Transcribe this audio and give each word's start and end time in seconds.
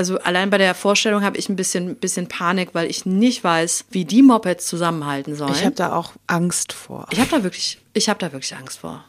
Also 0.00 0.18
allein 0.20 0.48
bei 0.48 0.56
der 0.56 0.74
Vorstellung 0.74 1.22
habe 1.22 1.36
ich 1.36 1.50
ein 1.50 1.56
bisschen, 1.56 1.94
bisschen 1.96 2.26
Panik, 2.26 2.70
weil 2.72 2.88
ich 2.88 3.04
nicht 3.04 3.44
weiß, 3.44 3.84
wie 3.90 4.06
die 4.06 4.22
Mopeds 4.22 4.64
zusammenhalten 4.64 5.34
sollen. 5.34 5.52
Ich 5.52 5.62
habe 5.62 5.74
da 5.74 5.92
auch 5.94 6.14
Angst 6.26 6.72
vor. 6.72 7.06
Ich 7.10 7.20
habe 7.20 7.28
da 7.28 7.42
wirklich, 7.42 7.82
ich 7.92 8.08
habe 8.08 8.18
da 8.18 8.32
wirklich 8.32 8.56
Angst 8.56 8.78
vor. 8.78 9.04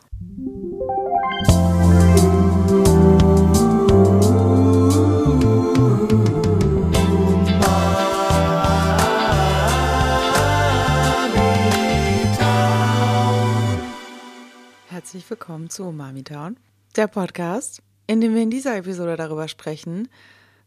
Herzlich 14.90 15.30
willkommen 15.30 15.70
zu 15.70 15.86
Umami 15.86 16.24
Town, 16.24 16.58
der 16.98 17.08
Podcast, 17.08 17.82
in 18.08 18.20
dem 18.20 18.36
wir 18.36 18.42
in 18.42 18.50
dieser 18.50 18.76
Episode 18.76 19.16
darüber 19.16 19.48
sprechen, 19.48 20.10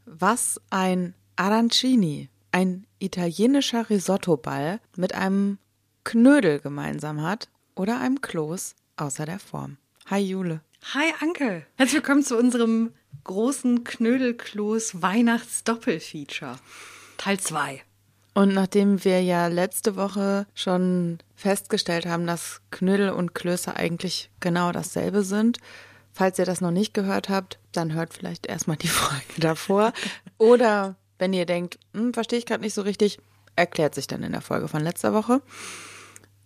was 0.07 0.61
ein 0.71 1.15
Arancini, 1.37 2.29
ein 2.53 2.87
italienischer 2.99 3.91
Risottoball 3.91 4.81
mit 4.97 5.15
einem 5.15 5.59
Knödel 6.05 6.61
gemeinsam 6.61 7.23
hat 7.23 7.49
oder 7.75 8.01
einem 8.01 8.21
Kloß 8.21 8.75
außer 8.97 9.25
der 9.27 9.39
Form. 9.39 9.79
Hi 10.07 10.21
Jule. 10.21 10.61
Hi 10.93 11.13
Anke. 11.21 11.67
Herzlich 11.77 12.03
willkommen 12.03 12.23
zu 12.23 12.37
unserem 12.37 12.93
großen 13.25 13.85
Knödelkloß 13.85 15.01
Weihnachts-Doppelfeature. 15.01 16.57
Teil 17.17 17.41
2. 17.41 17.83
Und 18.35 18.53
nachdem 18.53 19.03
wir 19.05 19.23
ja 19.23 19.47
letzte 19.47 19.97
Woche 19.97 20.47
schon 20.55 21.19
festgestellt 21.35 22.05
haben, 22.05 22.27
dass 22.27 22.61
Knödel 22.71 23.11
und 23.11 23.35
Klöße 23.35 23.77
eigentlich 23.77 24.31
genau 24.41 24.73
dasselbe 24.73 25.23
sind, 25.23 25.59
falls 26.15 26.39
ihr 26.39 26.47
das 26.47 26.63
noch 26.63 26.71
nicht 26.71 26.95
gehört 26.95 27.29
habt, 27.29 27.59
dann 27.73 27.93
hört 27.93 28.15
vielleicht 28.15 28.47
erstmal 28.47 28.79
die 28.79 28.89
Folge 28.89 29.41
davor. 29.41 29.93
Oder 30.39 30.97
wenn 31.19 31.35
ihr 31.35 31.45
denkt, 31.45 31.79
hm, 31.93 32.15
verstehe 32.15 32.39
ich 32.39 32.47
gerade 32.47 32.63
nicht 32.63 32.75
so 32.75 32.83
richtig, 32.83 33.19
erklärt 33.57 33.95
sich 33.95 34.07
dann 34.07 34.23
in 34.23 34.33
der 34.33 34.41
Folge 34.41 34.69
von 34.69 34.83
letzter 34.83 35.13
Woche. 35.13 35.43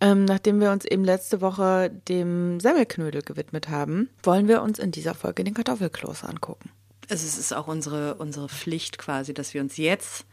Ähm, 0.01 0.25
nachdem 0.25 0.61
wir 0.61 0.71
uns 0.71 0.85
eben 0.85 1.05
letzte 1.05 1.41
Woche 1.41 1.91
dem 2.09 2.61
Semmelknödel 2.61 3.23
gewidmet 3.23 3.69
haben, 3.69 4.09
wollen 4.23 4.49
wir 4.49 4.63
uns 4.63 4.79
in 4.79 4.93
dieser 4.93 5.15
Folge 5.15 5.45
den 5.45 5.55
Kartoffelkloß 5.55 6.25
angucken. 6.25 6.71
Also 7.11 7.27
es 7.27 7.39
ist 7.39 7.53
auch 7.53 7.67
unsere, 7.67 8.15
unsere 8.15 8.49
Pflicht 8.49 8.99
quasi, 8.99 9.35
dass 9.35 9.55
wir 9.55 9.61
uns 9.61 9.77
jetzt 9.77 10.25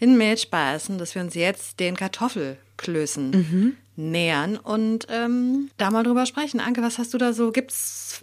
den 0.00 0.18
Milchspeisen, 0.18 0.98
dass 0.98 1.14
wir 1.14 1.22
uns 1.22 1.34
jetzt 1.34 1.80
den 1.80 1.96
Kartoffelklößen 1.96 3.30
mhm. 3.30 3.76
nähern 3.96 4.56
und 4.56 5.06
ähm, 5.08 5.70
da 5.76 5.90
mal 5.90 6.02
drüber 6.02 6.26
sprechen. 6.26 6.60
Anke, 6.60 6.82
was 6.82 6.98
hast 6.98 7.14
du 7.14 7.18
da 7.18 7.32
so? 7.32 7.52
Gibt's 7.52 8.22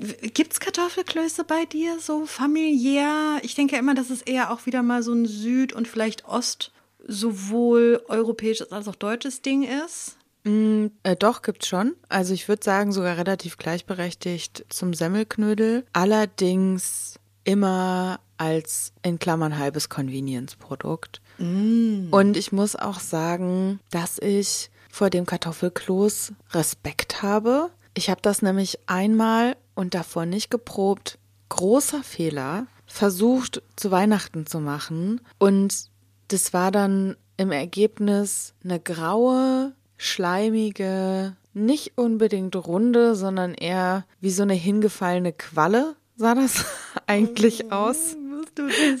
Gibt's 0.00 0.60
Kartoffelklöße 0.60 1.44
bei 1.44 1.66
dir 1.66 2.00
so 2.00 2.24
familiär? 2.24 3.38
Ich 3.42 3.54
denke 3.54 3.76
immer, 3.76 3.94
dass 3.94 4.10
es 4.10 4.22
eher 4.22 4.50
auch 4.50 4.64
wieder 4.64 4.82
mal 4.82 5.02
so 5.02 5.12
ein 5.12 5.26
Süd- 5.26 5.72
und 5.72 5.86
vielleicht 5.86 6.26
Ost, 6.26 6.72
sowohl 7.06 8.02
europäisches 8.08 8.72
als 8.72 8.88
auch 8.88 8.94
deutsches 8.94 9.42
Ding 9.42 9.62
ist. 9.62 10.16
Mm, 10.44 10.86
äh, 11.02 11.16
doch, 11.16 11.42
gibt's 11.42 11.68
schon. 11.68 11.96
Also 12.08 12.32
ich 12.32 12.48
würde 12.48 12.64
sagen, 12.64 12.92
sogar 12.92 13.18
relativ 13.18 13.58
gleichberechtigt 13.58 14.64
zum 14.70 14.94
Semmelknödel. 14.94 15.84
Allerdings 15.92 17.18
immer 17.44 18.20
als 18.38 18.92
in 19.02 19.18
Klammern 19.18 19.58
halbes 19.58 19.90
Convenience-Produkt. 19.90 21.20
Mm. 21.38 22.08
Und 22.10 22.38
ich 22.38 22.52
muss 22.52 22.74
auch 22.74 23.00
sagen, 23.00 23.80
dass 23.90 24.18
ich 24.18 24.70
vor 24.90 25.10
dem 25.10 25.26
Kartoffelkloß 25.26 26.32
Respekt 26.52 27.22
habe. 27.22 27.70
Ich 27.94 28.08
habe 28.08 28.22
das 28.22 28.40
nämlich 28.40 28.78
einmal 28.86 29.56
und 29.80 29.94
davor 29.94 30.26
nicht 30.26 30.50
geprobt. 30.50 31.18
Großer 31.48 32.02
Fehler. 32.02 32.66
Versucht 32.86 33.62
zu 33.76 33.90
Weihnachten 33.90 34.46
zu 34.46 34.60
machen. 34.60 35.22
Und 35.38 35.88
das 36.28 36.52
war 36.52 36.70
dann 36.70 37.16
im 37.38 37.50
Ergebnis 37.50 38.52
eine 38.62 38.78
graue, 38.78 39.72
schleimige, 39.96 41.34
nicht 41.54 41.96
unbedingt 41.96 42.54
runde, 42.56 43.14
sondern 43.14 43.54
eher 43.54 44.04
wie 44.20 44.30
so 44.30 44.42
eine 44.42 44.54
hingefallene 44.54 45.32
Qualle 45.32 45.96
sah 46.16 46.34
das 46.34 46.66
eigentlich 47.06 47.64
oh, 47.70 47.76
aus. 47.76 48.16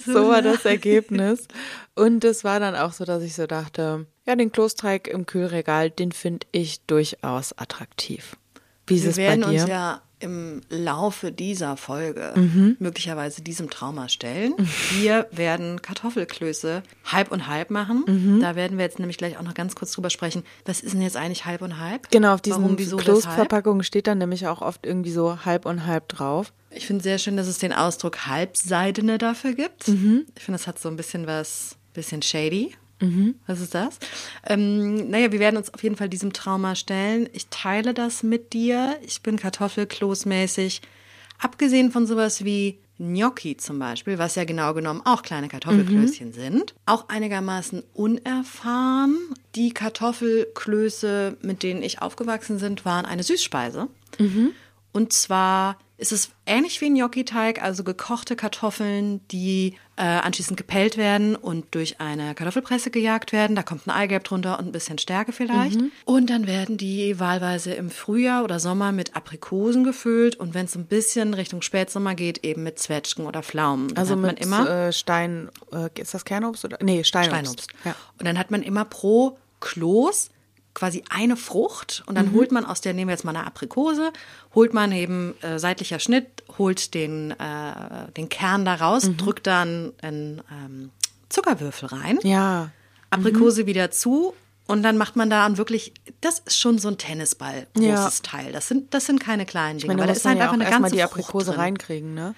So, 0.06 0.12
so 0.12 0.28
war 0.28 0.40
das 0.40 0.64
Ergebnis. 0.64 1.46
Und 1.94 2.24
es 2.24 2.42
war 2.44 2.58
dann 2.58 2.74
auch 2.74 2.94
so, 2.94 3.04
dass 3.04 3.22
ich 3.22 3.34
so 3.34 3.46
dachte, 3.46 4.06
ja, 4.26 4.34
den 4.34 4.50
Klosteig 4.50 5.08
im 5.08 5.26
Kühlregal, 5.26 5.90
den 5.90 6.12
finde 6.12 6.46
ich 6.52 6.80
durchaus 6.86 7.52
attraktiv. 7.58 8.36
Wie 8.86 8.94
ist 8.94 9.04
Wir 9.04 9.10
es 9.10 9.16
bei 9.16 9.36
dir? 9.36 9.46
uns 9.46 9.68
ja 9.68 10.00
im 10.20 10.60
Laufe 10.68 11.32
dieser 11.32 11.76
Folge 11.76 12.32
mhm. 12.36 12.76
möglicherweise 12.78 13.42
diesem 13.42 13.70
Trauma 13.70 14.08
stellen. 14.08 14.54
Wir 14.98 15.26
werden 15.32 15.82
Kartoffelklöße 15.82 16.82
halb 17.04 17.32
und 17.32 17.46
halb 17.46 17.70
machen. 17.70 18.04
Mhm. 18.06 18.40
Da 18.40 18.54
werden 18.54 18.78
wir 18.78 18.84
jetzt 18.84 18.98
nämlich 18.98 19.18
gleich 19.18 19.38
auch 19.38 19.42
noch 19.42 19.54
ganz 19.54 19.74
kurz 19.74 19.92
drüber 19.92 20.10
sprechen. 20.10 20.44
Was 20.66 20.80
ist 20.80 20.92
denn 20.92 21.02
jetzt 21.02 21.16
eigentlich 21.16 21.46
halb 21.46 21.62
und 21.62 21.78
halb? 21.78 22.10
Genau, 22.10 22.34
auf 22.34 22.42
diesen 22.42 22.76
Klostverpackungen 22.76 23.82
steht 23.82 24.06
dann 24.06 24.18
nämlich 24.18 24.46
auch 24.46 24.60
oft 24.62 24.86
irgendwie 24.86 25.10
so 25.10 25.44
halb 25.44 25.66
und 25.66 25.86
halb 25.86 26.08
drauf. 26.08 26.52
Ich 26.70 26.86
finde 26.86 27.02
sehr 27.02 27.18
schön, 27.18 27.36
dass 27.36 27.48
es 27.48 27.58
den 27.58 27.72
Ausdruck 27.72 28.26
Halbseidene 28.26 29.18
dafür 29.18 29.54
gibt. 29.54 29.88
Mhm. 29.88 30.26
Ich 30.36 30.44
finde, 30.44 30.58
das 30.58 30.66
hat 30.66 30.78
so 30.78 30.88
ein 30.88 30.96
bisschen 30.96 31.26
was, 31.26 31.76
bisschen 31.94 32.22
shady. 32.22 32.74
Mhm. 33.00 33.34
Was 33.46 33.60
ist 33.60 33.74
das? 33.74 33.98
Ähm, 34.46 35.10
naja, 35.10 35.32
wir 35.32 35.40
werden 35.40 35.56
uns 35.56 35.72
auf 35.72 35.82
jeden 35.82 35.96
Fall 35.96 36.08
diesem 36.08 36.32
Trauma 36.32 36.74
stellen. 36.74 37.28
Ich 37.32 37.48
teile 37.48 37.94
das 37.94 38.22
mit 38.22 38.52
dir. 38.52 38.98
Ich 39.04 39.22
bin 39.22 39.36
kartoffelkloßmäßig. 39.36 40.82
Abgesehen 41.38 41.90
von 41.90 42.06
sowas 42.06 42.44
wie 42.44 42.78
Gnocchi 42.98 43.56
zum 43.56 43.78
Beispiel, 43.78 44.18
was 44.18 44.34
ja 44.34 44.44
genau 44.44 44.74
genommen 44.74 45.00
auch 45.04 45.22
kleine 45.22 45.48
Kartoffelklößchen 45.48 46.28
mhm. 46.28 46.32
sind, 46.32 46.74
auch 46.84 47.08
einigermaßen 47.08 47.82
unerfahren. 47.94 49.16
Die 49.54 49.72
Kartoffelklöße, 49.72 51.38
mit 51.40 51.62
denen 51.62 51.82
ich 51.82 52.02
aufgewachsen 52.02 52.58
bin, 52.58 52.84
waren 52.84 53.06
eine 53.06 53.22
Süßspeise. 53.22 53.88
Mhm. 54.18 54.50
Und 54.92 55.14
zwar 55.14 55.78
ist 56.00 56.12
es 56.12 56.30
ähnlich 56.46 56.80
wie 56.80 56.86
ein 56.86 56.94
Gnocchi-Teig, 56.94 57.62
also 57.62 57.84
gekochte 57.84 58.34
Kartoffeln, 58.34 59.20
die 59.28 59.76
äh, 59.96 60.02
anschließend 60.02 60.56
gepellt 60.56 60.96
werden 60.96 61.36
und 61.36 61.74
durch 61.74 62.00
eine 62.00 62.34
Kartoffelpresse 62.34 62.90
gejagt 62.90 63.32
werden. 63.32 63.54
Da 63.54 63.62
kommt 63.62 63.86
ein 63.86 63.90
Eigelb 63.90 64.24
drunter 64.24 64.58
und 64.58 64.66
ein 64.66 64.72
bisschen 64.72 64.96
Stärke 64.96 65.32
vielleicht. 65.32 65.78
Mhm. 65.78 65.92
Und 66.06 66.30
dann 66.30 66.46
werden 66.46 66.78
die 66.78 67.20
wahlweise 67.20 67.74
im 67.74 67.90
Frühjahr 67.90 68.44
oder 68.44 68.58
Sommer 68.58 68.92
mit 68.92 69.14
Aprikosen 69.14 69.84
gefüllt 69.84 70.36
und 70.36 70.54
wenn 70.54 70.64
es 70.64 70.74
ein 70.74 70.86
bisschen 70.86 71.34
Richtung 71.34 71.60
Spätsommer 71.60 72.14
geht, 72.14 72.44
eben 72.44 72.62
mit 72.62 72.78
Zwetschgen 72.78 73.26
oder 73.26 73.42
Pflaumen. 73.42 73.94
Also 73.96 74.16
mit 74.16 74.40
immer, 74.40 74.68
äh, 74.68 74.92
Stein, 74.94 75.50
äh, 75.70 75.90
ist 76.00 76.14
das 76.14 76.24
Kernobst 76.24 76.64
oder? 76.64 76.78
Nee, 76.80 77.04
Steinobst. 77.04 77.34
Steinobst. 77.34 77.70
Ja. 77.84 77.94
Und 78.18 78.26
dann 78.26 78.38
hat 78.38 78.50
man 78.50 78.62
immer 78.62 78.86
pro 78.86 79.36
Kloß 79.60 80.30
quasi 80.80 81.04
eine 81.10 81.36
Frucht 81.36 82.02
und 82.06 82.14
dann 82.14 82.30
mhm. 82.30 82.36
holt 82.36 82.52
man 82.52 82.64
aus 82.64 82.80
der, 82.80 82.94
nehmen 82.94 83.08
wir 83.08 83.12
jetzt 83.12 83.24
mal 83.24 83.36
eine 83.36 83.46
Aprikose, 83.46 84.14
holt 84.54 84.72
man 84.72 84.92
eben 84.92 85.34
äh, 85.42 85.58
seitlicher 85.58 85.98
Schnitt, 85.98 86.26
holt 86.56 86.94
den, 86.94 87.32
äh, 87.32 88.10
den 88.16 88.30
Kern 88.30 88.64
da 88.64 88.76
raus, 88.76 89.04
mhm. 89.04 89.18
drückt 89.18 89.46
dann 89.46 89.92
einen 90.00 90.40
ähm, 90.50 90.90
Zuckerwürfel 91.28 91.90
rein. 91.90 92.18
Ja. 92.22 92.70
Aprikose 93.10 93.64
mhm. 93.64 93.66
wieder 93.66 93.90
zu 93.90 94.32
und 94.66 94.82
dann 94.82 94.96
macht 94.96 95.16
man 95.16 95.28
da 95.28 95.44
an 95.44 95.58
wirklich, 95.58 95.92
das 96.22 96.38
ist 96.38 96.58
schon 96.58 96.78
so 96.78 96.88
ein 96.88 96.96
Tennisball 96.96 97.66
großes 97.74 98.22
ja. 98.24 98.30
Teil. 98.30 98.52
Das 98.52 98.66
sind, 98.66 98.94
das 98.94 99.04
sind 99.04 99.20
keine 99.20 99.44
kleinen 99.44 99.80
Dinge, 99.80 99.88
meine, 99.88 100.00
weil 100.00 100.06
da 100.06 100.14
ist 100.14 100.24
halt 100.24 100.38
ja 100.38 100.44
einfach 100.44 100.54
eine 100.54 100.70
ganze 100.70 100.94
die 100.94 101.02
Aprikose 101.02 101.58
reinkriegen, 101.58 102.14
ne? 102.14 102.34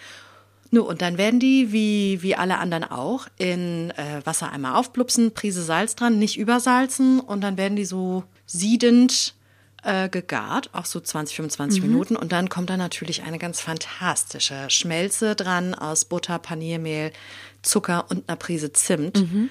Nur, 0.75 0.87
und 0.87 1.03
dann 1.03 1.19
werden 1.19 1.39
die, 1.39 1.71
wie, 1.71 2.23
wie 2.23 2.35
alle 2.35 2.57
anderen 2.57 2.85
auch, 2.85 3.27
in 3.37 3.91
äh, 3.91 4.25
Wasser 4.25 4.51
einmal 4.51 4.75
aufplupsen, 4.75 5.35
Prise 5.35 5.63
Salz 5.63 5.97
dran, 5.97 6.19
nicht 6.19 6.39
übersalzen 6.39 7.21
und 7.21 7.43
dann 7.43 7.59
werden 7.59 7.77
die 7.77 7.85
so 7.85 8.25
siedend 8.47 9.35
äh, 9.83 10.09
gegart, 10.09 10.71
auch 10.73 10.87
so 10.87 10.99
20, 10.99 11.37
25 11.37 11.83
mhm. 11.83 11.89
Minuten. 11.89 12.17
Und 12.17 12.33
dann 12.33 12.49
kommt 12.49 12.71
da 12.71 12.79
natürlich 12.79 13.23
eine 13.23 13.39
ganz 13.39 13.61
fantastische 13.61 14.71
Schmelze 14.71 15.35
dran 15.37 15.75
aus 15.75 16.07
Butter, 16.07 16.39
Paniermehl, 16.39 17.13
Zucker 17.61 18.07
und 18.09 18.27
einer 18.27 18.37
Prise 18.37 18.73
Zimt. 18.73 19.21
Mhm. 19.21 19.51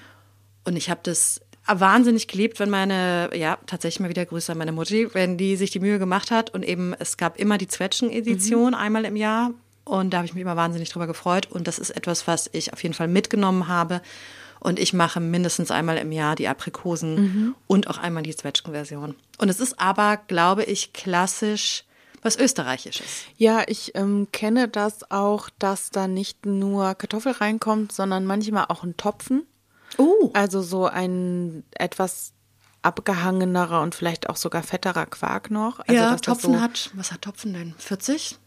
Und 0.64 0.76
ich 0.76 0.90
habe 0.90 1.02
das 1.04 1.42
wahnsinnig 1.68 2.28
geliebt, 2.30 2.60
wenn 2.60 2.72
meine, 2.72 3.30
ja, 3.36 3.60
tatsächlich 3.68 4.00
mal 4.00 4.10
wieder 4.10 4.26
Grüße 4.26 4.52
an 4.52 4.58
meine 4.58 4.72
Mutti, 4.72 5.14
wenn 5.14 5.38
die 5.38 5.56
sich 5.56 5.70
die 5.70 5.80
Mühe 5.80 6.00
gemacht 6.00 6.32
hat 6.32 6.52
und 6.52 6.64
eben, 6.64 6.96
es 6.98 7.18
gab 7.18 7.38
immer 7.38 7.60
die 7.60 7.68
Zwetschgen-Edition 7.68 8.70
mhm. 8.70 8.76
einmal 8.76 9.06
im 9.06 9.16
Jahr 9.16 9.52
und 9.84 10.12
da 10.12 10.18
habe 10.18 10.26
ich 10.26 10.34
mich 10.34 10.42
immer 10.42 10.56
wahnsinnig 10.56 10.90
drüber 10.90 11.08
gefreut. 11.08 11.48
Und 11.50 11.68
das 11.68 11.80
ist 11.80 11.90
etwas, 11.92 12.28
was 12.28 12.50
ich 12.54 12.74
auf 12.74 12.82
jeden 12.84 12.94
Fall 12.94 13.08
mitgenommen 13.08 13.68
habe. 13.68 14.02
Und 14.60 14.78
ich 14.78 14.94
mache 14.94 15.20
mindestens 15.20 15.72
einmal 15.72 15.98
im 15.98 16.12
Jahr 16.12 16.36
die 16.36 16.48
Aprikosen 16.48 17.16
mhm. 17.16 17.56
und 17.66 17.90
auch 17.90 17.98
einmal 17.98 18.22
die 18.22 18.36
Zwetschgenversion. 18.36 19.16
Und 19.40 19.50
es 19.50 19.60
ist 19.60 19.80
aber, 19.80 20.18
glaube 20.18 20.64
ich, 20.64 20.94
klassisch 20.94 21.84
was 22.22 22.38
Österreichisches. 22.38 23.24
Ja, 23.38 23.64
ich 23.66 23.96
ähm, 23.96 24.28
kenne 24.32 24.68
das 24.68 25.10
auch, 25.10 25.50
dass 25.58 25.90
da 25.90 26.08
nicht 26.08 26.46
nur 26.46 26.94
Kartoffel 26.94 27.32
reinkommt, 27.32 27.92
sondern 27.92 28.26
manchmal 28.26 28.66
auch 28.70 28.84
ein 28.84 28.96
Topfen. 28.96 29.48
Oh. 29.98 30.30
Also 30.34 30.62
so 30.62 30.86
ein 30.86 31.64
etwas 31.72 32.34
abgehangenerer 32.84 33.82
und 33.82 33.96
vielleicht 33.96 34.30
auch 34.30 34.36
sogar 34.36 34.62
fetterer 34.64 35.08
Quark 35.08 35.52
noch. 35.52 35.80
Also, 35.80 35.94
ja, 35.94 36.16
Topfen 36.18 36.54
so 36.54 36.62
hat, 36.62 36.92
was 36.94 37.12
hat 37.12 37.24
Topfen 37.24 37.54
denn? 37.54 37.74
40 37.78 38.38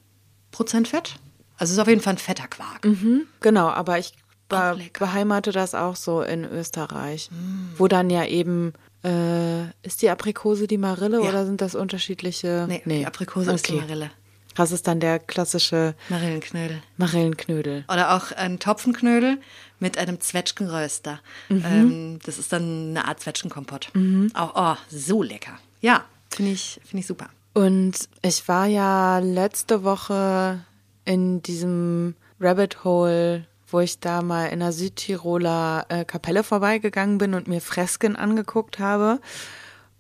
Prozent 0.50 0.88
Fett? 0.88 1.16
Also 1.56 1.70
es 1.70 1.72
ist 1.72 1.78
auf 1.78 1.88
jeden 1.88 2.00
Fall 2.00 2.14
ein 2.14 2.18
fetter 2.18 2.48
Quark. 2.48 2.84
Mhm, 2.84 3.26
genau, 3.40 3.68
aber 3.68 3.98
ich 3.98 4.12
be 4.48 4.78
beheimate 4.98 5.52
das 5.52 5.74
auch 5.74 5.96
so 5.96 6.22
in 6.22 6.44
Österreich, 6.44 7.30
mm. 7.30 7.78
wo 7.78 7.88
dann 7.88 8.10
ja 8.10 8.26
eben 8.26 8.74
äh, 9.04 9.64
ist 9.82 10.02
die 10.02 10.10
Aprikose 10.10 10.66
die 10.66 10.78
Marille 10.78 11.22
ja. 11.22 11.28
oder 11.28 11.46
sind 11.46 11.60
das 11.60 11.74
unterschiedliche? 11.74 12.66
Nee, 12.68 12.82
nee. 12.84 12.98
die 13.00 13.06
Aprikose 13.06 13.50
okay. 13.50 13.56
ist 13.56 13.68
die 13.68 13.74
Marille. 13.74 14.10
Das 14.54 14.70
ist 14.70 14.86
dann 14.86 15.00
der 15.00 15.18
klassische 15.18 15.94
Marillenknödel. 16.08 16.80
Marillenknödel. 16.96 17.84
Oder 17.88 18.14
auch 18.14 18.30
ein 18.32 18.60
Topfenknödel 18.60 19.38
mit 19.80 19.98
einem 19.98 20.20
Zwetschgenröster. 20.20 21.20
Mhm. 21.48 21.64
Ähm, 21.66 22.18
das 22.24 22.38
ist 22.38 22.52
dann 22.52 22.90
eine 22.90 23.06
Art 23.06 23.20
Zwetschgenkompott. 23.20 23.90
Mhm. 23.94 24.30
Auch 24.34 24.52
oh, 24.54 24.78
so 24.88 25.22
lecker. 25.22 25.58
Ja, 25.80 26.04
finde 26.30 26.52
ich, 26.52 26.80
find 26.84 27.00
ich 27.00 27.06
super. 27.06 27.28
Und 27.52 27.94
ich 28.22 28.46
war 28.48 28.66
ja 28.66 29.18
letzte 29.18 29.82
Woche 29.82 30.60
in 31.04 31.42
diesem 31.42 32.14
Rabbit 32.40 32.84
Hole, 32.84 33.46
wo 33.66 33.80
ich 33.80 34.00
da 34.00 34.22
mal 34.22 34.46
in 34.46 34.60
der 34.60 34.72
Südtiroler 34.72 35.86
äh, 35.88 36.04
Kapelle 36.04 36.42
vorbeigegangen 36.42 37.18
bin 37.18 37.34
und 37.34 37.48
mir 37.48 37.60
Fresken 37.60 38.16
angeguckt 38.16 38.78
habe. 38.78 39.20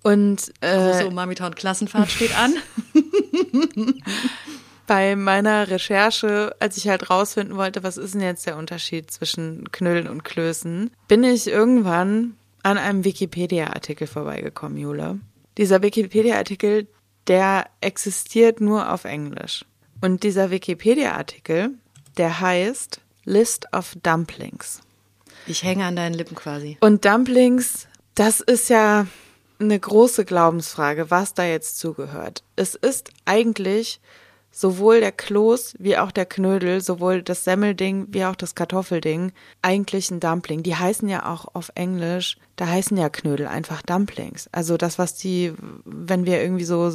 Und 0.02 0.52
äh, 0.60 0.76
Große 0.76 1.06
Umamitown 1.06 1.54
Klassenfahrt 1.54 2.10
steht 2.10 2.38
an. 2.38 2.54
bei 4.86 5.16
meiner 5.16 5.68
Recherche, 5.68 6.54
als 6.60 6.76
ich 6.76 6.88
halt 6.88 7.10
rausfinden 7.10 7.56
wollte, 7.56 7.82
was 7.82 7.96
ist 7.96 8.14
denn 8.14 8.20
jetzt 8.20 8.46
der 8.46 8.56
Unterschied 8.56 9.10
zwischen 9.10 9.70
Knüllen 9.72 10.08
und 10.08 10.24
Klößen, 10.24 10.90
bin 11.08 11.24
ich 11.24 11.46
irgendwann 11.46 12.36
an 12.62 12.78
einem 12.78 13.04
Wikipedia-Artikel 13.04 14.06
vorbeigekommen, 14.06 14.78
Jule. 14.78 15.20
Dieser 15.58 15.82
Wikipedia-Artikel, 15.82 16.86
der 17.26 17.66
existiert 17.80 18.60
nur 18.60 18.92
auf 18.92 19.04
Englisch. 19.04 19.64
Und 20.04 20.22
dieser 20.22 20.50
Wikipedia-Artikel, 20.50 21.70
der 22.18 22.38
heißt 22.38 23.00
List 23.24 23.72
of 23.72 23.94
Dumplings. 24.02 24.82
Ich 25.46 25.62
hänge 25.62 25.86
an 25.86 25.96
deinen 25.96 26.12
Lippen 26.12 26.34
quasi. 26.34 26.76
Und 26.80 27.06
Dumplings, 27.06 27.88
das 28.14 28.40
ist 28.40 28.68
ja 28.68 29.06
eine 29.58 29.80
große 29.80 30.26
Glaubensfrage, 30.26 31.10
was 31.10 31.32
da 31.32 31.46
jetzt 31.46 31.78
zugehört. 31.78 32.42
Es 32.54 32.74
ist 32.74 33.12
eigentlich 33.24 33.98
sowohl 34.50 35.00
der 35.00 35.10
Kloß 35.10 35.76
wie 35.78 35.96
auch 35.96 36.12
der 36.12 36.26
Knödel, 36.26 36.82
sowohl 36.82 37.22
das 37.22 37.44
Semmelding 37.44 38.08
wie 38.10 38.26
auch 38.26 38.36
das 38.36 38.54
Kartoffelding, 38.54 39.32
eigentlich 39.62 40.10
ein 40.10 40.20
Dumpling. 40.20 40.62
Die 40.62 40.76
heißen 40.76 41.08
ja 41.08 41.32
auch 41.32 41.54
auf 41.54 41.72
Englisch, 41.76 42.36
da 42.56 42.66
heißen 42.66 42.98
ja 42.98 43.08
Knödel 43.08 43.46
einfach 43.46 43.80
Dumplings. 43.80 44.50
Also 44.52 44.76
das, 44.76 44.98
was 44.98 45.14
die, 45.14 45.54
wenn 45.86 46.26
wir 46.26 46.42
irgendwie 46.42 46.64
so, 46.64 46.90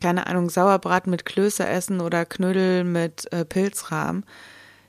keine 0.00 0.26
Ahnung, 0.26 0.50
Sauerbraten 0.50 1.10
mit 1.10 1.24
Klöße 1.24 1.66
essen 1.66 2.00
oder 2.00 2.24
Knödel 2.24 2.84
mit 2.84 3.32
äh, 3.32 3.44
Pilzrahm, 3.44 4.24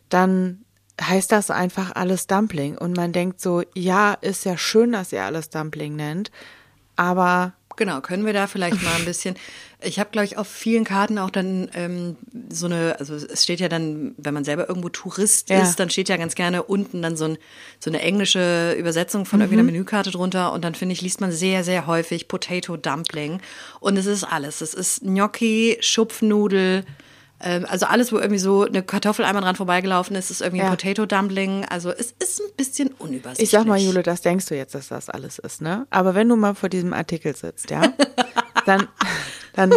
dann 0.09 0.65
heißt 1.01 1.31
das 1.31 1.51
einfach 1.51 1.95
alles 1.95 2.27
Dumpling. 2.27 2.77
Und 2.77 2.95
man 2.95 3.13
denkt 3.13 3.39
so, 3.39 3.63
ja, 3.75 4.13
ist 4.13 4.45
ja 4.45 4.57
schön, 4.57 4.91
dass 4.91 5.13
ihr 5.13 5.23
alles 5.23 5.49
Dumpling 5.49 5.95
nennt, 5.95 6.31
aber 6.95 7.53
Genau, 7.77 8.01
können 8.01 8.25
wir 8.25 8.33
da 8.33 8.47
vielleicht 8.47 8.81
mal 8.83 8.95
ein 8.95 9.05
bisschen. 9.05 9.35
Ich 9.81 9.99
habe, 9.99 10.09
glaube 10.09 10.25
ich, 10.25 10.37
auf 10.37 10.47
vielen 10.47 10.83
Karten 10.83 11.19
auch 11.19 11.29
dann 11.29 11.69
ähm, 11.75 12.15
so 12.49 12.65
eine, 12.65 12.95
also 12.99 13.13
es 13.13 13.43
steht 13.43 13.59
ja 13.59 13.69
dann, 13.69 14.15
wenn 14.17 14.33
man 14.33 14.43
selber 14.43 14.67
irgendwo 14.67 14.89
Tourist 14.89 15.49
ja. 15.49 15.61
ist, 15.61 15.79
dann 15.79 15.91
steht 15.91 16.09
ja 16.09 16.17
ganz 16.17 16.33
gerne 16.33 16.63
unten 16.63 17.03
dann 17.03 17.15
so, 17.15 17.25
ein, 17.25 17.37
so 17.79 17.91
eine 17.91 18.01
englische 18.01 18.73
Übersetzung 18.73 19.25
von 19.25 19.37
mhm. 19.37 19.43
irgendeiner 19.43 19.71
Menükarte 19.71 20.09
drunter 20.09 20.51
und 20.51 20.63
dann 20.63 20.73
finde 20.73 20.93
ich, 20.93 21.01
liest 21.01 21.21
man 21.21 21.31
sehr, 21.31 21.63
sehr 21.63 21.85
häufig 21.85 22.27
Potato 22.27 22.75
Dumpling 22.75 23.39
und 23.79 23.97
es 23.97 24.07
ist 24.07 24.23
alles. 24.23 24.61
Es 24.61 24.73
ist 24.73 25.01
Gnocchi, 25.01 25.77
Schupfnudel, 25.79 26.83
ähm, 27.39 27.65
also 27.69 27.85
alles, 27.85 28.11
wo 28.11 28.17
irgendwie 28.17 28.39
so 28.39 28.63
eine 28.63 28.81
Kartoffel 28.81 29.25
einmal 29.25 29.43
dran 29.43 29.55
vorbeigelaufen 29.55 30.15
ist, 30.15 30.31
ist 30.31 30.41
irgendwie 30.41 30.63
ja. 30.63 30.65
ein 30.65 30.71
Potato 30.71 31.05
Dumpling. 31.05 31.65
Also 31.65 31.91
es 31.91 32.13
ist 32.19 32.41
ein 32.41 32.55
bisschen 32.57 32.89
unübersichtlich. 32.97 33.43
Ich 33.43 33.49
sag 33.51 33.65
mal, 33.65 33.79
Jule, 33.79 34.01
das 34.01 34.21
denkst 34.21 34.47
du 34.47 34.55
jetzt, 34.55 34.73
dass 34.73 34.87
das 34.87 35.09
alles 35.09 35.37
ist, 35.37 35.61
ne? 35.61 35.85
Aber 35.89 36.15
wenn 36.15 36.27
du 36.27 36.35
mal 36.35 36.55
vor 36.55 36.69
diesem 36.69 36.93
Artikel 36.93 37.35
sitzt, 37.35 37.69
ja, 37.69 37.93
dann, 38.67 38.87
dann 39.53 39.73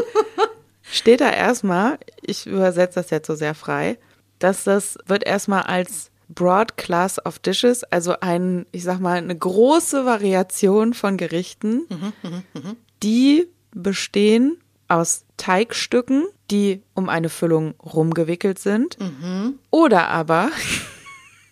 steht 0.83 1.21
da 1.21 1.31
erstmal, 1.31 1.99
ich 2.21 2.47
übersetze 2.47 3.01
das 3.01 3.11
jetzt 3.11 3.27
so 3.27 3.35
sehr 3.35 3.55
frei, 3.55 3.99
dass 4.39 4.65
das 4.65 4.99
wird 5.07 5.25
erstmal 5.25 5.63
als 5.63 6.11
Broad 6.29 6.77
Class 6.77 7.25
of 7.25 7.39
Dishes, 7.39 7.85
also 7.85 8.15
ein, 8.21 8.67
ich 8.73 8.85
sag 8.85 9.01
mal, 9.01 9.19
eine 9.19 9.37
große 9.37 10.05
Variation 10.07 10.95
von 10.95 11.17
Gerichten, 11.17 11.87
mhm, 11.89 12.77
die 13.03 13.49
bestehen 13.73 14.59
aus 14.89 15.25
Teigstücken, 15.37 16.27
die 16.51 16.83
um 16.95 17.09
eine 17.09 17.29
Füllung 17.29 17.75
rumgewickelt 17.81 18.59
sind, 18.59 18.99
mhm. 18.99 19.59
oder 19.71 20.09
aber 20.09 20.51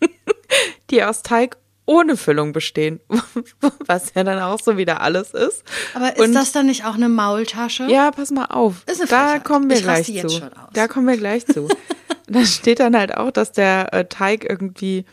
die 0.91 1.03
aus 1.03 1.23
Teig 1.23 1.57
ohne 1.89 2.19
Füllung 2.19 2.53
bestehen, 2.53 3.01
was 3.87 4.13
ja 4.15 4.23
dann 4.23 4.41
auch 4.41 4.61
so 4.61 4.77
wieder 4.77 5.01
alles 5.01 5.33
ist. 5.33 5.65
Aber 5.95 6.15
ist 6.15 6.21
Und, 6.21 6.35
das 6.35 6.53
dann 6.53 6.67
nicht 6.67 6.85
auch 6.85 6.95
eine 6.95 7.09
Maultasche? 7.09 7.85
Ja, 7.85 8.11
pass 8.11 8.31
mal 8.31 8.45
auf. 8.47 8.85
Ist 8.87 9.01
eine 9.01 9.09
da 9.09 9.39
kommen 9.39 9.71
wir 9.71 9.79
ich 9.79 9.83
gleich 9.83 10.07
zu. 10.07 10.51
Da 10.75 10.87
kommen 10.87 11.07
wir 11.07 11.17
gleich 11.17 11.47
zu. 11.47 11.67
da 12.29 12.45
steht 12.45 12.81
dann 12.81 12.95
halt 12.95 13.17
auch, 13.17 13.31
dass 13.31 13.53
der 13.53 13.95
äh, 13.95 14.05
Teig 14.05 14.45
irgendwie 14.49 15.07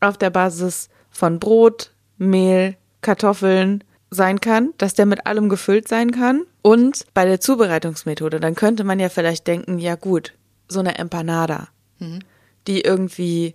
auf 0.00 0.18
der 0.18 0.30
Basis 0.30 0.88
von 1.10 1.38
Brot, 1.38 1.92
Mehl, 2.18 2.76
Kartoffeln, 3.02 3.84
sein 4.10 4.40
kann, 4.40 4.74
dass 4.78 4.94
der 4.94 5.06
mit 5.06 5.26
allem 5.26 5.48
gefüllt 5.48 5.86
sein 5.86 6.10
kann. 6.10 6.42
Und 6.62 7.06
bei 7.14 7.24
der 7.24 7.40
Zubereitungsmethode, 7.40 8.40
dann 8.40 8.56
könnte 8.56 8.82
man 8.82 8.98
ja 8.98 9.08
vielleicht 9.08 9.46
denken, 9.46 9.78
ja 9.78 9.94
gut, 9.94 10.34
so 10.66 10.80
eine 10.80 10.98
Empanada, 10.98 11.68
mhm. 12.00 12.18
die 12.66 12.80
irgendwie 12.80 13.54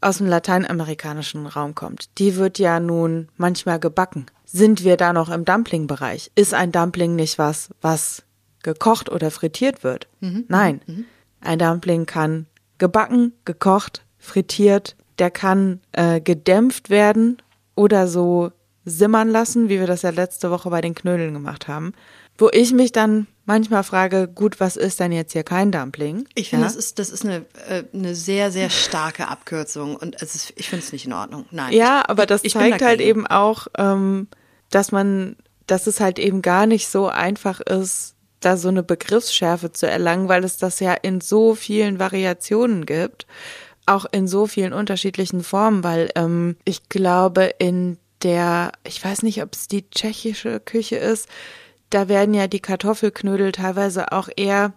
aus 0.00 0.18
dem 0.18 0.26
lateinamerikanischen 0.26 1.46
Raum 1.46 1.74
kommt, 1.74 2.18
die 2.18 2.36
wird 2.36 2.58
ja 2.58 2.80
nun 2.80 3.28
manchmal 3.36 3.78
gebacken. 3.78 4.26
Sind 4.44 4.84
wir 4.84 4.96
da 4.96 5.12
noch 5.12 5.28
im 5.28 5.44
Dumpling-Bereich? 5.44 6.32
Ist 6.34 6.54
ein 6.54 6.72
Dumpling 6.72 7.14
nicht 7.14 7.38
was, 7.38 7.70
was 7.80 8.22
gekocht 8.62 9.10
oder 9.10 9.30
frittiert 9.30 9.84
wird? 9.84 10.08
Mhm. 10.20 10.44
Nein. 10.48 10.80
Mhm. 10.86 11.04
Ein 11.40 11.58
Dumpling 11.58 12.06
kann 12.06 12.46
gebacken, 12.78 13.32
gekocht, 13.44 14.04
frittiert, 14.18 14.96
der 15.18 15.30
kann 15.30 15.80
äh, 15.92 16.20
gedämpft 16.20 16.90
werden 16.90 17.38
oder 17.74 18.08
so 18.08 18.52
simmern 18.84 19.28
lassen, 19.28 19.68
wie 19.68 19.78
wir 19.78 19.86
das 19.86 20.02
ja 20.02 20.10
letzte 20.10 20.50
Woche 20.50 20.70
bei 20.70 20.80
den 20.80 20.94
Knödeln 20.94 21.34
gemacht 21.34 21.68
haben. 21.68 21.92
Wo 22.38 22.48
ich 22.52 22.72
mich 22.72 22.92
dann 22.92 23.26
manchmal 23.50 23.82
frage, 23.82 24.28
gut, 24.28 24.60
was 24.60 24.76
ist 24.76 25.00
denn 25.00 25.10
jetzt 25.10 25.32
hier 25.32 25.42
kein 25.42 25.72
Dumpling? 25.72 26.24
Ich 26.34 26.50
finde, 26.50 26.66
ja? 26.66 26.68
das 26.68 26.76
ist, 26.76 27.00
das 27.00 27.10
ist 27.10 27.24
eine, 27.24 27.44
äh, 27.68 27.82
eine 27.92 28.14
sehr, 28.14 28.52
sehr 28.52 28.70
starke 28.70 29.26
Abkürzung 29.26 29.96
und 29.96 30.22
es 30.22 30.36
ist, 30.36 30.52
ich 30.54 30.68
finde 30.68 30.84
es 30.84 30.92
nicht 30.92 31.06
in 31.06 31.12
Ordnung. 31.12 31.46
Nein. 31.50 31.72
Ja, 31.72 32.04
aber 32.06 32.26
das 32.26 32.44
ich, 32.44 32.52
zeigt 32.52 32.80
halt 32.80 33.00
eben 33.00 33.26
auch, 33.26 33.66
ähm, 33.76 34.28
dass 34.70 34.92
man, 34.92 35.34
dass 35.66 35.88
es 35.88 35.98
halt 35.98 36.20
eben 36.20 36.42
gar 36.42 36.66
nicht 36.66 36.86
so 36.86 37.08
einfach 37.08 37.60
ist, 37.60 38.14
da 38.38 38.56
so 38.56 38.68
eine 38.68 38.84
Begriffsschärfe 38.84 39.72
zu 39.72 39.88
erlangen, 39.88 40.28
weil 40.28 40.44
es 40.44 40.56
das 40.56 40.78
ja 40.78 40.94
in 40.94 41.20
so 41.20 41.56
vielen 41.56 41.98
Variationen 41.98 42.86
gibt, 42.86 43.26
auch 43.84 44.06
in 44.12 44.28
so 44.28 44.46
vielen 44.46 44.72
unterschiedlichen 44.72 45.42
Formen, 45.42 45.82
weil 45.82 46.10
ähm, 46.14 46.56
ich 46.64 46.88
glaube, 46.88 47.52
in 47.58 47.98
der, 48.22 48.70
ich 48.84 49.04
weiß 49.04 49.24
nicht, 49.24 49.42
ob 49.42 49.54
es 49.54 49.66
die 49.66 49.90
tschechische 49.90 50.60
Küche 50.60 50.96
ist, 50.96 51.28
da 51.90 52.08
werden 52.08 52.34
ja 52.34 52.46
die 52.46 52.60
Kartoffelknödel 52.60 53.52
teilweise 53.52 54.12
auch 54.12 54.28
eher 54.34 54.72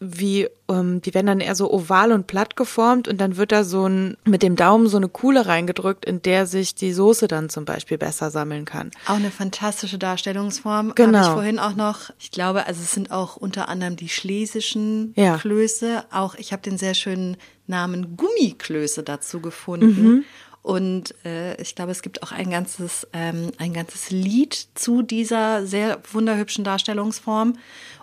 wie, 0.00 0.48
ähm, 0.68 1.02
die 1.02 1.12
werden 1.12 1.26
dann 1.26 1.40
eher 1.40 1.56
so 1.56 1.72
oval 1.72 2.12
und 2.12 2.28
platt 2.28 2.54
geformt 2.54 3.08
und 3.08 3.20
dann 3.20 3.36
wird 3.36 3.50
da 3.50 3.64
so 3.64 3.88
ein, 3.88 4.16
mit 4.24 4.44
dem 4.44 4.54
Daumen 4.54 4.86
so 4.86 4.96
eine 4.96 5.08
Kuhle 5.08 5.46
reingedrückt, 5.46 6.04
in 6.04 6.22
der 6.22 6.46
sich 6.46 6.76
die 6.76 6.92
Soße 6.92 7.26
dann 7.26 7.48
zum 7.48 7.64
Beispiel 7.64 7.98
besser 7.98 8.30
sammeln 8.30 8.64
kann. 8.64 8.92
Auch 9.06 9.16
eine 9.16 9.32
fantastische 9.32 9.98
Darstellungsform. 9.98 10.92
Genau. 10.94 11.18
Habe 11.18 11.26
ich 11.26 11.32
vorhin 11.32 11.58
auch 11.58 11.74
noch, 11.74 12.10
ich 12.20 12.30
glaube, 12.30 12.66
also 12.66 12.80
es 12.80 12.92
sind 12.92 13.10
auch 13.10 13.36
unter 13.36 13.68
anderem 13.68 13.96
die 13.96 14.08
schlesischen 14.08 15.14
ja. 15.16 15.36
Klöße. 15.36 16.04
Auch 16.12 16.36
ich 16.36 16.52
habe 16.52 16.62
den 16.62 16.78
sehr 16.78 16.94
schönen 16.94 17.36
Namen 17.66 18.16
Gummiklöße 18.16 19.02
dazu 19.02 19.40
gefunden. 19.40 20.02
Mhm. 20.02 20.24
Und 20.62 21.14
äh, 21.24 21.60
ich 21.60 21.74
glaube, 21.74 21.92
es 21.92 22.02
gibt 22.02 22.22
auch 22.22 22.32
ein 22.32 22.50
ganzes, 22.50 23.06
ähm, 23.12 23.52
ein 23.58 23.72
ganzes 23.72 24.10
Lied 24.10 24.68
zu 24.74 25.02
dieser 25.02 25.66
sehr 25.66 26.00
wunderhübschen 26.12 26.64
Darstellungsform. 26.64 27.56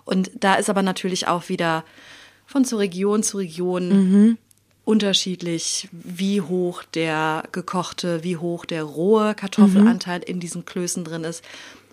Und 0.04 0.30
da 0.34 0.54
ist 0.54 0.70
aber 0.70 0.82
natürlich 0.82 1.28
auch 1.28 1.48
wieder 1.48 1.84
von 2.46 2.64
zu 2.64 2.76
Region 2.76 3.22
zu 3.22 3.38
Region 3.38 3.88
mhm. 3.88 4.38
unterschiedlich, 4.84 5.88
wie 5.92 6.40
hoch 6.40 6.82
der 6.82 7.44
gekochte, 7.52 8.24
wie 8.24 8.36
hoch 8.36 8.64
der 8.64 8.84
rohe 8.84 9.34
Kartoffelanteil 9.34 10.20
mhm. 10.20 10.26
in 10.26 10.40
diesen 10.40 10.64
Klößen 10.64 11.04
drin 11.04 11.24
ist. 11.24 11.44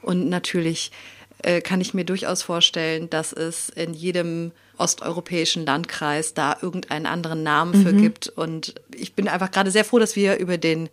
Und 0.01 0.29
natürlich 0.29 0.91
äh, 1.39 1.61
kann 1.61 1.81
ich 1.81 1.93
mir 1.93 2.05
durchaus 2.05 2.43
vorstellen, 2.43 3.09
dass 3.09 3.33
es 3.33 3.69
in 3.69 3.93
jedem 3.93 4.51
osteuropäischen 4.77 5.65
Landkreis 5.65 6.33
da 6.33 6.57
irgendeinen 6.61 7.05
anderen 7.05 7.43
Namen 7.43 7.83
für 7.83 7.93
mhm. 7.93 8.01
gibt. 8.01 8.27
Und 8.29 8.75
ich 8.93 9.13
bin 9.13 9.27
einfach 9.27 9.51
gerade 9.51 9.71
sehr 9.71 9.85
froh, 9.85 9.99
dass 9.99 10.15
wir 10.15 10.37
über 10.37 10.57
den 10.57 10.89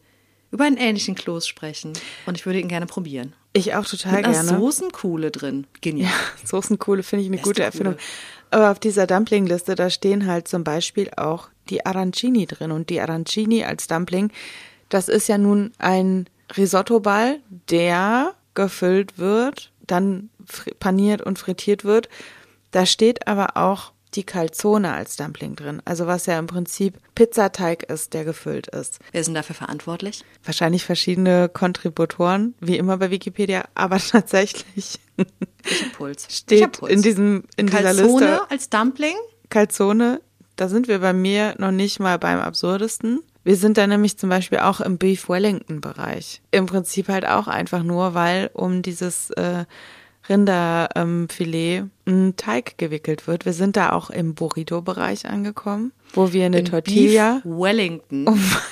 über 0.53 0.65
einen 0.65 0.77
ähnlichen 0.77 1.15
Kloß 1.15 1.47
sprechen. 1.47 1.93
Und 2.27 2.37
ich 2.37 2.45
würde 2.45 2.59
ihn 2.59 2.69
gerne 2.69 2.87
probieren. 2.87 3.35
Ich 3.53 3.75
auch 3.75 3.85
total 3.85 4.23
Mit 4.23 4.33
gerne. 4.33 4.49
Soßenkuhle 4.49 5.31
drin. 5.31 5.67
Genial. 5.81 6.11
Ja, 6.11 6.15
Soßenkuhle 6.45 7.03
finde 7.03 7.23
ich 7.23 7.29
eine 7.29 7.37
Beste 7.37 7.51
gute 7.51 7.63
Erfindung. 7.63 7.97
Aber 8.51 8.71
auf 8.71 8.79
dieser 8.79 9.07
Dumplingliste, 9.07 9.75
da 9.75 9.91
stehen 9.91 10.27
halt 10.27 10.49
zum 10.49 10.65
Beispiel 10.65 11.11
auch 11.17 11.49
die 11.69 11.87
Arancini 11.87 12.47
drin. 12.47 12.73
Und 12.73 12.91
die 12.91 13.01
Arancini 13.01 13.65
als 13.65 13.87
Dumpling, 13.87 14.33
das 14.89 15.09
ist 15.09 15.29
ja 15.29 15.39
nun 15.39 15.73
ein 15.79 16.29
Risottoball, 16.57 17.41
der 17.71 18.35
gefüllt 18.55 19.19
wird, 19.19 19.71
dann 19.87 20.31
paniert 20.81 21.23
und 21.23 21.39
frittiert 21.39 21.85
wird. 21.85 22.09
Da 22.71 22.87
steht 22.87 23.27
aber 23.27 23.57
auch 23.57 23.93
die 24.15 24.25
Calzone 24.25 24.93
als 24.93 25.17
Dumpling 25.17 25.57
drin. 25.57 25.83
Also 25.85 26.07
was 26.07 26.27
ja 26.27 26.39
im 26.39 26.47
Prinzip 26.47 26.99
Pizzateig 27.15 27.85
ist, 27.85 28.15
der 28.15 28.25
gefüllt 28.25 28.67
ist. 28.69 28.99
Wer 29.13 29.23
denn 29.23 29.35
dafür 29.35 29.55
verantwortlich? 29.55 30.25
Wahrscheinlich 30.45 30.85
verschiedene 30.85 31.49
Kontributoren, 31.49 32.55
wie 32.61 32.77
immer 32.77 32.97
bei 32.97 33.11
Wikipedia, 33.11 33.65
aber 33.75 33.99
tatsächlich 34.11 34.99
Puls. 35.97 36.27
steht 36.31 36.79
Puls. 36.79 36.93
in 36.93 37.03
diesem 37.03 37.45
in 37.57 37.69
Calzone 37.69 37.95
dieser 37.95 38.31
Liste 38.31 38.51
als 38.51 38.69
Dumpling? 38.71 39.17
Calzone. 39.49 40.21
Da 40.57 40.69
sind 40.69 40.89
wir 40.89 40.99
bei 40.99 41.13
mir 41.13 41.55
noch 41.59 41.71
nicht 41.71 42.01
mal 42.01 42.19
beim 42.19 42.39
absurdesten. 42.39 43.23
Wir 43.43 43.57
sind 43.57 43.79
da 43.79 43.87
nämlich 43.87 44.19
zum 44.19 44.29
Beispiel 44.29 44.59
auch 44.59 44.81
im 44.81 44.99
Beef 44.99 45.29
Wellington 45.29 45.81
Bereich. 45.81 46.43
Im 46.51 46.67
Prinzip 46.67 47.09
halt 47.09 47.27
auch 47.27 47.49
einfach 47.49 47.83
nur, 47.83 48.13
weil 48.13 48.51
um 48.53 48.83
dieses 48.83 49.31
äh, 49.31 49.65
Rinderfilet 50.31 51.79
ähm, 51.79 51.91
ein 52.07 52.37
Teig 52.37 52.79
gewickelt 52.79 53.27
wird. 53.27 53.45
Wir 53.45 53.53
sind 53.53 53.77
da 53.77 53.93
auch 53.93 54.11
im 54.11 54.35
Burrito-Bereich 54.35 55.27
angekommen, 55.27 55.93
wo 56.15 56.33
wir 56.33 56.47
eine 56.47 56.61
In 56.61 56.65
Tortilla. 56.65 57.41
Beef 57.43 57.53
Wellington. 57.53 58.27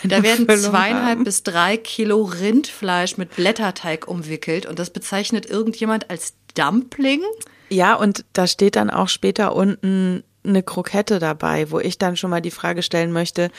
da 0.04 0.22
werden 0.22 0.48
zweieinhalb 0.48 1.24
bis 1.24 1.42
drei 1.42 1.76
Kilo 1.76 2.22
Rindfleisch 2.22 3.18
mit 3.18 3.34
Blätterteig 3.36 4.06
umwickelt 4.06 4.64
und 4.66 4.78
das 4.78 4.90
bezeichnet 4.90 5.46
irgendjemand 5.46 6.08
als 6.08 6.34
Dumpling. 6.54 7.22
Ja, 7.68 7.94
und 7.94 8.24
da 8.32 8.46
steht 8.46 8.76
dann 8.76 8.90
auch 8.90 9.08
später 9.08 9.54
unten 9.54 10.22
eine 10.44 10.62
Krokette 10.62 11.18
dabei, 11.18 11.70
wo 11.70 11.78
ich 11.78 11.98
dann 11.98 12.16
schon 12.16 12.30
mal 12.30 12.40
die 12.40 12.50
Frage 12.50 12.82
stellen 12.82 13.12
möchte, 13.12 13.50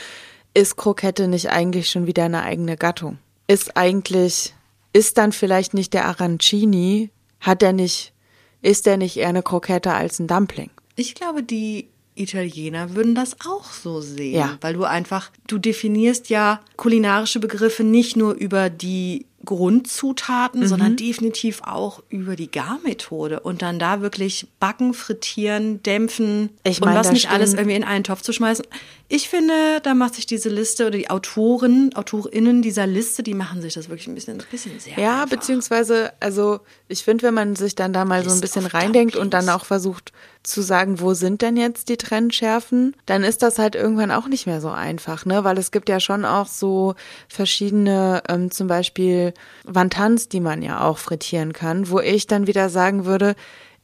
ist 0.54 0.78
Krokette 0.78 1.28
nicht 1.28 1.50
eigentlich 1.52 1.90
schon 1.90 2.08
wieder 2.08 2.26
eine 2.26 2.44
eigene 2.44 2.76
Gattung? 2.78 3.20
Ist 3.48 3.78
eigentlich, 3.78 4.56
ist 4.94 5.18
dann 5.18 5.32
vielleicht 5.32 5.74
nicht 5.74 5.94
der 5.94 6.06
Arancini, 6.06 7.12
hat 7.40 7.62
der 7.62 7.74
nicht, 7.74 8.14
ist 8.62 8.86
der 8.86 8.98
nicht 8.98 9.18
eher 9.18 9.30
eine 9.30 9.44
Krokette 9.44 9.94
als 9.94 10.20
ein 10.20 10.28
Dumpling? 10.28 10.70
Ich 10.96 11.16
glaube, 11.16 11.44
die 11.44 11.88
Italiener 12.16 12.96
würden 12.96 13.16
das 13.16 13.38
auch 13.48 13.72
so 13.72 14.02
sehen, 14.02 14.36
Ja. 14.36 14.58
weil 14.60 14.74
du 14.74 14.84
einfach, 14.84 15.32
du 15.48 15.58
definierst 15.58 16.30
ja 16.30 16.60
kulinarische 16.76 17.40
Begriffe 17.40 17.84
nicht 17.86 18.18
nur 18.18 18.34
über 18.34 18.70
die 18.70 19.26
Grundzutaten, 19.46 20.62
Mhm. 20.62 20.68
sondern 20.68 20.96
definitiv 20.98 21.62
auch 21.64 22.02
über 22.10 22.36
die 22.36 22.52
Garmethode 22.52 23.40
und 23.40 23.62
dann 23.62 23.80
da 23.80 24.02
wirklich 24.02 24.48
backen, 24.60 24.94
frittieren, 24.94 25.82
dämpfen 25.84 26.50
Ich 26.64 26.82
und 26.82 26.88
meine, 26.88 27.00
was 27.00 27.12
nicht 27.14 27.30
alles 27.32 27.54
irgendwie 27.54 27.76
in 27.78 27.86
einen 27.86 28.04
Topf 28.04 28.22
zu 28.22 28.34
schmeißen. 28.34 28.66
Ich 29.12 29.28
finde, 29.28 29.82
da 29.82 29.96
macht 29.96 30.14
sich 30.14 30.28
diese 30.28 30.50
Liste 30.50 30.86
oder 30.86 30.96
die 30.96 31.10
Autoren, 31.10 31.90
AutorInnen 31.96 32.62
dieser 32.62 32.86
Liste, 32.86 33.24
die 33.24 33.34
machen 33.34 33.60
sich 33.60 33.74
das 33.74 33.90
wirklich 33.90 34.08
ein 34.08 34.14
bisschen, 34.14 34.40
ein 34.40 34.46
bisschen 34.52 34.80
sehr 34.80 35.00
Ja, 35.00 35.24
einfach. 35.24 35.38
beziehungsweise, 35.38 36.14
also 36.20 36.60
ich 36.88 37.04
finde, 37.04 37.24
wenn 37.24 37.34
man 37.34 37.56
sich 37.56 37.74
dann 37.74 37.92
da 37.92 38.06
mal 38.06 38.24
so 38.24 38.30
ein 38.30 38.40
List 38.40 38.54
bisschen 38.54 38.68
reindenkt 38.68 39.16
und 39.16 39.34
dann 39.34 39.50
auch 39.50 39.66
versucht 39.66 40.12
zu 40.44 40.62
sagen, 40.62 41.00
wo 41.00 41.16
sind 41.16 41.42
denn 41.42 41.58
jetzt 41.58 41.90
die 41.90 41.98
Trennschärfen, 41.98 42.96
dann 43.08 43.24
ist 43.24 43.42
das 43.42 43.58
halt 43.58 43.74
irgendwann 43.74 44.12
auch 44.12 44.28
nicht 44.28 44.46
mehr 44.46 44.62
so 44.62 44.70
einfach, 44.70 45.26
ne? 45.26 45.44
Weil 45.44 45.58
es 45.58 45.72
gibt 45.72 45.90
ja 45.90 46.00
schon 46.00 46.24
auch 46.24 46.48
so 46.48 46.94
verschiedene, 47.28 48.22
ähm, 48.30 48.52
zum 48.52 48.68
Beispiel 48.68 49.34
Wontans, 49.66 50.30
die 50.30 50.40
man 50.40 50.62
ja 50.62 50.82
auch 50.82 51.00
frittieren 51.00 51.54
kann, 51.54 51.90
wo 51.90 52.00
ich 52.00 52.28
dann 52.28 52.46
wieder 52.46 52.70
sagen 52.70 53.06
würde, 53.06 53.36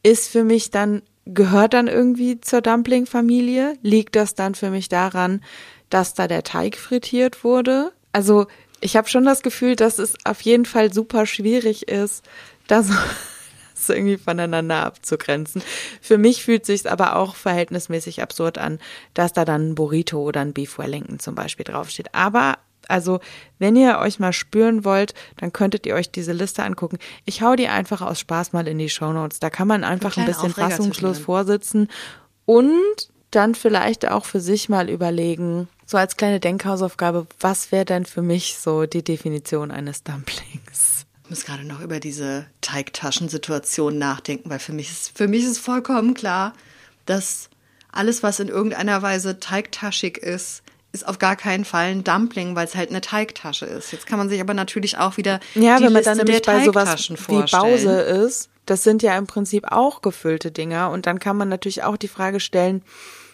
ist 0.04 0.30
für 0.30 0.44
mich 0.44 0.70
dann, 0.70 1.02
gehört 1.26 1.74
dann 1.74 1.88
irgendwie 1.88 2.40
zur 2.42 2.62
Dumpling-Familie? 2.62 3.78
Liegt 3.82 4.16
das 4.16 4.36
dann 4.36 4.56
für 4.56 4.70
mich 4.70 4.90
daran, 4.90 5.42
dass 5.90 6.14
da 6.14 6.28
der 6.28 6.44
Teig 6.44 6.78
frittiert 6.78 7.44
wurde? 7.44 7.92
Also 8.12 8.48
ich 8.82 8.96
habe 8.96 9.08
schon 9.08 9.26
das 9.26 9.42
Gefühl, 9.42 9.76
dass 9.76 10.00
es 10.00 10.14
auf 10.26 10.42
jeden 10.42 10.66
Fall 10.66 10.94
super 10.94 11.26
schwierig 11.26 11.88
ist, 11.88 12.24
das, 12.68 12.90
das 13.76 13.90
irgendwie 13.90 14.18
voneinander 14.18 14.86
abzugrenzen. 14.86 15.64
Für 16.02 16.18
mich 16.18 16.44
fühlt 16.44 16.66
sich 16.66 16.90
aber 16.90 17.16
auch 17.16 17.36
verhältnismäßig 17.36 18.22
absurd 18.22 18.58
an, 18.58 18.80
dass 19.14 19.34
da 19.34 19.46
dann 19.46 19.70
ein 19.70 19.76
Burrito 19.76 20.22
oder 20.22 20.42
ein 20.42 20.54
Beef 20.54 20.78
Wellington 20.78 21.20
zum 21.20 21.36
Beispiel 21.36 21.66
draufsteht. 21.66 22.14
Aber 22.14 22.60
also, 22.90 23.20
wenn 23.60 23.76
ihr 23.76 24.00
euch 24.00 24.20
mal 24.20 24.34
spüren 24.34 24.86
wollt, 24.86 25.14
dann 25.38 25.54
könntet 25.54 25.86
ihr 25.86 25.96
euch 25.96 26.12
diese 26.12 26.34
Liste 26.34 26.64
angucken. 26.64 26.98
Ich 27.26 27.42
hau 27.42 27.56
die 27.56 27.68
einfach 27.68 28.02
aus 28.02 28.20
Spaß 28.20 28.54
mal 28.54 28.68
in 28.68 28.78
die 28.78 28.90
Shownotes. 28.90 29.40
Da 29.40 29.50
kann 29.50 29.68
man 29.68 29.84
einfach 29.84 30.10
ein 30.10 30.24
kleinen 30.24 30.28
bisschen 30.28 30.52
Aufreger 30.52 30.70
fassungslos 30.70 31.20
vorsitzen 31.20 31.90
und 32.46 33.10
dann 33.32 33.56
vielleicht 33.56 34.08
auch 34.08 34.26
für 34.26 34.40
sich 34.40 34.70
mal 34.70 34.90
überlegen, 34.90 35.68
so 35.86 35.98
als 35.98 36.18
kleine 36.18 36.40
Denkhausaufgabe, 36.40 37.28
was 37.40 37.72
wäre 37.72 37.86
denn 37.86 38.06
für 38.06 38.22
mich 38.22 38.58
so 38.58 38.86
die 38.86 39.04
Definition 39.04 39.72
eines 39.72 40.04
Dumplings? 40.04 41.06
Ich 41.24 41.30
muss 41.30 41.46
gerade 41.46 41.64
noch 41.64 41.82
über 41.82 42.00
diese 42.00 42.46
Teigtaschensituation 42.62 43.98
nachdenken, 43.98 44.50
weil 44.50 44.60
für 44.60 44.74
mich 44.74 44.90
ist, 44.90 45.18
für 45.18 45.28
mich 45.28 45.44
ist 45.44 45.60
vollkommen 45.60 46.14
klar, 46.14 46.54
dass 47.06 47.50
alles, 47.92 48.24
was 48.24 48.40
in 48.40 48.48
irgendeiner 48.48 49.02
Weise 49.02 49.40
teigtaschig 49.40 50.18
ist, 50.18 50.64
ist 50.96 51.08
auf 51.08 51.20
gar 51.20 51.36
keinen 51.36 51.66
Fall 51.66 51.88
ein 51.92 52.04
Dumpling, 52.04 52.56
weil 52.56 52.66
es 52.66 52.76
halt 52.76 52.90
eine 52.90 53.02
Teigtasche 53.02 53.66
ist. 53.66 53.92
Jetzt 53.92 54.08
kann 54.08 54.18
man 54.18 54.30
sich 54.30 54.42
aber 54.42 54.54
natürlich 54.54 54.98
auch 54.98 55.18
wieder 55.18 55.40
Ja, 55.54 55.78
die 55.78 55.84
wenn 55.84 55.94
man 55.94 56.04
Liste 56.04 56.10
dann 56.10 56.18
nämlich 56.18 56.42
der 56.42 56.52
bei 56.54 56.66
sowas 56.66 57.10
wie. 57.28 57.44
Bause 57.52 58.02
ist, 58.02 58.50
das 58.66 58.84
sind 58.84 59.04
ja 59.04 59.18
im 59.18 59.28
Prinzip 59.28 59.72
auch 59.72 60.02
gefüllte 60.02 60.52
Dinger 60.52 60.90
und 60.90 61.06
dann 61.06 61.20
kann 61.20 61.38
man 61.38 61.50
natürlich 61.50 61.84
auch 61.84 61.98
die 61.98 62.08
Frage 62.08 62.40
stellen, 62.40 62.82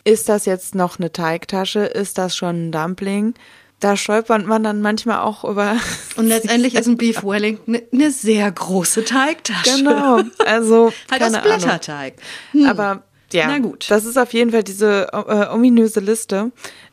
ist 0.03 0.29
das 0.29 0.45
jetzt 0.45 0.73
noch 0.75 0.97
eine 0.99 1.11
Teigtasche? 1.11 1.81
Ist 1.81 2.17
das 2.17 2.35
schon 2.35 2.69
ein 2.69 2.71
Dumpling? 2.71 3.35
Da 3.79 3.97
stolpert 3.97 4.45
man 4.45 4.63
dann 4.63 4.81
manchmal 4.81 5.19
auch 5.19 5.43
über. 5.43 5.75
Und 6.15 6.27
letztendlich 6.27 6.75
ist 6.75 6.87
ein 6.87 6.97
Beef 6.97 7.23
Wellington 7.23 7.79
eine 7.91 8.11
sehr 8.11 8.51
große 8.51 9.05
Teigtasche. 9.05 9.77
Genau, 9.77 10.21
also 10.45 10.93
Halt 11.11 11.23
aus 11.23 11.31
Blätterteig. 11.41 12.15
Ahnung. 12.53 12.67
Aber 12.67 13.03
ja, 13.33 13.47
Na 13.47 13.57
gut. 13.59 13.89
das 13.89 14.05
ist 14.05 14.17
auf 14.17 14.33
jeden 14.33 14.51
Fall 14.51 14.63
diese 14.63 15.07
äh, 15.13 15.47
ominöse 15.53 15.99
Liste. 15.99 16.51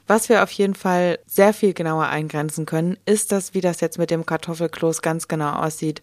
Was 0.08 0.30
wir 0.30 0.42
auf 0.42 0.50
jeden 0.50 0.74
Fall 0.74 1.18
sehr 1.26 1.52
viel 1.52 1.74
genauer 1.74 2.06
eingrenzen 2.06 2.64
können, 2.64 2.96
ist 3.04 3.30
das, 3.30 3.52
wie 3.52 3.60
das 3.60 3.82
jetzt 3.82 3.98
mit 3.98 4.10
dem 4.10 4.24
Kartoffelkloß 4.24 5.02
ganz 5.02 5.28
genau 5.28 5.52
aussieht. 5.52 6.00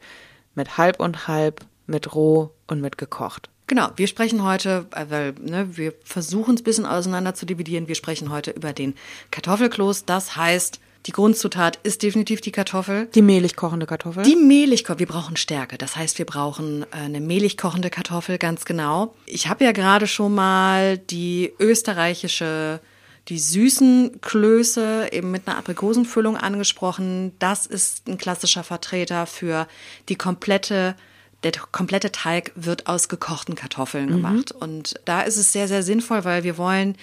Mit 0.53 0.77
halb 0.77 0.99
und 0.99 1.27
halb, 1.27 1.65
mit 1.87 2.13
roh 2.13 2.51
und 2.67 2.81
mit 2.81 2.99
gekocht. 2.99 3.49
Genau, 3.67 3.89
wir 3.95 4.05
sprechen 4.05 4.43
heute, 4.43 4.85
äh, 4.91 5.05
weil 5.09 5.33
ne, 5.41 5.75
wir 5.75 5.93
versuchen 6.03 6.53
es 6.53 6.61
ein 6.61 6.63
bisschen 6.63 6.85
auseinander 6.85 7.33
zu 7.33 7.47
dividieren. 7.47 7.87
Wir 7.87 7.95
sprechen 7.95 8.29
heute 8.29 8.51
über 8.51 8.73
den 8.73 8.93
Kartoffelkloß. 9.31 10.05
Das 10.05 10.35
heißt, 10.35 10.79
die 11.07 11.11
Grundzutat 11.11 11.79
ist 11.81 12.03
definitiv 12.03 12.41
die 12.41 12.51
Kartoffel. 12.51 13.07
Die 13.15 13.23
mehlig 13.23 13.55
kochende 13.55 13.87
Kartoffel. 13.87 14.23
Die 14.23 14.35
mehlig 14.35 14.85
kocht, 14.85 14.99
wir 14.99 15.07
brauchen 15.07 15.35
Stärke. 15.35 15.77
Das 15.77 15.95
heißt, 15.95 16.19
wir 16.19 16.25
brauchen 16.25 16.83
äh, 16.83 17.05
eine 17.05 17.21
mehlig 17.21 17.57
kochende 17.57 17.89
Kartoffel, 17.89 18.37
ganz 18.37 18.65
genau. 18.65 19.15
Ich 19.25 19.47
habe 19.47 19.63
ja 19.63 19.71
gerade 19.71 20.05
schon 20.05 20.35
mal 20.35 20.99
die 20.99 21.53
österreichische, 21.59 22.81
die 23.27 23.39
süßen 23.39 24.21
Klöße 24.21 25.09
eben 25.11 25.31
mit 25.31 25.47
einer 25.47 25.57
Aprikosenfüllung 25.57 26.37
angesprochen. 26.37 27.33
Das 27.39 27.65
ist 27.65 28.07
ein 28.07 28.17
klassischer 28.17 28.63
Vertreter 28.63 29.25
für 29.25 29.67
die 30.09 30.15
komplette 30.15 30.95
der 31.43 31.51
komplette 31.71 32.11
Teig 32.11 32.51
wird 32.55 32.87
aus 32.87 33.07
gekochten 33.07 33.53
Kartoffeln 33.53 34.07
gemacht. 34.07 34.51
Und 34.51 34.95
da 35.05 35.21
ist 35.21 35.37
es 35.37 35.51
sehr, 35.51 35.67
sehr 35.67 35.83
sinnvoll, 35.83 36.25
weil 36.25 36.43
wir 36.43 36.57
wollen 36.57 36.97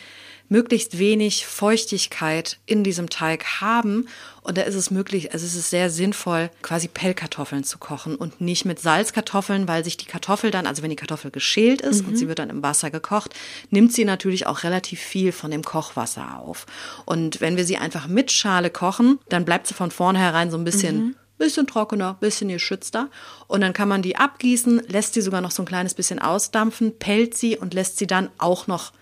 möglichst 0.52 0.98
wenig 0.98 1.46
Feuchtigkeit 1.46 2.58
in 2.66 2.84
diesem 2.84 3.08
Teig 3.08 3.60
haben. 3.62 4.06
Und 4.42 4.58
da 4.58 4.62
ist 4.62 4.74
es 4.74 4.90
möglich, 4.90 5.32
also 5.32 5.46
es 5.46 5.54
ist 5.54 5.70
sehr 5.70 5.88
sinnvoll, 5.88 6.50
quasi 6.60 6.88
Pellkartoffeln 6.88 7.64
zu 7.64 7.78
kochen 7.78 8.16
und 8.16 8.42
nicht 8.42 8.66
mit 8.66 8.78
Salzkartoffeln, 8.78 9.66
weil 9.66 9.82
sich 9.82 9.96
die 9.96 10.04
Kartoffel 10.04 10.50
dann, 10.50 10.66
also 10.66 10.82
wenn 10.82 10.90
die 10.90 10.96
Kartoffel 10.96 11.30
geschält 11.30 11.80
ist 11.80 12.06
und 12.06 12.16
sie 12.16 12.28
wird 12.28 12.38
dann 12.38 12.50
im 12.50 12.62
Wasser 12.62 12.90
gekocht, 12.90 13.34
nimmt 13.70 13.94
sie 13.94 14.04
natürlich 14.04 14.46
auch 14.46 14.62
relativ 14.62 15.00
viel 15.00 15.32
von 15.32 15.50
dem 15.50 15.62
Kochwasser 15.62 16.38
auf. 16.38 16.66
Und 17.06 17.40
wenn 17.40 17.56
wir 17.56 17.64
sie 17.64 17.78
einfach 17.78 18.06
mit 18.06 18.30
Schale 18.30 18.68
kochen, 18.68 19.20
dann 19.30 19.46
bleibt 19.46 19.68
sie 19.68 19.74
von 19.74 19.90
vornherein 19.90 20.50
so 20.50 20.58
ein 20.58 20.64
bisschen 20.64 21.16
bisschen 21.38 21.66
trockener, 21.66 22.14
bisschen 22.20 22.48
geschützter. 22.48 23.08
Und 23.48 23.62
dann 23.62 23.72
kann 23.72 23.88
man 23.88 24.00
die 24.00 24.16
abgießen, 24.16 24.82
lässt 24.86 25.14
sie 25.14 25.22
sogar 25.22 25.40
noch 25.40 25.50
so 25.50 25.62
ein 25.62 25.66
kleines 25.66 25.94
bisschen 25.94 26.20
ausdampfen, 26.20 26.98
pellt 26.98 27.36
sie 27.36 27.56
und 27.56 27.74
lässt 27.74 27.98
sie 27.98 28.06
dann 28.06 28.28
auch 28.38 28.68
noch 28.68 28.92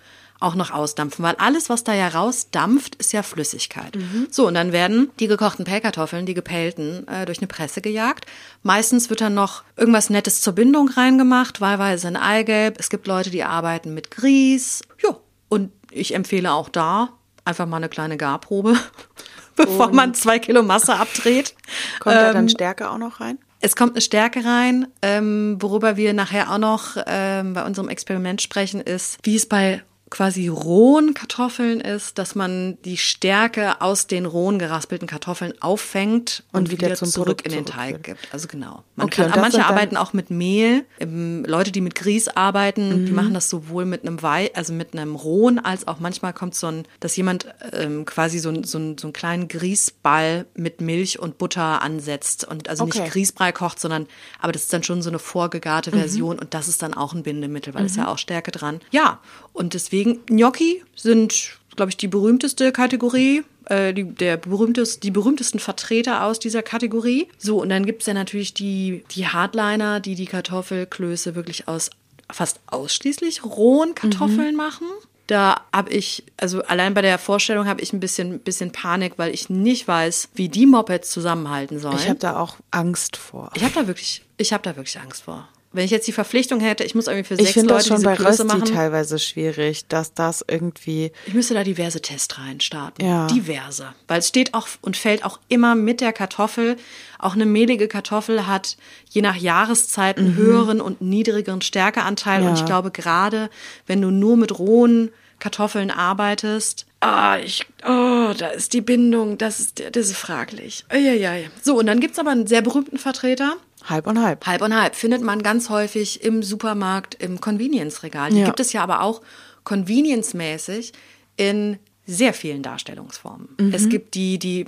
auch 0.40 0.54
noch 0.54 0.70
ausdampfen, 0.70 1.23
weil 1.23 1.37
alles, 1.37 1.68
was 1.68 1.85
da 1.85 1.94
ja 1.94 2.09
rausdampft, 2.09 2.97
ist 2.97 3.12
ja 3.12 3.23
Flüssigkeit. 3.23 3.97
So, 4.30 4.49
und 4.49 4.54
dann 4.54 4.73
werden 4.73 5.11
die 5.20 5.26
gekochten 5.26 5.64
Pellkartoffeln, 5.64 6.26
die 6.26 6.35
gepellten, 6.35 7.06
äh, 7.09 7.26
durch 7.26 7.38
eine 7.38 7.47
Presse 7.47 7.80
gejagt. 7.82 8.25
Meistens 8.62 9.11
wird 9.11 9.20
dann 9.20 9.35
noch 9.35 9.62
irgendwas 9.76 10.11
Nettes 10.11 10.40
zur 10.40 10.54
Bindung 10.54 10.88
reingemacht, 10.88 11.61
wahlweise 11.61 12.09
ein 12.09 12.16
Eigelb. 12.16 12.76
Es 12.78 12.90
gibt 12.90 13.06
Leute, 13.06 13.30
die 13.30 13.44
arbeiten 13.44 13.94
mit 13.94 14.11
Grieß. 14.11 14.82
Ja, 15.02 15.16
und 15.49 15.70
ich 15.90 16.14
empfehle 16.14 16.52
auch 16.52 16.68
da 16.70 17.11
einfach 17.44 17.66
mal 17.66 17.76
eine 17.76 17.88
kleine 17.88 18.16
Garprobe, 18.16 18.76
bevor 19.56 19.92
man 19.92 20.14
zwei 20.14 20.38
Kilo 20.38 20.62
Masse 20.62 20.94
abdreht. 20.97 21.54
Kommt 22.00 22.16
da 22.16 22.32
dann 22.32 22.44
Ähm, 22.44 22.49
Stärke 22.49 22.90
auch 22.90 22.99
noch 22.99 23.20
rein? 23.20 23.38
es 23.62 23.76
kommt 23.76 23.92
eine 23.92 24.00
Stärke 24.00 24.42
rein, 24.42 24.88
ähm, 25.02 25.59
worüber 25.61 25.99
wir 25.99 26.14
nachher 26.14 26.50
auch 26.50 26.56
noch 26.56 26.97
ähm, 27.06 27.52
bei 27.52 27.62
unserem 27.66 27.90
Experiment 27.90 28.40
sprechen, 28.40 28.80
ist, 28.80 29.18
wie 29.23 29.37
es 29.37 29.44
bei 29.47 29.82
quasi 30.10 30.48
rohen 30.48 31.14
Kartoffeln 31.14 31.80
ist, 31.80 32.18
dass 32.18 32.34
man 32.34 32.76
die 32.84 32.96
Stärke 32.96 33.80
aus 33.80 34.08
den 34.08 34.26
rohen 34.26 34.58
geraspelten 34.58 35.06
Kartoffeln 35.06 35.54
auffängt 35.62 36.42
und, 36.52 36.58
Und 36.62 36.70
wieder 36.72 36.88
wieder, 36.88 36.96
zum 36.96 37.08
zurück 37.08 37.26
Produkt 37.38 37.46
in 37.46 37.52
den 37.52 37.64
Teig 37.66 38.02
gibt. 38.02 38.28
Also 38.32 38.48
genau. 38.48 38.82
Man 38.96 39.06
Okay, 39.06 39.28
kann, 39.28 39.40
manche 39.40 39.64
arbeiten 39.64 39.96
auch 39.96 40.12
mit 40.12 40.30
Mehl. 40.30 40.84
Ähm, 40.98 41.44
Leute, 41.46 41.70
die 41.70 41.80
mit 41.80 41.94
Grieß 41.94 42.28
arbeiten, 42.28 43.02
Mhm. 43.02 43.06
die 43.06 43.12
machen 43.12 43.34
das 43.34 43.48
sowohl 43.48 43.84
mit 43.84 44.02
einem 44.04 44.20
Wei, 44.22 44.50
also 44.54 44.72
mit 44.72 44.94
einem 44.94 45.14
rohen, 45.14 45.58
als 45.60 45.86
auch 45.86 46.00
manchmal 46.00 46.32
kommt 46.32 46.56
so 46.56 46.66
ein, 46.66 46.86
dass 46.98 47.16
jemand 47.16 47.46
ähm, 47.72 48.04
quasi 48.04 48.40
so, 48.40 48.48
ein, 48.48 48.64
so, 48.64 48.78
ein, 48.78 48.98
so 48.98 49.06
einen 49.06 49.12
kleinen 49.12 49.46
Grießball 49.46 50.46
mit 50.54 50.80
Milch 50.80 51.20
und 51.20 51.38
Butter 51.38 51.82
ansetzt 51.82 52.44
und 52.44 52.68
also 52.68 52.82
Okay. 52.84 53.00
nicht 53.02 53.12
Grießbrei 53.12 53.52
kocht, 53.52 53.78
sondern 53.78 54.06
aber 54.40 54.50
das 54.52 54.62
ist 54.62 54.72
dann 54.72 54.82
schon 54.82 55.02
so 55.02 55.10
eine 55.10 55.20
vorgegarte 55.20 55.92
Version 55.92 56.38
und 56.40 56.52
das 56.52 56.66
ist 56.66 56.82
dann 56.82 56.94
auch 56.94 57.12
ein 57.14 57.22
Bindemittel, 57.22 57.74
weil 57.74 57.84
es 57.86 57.94
ja 57.94 58.08
auch 58.08 58.18
Stärke 58.18 58.50
dran. 58.50 58.80
Ja, 58.90 59.20
und 59.52 59.74
deswegen 59.74 60.00
Gnocchi 60.04 60.83
sind, 60.95 61.59
glaube 61.76 61.90
ich, 61.90 61.97
die 61.97 62.09
berühmteste 62.09 62.73
Kategorie. 62.73 63.42
äh, 63.66 63.92
Die, 63.95 64.04
der 64.04 64.37
berühmtest, 64.37 65.02
die 65.02 65.11
berühmtesten 65.11 65.59
Vertreter 65.59 66.25
aus 66.25 66.38
dieser 66.38 66.62
Kategorie. 66.62 67.28
So, 67.38 67.61
und 67.62 67.69
dann 67.69 67.87
gibt 67.87 68.02
es 68.02 68.07
ja 68.07 68.14
natürlich 68.14 68.54
die, 68.54 69.04
die 69.12 69.26
Hardliner, 69.26 70.00
die 70.00 70.14
die 70.14 70.26
Kartoffelklöße 70.26 71.35
wirklich 71.35 71.69
aus 71.69 71.90
fast 72.33 72.61
ausschließlich 72.66 73.45
rohen 73.45 73.95
Kartoffeln 73.95 74.54
machen. 74.57 74.87
Da 75.26 75.61
habe 75.73 75.90
ich, 75.90 76.25
also 76.37 76.62
allein 76.62 76.92
bei 76.95 77.02
der 77.02 77.16
Vorstellung 77.19 77.66
habe 77.69 77.80
ich 77.80 77.92
ein 77.92 78.00
bisschen, 78.00 78.40
bisschen 78.40 78.73
Panik, 78.73 79.12
weil 79.16 79.33
ich 79.33 79.49
nicht 79.49 79.87
weiß, 79.87 80.28
wie 80.35 80.49
die 80.49 80.66
Mopeds 80.66 81.11
zusammenhalten 81.11 81.78
sollen. 81.78 81.97
Ich 81.97 82.09
habe 82.09 82.19
da 82.19 82.37
auch 82.38 82.57
Angst 82.73 83.16
vor. 83.16 83.50
Ich 83.54 83.62
habe 83.62 83.75
da 83.75 83.87
wirklich, 83.87 84.23
ich 84.38 84.52
habe 84.52 84.64
da 84.64 84.75
wirklich 84.76 84.99
Angst 84.99 85.23
vor. 85.23 85.49
Wenn 85.72 85.84
ich 85.84 85.92
jetzt 85.92 86.08
die 86.08 86.12
Verpflichtung 86.12 86.58
hätte, 86.58 86.82
ich 86.82 86.96
muss 86.96 87.06
irgendwie 87.06 87.28
für 87.28 87.34
Ich 87.34 87.42
sechs 87.42 87.52
finde 87.52 87.74
Leute 87.74 87.78
das 87.78 87.86
schon 87.86 87.96
diese 87.98 88.08
bei 88.08 88.16
Klöße 88.16 88.42
Rösti 88.42 88.58
machen. 88.58 88.74
teilweise 88.74 89.18
schwierig, 89.20 89.86
dass 89.86 90.12
das 90.14 90.44
irgendwie. 90.48 91.12
Ich 91.26 91.34
müsste 91.34 91.54
da 91.54 91.62
diverse 91.62 92.02
Testreihen 92.02 92.60
starten. 92.60 93.04
Ja. 93.04 93.28
Diverse. 93.28 93.92
Weil 94.08 94.18
es 94.18 94.26
steht 94.28 94.54
auch 94.54 94.66
und 94.80 94.96
fällt 94.96 95.24
auch 95.24 95.38
immer 95.48 95.76
mit 95.76 96.00
der 96.00 96.12
Kartoffel. 96.12 96.76
Auch 97.20 97.34
eine 97.34 97.46
mehlige 97.46 97.86
Kartoffel 97.86 98.48
hat 98.48 98.76
je 99.10 99.22
nach 99.22 99.36
Jahreszeit 99.36 100.18
einen 100.18 100.34
höheren 100.34 100.80
und 100.80 101.00
niedrigeren 101.02 101.62
Stärkeanteil. 101.62 102.40
Und 102.40 102.48
Mhm. 102.48 102.54
Ja. 102.54 102.60
ich 102.60 102.66
glaube, 102.66 102.90
gerade 102.90 103.48
wenn 103.86 104.02
du 104.02 104.10
nur 104.10 104.36
mit 104.36 104.58
rohen 104.58 105.10
Kartoffeln 105.38 105.90
arbeitest, 105.90 106.84
ah, 107.00 107.38
ich, 107.38 107.64
oh, 107.84 108.32
da 108.36 108.48
ist 108.54 108.72
die 108.74 108.80
Bindung, 108.82 109.38
das 109.38 109.58
ist, 109.60 109.82
das 109.92 110.08
ist 110.08 110.16
fraglich. 110.16 110.84
Eieiei. 110.88 111.48
So, 111.62 111.78
und 111.78 111.86
dann 111.86 112.00
gibt's 112.00 112.18
aber 112.18 112.30
einen 112.30 112.46
sehr 112.46 112.60
berühmten 112.60 112.98
Vertreter. 112.98 113.54
Halb 113.84 114.06
und 114.06 114.22
halb. 114.22 114.46
Halb 114.46 114.62
und 114.62 114.75
halb 114.78 114.94
findet 114.94 115.22
man 115.22 115.42
ganz 115.42 115.68
häufig 115.70 116.22
im 116.22 116.42
Supermarkt, 116.42 117.14
im 117.14 117.40
Convenience-Regal. 117.40 118.30
Die 118.30 118.40
Ja. 118.40 118.46
gibt 118.46 118.60
es 118.60 118.72
ja 118.72 118.82
aber 118.82 119.02
auch 119.02 119.22
convenience-mäßig 119.64 120.92
in 121.37 121.78
sehr 122.06 122.34
vielen 122.34 122.62
Darstellungsformen. 122.62 123.49
Mhm. 123.58 123.72
Es 123.75 123.88
gibt 123.88 124.14
die, 124.14 124.38
die, 124.38 124.66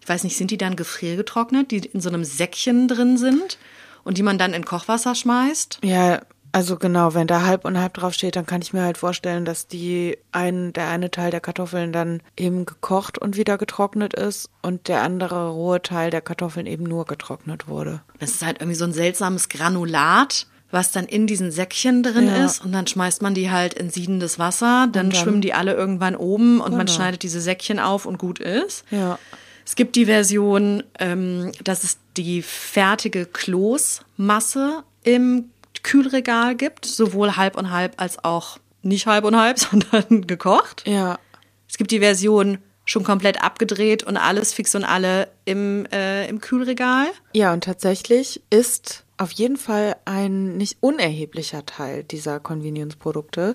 ich 0.00 0.08
weiß 0.08 0.24
nicht, 0.24 0.36
sind 0.36 0.50
die 0.50 0.58
dann 0.58 0.76
gefriergetrocknet, 0.76 1.70
die 1.70 1.78
in 1.78 2.00
so 2.00 2.08
einem 2.08 2.24
Säckchen 2.24 2.88
drin 2.88 3.16
sind 3.16 3.58
und 4.04 4.18
die 4.18 4.22
man 4.22 4.38
dann 4.38 4.54
in 4.54 4.64
Kochwasser 4.64 5.14
schmeißt? 5.14 5.78
Ja, 5.84 6.20
also 6.52 6.76
genau, 6.76 7.14
wenn 7.14 7.26
da 7.28 7.42
halb 7.42 7.64
und 7.64 7.78
halb 7.78 7.94
drauf 7.94 8.12
steht, 8.14 8.34
dann 8.36 8.46
kann 8.46 8.60
ich 8.62 8.72
mir 8.72 8.82
halt 8.82 8.98
vorstellen, 8.98 9.44
dass 9.44 9.68
die 9.68 10.18
ein, 10.32 10.72
der 10.72 10.88
eine 10.88 11.10
Teil 11.10 11.30
der 11.30 11.40
Kartoffeln 11.40 11.92
dann 11.92 12.22
eben 12.36 12.66
gekocht 12.66 13.18
und 13.18 13.36
wieder 13.36 13.56
getrocknet 13.56 14.14
ist 14.14 14.50
und 14.62 14.88
der 14.88 15.02
andere 15.02 15.50
rohe 15.50 15.80
Teil 15.80 16.10
der 16.10 16.20
Kartoffeln 16.22 16.66
eben 16.66 16.84
nur 16.84 17.04
getrocknet 17.04 17.68
wurde. 17.68 18.00
Das 18.20 18.30
ist 18.30 18.44
halt 18.44 18.60
irgendwie 18.60 18.76
so 18.76 18.84
ein 18.84 18.92
seltsames 18.92 19.48
Granulat, 19.48 20.46
was 20.70 20.92
dann 20.92 21.06
in 21.06 21.26
diesen 21.26 21.50
Säckchen 21.50 22.02
drin 22.04 22.26
Ja. 22.28 22.44
ist. 22.44 22.64
Und 22.64 22.70
dann 22.72 22.86
schmeißt 22.86 23.22
man 23.22 23.34
die 23.34 23.50
halt 23.50 23.74
in 23.74 23.90
siedendes 23.90 24.38
Wasser. 24.38 24.86
Dann, 24.92 25.10
dann- 25.10 25.12
schwimmen 25.20 25.40
die 25.40 25.52
alle 25.54 25.74
irgendwann 25.74 26.14
oben 26.14 26.60
und 26.60 26.72
man 26.76 26.86
Genau. 26.86 26.92
schneidet 26.92 27.22
diese 27.24 27.40
Säckchen 27.40 27.80
auf 27.80 28.06
und 28.06 28.18
gut 28.18 28.38
ist. 28.38 28.84
Ja. 28.90 29.18
Es 29.66 29.74
gibt 29.74 29.96
die 29.96 30.06
Version, 30.06 30.82
ähm, 30.98 31.50
dass 31.64 31.82
es 31.84 31.98
die 32.16 32.42
fertige 32.42 33.26
Kloßmasse 33.26 34.82
im 35.04 35.50
Kühlregal 35.82 36.54
gibt, 36.56 36.84
sowohl 36.86 37.36
halb 37.36 37.56
und 37.56 37.70
halb 37.70 37.94
als 38.00 38.22
auch 38.24 38.58
nicht 38.82 39.06
halb 39.06 39.24
und 39.24 39.36
halb, 39.36 39.58
sondern 39.90 40.26
gekocht. 40.26 40.84
Ja. 40.86 41.18
Es 41.68 41.78
gibt 41.78 41.90
die 41.90 42.00
Version 42.00 42.58
schon 42.90 43.04
komplett 43.04 43.40
abgedreht 43.40 44.02
und 44.02 44.16
alles 44.16 44.52
fix 44.52 44.74
und 44.74 44.82
alle 44.82 45.28
im, 45.44 45.86
äh, 45.92 46.26
im 46.28 46.40
Kühlregal. 46.40 47.06
Ja, 47.32 47.52
und 47.52 47.62
tatsächlich 47.62 48.42
ist 48.50 49.04
auf 49.16 49.30
jeden 49.30 49.56
Fall 49.56 49.94
ein 50.06 50.56
nicht 50.56 50.78
unerheblicher 50.80 51.64
Teil 51.66 52.02
dieser 52.02 52.40
Convenience-Produkte 52.40 53.54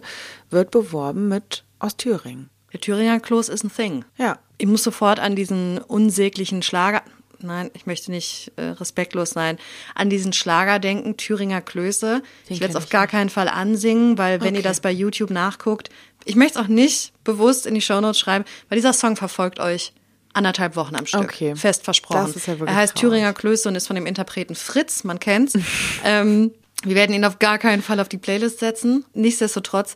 wird 0.49 0.71
beworben 0.71 1.27
mit 1.27 1.65
aus 1.79 1.97
Thüringen. 1.97 2.49
Der 2.71 2.79
Thüringer 2.79 3.19
Kloß 3.19 3.49
ist 3.49 3.65
ein 3.65 3.73
Thing. 3.73 4.05
Ja. 4.17 4.39
Ich 4.57 4.67
muss 4.67 4.83
sofort 4.83 5.19
an 5.19 5.35
diesen 5.35 5.79
unsäglichen 5.79 6.61
Schlager, 6.61 7.03
nein, 7.39 7.71
ich 7.73 7.85
möchte 7.85 8.11
nicht 8.11 8.51
äh, 8.55 8.63
respektlos 8.63 9.31
sein, 9.31 9.57
an 9.93 10.09
diesen 10.09 10.33
Schlager 10.33 10.79
denken, 10.79 11.17
Thüringer 11.17 11.61
Klöße. 11.61 12.21
ich 12.47 12.59
werde 12.59 12.71
es 12.71 12.75
auf 12.75 12.89
gar 12.89 13.07
keinen 13.07 13.29
Fall 13.29 13.47
ansingen, 13.47 14.17
weil 14.17 14.41
wenn 14.41 14.55
ihr 14.55 14.59
Okay. 14.59 14.67
das 14.67 14.79
bei 14.79 14.91
YouTube 14.91 15.29
nachguckt, 15.31 15.89
ich 16.25 16.35
möchte 16.35 16.59
es 16.59 16.65
auch 16.65 16.69
nicht 16.69 17.13
bewusst 17.23 17.65
in 17.65 17.75
die 17.75 17.81
Shownotes 17.81 18.19
schreiben, 18.19 18.45
weil 18.69 18.77
dieser 18.77 18.93
Song 18.93 19.15
verfolgt 19.15 19.59
euch 19.59 19.93
anderthalb 20.33 20.75
Wochen 20.75 20.95
am 20.95 21.05
Stück. 21.05 21.21
Okay. 21.23 21.55
Fest 21.55 21.83
versprochen. 21.83 22.25
Das 22.27 22.35
ist 22.35 22.47
ja 22.47 22.53
wirklich 22.59 22.69
er 22.69 22.75
heißt 22.75 22.95
traurig. 22.95 23.09
Thüringer 23.09 23.33
Klöße 23.33 23.69
und 23.69 23.75
ist 23.75 23.87
von 23.87 23.95
dem 23.95 24.05
Interpreten 24.05 24.55
Fritz, 24.55 25.03
man 25.03 25.19
kennt's. 25.19 25.53
ähm, 26.03 26.51
wir 26.83 26.95
werden 26.95 27.15
ihn 27.15 27.23
auf 27.25 27.39
gar 27.39 27.57
keinen 27.57 27.81
Fall 27.81 27.99
auf 27.99 28.09
die 28.09 28.17
Playlist 28.17 28.59
setzen. 28.59 29.05
Nichtsdestotrotz, 29.13 29.95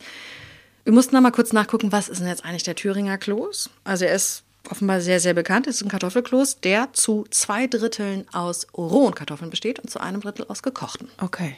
wir 0.85 0.93
mussten 0.93 1.13
da 1.13 1.21
mal 1.21 1.31
kurz 1.31 1.51
nachgucken, 1.51 1.91
was 1.91 2.09
ist 2.09 2.19
denn 2.21 2.27
jetzt 2.27 2.45
eigentlich 2.45 2.63
der 2.63 2.75
Thüringer 2.75 3.17
Kloß? 3.17 3.69
Also 3.83 4.05
er 4.05 4.15
ist 4.15 4.43
offenbar 4.69 5.01
sehr, 5.01 5.19
sehr 5.19 5.33
bekannt. 5.33 5.67
Es 5.67 5.77
ist 5.77 5.83
ein 5.83 5.89
Kartoffelkloß, 5.89 6.61
der 6.61 6.93
zu 6.93 7.25
zwei 7.29 7.67
Dritteln 7.67 8.25
aus 8.31 8.67
rohen 8.75 9.15
Kartoffeln 9.15 9.49
besteht 9.49 9.79
und 9.79 9.89
zu 9.89 9.99
einem 9.99 10.21
Drittel 10.21 10.45
aus 10.47 10.63
gekochten. 10.63 11.09
Okay. 11.21 11.57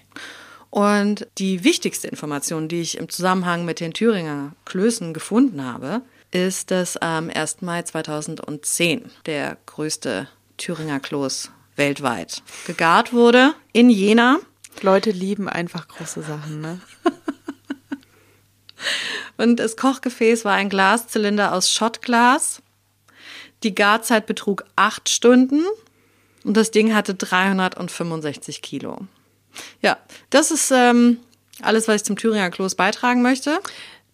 Und 0.70 1.28
die 1.38 1.64
wichtigste 1.64 2.08
Information, 2.08 2.68
die 2.70 2.82
ich 2.82 2.98
im 2.98 3.10
Zusammenhang 3.10 3.66
mit 3.66 3.80
den 3.80 3.94
Thüringer 3.94 4.54
Klößen 4.66 5.14
gefunden 5.14 5.64
habe, 5.64 6.02
ist, 6.32 6.72
dass 6.72 6.96
am 6.98 7.30
1. 7.30 7.62
Mai 7.62 7.84
2010 7.84 9.12
der 9.26 9.58
größte 9.66 10.30
Thüringer 10.58 11.00
Kloß 11.02 11.52
weltweit 11.76 12.42
gegart 12.66 13.12
wurde 13.12 13.54
in 13.74 13.90
Jena. 13.90 14.40
Leute 14.82 15.12
lieben 15.12 15.50
einfach 15.50 15.88
große 15.90 16.22
Sachen, 16.22 16.62
ne? 16.62 16.80
Und 19.38 19.58
das 19.58 19.76
Kochgefäß 19.76 20.46
war 20.46 20.54
ein 20.54 20.70
Glaszylinder 20.70 21.54
aus 21.54 21.72
Schottglas. 21.72 22.62
Die 23.64 23.76
Garzeit 23.76 24.26
betrug 24.26 24.66
acht 24.76 25.10
Stunden 25.10 25.64
und 26.44 26.58
das 26.58 26.72
Ding 26.72 26.96
hatte 26.96 27.14
365 27.14 28.62
Kilo. 28.62 29.00
Ja, 29.82 29.98
das 30.30 30.52
ist 30.52 30.72
ähm, 30.72 31.18
alles, 31.62 31.88
was 31.88 31.98
ich 31.98 32.04
zum 32.04 32.18
Thüringer 32.18 32.50
Kloß 32.50 32.76
beitragen 32.76 33.22
möchte. 33.22 33.60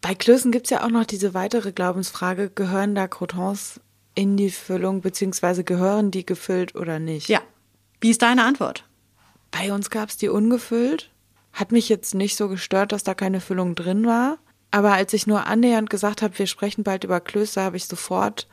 Bei 0.01 0.15
Klößen 0.15 0.51
gibt's 0.51 0.69
ja 0.69 0.83
auch 0.83 0.89
noch 0.89 1.05
diese 1.05 1.33
weitere 1.33 1.71
Glaubensfrage, 1.71 2.49
gehören 2.49 2.95
da 2.95 3.07
Crotons 3.07 3.79
in 4.15 4.35
die 4.35 4.51
Füllung, 4.51 5.01
beziehungsweise 5.01 5.63
gehören 5.63 6.11
die 6.11 6.25
gefüllt 6.25 6.75
oder 6.75 6.99
nicht? 6.99 7.29
Ja. 7.29 7.41
Wie 8.01 8.09
ist 8.09 8.21
deine 8.21 8.43
Antwort? 8.43 8.83
Bei 9.51 9.73
uns 9.73 9.89
gab's 9.89 10.17
die 10.17 10.29
ungefüllt. 10.29 11.09
Hat 11.53 11.71
mich 11.71 11.89
jetzt 11.89 12.13
nicht 12.13 12.35
so 12.35 12.47
gestört, 12.49 12.91
dass 12.91 13.03
da 13.03 13.13
keine 13.13 13.41
Füllung 13.41 13.75
drin 13.75 14.05
war. 14.05 14.37
Aber 14.69 14.93
als 14.93 15.13
ich 15.13 15.27
nur 15.27 15.47
annähernd 15.47 15.89
gesagt 15.89 16.21
habe, 16.21 16.37
wir 16.37 16.47
sprechen 16.47 16.83
bald 16.83 17.03
über 17.03 17.19
Klöße, 17.19 17.61
habe 17.61 17.77
ich 17.77 17.85
sofort 17.85 18.47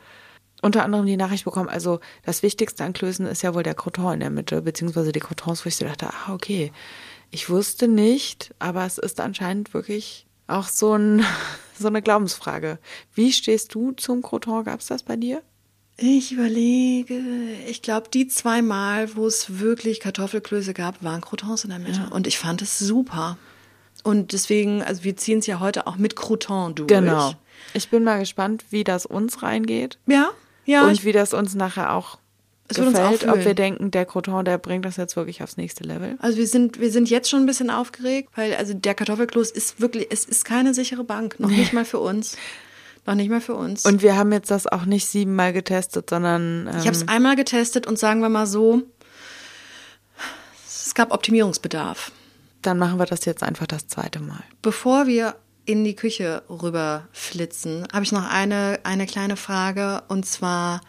unter 0.61 0.83
anderem 0.83 1.05
die 1.05 1.17
Nachricht 1.17 1.45
bekommen, 1.45 1.69
also 1.69 1.99
das 2.23 2.43
Wichtigste 2.43 2.83
an 2.83 2.93
Klößen 2.93 3.25
ist 3.27 3.43
ja 3.43 3.53
wohl 3.53 3.63
der 3.63 3.75
Croton 3.75 4.13
in 4.13 4.19
der 4.21 4.29
Mitte, 4.29 4.61
beziehungsweise 4.61 5.11
die 5.11 5.19
Crotons, 5.19 5.65
wo 5.65 5.67
ich 5.67 5.75
so 5.75 5.85
dachte, 5.85 6.07
ah, 6.09 6.33
okay. 6.33 6.71
Ich 7.31 7.49
wusste 7.49 7.87
nicht, 7.87 8.53
aber 8.59 8.85
es 8.85 8.97
ist 8.97 9.19
anscheinend 9.19 9.73
wirklich 9.73 10.25
auch 10.47 10.67
so, 10.67 10.93
ein, 10.93 11.25
so 11.77 11.87
eine 11.87 12.01
Glaubensfrage. 12.01 12.79
Wie 13.13 13.31
stehst 13.31 13.75
du 13.75 13.91
zum 13.91 14.21
Croton? 14.21 14.63
Gab's 14.63 14.87
das 14.87 15.03
bei 15.03 15.15
dir? 15.15 15.41
Ich 15.97 16.33
überlege, 16.33 17.21
ich 17.67 17.81
glaube, 17.81 18.09
die 18.13 18.27
zwei 18.27 18.61
Mal, 18.61 19.15
wo 19.15 19.27
es 19.27 19.59
wirklich 19.59 20.01
Kartoffelklöße 20.01 20.73
gab, 20.73 21.01
waren 21.03 21.21
Croutons 21.21 21.63
in 21.63 21.69
der 21.69 21.79
Mitte. 21.79 22.09
Und 22.11 22.27
ich 22.27 22.37
fand 22.37 22.61
es 22.61 22.79
super. 22.79 23.37
Und 24.03 24.33
deswegen, 24.33 24.83
also 24.83 25.03
wir 25.03 25.15
ziehen 25.15 25.39
es 25.39 25.47
ja 25.47 25.59
heute 25.59 25.87
auch 25.87 25.95
mit 25.95 26.15
Crouton 26.15 26.75
durch. 26.75 26.87
Genau. 26.87 27.33
Ich 27.73 27.89
bin 27.89 28.03
mal 28.03 28.19
gespannt, 28.19 28.65
wie 28.69 28.83
das 28.83 29.05
uns 29.05 29.41
reingeht. 29.41 29.97
Ja, 30.05 30.31
ja. 30.65 30.87
und 30.87 31.03
wie 31.05 31.11
das 31.11 31.33
uns 31.33 31.55
nachher 31.55 31.93
auch 31.93 32.17
Es 32.67 32.77
gefällt, 32.77 33.27
ob 33.27 33.43
wir 33.43 33.53
denken, 33.53 33.91
der 33.91 34.05
Croton, 34.05 34.45
der 34.45 34.57
bringt 34.57 34.85
das 34.85 34.97
jetzt 34.97 35.15
wirklich 35.15 35.43
aufs 35.43 35.57
nächste 35.57 35.83
Level. 35.83 36.17
also 36.19 36.37
wir 36.37 36.47
sind, 36.47 36.79
wir 36.79 36.91
sind 36.91 37.09
jetzt 37.09 37.29
schon 37.29 37.41
ein 37.41 37.45
bisschen 37.45 37.69
aufgeregt, 37.69 38.29
weil 38.35 38.55
also 38.55 38.73
der 38.73 38.95
Kartoffelkloß 38.95 39.51
ist 39.51 39.79
wirklich, 39.79 40.07
es 40.09 40.25
ist 40.25 40.45
keine 40.45 40.73
sichere 40.73 41.03
Bank. 41.03 41.39
Noch 41.39 41.49
nicht 41.49 41.73
mal 41.73 41.85
für 41.85 41.99
uns. 41.99 42.37
Noch 43.05 43.15
nicht 43.15 43.29
mal 43.29 43.41
für 43.41 43.53
uns. 43.53 43.85
Und 43.85 44.01
wir 44.01 44.15
haben 44.15 44.31
jetzt 44.31 44.49
das 44.49 44.65
auch 44.65 44.85
nicht 44.85 45.05
siebenmal 45.05 45.53
getestet, 45.53 46.09
sondern 46.09 46.67
ähm, 46.67 46.79
Ich 46.79 46.87
habe 46.87 46.95
es 46.95 47.07
einmal 47.07 47.35
getestet 47.35 47.85
und 47.85 47.99
sagen 47.99 48.21
wir 48.21 48.29
mal 48.29 48.47
so, 48.47 48.81
es 50.67 50.95
gab 50.95 51.11
Optimierungsbedarf. 51.11 52.11
dann 52.63 52.79
machen 52.79 52.97
wir 52.97 53.05
das 53.05 53.25
jetzt 53.25 53.43
einfach 53.43 53.67
das 53.67 53.87
zweite 53.87 54.19
Mal. 54.19 54.43
Bevor 54.63 55.05
wir 55.05 55.35
in 55.65 55.83
die 55.83 55.95
Küche 55.95 56.43
rüber 56.49 57.07
flitzen, 57.11 57.87
habe 57.91 58.03
ich 58.03 58.11
noch 58.11 58.29
eine, 58.29 58.79
eine 58.83 59.05
kleine 59.05 59.35
Frage. 59.35 60.03
Und 60.07 60.25
zwar, 60.25 60.81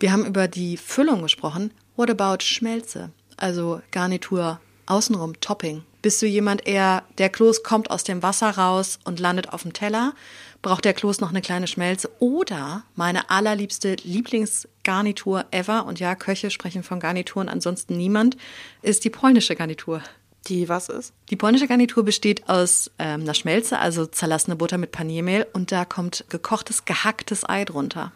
wir 0.00 0.12
haben 0.12 0.26
über 0.26 0.48
die 0.48 0.76
Füllung 0.76 1.22
gesprochen. 1.22 1.72
What 1.96 2.10
about 2.10 2.42
Schmelze? 2.42 3.10
Also 3.36 3.80
Garnitur, 3.90 4.60
außenrum, 4.86 5.40
Topping. 5.40 5.82
Bist 6.00 6.22
du 6.22 6.26
jemand 6.26 6.66
eher, 6.66 7.02
der 7.18 7.28
Kloß 7.28 7.64
kommt 7.64 7.90
aus 7.90 8.04
dem 8.04 8.22
Wasser 8.22 8.50
raus 8.50 9.00
und 9.04 9.18
landet 9.18 9.52
auf 9.52 9.62
dem 9.62 9.72
Teller? 9.72 10.14
Braucht 10.62 10.84
der 10.84 10.94
Kloß 10.94 11.20
noch 11.20 11.30
eine 11.30 11.40
kleine 11.42 11.66
Schmelze? 11.66 12.08
Oder 12.20 12.84
meine 12.94 13.30
allerliebste 13.30 13.96
Lieblingsgarnitur 14.02 15.46
ever, 15.50 15.86
und 15.86 15.98
ja, 15.98 16.14
Köche 16.14 16.50
sprechen 16.50 16.82
von 16.84 17.00
Garnituren, 17.00 17.48
ansonsten 17.48 17.96
niemand, 17.96 18.36
ist 18.82 19.04
die 19.04 19.10
polnische 19.10 19.56
Garnitur. 19.56 20.02
Die 20.46 20.68
was 20.68 20.88
ist? 20.88 21.12
Die 21.30 21.36
polnische 21.36 21.66
Garnitur 21.66 22.04
besteht 22.04 22.48
aus 22.48 22.90
ähm, 22.98 23.22
einer 23.22 23.34
Schmelze, 23.34 23.78
also 23.78 24.06
zerlassene 24.06 24.56
Butter 24.56 24.78
mit 24.78 24.92
Paniermehl 24.92 25.46
und 25.52 25.72
da 25.72 25.84
kommt 25.84 26.24
gekochtes, 26.28 26.84
gehacktes 26.84 27.48
Ei 27.48 27.64
drunter. 27.64 28.12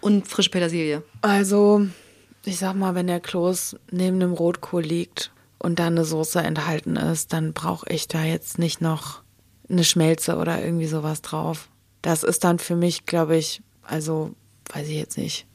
Und 0.00 0.26
frische 0.28 0.50
Petersilie. 0.50 1.02
Also, 1.22 1.86
ich 2.44 2.58
sag 2.58 2.74
mal, 2.74 2.94
wenn 2.94 3.06
der 3.06 3.20
Kloß 3.20 3.76
neben 3.90 4.20
dem 4.20 4.32
Rotkohl 4.32 4.82
liegt 4.82 5.32
und 5.58 5.78
da 5.78 5.86
eine 5.86 6.04
Soße 6.04 6.40
enthalten 6.40 6.96
ist, 6.96 7.32
dann 7.32 7.52
brauche 7.52 7.88
ich 7.92 8.08
da 8.08 8.24
jetzt 8.24 8.58
nicht 8.58 8.80
noch 8.80 9.22
eine 9.68 9.84
Schmelze 9.84 10.36
oder 10.36 10.62
irgendwie 10.62 10.86
sowas 10.86 11.22
drauf. 11.22 11.68
Das 12.02 12.22
ist 12.22 12.44
dann 12.44 12.58
für 12.58 12.76
mich, 12.76 13.06
glaube 13.06 13.36
ich, 13.36 13.62
also 13.82 14.34
weiß 14.72 14.88
ich 14.88 14.96
jetzt 14.96 15.18
nicht. 15.18 15.46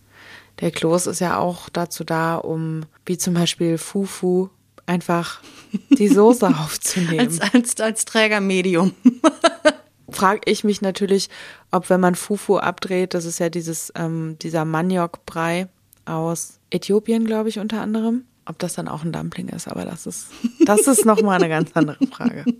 Der 0.59 0.71
Kloß 0.71 1.07
ist 1.07 1.19
ja 1.19 1.37
auch 1.37 1.69
dazu 1.69 2.03
da, 2.03 2.35
um, 2.35 2.85
wie 3.05 3.17
zum 3.17 3.33
Beispiel 3.33 3.77
Fufu, 3.77 4.49
einfach 4.85 5.41
die 5.89 6.07
Soße 6.07 6.47
aufzunehmen. 6.63 7.19
Als, 7.19 7.39
als, 7.39 7.79
als 7.79 8.05
Trägermedium. 8.05 8.93
Frage 10.09 10.41
ich 10.45 10.63
mich 10.63 10.81
natürlich, 10.81 11.29
ob 11.71 11.89
wenn 11.89 11.99
man 11.99 12.15
Fufu 12.15 12.57
abdreht, 12.57 13.13
das 13.13 13.25
ist 13.25 13.39
ja 13.39 13.49
dieses, 13.49 13.91
ähm, 13.95 14.37
dieser 14.41 14.63
Maniokbrei 14.63 15.67
aus 16.05 16.59
Äthiopien, 16.69 17.25
glaube 17.25 17.49
ich, 17.49 17.57
unter 17.59 17.81
anderem, 17.81 18.25
ob 18.45 18.59
das 18.59 18.73
dann 18.73 18.87
auch 18.87 19.03
ein 19.03 19.11
Dumpling 19.11 19.49
ist, 19.49 19.67
aber 19.67 19.85
das 19.85 20.05
ist, 20.05 20.27
das 20.65 20.85
ist 20.87 21.05
nochmal 21.05 21.37
eine 21.37 21.49
ganz 21.49 21.71
andere 21.73 22.05
Frage. 22.07 22.45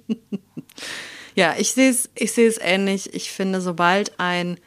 Ja, 1.36 1.55
ich 1.57 1.71
sehe 1.71 1.89
es 1.89 2.09
ich 2.15 2.31
sehe 2.31 2.47
es 2.47 2.59
ähnlich. 2.59 3.13
Ich 3.13 3.31
finde, 3.31 3.62
sobald 3.62 4.19
ein, 4.19 4.59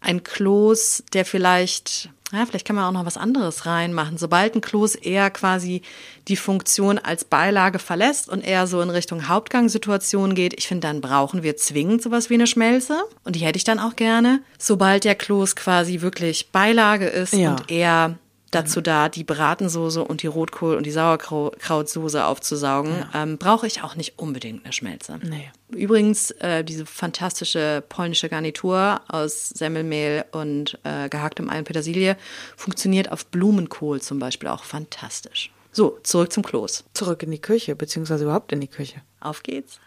ein 0.00 0.22
Kloß, 0.22 1.04
der 1.12 1.24
vielleicht, 1.24 2.10
ja, 2.32 2.44
vielleicht 2.44 2.66
kann 2.66 2.76
man 2.76 2.84
auch 2.84 2.92
noch 2.92 3.06
was 3.06 3.16
anderes 3.16 3.64
reinmachen, 3.66 4.18
sobald 4.18 4.54
ein 4.54 4.60
Kloß 4.60 4.96
eher 4.96 5.30
quasi 5.30 5.82
die 6.28 6.36
Funktion 6.36 6.98
als 6.98 7.24
Beilage 7.24 7.78
verlässt 7.78 8.28
und 8.28 8.42
eher 8.46 8.66
so 8.66 8.80
in 8.82 8.90
Richtung 8.90 9.28
Hauptgangsituation 9.28 10.34
geht, 10.34 10.52
ich 10.58 10.68
finde, 10.68 10.86
dann 10.88 11.00
brauchen 11.00 11.42
wir 11.42 11.56
zwingend 11.56 12.02
sowas 12.02 12.28
wie 12.28 12.34
eine 12.34 12.46
Schmelze. 12.46 13.02
Und 13.24 13.34
die 13.36 13.40
hätte 13.40 13.56
ich 13.56 13.64
dann 13.64 13.78
auch 13.78 13.96
gerne. 13.96 14.40
Sobald 14.58 15.04
der 15.04 15.14
Kloß 15.14 15.56
quasi 15.56 16.00
wirklich 16.02 16.50
Beilage 16.52 17.06
ist 17.06 17.32
Ja. 17.32 17.52
und 17.52 17.70
eher 17.70 18.18
dazu 18.50 18.80
da, 18.80 19.08
die 19.08 19.24
Bratensoße 19.24 20.02
und 20.04 20.22
die 20.22 20.28
Rotkohl- 20.28 20.76
und 20.76 20.84
die 20.86 20.90
Sauerkrautsoße 20.90 22.24
aufzusaugen, 22.24 23.04
ähm, 23.14 23.38
brauche 23.38 23.66
ich 23.66 23.82
auch 23.82 23.94
nicht 23.94 24.18
unbedingt 24.18 24.64
eine 24.64 24.72
Schmelze. 24.72 25.18
Nee. 25.22 25.50
Übrigens, 25.70 26.30
äh, 26.32 26.64
diese 26.64 26.86
fantastische 26.86 27.82
polnische 27.88 28.28
Garnitur 28.28 29.00
aus 29.08 29.50
Semmelmehl 29.50 30.24
und 30.32 30.78
äh, 30.84 31.08
gehacktem 31.08 31.50
Ei 31.50 31.58
und 31.58 31.64
Petersilie 31.64 32.16
funktioniert 32.56 33.12
auf 33.12 33.26
Blumenkohl 33.26 34.00
zum 34.00 34.18
Beispiel 34.18 34.48
auch 34.48 34.64
fantastisch. 34.64 35.50
So, 35.72 35.98
zurück 36.02 36.32
zum 36.32 36.42
Kloß. 36.42 36.84
Zurück 36.94 37.22
in 37.22 37.30
die 37.30 37.40
Küche, 37.40 37.76
beziehungsweise 37.76 38.24
überhaupt 38.24 38.52
in 38.52 38.60
die 38.60 38.68
Küche. 38.68 39.02
Auf 39.20 39.42
geht's. 39.42 39.78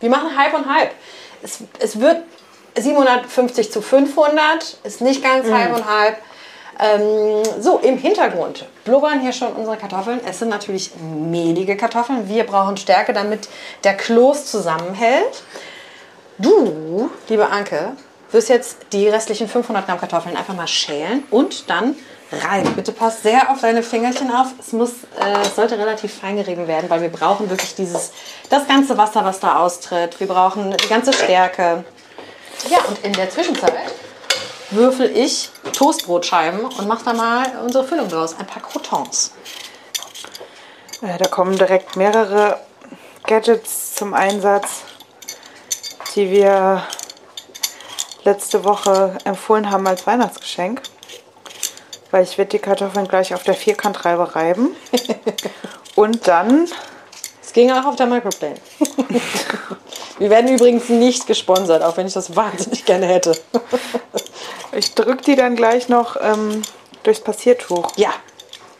Wir 0.00 0.10
machen 0.10 0.36
halb 0.36 0.54
und 0.54 0.66
halb. 0.66 0.92
Es, 1.42 1.64
es 1.80 1.98
wird 1.98 2.22
750 2.78 3.72
zu 3.72 3.82
500, 3.82 4.78
ist 4.84 5.00
nicht 5.00 5.22
ganz 5.22 5.50
halb 5.50 5.74
und 5.74 5.86
halb. 5.86 6.18
Ähm, 6.78 7.42
so, 7.58 7.78
im 7.78 7.96
Hintergrund 7.96 8.66
blubbern 8.84 9.20
hier 9.20 9.32
schon 9.32 9.52
unsere 9.54 9.76
Kartoffeln. 9.76 10.20
Es 10.26 10.38
sind 10.38 10.48
natürlich 10.48 10.90
mehlige 10.96 11.76
Kartoffeln. 11.76 12.28
Wir 12.28 12.44
brauchen 12.44 12.76
Stärke, 12.76 13.12
damit 13.12 13.48
der 13.84 13.96
Kloß 13.96 14.46
zusammenhält. 14.46 15.42
Du, 16.38 17.10
liebe 17.28 17.48
Anke, 17.48 17.92
wirst 18.30 18.50
jetzt 18.50 18.78
die 18.92 19.08
restlichen 19.08 19.48
500 19.48 19.86
Gramm 19.86 19.98
Kartoffeln 19.98 20.36
einfach 20.36 20.54
mal 20.54 20.66
schälen 20.66 21.24
und 21.30 21.70
dann 21.70 21.96
reiben. 22.30 22.74
Bitte 22.74 22.92
pass 22.92 23.22
sehr 23.22 23.50
auf 23.50 23.60
deine 23.60 23.82
Fingerchen 23.82 24.30
auf. 24.30 24.48
Es, 24.58 24.72
muss, 24.72 24.90
äh, 25.18 25.48
sollte 25.54 25.78
relativ 25.78 26.12
fein 26.12 26.36
gerieben 26.36 26.68
werden, 26.68 26.90
weil 26.90 27.00
wir 27.00 27.08
brauchen 27.08 27.48
wirklich 27.48 27.74
dieses, 27.74 28.12
das 28.50 28.66
ganze 28.66 28.98
Wasser, 28.98 29.24
was 29.24 29.40
da 29.40 29.60
austritt. 29.60 30.20
Wir 30.20 30.26
brauchen 30.26 30.76
die 30.76 30.88
ganze 30.88 31.12
Stärke. 31.12 31.84
Ja, 32.68 32.78
und 32.88 33.02
in 33.04 33.12
der 33.12 33.30
Zwischenzeit 33.30 33.72
würfel 34.70 35.16
ich 35.16 35.50
Toastbrotscheiben 35.72 36.64
und 36.64 36.88
mache 36.88 37.04
da 37.04 37.12
mal 37.12 37.46
unsere 37.64 37.84
Füllung 37.84 38.08
draus. 38.08 38.36
Ein 38.38 38.46
paar 38.46 38.62
Croutons. 38.62 39.32
Äh, 41.02 41.18
da 41.18 41.26
kommen 41.28 41.56
direkt 41.56 41.96
mehrere 41.96 42.60
Gadgets 43.26 43.94
zum 43.94 44.14
Einsatz, 44.14 44.82
die 46.14 46.30
wir 46.30 46.82
letzte 48.24 48.64
Woche 48.64 49.16
empfohlen 49.24 49.70
haben 49.70 49.86
als 49.86 50.06
Weihnachtsgeschenk. 50.06 50.82
Weil 52.10 52.24
ich 52.24 52.38
werde 52.38 52.50
die 52.50 52.58
Kartoffeln 52.58 53.08
gleich 53.08 53.34
auf 53.34 53.42
der 53.42 53.54
Vierkantreibe 53.54 54.34
reiben. 54.34 54.76
Und 55.96 56.28
dann, 56.28 56.68
ging 57.56 57.72
auch 57.72 57.86
auf 57.86 57.96
der 57.96 58.04
Microplane. 58.06 58.56
wir 60.18 60.28
werden 60.28 60.54
übrigens 60.54 60.90
nicht 60.90 61.26
gesponsert, 61.26 61.82
auch 61.82 61.96
wenn 61.96 62.06
ich 62.06 62.12
das 62.12 62.36
wahnsinnig 62.36 62.84
gerne 62.84 63.06
hätte. 63.06 63.32
ich 64.72 64.94
drücke 64.94 65.22
die 65.22 65.36
dann 65.36 65.56
gleich 65.56 65.88
noch 65.88 66.16
ähm, 66.20 66.60
durchs 67.02 67.22
Passiertuch. 67.22 67.92
Ja, 67.96 68.10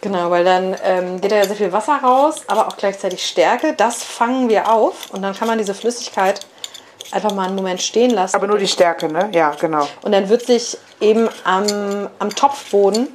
genau, 0.02 0.30
weil 0.30 0.44
dann 0.44 0.76
ähm, 0.84 1.22
geht 1.22 1.32
da 1.32 1.36
ja 1.36 1.46
sehr 1.46 1.56
viel 1.56 1.72
Wasser 1.72 2.00
raus, 2.02 2.42
aber 2.48 2.68
auch 2.68 2.76
gleichzeitig 2.76 3.26
Stärke. 3.26 3.72
Das 3.72 4.04
fangen 4.04 4.50
wir 4.50 4.70
auf 4.70 5.10
und 5.10 5.22
dann 5.22 5.34
kann 5.34 5.48
man 5.48 5.56
diese 5.56 5.72
Flüssigkeit 5.72 6.40
einfach 7.12 7.32
mal 7.32 7.46
einen 7.46 7.56
Moment 7.56 7.80
stehen 7.80 8.10
lassen. 8.10 8.36
Aber 8.36 8.46
nur 8.46 8.58
die 8.58 8.68
Stärke, 8.68 9.10
ne? 9.10 9.30
Ja, 9.32 9.52
genau. 9.58 9.88
Und 10.02 10.12
dann 10.12 10.28
wird 10.28 10.44
sich 10.44 10.76
eben 11.00 11.30
am, 11.44 12.10
am 12.18 12.28
Topfboden 12.28 13.08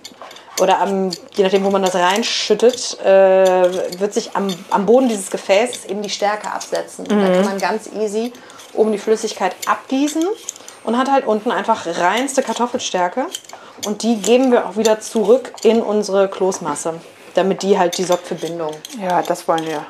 oder 0.61 0.79
am, 0.79 1.09
je 1.33 1.43
nachdem, 1.43 1.63
wo 1.63 1.71
man 1.71 1.81
das 1.81 1.95
reinschüttet, 1.95 2.99
äh, 3.03 3.99
wird 3.99 4.13
sich 4.13 4.35
am, 4.35 4.47
am 4.69 4.85
Boden 4.85 5.09
dieses 5.09 5.31
Gefäßes 5.31 5.85
eben 5.85 6.03
die 6.03 6.09
Stärke 6.09 6.51
absetzen. 6.51 7.05
Und 7.07 7.19
dann 7.19 7.33
kann 7.33 7.45
man 7.45 7.57
ganz 7.57 7.89
easy 7.99 8.31
oben 8.73 8.91
die 8.91 8.99
Flüssigkeit 8.99 9.55
abgießen 9.65 10.23
und 10.83 10.97
hat 10.97 11.11
halt 11.11 11.25
unten 11.25 11.51
einfach 11.51 11.85
reinste 11.87 12.43
Kartoffelstärke. 12.43 13.25
Und 13.85 14.03
die 14.03 14.17
geben 14.17 14.51
wir 14.51 14.67
auch 14.67 14.77
wieder 14.77 14.99
zurück 14.99 15.51
in 15.63 15.81
unsere 15.81 16.29
Kloßmasse, 16.29 16.93
damit 17.33 17.63
die 17.63 17.79
halt 17.79 17.97
die 17.97 18.03
sorgt 18.03 18.27
für 18.27 18.35
Bindung. 18.35 18.71
Ja, 19.01 19.23
das 19.23 19.47
wollen 19.47 19.65
wir. 19.65 19.85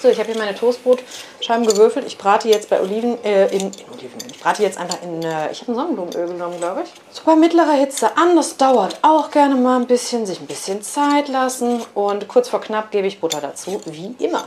So, 0.00 0.08
ich 0.08 0.18
habe 0.18 0.30
hier 0.30 0.38
meine 0.38 0.54
Toastbrotscheiben 0.54 1.66
gewürfelt. 1.66 2.06
Ich 2.06 2.18
brate 2.18 2.48
jetzt 2.48 2.70
bei 2.70 2.80
Oliven, 2.80 3.22
äh, 3.24 3.48
in, 3.48 3.62
in 3.62 3.72
Olivenöl. 3.92 4.30
Ich 4.30 4.40
brate 4.40 4.62
jetzt 4.62 4.78
einfach 4.78 5.02
in, 5.02 5.22
äh, 5.22 5.50
ich 5.50 5.62
habe 5.62 5.72
ein 5.72 5.74
Sonnenblumenöl 5.74 6.28
genommen, 6.28 6.58
glaube 6.58 6.84
ich. 6.84 6.90
So 7.10 7.22
bei 7.24 7.34
mittlerer 7.34 7.72
Hitze 7.72 8.16
an. 8.16 8.36
Das 8.36 8.56
dauert 8.56 8.98
auch 9.02 9.30
gerne 9.32 9.56
mal 9.56 9.80
ein 9.80 9.86
bisschen, 9.86 10.24
sich 10.24 10.40
ein 10.40 10.46
bisschen 10.46 10.82
Zeit 10.82 11.28
lassen. 11.28 11.82
Und 11.94 12.28
kurz 12.28 12.48
vor 12.48 12.60
knapp 12.60 12.92
gebe 12.92 13.08
ich 13.08 13.20
Butter 13.20 13.40
dazu, 13.40 13.80
wie 13.86 14.14
immer. 14.18 14.44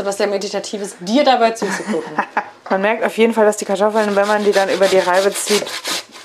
Hat 0.00 0.06
was 0.06 0.16
sehr 0.16 0.28
Meditatives, 0.28 0.96
dir 1.00 1.24
dabei 1.24 1.50
zuzugucken. 1.50 2.16
Man 2.70 2.80
merkt 2.80 3.04
auf 3.04 3.18
jeden 3.18 3.34
Fall, 3.34 3.44
dass 3.44 3.58
die 3.58 3.66
Kartoffeln, 3.66 4.14
wenn 4.16 4.28
man 4.28 4.44
die 4.44 4.52
dann 4.52 4.68
über 4.70 4.86
die 4.86 4.98
Reibe 4.98 5.30
zieht, 5.34 5.66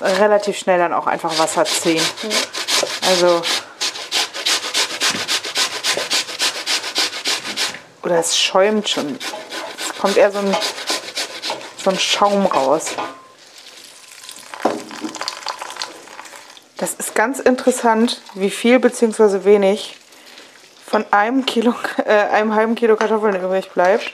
relativ 0.00 0.58
schnell 0.58 0.78
dann 0.78 0.92
auch 0.92 1.06
einfach 1.06 1.38
Wasser 1.38 1.64
ziehen. 1.64 2.02
Also. 3.08 3.42
Oder 8.02 8.18
es 8.18 8.38
schäumt 8.38 8.88
schon. 8.88 9.18
Es 9.78 9.98
kommt 9.98 10.16
eher 10.16 10.30
so 10.30 10.38
ein, 10.38 10.56
so 11.82 11.90
ein 11.90 11.98
Schaum 11.98 12.46
raus. 12.46 12.92
Das 16.76 16.94
ist 16.94 17.14
ganz 17.14 17.40
interessant, 17.40 18.20
wie 18.34 18.50
viel 18.50 18.78
bzw. 18.78 19.44
wenig 19.44 19.96
von 20.86 21.04
einem 21.10 21.46
Kilo, 21.46 21.74
äh, 22.04 22.12
einem 22.12 22.54
halben 22.54 22.74
Kilo 22.74 22.96
Kartoffeln 22.96 23.34
übrig 23.34 23.70
bleibt, 23.70 24.12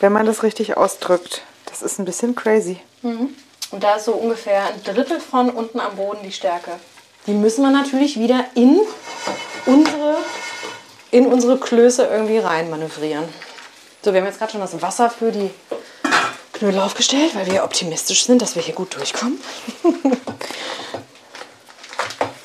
wenn 0.00 0.12
man 0.12 0.26
das 0.26 0.42
richtig 0.42 0.76
ausdrückt. 0.76 1.42
Das 1.66 1.82
ist 1.82 1.98
ein 1.98 2.04
bisschen 2.04 2.34
crazy. 2.34 2.80
Und 3.70 3.82
da 3.82 3.96
ist 3.96 4.06
so 4.06 4.12
ungefähr 4.12 4.66
ein 4.66 4.82
Drittel 4.82 5.20
von 5.20 5.50
unten 5.50 5.80
am 5.80 5.96
Boden 5.96 6.20
die 6.22 6.32
Stärke. 6.32 6.72
Die 7.26 7.32
müssen 7.32 7.62
wir 7.62 7.70
natürlich 7.70 8.18
wieder 8.18 8.44
in 8.54 8.80
unsere, 9.66 10.16
in 11.10 11.26
unsere 11.26 11.58
Klöße 11.58 12.04
irgendwie 12.06 12.38
rein 12.38 12.70
manövrieren. 12.70 13.28
So, 14.02 14.12
wir 14.12 14.20
haben 14.20 14.26
jetzt 14.26 14.38
gerade 14.38 14.52
schon 14.52 14.60
das 14.60 14.80
Wasser 14.80 15.10
für 15.10 15.30
die 15.30 15.50
Knödel 16.54 16.80
aufgestellt, 16.80 17.34
weil 17.34 17.46
wir 17.50 17.64
optimistisch 17.64 18.24
sind, 18.24 18.40
dass 18.40 18.54
wir 18.54 18.62
hier 18.62 18.74
gut 18.74 18.96
durchkommen. 18.96 19.40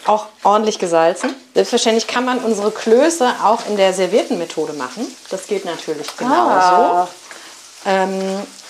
auch 0.05 0.27
ordentlich 0.43 0.79
gesalzen. 0.79 1.35
Selbstverständlich 1.53 2.07
kann 2.07 2.25
man 2.25 2.39
unsere 2.39 2.71
Klöße 2.71 3.35
auch 3.43 3.65
in 3.67 3.77
der 3.77 3.93
servierten 3.93 4.37
Methode 4.37 4.73
machen. 4.73 5.05
Das 5.29 5.47
geht 5.47 5.65
natürlich 5.65 6.17
genauso. 6.17 6.35
Ah. 6.35 7.07
Ähm, 7.85 8.19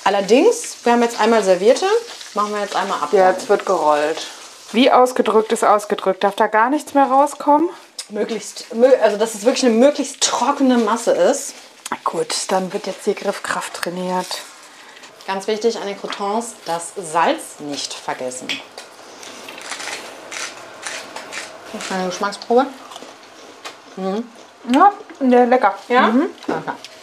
allerdings, 0.04 0.76
wir 0.84 0.94
haben 0.94 1.02
jetzt 1.02 1.20
einmal 1.20 1.44
servierte, 1.44 1.88
machen 2.36 2.54
wir 2.54 2.62
jetzt 2.62 2.76
einmal 2.76 3.00
ab. 3.02 3.10
Ja, 3.12 3.32
jetzt 3.32 3.50
wird 3.50 3.66
gerollt. 3.66 4.26
Wie 4.72 4.92
ausgedrückt 4.92 5.52
ist 5.52 5.64
ausgedrückt? 5.64 6.24
Darf 6.24 6.36
da 6.36 6.48
gar 6.48 6.70
nichts 6.70 6.94
mehr 6.94 7.06
rauskommen? 7.06 7.70
Möglichst, 8.10 8.66
mö- 8.74 8.98
also 9.02 9.18
dass 9.18 9.34
es 9.36 9.46
wirklich 9.46 9.66
eine 9.66 9.76
möglichst 9.76 10.22
trockene 10.22 10.78
Masse 10.78 11.12
ist. 11.12 11.54
Gut, 12.04 12.34
dann 12.50 12.74
wird 12.74 12.88
jetzt 12.88 13.06
die 13.06 13.14
Griffkraft 13.16 13.74
trainiert. 13.76 14.28
Ganz 15.28 15.48
wichtig 15.48 15.78
an 15.78 15.86
den 15.88 16.00
Croutons, 16.00 16.54
das 16.66 16.92
Salz 16.98 17.60
nicht 17.60 17.94
vergessen. 17.94 18.48
Eine 21.90 22.08
Geschmacksprobe. 22.08 22.66
Ja, 24.72 24.92
ja 25.22 25.44
lecker. 25.46 25.76
Ja? 25.88 26.14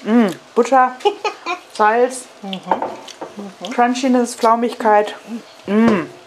Okay. 0.04 0.30
Butter, 0.54 0.96
Salz, 1.76 2.22
Crunchiness, 3.74 4.34
Flaumigkeit. 4.34 5.14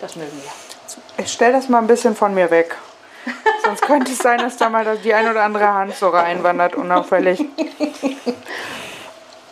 Das 0.01 0.15
mögen 0.15 0.31
wir. 0.41 1.23
Ich 1.23 1.31
stelle 1.31 1.53
das 1.53 1.69
mal 1.69 1.79
ein 1.79 1.87
bisschen 1.87 2.15
von 2.15 2.33
mir 2.33 2.49
weg. 2.51 2.75
Sonst 3.65 3.81
könnte 3.83 4.11
es 4.11 4.17
sein, 4.17 4.39
dass 4.39 4.57
da 4.57 4.69
mal 4.69 4.97
die 5.03 5.13
ein 5.13 5.29
oder 5.29 5.43
andere 5.43 5.67
Harnsäure 5.67 6.21
einwandert, 6.21 6.75
unauffällig. 6.75 7.43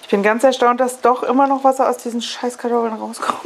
Ich 0.01 0.07
bin 0.09 0.23
ganz 0.23 0.43
erstaunt, 0.43 0.79
dass 0.79 0.99
doch 0.99 1.23
immer 1.23 1.47
noch 1.47 1.63
Wasser 1.63 1.89
aus 1.89 1.97
diesen 1.97 2.21
Scheißkartoffeln 2.21 2.93
rauskommt. 2.95 3.39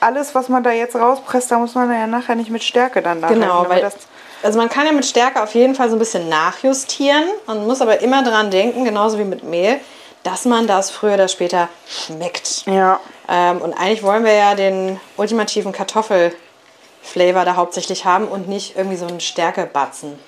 Alles, 0.00 0.34
was 0.34 0.48
man 0.48 0.62
da 0.62 0.72
jetzt 0.72 0.96
rauspresst, 0.96 1.50
da 1.50 1.58
muss 1.58 1.74
man 1.74 1.92
ja 1.92 2.06
nachher 2.06 2.34
nicht 2.34 2.50
mit 2.50 2.64
Stärke 2.64 3.02
dann 3.02 3.20
nachher. 3.20 3.34
Genau, 3.34 3.68
weil 3.68 3.82
das 3.82 3.94
also 4.42 4.58
man 4.58 4.68
kann 4.68 4.86
ja 4.86 4.92
mit 4.92 5.06
Stärke 5.06 5.40
auf 5.40 5.54
jeden 5.54 5.74
Fall 5.74 5.88
so 5.88 5.96
ein 5.96 5.98
bisschen 6.00 6.28
nachjustieren. 6.28 7.24
Man 7.46 7.64
muss 7.66 7.80
aber 7.80 8.00
immer 8.00 8.24
dran 8.24 8.50
denken, 8.50 8.84
genauso 8.84 9.18
wie 9.18 9.24
mit 9.24 9.44
Mehl, 9.44 9.78
dass 10.22 10.44
man 10.44 10.66
das 10.66 10.90
früher 10.90 11.14
oder 11.14 11.28
später 11.28 11.68
schmeckt. 11.88 12.66
Ja. 12.66 13.00
Ähm, 13.28 13.60
und 13.60 13.72
eigentlich 13.74 14.02
wollen 14.02 14.24
wir 14.24 14.34
ja 14.34 14.54
den 14.54 15.00
ultimativen 15.16 15.72
Kartoffelflavor 15.72 17.44
da 17.44 17.56
hauptsächlich 17.56 18.04
haben 18.04 18.28
und 18.28 18.48
nicht 18.48 18.76
irgendwie 18.76 18.96
so 18.96 19.06
einen 19.06 19.20
Stärkebatzen. 19.20 20.18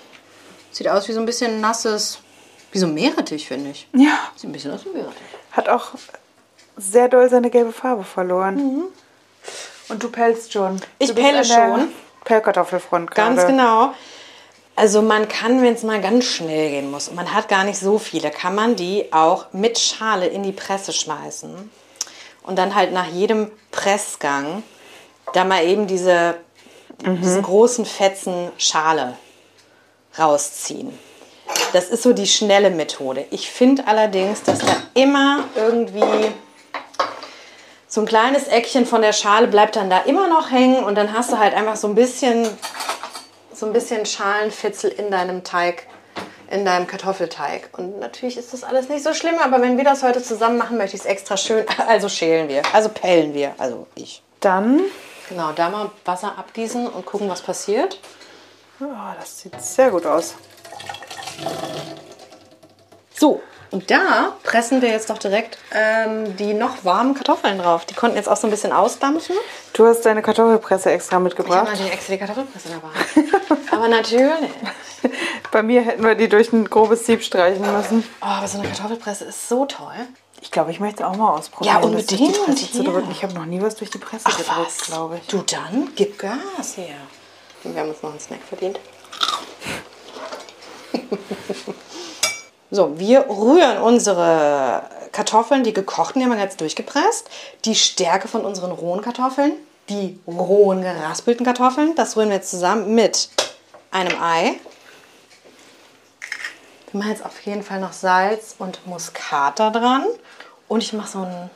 Sieht 0.71 0.89
aus 0.89 1.09
wie 1.09 1.13
so 1.13 1.21
ein 1.21 1.27
bisschen 1.27 1.61
nasses, 1.61 2.19
wie 2.73 2.79
so 2.79 2.87
ein 2.87 2.95
Meerrettich, 2.95 3.47
finde 3.47 3.71
ich. 3.71 3.89
Ja. 3.93 4.19
Sieht 4.35 4.51
ein 4.51 4.53
bisschen 4.53 4.73
aus 4.73 4.85
wie 4.85 4.89
ein 4.89 4.95
Meerrettich. 4.95 5.23
Hat 5.53 5.69
auch 5.69 5.93
sehr 6.77 7.09
doll 7.09 7.29
seine 7.31 7.51
gelbe 7.51 7.73
Farbe 7.73 8.03
verloren. 8.05 8.89
Und 9.89 10.03
du 10.03 10.11
pellst 10.11 10.53
schon. 10.53 10.75
Mhm. 10.75 10.81
Ich 10.99 11.09
du 11.09 11.15
bist 11.15 11.27
pelle 11.27 11.41
an 11.41 11.49
der 11.49 11.77
schon. 11.77 11.89
Pellkartoffelfront 12.25 13.11
gerade. 13.11 13.37
Ganz 13.37 13.47
genau. 13.47 13.95
Also 14.77 15.03
man 15.03 15.29
kann, 15.29 15.63
wenn 15.63 15.75
es 15.75 15.85
mal 15.85 16.01
ganz 16.01 16.25
schnell 16.25 16.71
gehen 16.71 16.91
muss 16.91 17.09
und 17.09 17.15
man 17.15 17.33
hat 17.33 17.49
gar 17.49 17.65
nicht 17.65 17.79
so 17.79 17.99
viele, 17.99 18.31
kann 18.31 18.55
man 18.55 18.75
die 18.75 19.13
auch 19.13 19.47
mit 19.53 19.79
Schale 19.79 20.27
in 20.27 20.43
die 20.43 20.53
Presse 20.53 20.93
schmeißen 20.93 21.71
und 22.43 22.59
dann 22.59 22.75
halt 22.75 22.93
nach 22.93 23.07
jedem 23.07 23.53
Pressgang 23.71 24.65
da 25.33 25.45
mal 25.45 25.65
eben 25.65 25.87
diese, 25.87 26.37
diesen 27.01 27.43
großen 27.43 27.87
Fetzen 27.87 28.51
Schale 28.59 29.17
rausziehen. 30.19 30.97
Das 31.73 31.89
ist 31.89 32.03
so 32.03 32.13
die 32.13 32.27
schnelle 32.27 32.71
Methode. 32.71 33.27
Ich 33.31 33.51
finde 33.51 33.87
allerdings, 33.87 34.43
dass 34.43 34.59
da 34.59 34.77
immer 34.95 35.45
irgendwie 35.55 36.33
so 37.87 38.01
ein 38.01 38.07
kleines 38.07 38.49
Eckchen 38.49 38.87
von 38.87 39.03
der 39.03 39.13
Schale 39.13 39.47
bleibt 39.47 39.77
dann 39.77 39.89
da 39.89 40.01
immer 40.01 40.27
noch 40.27 40.51
hängen 40.51 40.83
und 40.83 40.97
dann 40.97 41.13
hast 41.13 41.31
du 41.31 41.39
halt 41.39 41.55
einfach 41.55 41.77
so 41.77 41.87
ein 41.87 41.95
bisschen 41.95 42.49
so 43.57 43.67
ein 43.67 43.73
bisschen 43.73 44.07
Schalenfitzel 44.07 44.91
in 44.91 45.11
deinem 45.11 45.45
Teig, 45.45 45.87
in 46.51 46.65
deinem 46.65 46.87
Kartoffelteig. 46.87 47.71
Und 47.77 48.01
natürlich 48.01 48.37
ist 48.37 48.53
das 48.53 48.65
alles 48.65 48.89
nicht 48.89 49.03
so 49.05 49.15
schlimm, 49.15 49.39
aber 49.39 49.61
wenn 49.63 49.77
wir 49.77 49.85
das 49.85 50.03
heute 50.03 50.23
zusammen 50.23 50.59
machen, 50.59 50.77
möchte 50.77 50.97
ich 50.97 51.03
es 51.03 51.07
extra 51.07 51.37
schön. 51.37 51.65
Also 51.87 52.09
schälen 52.09 52.49
wir, 52.49 52.63
also 52.73 52.89
pellen 52.89 53.35
wir, 53.35 53.55
also 53.59 53.87
ich. 53.95 54.23
Dann, 54.41 54.83
Genau, 55.29 55.53
da 55.53 55.71
mal 55.71 55.91
Wasser 56.05 56.37
abgießen 56.39 56.87
und 56.87 57.07
gucken, 57.07 57.29
was 57.29 57.41
passiert. 57.41 57.99
oh, 58.81 58.85
das 59.19 59.41
sieht 59.41 59.61
sehr 59.61 59.91
gut 59.91 60.05
aus. 60.05 60.35
So, 63.15 63.41
und 63.75 63.91
da 63.91 64.37
pressen 64.45 64.83
wir 64.83 64.89
jetzt 64.91 65.11
doch 65.11 65.19
direkt 65.19 65.59
ähm, 65.73 66.37
die 66.37 66.55
noch 66.55 66.85
warmen 66.85 67.15
Kartoffeln 67.15 67.59
drauf. 67.59 67.85
Die 67.85 67.95
konnten 67.95 68.17
jetzt 68.17 68.29
auch 68.29 68.37
so 68.37 68.47
ein 68.47 68.51
bisschen 68.53 68.71
ausdampfen. 68.73 69.35
Du 69.73 69.85
hast 69.85 70.03
deine 70.03 70.23
Kartoffelpresse 70.23 70.93
extra 70.93 71.11
Ich 71.11 71.15
habe 71.15 71.25
mitgebracht. 71.25 71.69
extra 71.91 72.13
die 72.13 72.19
Kartoffelpresse 72.21 72.69
dabei. 72.69 73.77
aber 73.77 73.89
natürlich. 73.89 74.51
Bei 75.51 75.65
mir 75.65 75.83
hätten 75.83 76.05
wir 76.05 76.15
die 76.15 76.29
durch 76.29 76.53
ein 76.53 76.71
grobes 76.71 77.05
Sieb 77.05 77.25
streichen 77.25 77.63
müssen. 77.77 78.09
Oh, 78.23 78.27
aber 78.27 78.47
so 78.47 78.59
eine 78.59 78.69
Kartoffelpresse 78.69 79.25
ist 79.25 79.49
so 79.49 79.67
toll. 79.67 80.07
Ich 80.41 80.53
glaube, 80.53 80.71
ich 80.71 80.79
möchte 80.79 81.03
es 81.03 81.09
auch 81.09 81.17
mal 81.17 81.33
ausprobieren. 81.33 81.75
Ja, 81.75 81.81
das 81.81 82.07
durch 82.07 82.21
unbedingt, 82.21 82.37
Die 82.37 82.53
Presse 82.53 82.73
zu 82.73 82.85
drücken. 82.85 83.11
Ich 83.11 83.25
habe 83.25 83.35
noch 83.35 83.47
nie 83.47 83.61
was 83.61 83.75
durch 83.75 83.91
die 83.91 83.99
Presse 83.99 84.25
Ach 84.29 84.37
gedrückt, 84.37 84.83
glaube 84.87 85.19
ich. 85.21 85.27
Du 85.27 85.43
dann, 85.43 85.91
gib 85.97 86.17
Gas 86.17 86.75
hier. 86.77 86.95
Wir 87.65 87.81
haben 87.81 87.89
uns 87.89 88.03
noch 88.03 88.11
einen 88.11 88.21
Snack 88.21 88.41
verdient. 88.49 88.79
so, 92.75 92.99
wir 92.99 93.27
rühren 93.29 93.79
unsere 93.79 94.83
Kartoffeln, 95.13 95.63
die 95.63 95.73
gekochten, 95.73 96.21
die 96.21 96.27
haben 96.27 96.37
wir 96.37 96.43
jetzt 96.43 96.61
durchgepresst. 96.61 97.31
Die 97.65 97.75
Stärke 97.75 98.27
von 98.27 98.45
unseren 98.45 98.73
rohen 98.73 99.01
Kartoffeln, 99.01 99.53
die 99.89 100.19
rohen 100.27 100.83
geraspelten 100.83 101.47
Kartoffeln, 101.47 101.95
das 101.95 102.17
rühren 102.17 102.31
wir 102.31 102.37
jetzt 102.37 102.51
zusammen 102.51 102.95
mit 102.95 103.29
einem 103.93 104.21
Ei. 104.21 104.55
Wir 106.91 106.99
machen 106.99 107.11
jetzt 107.11 107.25
auf 107.25 107.41
jeden 107.43 107.63
Fall 107.63 107.81
noch 107.81 107.93
Salz 107.93 108.57
und 108.59 108.87
Muskat 108.87 109.61
da 109.61 109.71
dran. 109.71 110.05
Und 110.67 110.83
ich 110.83 110.93
mache 110.93 111.09
so 111.09 111.19
einen, 111.19 111.51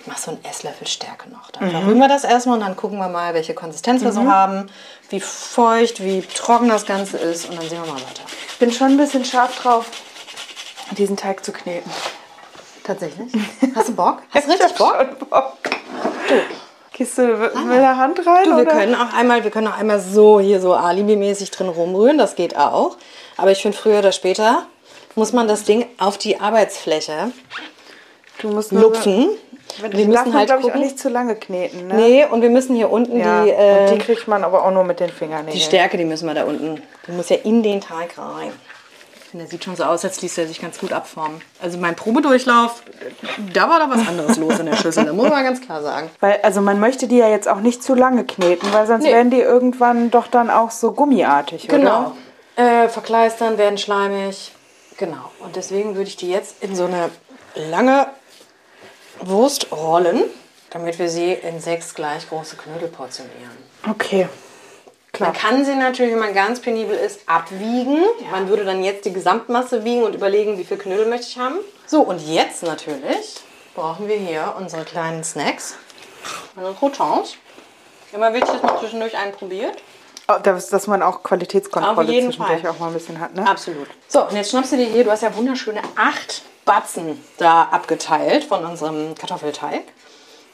ich 0.00 0.06
mache 0.06 0.20
so 0.20 0.30
einen 0.30 0.44
Esslöffel 0.44 0.86
Stärke 0.86 1.28
noch. 1.30 1.50
Dann 1.50 1.70
verrühren 1.70 1.98
wir 1.98 2.08
das 2.08 2.22
erstmal 2.22 2.58
und 2.58 2.64
dann 2.64 2.76
gucken 2.76 2.98
wir 2.98 3.08
mal, 3.08 3.34
welche 3.34 3.54
Konsistenz 3.54 4.02
wir 4.02 4.12
so 4.12 4.30
haben, 4.30 4.70
wie 5.08 5.20
feucht, 5.20 6.04
wie 6.04 6.22
trocken 6.22 6.68
das 6.68 6.86
Ganze 6.86 7.16
ist. 7.16 7.48
Und 7.48 7.56
dann 7.56 7.68
sehen 7.68 7.82
wir 7.82 7.92
mal 7.92 8.00
weiter. 8.00 8.22
Ich 8.48 8.58
bin 8.58 8.70
schon 8.70 8.92
ein 8.92 8.96
bisschen 8.96 9.24
scharf 9.24 9.60
drauf, 9.60 9.86
diesen 10.92 11.16
Teig 11.16 11.44
zu 11.44 11.52
kneten. 11.52 11.90
Tatsächlich? 12.84 13.32
Hast 13.74 13.88
du 13.88 13.94
Bock? 13.96 14.18
Hast 14.32 14.46
du 14.46 14.52
richtig 14.52 14.70
Ich 14.70 14.76
Bock? 14.76 14.96
schon 14.96 15.28
Bock. 15.28 15.52
Gehst 16.92 17.18
du 17.18 17.26
mit 17.26 17.52
der 17.78 17.96
Hand 17.98 18.18
rein? 18.26 18.44
Du, 18.44 18.50
wir 18.56 18.62
oder? 18.62 18.70
können 18.72 18.94
auch 18.94 19.12
einmal, 19.12 19.44
wir 19.44 19.50
können 19.50 19.68
auch 19.68 19.76
einmal 19.76 20.00
so 20.00 20.40
hier 20.40 20.60
so 20.60 20.72
alibi-mäßig 20.72 21.50
drin 21.50 21.68
rumrühren, 21.68 22.16
das 22.16 22.36
geht 22.36 22.56
auch. 22.56 22.96
Aber 23.36 23.50
ich 23.50 23.60
finde, 23.60 23.76
früher 23.76 23.98
oder 23.98 24.12
später 24.12 24.66
muss 25.14 25.32
man 25.32 25.46
das 25.48 25.64
Ding 25.64 25.86
auf 25.98 26.16
die 26.16 26.40
Arbeitsfläche 26.40 27.32
Du 28.38 28.48
musst 28.48 28.70
nur 28.72 28.82
lupfen. 28.82 29.30
So, 29.78 29.92
Wir 29.92 30.06
müssen 30.06 30.34
halt 30.34 30.48
glaube 30.48 30.62
ich, 30.66 30.72
auch 30.72 30.76
nicht 30.78 30.98
zu 30.98 31.08
lange 31.08 31.36
kneten. 31.36 31.88
Ne? 31.88 31.94
Nee, 31.94 32.24
und 32.26 32.40
wir 32.42 32.50
müssen 32.50 32.76
hier 32.76 32.90
unten 32.90 33.18
Ja, 33.18 33.44
die, 33.44 33.50
äh, 33.50 33.80
und 33.90 33.94
die 33.94 33.98
kriegt 33.98 34.28
man 34.28 34.44
aber 34.44 34.64
auch 34.64 34.70
nur 34.70 34.84
mit 34.84 35.00
den 35.00 35.08
Fingernägeln. 35.10 35.54
die 35.54 35.60
Stärke, 35.62 35.96
die 35.96 36.04
müssen 36.04 36.26
wir 36.26 36.34
da 36.34 36.44
unten. 36.44 36.80
Die 37.06 37.12
muss 37.12 37.28
ja 37.30 37.36
in 37.36 37.62
den 37.62 37.80
Teig 37.80 38.16
rein. 38.18 38.52
Ich 39.26 39.30
finde, 39.30 39.44
der 39.44 39.50
sieht 39.50 39.64
schon 39.64 39.74
so 39.74 39.82
aus, 39.82 40.04
als 40.04 40.22
ließ 40.22 40.38
er 40.38 40.46
sich 40.46 40.60
ganz 40.60 40.78
gut 40.78 40.92
abformen. 40.92 41.42
Also 41.60 41.78
mein 41.78 41.96
Probedurchlauf, 41.96 42.84
da 43.52 43.68
war 43.68 43.80
da 43.80 43.90
was 43.90 44.06
anderes 44.06 44.36
los 44.36 44.60
in 44.60 44.66
der 44.66 44.76
Schüssel, 44.76 45.04
da 45.04 45.12
muss 45.12 45.28
man 45.28 45.42
ganz 45.42 45.60
klar 45.60 45.82
sagen. 45.82 46.08
Weil, 46.20 46.38
also 46.44 46.60
man 46.60 46.78
möchte 46.78 47.08
die 47.08 47.16
ja 47.16 47.28
jetzt 47.28 47.48
auch 47.48 47.58
nicht 47.58 47.82
zu 47.82 47.96
lange 47.96 48.24
kneten, 48.24 48.72
weil 48.72 48.86
sonst 48.86 49.02
Nee. 49.02 49.10
werden 49.12 49.30
die 49.32 49.40
irgendwann 49.40 50.12
doch 50.12 50.28
dann 50.28 50.48
auch 50.48 50.70
so 50.70 50.92
gummiartig, 50.92 51.66
Genau. 51.66 52.14
oder? 52.56 52.84
Äh, 52.84 52.88
verkleistern, 52.88 53.58
werden 53.58 53.78
schleimig. 53.78 54.52
Genau. 54.96 55.32
Und 55.40 55.56
deswegen 55.56 55.96
würde 55.96 56.08
ich 56.08 56.16
die 56.16 56.30
jetzt 56.30 56.62
in 56.62 56.76
so 56.76 56.84
eine 56.84 57.10
lange 57.56 58.06
Wurst 59.22 59.72
rollen, 59.72 60.22
damit 60.70 61.00
wir 61.00 61.08
sie 61.08 61.32
in 61.32 61.58
sechs 61.58 61.96
gleich 61.96 62.28
große 62.28 62.54
Knödel 62.56 62.86
portionieren. 62.88 63.56
Okay. 63.90 64.28
Klar. 65.16 65.30
Man 65.30 65.38
kann 65.38 65.64
sie 65.64 65.74
natürlich, 65.74 66.12
wenn 66.12 66.18
man 66.20 66.34
ganz 66.34 66.60
penibel 66.60 66.94
ist, 66.94 67.20
abwiegen. 67.24 68.04
Man 68.30 68.50
würde 68.50 68.66
dann 68.66 68.84
jetzt 68.84 69.06
die 69.06 69.14
Gesamtmasse 69.14 69.82
wiegen 69.82 70.02
und 70.02 70.14
überlegen, 70.14 70.58
wie 70.58 70.64
viel 70.64 70.76
Knödel 70.76 71.06
möchte 71.06 71.28
ich 71.28 71.38
haben. 71.38 71.56
So, 71.86 72.02
und 72.02 72.20
jetzt 72.28 72.62
natürlich 72.62 73.36
brauchen 73.74 74.08
wir 74.08 74.16
hier 74.16 74.54
unsere 74.58 74.84
kleinen 74.84 75.24
Snacks. 75.24 75.76
Unsere 76.54 76.74
Croutons. 76.74 77.36
Immer 78.12 78.34
wichtig, 78.34 78.52
dass 78.52 78.62
man 78.62 78.78
zwischendurch 78.78 79.16
einen 79.16 79.32
probiert. 79.32 79.78
Oh, 80.28 80.34
dass, 80.42 80.68
dass 80.68 80.86
man 80.86 81.02
auch 81.02 81.22
Qualitätskontrolle 81.22 81.96
Auf 81.96 82.12
jeden 82.12 82.26
zwischendurch 82.26 82.60
Fall. 82.60 82.70
auch 82.72 82.78
mal 82.78 82.88
ein 82.88 82.92
bisschen 82.94 83.18
hat, 83.18 83.34
ne? 83.34 83.48
Absolut. 83.48 83.88
So, 84.08 84.22
und 84.22 84.34
jetzt 84.34 84.50
schnappst 84.50 84.72
du 84.72 84.76
dir 84.76 84.86
hier, 84.86 85.04
du 85.04 85.10
hast 85.10 85.22
ja 85.22 85.34
wunderschöne 85.34 85.80
acht 85.96 86.42
Batzen 86.66 87.24
da 87.38 87.62
abgeteilt 87.70 88.44
von 88.44 88.66
unserem 88.66 89.14
Kartoffelteig. 89.14 89.84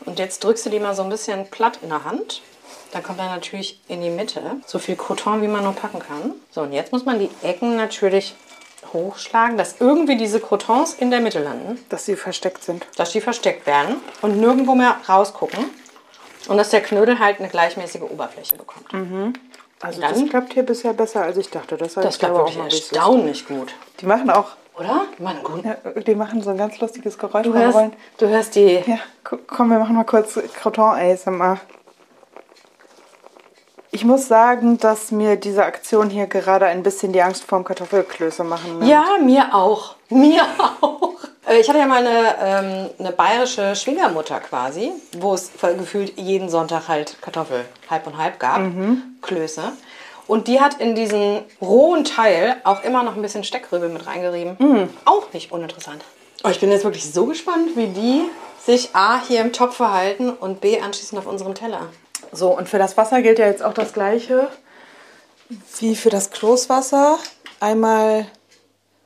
Und 0.05 0.20
jetzt 0.20 0.44
drückst 0.44 0.66
du 0.66 0.70
die 0.70 0.79
mal 0.79 0.94
so 0.94 1.03
ein 1.03 1.09
bisschen 1.09 1.51
platt 1.51 1.81
in 1.83 1.88
der 1.88 2.05
Hand. 2.05 2.42
Dann 2.92 3.02
kommt 3.02 3.18
er 3.18 3.26
natürlich 3.26 3.81
in 3.88 4.00
die 4.02 4.11
Mitte. 4.11 4.40
So 4.66 4.78
viel 4.78 4.96
Croton, 4.96 5.42
wie 5.42 5.48
man 5.48 5.64
nur 5.64 5.72
packen 5.72 5.98
kann. 5.98 6.33
So, 6.50 6.61
und 6.62 6.72
jetzt 6.72 6.92
muss 6.92 7.05
man 7.05 7.18
die 7.18 7.31
Ecken 7.42 7.76
natürlich 7.76 8.35
hochschlagen, 8.92 9.57
dass 9.57 9.76
irgendwie 9.81 10.16
diese 10.16 10.40
Crotons 10.40 10.94
in 10.94 11.11
der 11.11 11.20
Mitte 11.20 11.42
landen. 11.42 11.78
Dass 11.88 12.05
sie 12.05 12.16
versteckt 12.16 12.62
sind. 12.62 12.87
Dass 12.96 13.12
die 13.12 13.20
versteckt 13.20 13.66
werden 13.66 13.96
und 14.20 14.38
nirgendwo 14.38 14.74
mehr 14.74 14.96
rausgucken. 15.09 15.64
Und 16.48 16.57
dass 16.59 16.70
der 16.70 16.83
Knödel 16.83 17.18
halt 17.18 17.38
eine 17.38 17.48
gleichmäßige 17.48 18.02
Oberfläche 18.02 18.57
bekommt. 18.57 18.92
Also 19.81 20.00
Dann- 20.00 20.12
das 20.12 20.28
klappt 20.28 20.52
hier 20.52 20.64
bisher 20.64 20.92
besser, 20.92 21.22
als 21.22 21.37
ich 21.37 21.48
dachte. 21.50 21.76
Das, 21.76 21.94
Das 21.94 22.18
klappt 22.18 22.35
wirklich 22.37 22.59
erstaunlich 22.59 23.46
gut. 23.46 23.72
Die 24.00 24.07
machen 24.07 24.28
auch, 24.31 24.50
Oder? 24.78 25.07
Mann, 25.18 25.42
gut. 25.42 25.64
ja, 25.64 25.76
die 26.00 26.14
machen 26.14 26.42
so 26.42 26.50
ein 26.50 26.59
ganz 26.59 26.78
lustiges 26.81 27.16
Geräusch 27.18 27.44
Du 27.44 27.55
hörst, 27.55 27.78
du 28.18 28.28
hörst 28.28 28.55
die. 28.57 28.83
Ja, 28.87 28.98
komm, 29.22 29.68
wir 29.68 29.78
machen 29.78 29.94
mal 29.96 30.05
kurz 30.05 30.38
Croton 30.61 30.90
ASMR. 30.96 31.59
Ich 33.94 34.05
muss 34.07 34.26
sagen, 34.26 34.78
dass 34.78 35.11
mir 35.11 35.37
diese 35.37 35.64
Aktion 35.66 36.09
hier 36.09 36.26
gerade 36.26 36.64
ein 36.64 36.83
bisschen 36.83 37.12
die 37.12 37.20
Angst 37.20 37.44
vorm 37.44 37.62
Kartoffelklöße 37.62 38.42
machen. 38.42 38.78
ne? 38.78 38.87
Ja, 38.88 39.05
mir 39.22 39.55
auch. 39.55 39.96
Mir 40.09 40.42
auch. 40.81 41.12
Äh, 41.46 41.61
Ich 41.61 41.68
hatte 41.68 41.78
ja 41.78 41.87
mal 41.87 42.07
eine, 42.07 42.35
ähm, 42.40 42.90
eine 42.98 43.12
bayerische 43.12 43.76
Schwiegermutter 43.76 44.40
quasi, 44.40 44.92
wo 45.18 45.35
es 45.35 45.50
gefühlt 45.61 46.18
jeden 46.18 46.48
Sonntag 46.48 46.88
halt 46.88 47.16
Kartoffel 47.20 47.64
halb 47.90 48.07
und 48.07 48.16
halb 48.16 48.38
gab, 48.38 48.61
Klöße. 49.20 49.62
Und 50.26 50.48
die 50.48 50.61
hat 50.61 50.81
in 50.81 50.94
diesen 50.94 51.40
rohen 51.61 52.05
Teil 52.05 52.57
auch 52.64 52.83
immer 52.85 53.02
noch 53.02 53.16
ein 53.16 53.22
bisschen 53.22 53.44
Steckrübe 53.44 53.88
mit 53.88 54.07
reingerieben. 54.07 54.88
Auch 55.05 55.33
nicht 55.35 55.52
uninteressant. 55.52 56.02
Oh, 56.44 56.48
ich 56.48 56.61
bin 56.61 56.70
jetzt 56.70 56.85
wirklich 56.85 57.12
so 57.12 57.26
gespannt, 57.26 57.70
wie 57.76 57.88
die 57.88 58.22
sich 58.64 58.94
A 58.94 59.20
hier 59.26 59.40
im 59.42 59.52
Topf 59.52 59.76
verhalten 59.76 60.31
und 60.31 60.61
B 60.61 60.81
anschließend 60.81 61.18
auf 61.18 61.26
unserem 61.26 61.55
Teller. 61.55 61.88
So, 62.32 62.56
und 62.56 62.68
für 62.68 62.78
das 62.78 62.96
Wasser 62.96 63.20
gilt 63.22 63.38
ja 63.38 63.46
jetzt 63.46 63.62
auch 63.62 63.74
das 63.74 63.92
Gleiche 63.92 64.48
wie 65.78 65.94
für 65.96 66.08
das 66.10 66.30
Kloßwasser. 66.30 67.18
Einmal 67.60 68.26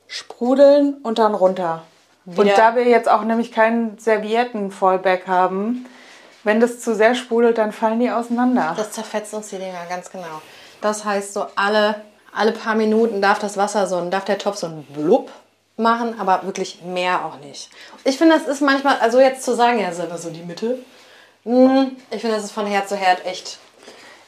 sprudeln 0.06 0.94
und 1.02 1.18
dann 1.18 1.34
runter. 1.34 1.82
Und 2.24 2.38
Wieder- 2.38 2.54
da 2.56 2.76
wir 2.76 2.84
jetzt 2.84 3.08
auch 3.08 3.22
nämlich 3.22 3.52
keinen 3.52 3.98
Servietten-Fallback 3.98 5.26
haben, 5.26 5.86
wenn 6.44 6.60
das 6.60 6.80
zu 6.80 6.94
sehr 6.94 7.14
sprudelt, 7.14 7.58
dann 7.58 7.72
fallen 7.72 7.98
die 8.00 8.10
auseinander. 8.10 8.74
Das 8.76 8.92
zerfetzt 8.92 9.34
uns 9.34 9.48
die 9.48 9.56
Dinger, 9.58 9.84
ganz 9.88 10.10
genau. 10.10 10.40
Das 10.80 11.04
heißt, 11.04 11.34
so 11.34 11.46
alle, 11.56 11.96
alle 12.32 12.52
paar 12.52 12.76
Minuten 12.76 13.20
darf 13.20 13.38
das 13.40 13.56
Wasser 13.56 13.86
so, 13.88 13.96
ein- 13.96 14.10
darf 14.10 14.24
der 14.24 14.38
Topf 14.38 14.56
so 14.56 14.66
ein 14.68 14.84
Blub 14.84 15.30
machen, 15.76 16.18
aber 16.20 16.44
wirklich 16.44 16.82
mehr 16.82 17.24
auch 17.24 17.38
nicht. 17.44 17.70
Ich 18.04 18.16
finde, 18.18 18.38
das 18.38 18.46
ist 18.46 18.60
manchmal, 18.62 18.98
also 19.00 19.20
jetzt 19.20 19.42
zu 19.42 19.54
sagen, 19.54 19.80
ja, 19.80 19.88
ist 19.88 20.00
aber 20.00 20.16
so 20.18 20.30
die 20.30 20.42
Mitte. 20.44 20.78
Hm, 21.46 21.96
Ich 22.11 22.20
finde, 22.20 22.37
das 22.37 22.44
ist 22.44 22.52
von 22.52 22.66
Herd 22.66 22.88
zu 22.88 22.96
Herd 22.96 23.24
echt. 23.24 23.59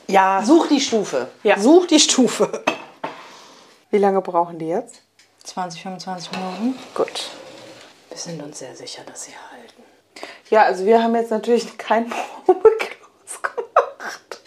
ja, 0.07 0.43
Such 0.45 0.69
die 0.69 0.81
Stufe. 0.81 1.29
Ja. 1.43 1.59
Such 1.59 1.87
die 1.87 2.01
Stufe. 2.01 2.65
wie 3.91 3.99
lange 3.99 4.21
brauchen 4.23 4.59
die 4.59 4.69
jetzt? 4.69 5.03
20, 5.45 5.83
25 5.83 6.31
Minuten. 6.33 6.79
Gut. 6.95 7.31
Wir 8.11 8.17
sind 8.19 8.43
uns 8.43 8.59
sehr 8.59 8.75
sicher, 8.75 9.03
dass 9.05 9.25
sie 9.25 9.33
halten. 9.51 9.83
Ja, 10.51 10.63
also 10.63 10.85
wir 10.87 11.03
haben 11.03 11.15
jetzt 11.15 11.31
natürlich 11.31 11.77
kein 11.79 12.09
Probekloß 12.09 13.43
gemacht. 13.43 14.41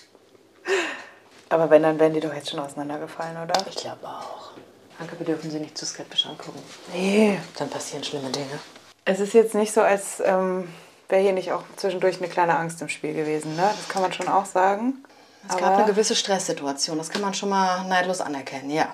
Aber 1.50 1.70
wenn, 1.70 1.84
dann 1.84 2.00
wären 2.00 2.14
die 2.14 2.20
doch 2.20 2.34
jetzt 2.34 2.50
schon 2.50 2.60
auseinandergefallen, 2.60 3.38
oder? 3.44 3.54
Ich 3.70 3.76
glaube 3.78 4.06
auch. 4.08 4.52
Danke, 5.00 5.18
wir 5.20 5.26
dürfen 5.26 5.50
sie 5.50 5.60
nicht 5.60 5.78
zu 5.78 5.86
skeptisch 5.86 6.26
angucken. 6.28 6.62
Nee. 6.94 7.40
Dann 7.58 7.70
passieren 7.70 8.04
schlimme 8.04 8.30
Dinge. 8.30 8.60
Es 9.06 9.20
ist 9.20 9.34
jetzt 9.34 9.56
nicht 9.56 9.74
so, 9.74 9.82
als 9.82 10.22
ähm, 10.24 10.70
wäre 11.12 11.22
hier 11.22 11.34
nicht 11.34 11.52
auch 11.52 11.64
zwischendurch 11.76 12.18
eine 12.18 12.30
kleine 12.30 12.58
Angst 12.58 12.82
im 12.82 12.90
Spiel 12.90 13.14
gewesen, 13.14 13.56
ne? 13.56 13.70
Das 13.76 13.90
kann 13.90 14.02
man 14.02 14.14
schon 14.14 14.28
auch 14.28 14.46
sagen. 14.46 15.04
Es 15.48 15.58
gab 15.58 15.76
eine 15.76 15.86
gewisse 15.86 16.16
Stresssituation, 16.16 16.98
das 16.98 17.10
kann 17.10 17.22
man 17.22 17.34
schon 17.34 17.50
mal 17.50 17.84
neidlos 17.88 18.22
anerkennen, 18.22 18.70
ja. 18.70 18.94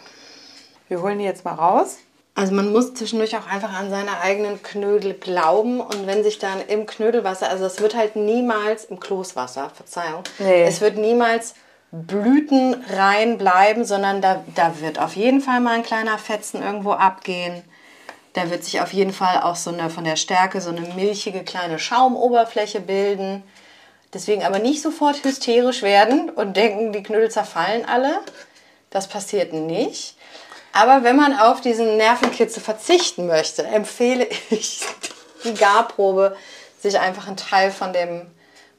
wir 0.88 1.02
holen 1.02 1.20
die 1.20 1.26
jetzt 1.26 1.44
mal 1.46 1.54
raus. 1.54 1.98
Also 2.36 2.54
man 2.54 2.72
muss 2.72 2.94
zwischendurch 2.94 3.36
auch 3.36 3.48
einfach 3.48 3.74
an 3.74 3.90
seine 3.90 4.22
eigenen 4.22 4.62
Knödel 4.62 5.14
glauben 5.16 5.82
und 5.82 6.06
wenn 6.06 6.24
sich 6.24 6.38
dann 6.40 6.62
im 6.68 6.86
Knödelwasser, 6.86 7.50
also 7.50 7.66
es 7.66 7.80
wird 7.82 7.96
halt 7.96 8.16
niemals 8.16 8.86
im 8.86 9.00
Kloßwasser, 9.00 9.72
Verzeihung, 9.72 10.24
Nee. 10.38 10.64
es 10.64 10.80
wird 10.80 10.98
niemals 10.98 11.56
blütenrein 11.92 13.38
bleiben, 13.38 13.86
sondern 13.86 14.22
da, 14.22 14.44
da 14.56 14.80
wird 14.80 15.00
auf 15.00 15.16
jeden 15.16 15.42
Fall 15.42 15.60
mal 15.62 15.76
ein 15.76 15.84
kleiner 15.84 16.18
Fetzen 16.18 16.62
irgendwo 16.62 16.92
abgehen. 16.92 17.64
Da 18.38 18.52
wird 18.52 18.64
sich 18.64 18.80
auf 18.82 18.94
jeden 18.94 19.14
Fall 19.14 19.42
auch 19.42 19.56
so 19.56 19.72
eine 19.72 19.90
von 19.90 20.04
der 20.04 20.16
Stärke 20.16 20.62
so 20.62 20.70
eine 20.70 20.82
milchige 20.82 21.44
kleine 21.44 21.80
Schaumoberfläche 21.80 22.82
bilden. 22.82 23.42
Deswegen 24.14 24.44
aber 24.44 24.60
nicht 24.60 24.84
sofort 24.84 25.24
hysterisch 25.24 25.82
werden 25.82 26.30
und 26.30 26.56
denken, 26.56 26.94
die 26.94 27.02
Knödel 27.02 27.32
zerfallen 27.32 27.84
alle. 27.90 28.20
Das 28.92 29.08
passiert 29.08 29.54
nicht. 29.54 30.16
Aber 30.72 31.04
wenn 31.04 31.16
man 31.16 31.36
auf 31.36 31.62
diesen 31.62 31.98
Nervenkitzel 31.98 32.62
verzichten 32.62 33.26
möchte, 33.26 33.66
empfehle 33.66 34.28
ich 34.52 34.86
die 35.44 35.56
Garprobe, 35.56 36.38
sich 36.80 37.00
einfach 37.00 37.26
einen 37.26 37.38
Teil 37.38 37.72
von 37.72 37.92
dem, 37.92 38.28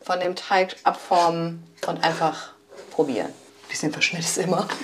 von 0.01 0.21
dem 0.21 0.37
Teig 0.37 0.77
abformen 0.85 1.67
und 1.89 2.05
einfach 2.05 2.53
probieren. 2.93 3.27
Ein 3.27 3.69
bisschen 3.69 3.93
Verschnitt 3.93 4.23
ist 4.23 4.39
immer. 4.39 4.69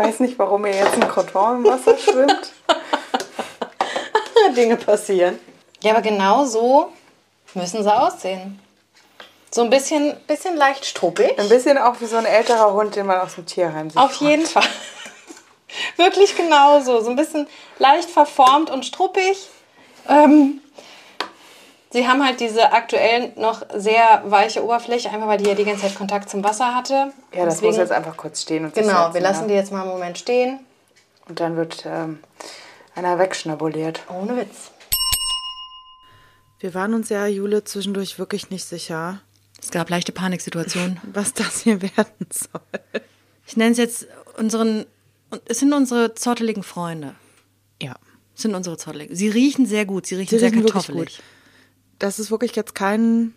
Ich 0.00 0.04
weiß 0.04 0.20
nicht, 0.20 0.38
warum 0.38 0.64
hier 0.64 0.76
jetzt 0.76 0.94
ein 0.94 1.08
Croton 1.08 1.56
im 1.56 1.64
Wasser 1.64 1.98
schwimmt. 1.98 2.52
Dinge 4.56 4.76
passieren. 4.76 5.38
Ja, 5.82 5.92
aber 5.92 6.02
genau 6.02 6.44
so 6.44 6.92
müssen 7.54 7.82
sie 7.82 7.94
aussehen. 7.94 8.58
So 9.50 9.62
ein 9.62 9.70
bisschen, 9.70 10.14
bisschen 10.26 10.56
leicht 10.56 10.84
struppig. 10.84 11.38
Ein 11.38 11.48
bisschen 11.48 11.78
auch 11.78 12.00
wie 12.00 12.06
so 12.06 12.16
ein 12.16 12.26
älterer 12.26 12.72
Hund, 12.74 12.96
den 12.96 13.06
man 13.06 13.18
aus 13.20 13.36
dem 13.36 13.46
Tierheim 13.46 13.88
sieht. 13.88 13.98
Auf 13.98 14.14
jeden 14.16 14.44
Fall. 14.44 14.66
Wirklich 15.96 16.36
genauso. 16.36 17.00
So 17.00 17.10
ein 17.10 17.16
bisschen 17.16 17.46
leicht 17.78 18.10
verformt 18.10 18.70
und 18.70 18.84
struppig. 18.84 19.48
Ähm, 20.08 20.60
sie 21.90 22.06
haben 22.06 22.24
halt 22.24 22.40
diese 22.40 22.72
aktuell 22.72 23.32
noch 23.36 23.62
sehr 23.74 24.22
weiche 24.26 24.62
Oberfläche, 24.62 25.08
einfach 25.10 25.28
weil 25.28 25.38
die 25.38 25.48
ja 25.48 25.54
die 25.54 25.64
ganze 25.64 25.82
Zeit 25.82 25.94
Kontakt 25.94 26.28
zum 26.28 26.44
Wasser 26.44 26.74
hatte. 26.74 27.12
Ja, 27.32 27.44
das 27.44 27.54
Deswegen- 27.54 27.68
muss 27.68 27.76
jetzt 27.78 27.92
einfach 27.92 28.16
kurz 28.16 28.42
stehen. 28.42 28.66
Und 28.66 28.74
Genau, 28.74 29.14
wir 29.14 29.20
lassen 29.20 29.48
die 29.48 29.54
jetzt 29.54 29.72
mal 29.72 29.82
einen 29.82 29.90
Moment 29.90 30.18
stehen. 30.18 30.60
Und 31.28 31.40
dann 31.40 31.56
wird 31.56 31.84
ähm, 31.86 32.22
einer 32.98 33.18
wegschnabuliert. 33.18 34.00
Ohne 34.08 34.36
Witz. 34.36 34.72
Wir 36.58 36.74
waren 36.74 36.94
uns 36.94 37.08
ja, 37.08 37.26
Jule, 37.28 37.62
zwischendurch 37.62 38.18
wirklich 38.18 38.50
nicht 38.50 38.64
sicher, 38.64 39.20
Es 39.62 39.70
gab 39.70 39.88
leichte 39.88 40.10
Paniksituationen. 40.10 41.00
was 41.12 41.32
das 41.32 41.60
hier 41.60 41.80
werden 41.80 42.26
soll. 42.30 42.60
Ich 43.46 43.56
nenne 43.56 43.70
es 43.70 43.78
jetzt 43.78 44.08
unseren, 44.36 44.84
es 45.46 45.60
sind 45.60 45.72
unsere 45.72 46.14
zotteligen 46.14 46.64
Freunde. 46.64 47.14
Ja. 47.80 47.94
Es 48.34 48.42
sind 48.42 48.54
unsere 48.56 48.76
zotteligen. 48.76 49.14
Sie 49.14 49.28
riechen 49.28 49.66
sehr 49.66 49.86
gut, 49.86 50.06
sie 50.06 50.16
riechen 50.16 50.30
Sie 50.30 50.38
sehr 50.40 50.50
riechen 50.50 50.64
kartoffelig. 50.66 51.16
gut. 51.16 51.24
Das 52.00 52.18
ist 52.18 52.32
wirklich 52.32 52.56
jetzt 52.56 52.74
kein 52.74 53.34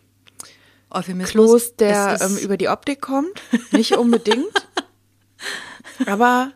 Euphemismus. 0.89 1.31
Kloß, 1.31 1.75
der 1.75 2.19
ähm, 2.21 2.37
über 2.37 2.57
die 2.57 2.67
Optik 2.67 3.01
kommt. 3.01 3.41
Nicht 3.71 3.95
unbedingt. 3.95 4.67
Aber 6.07 6.51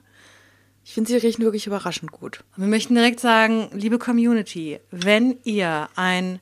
finde, 0.96 1.10
sie 1.12 1.18
riechen 1.18 1.44
wirklich 1.44 1.68
überraschend 1.68 2.12
gut. 2.12 2.44
Wir 2.56 2.68
möchten 2.68 2.96
direkt 2.96 3.20
sagen, 3.20 3.70
liebe 3.74 4.00
Community, 4.00 4.80
wenn 4.92 5.38
ihr 5.44 5.90
ein 5.96 6.40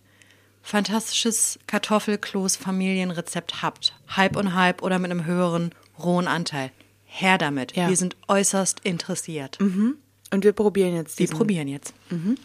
fantastisches 0.62 1.60
Kartoffelkloß-Familienrezept 1.68 3.62
habt, 3.62 3.96
halb 4.08 4.38
und 4.38 4.54
halb 4.54 4.82
oder 4.82 4.98
mit 5.00 5.12
einem 5.12 5.26
höheren 5.26 5.76
rohen 6.00 6.28
Anteil, 6.28 6.72
her 7.06 7.38
damit. 7.38 7.76
Ja. 7.76 7.89
Wir 7.89 7.98
sind 7.98 8.16
äußerst 8.28 8.80
interessiert. 8.84 9.60
Und 9.60 10.44
wir 10.44 10.54
probieren 10.54 10.96
jetzt 10.96 11.20
Wir 11.20 11.26
diesen. 11.28 11.38
probieren 11.38 11.68
jetzt. 11.68 11.94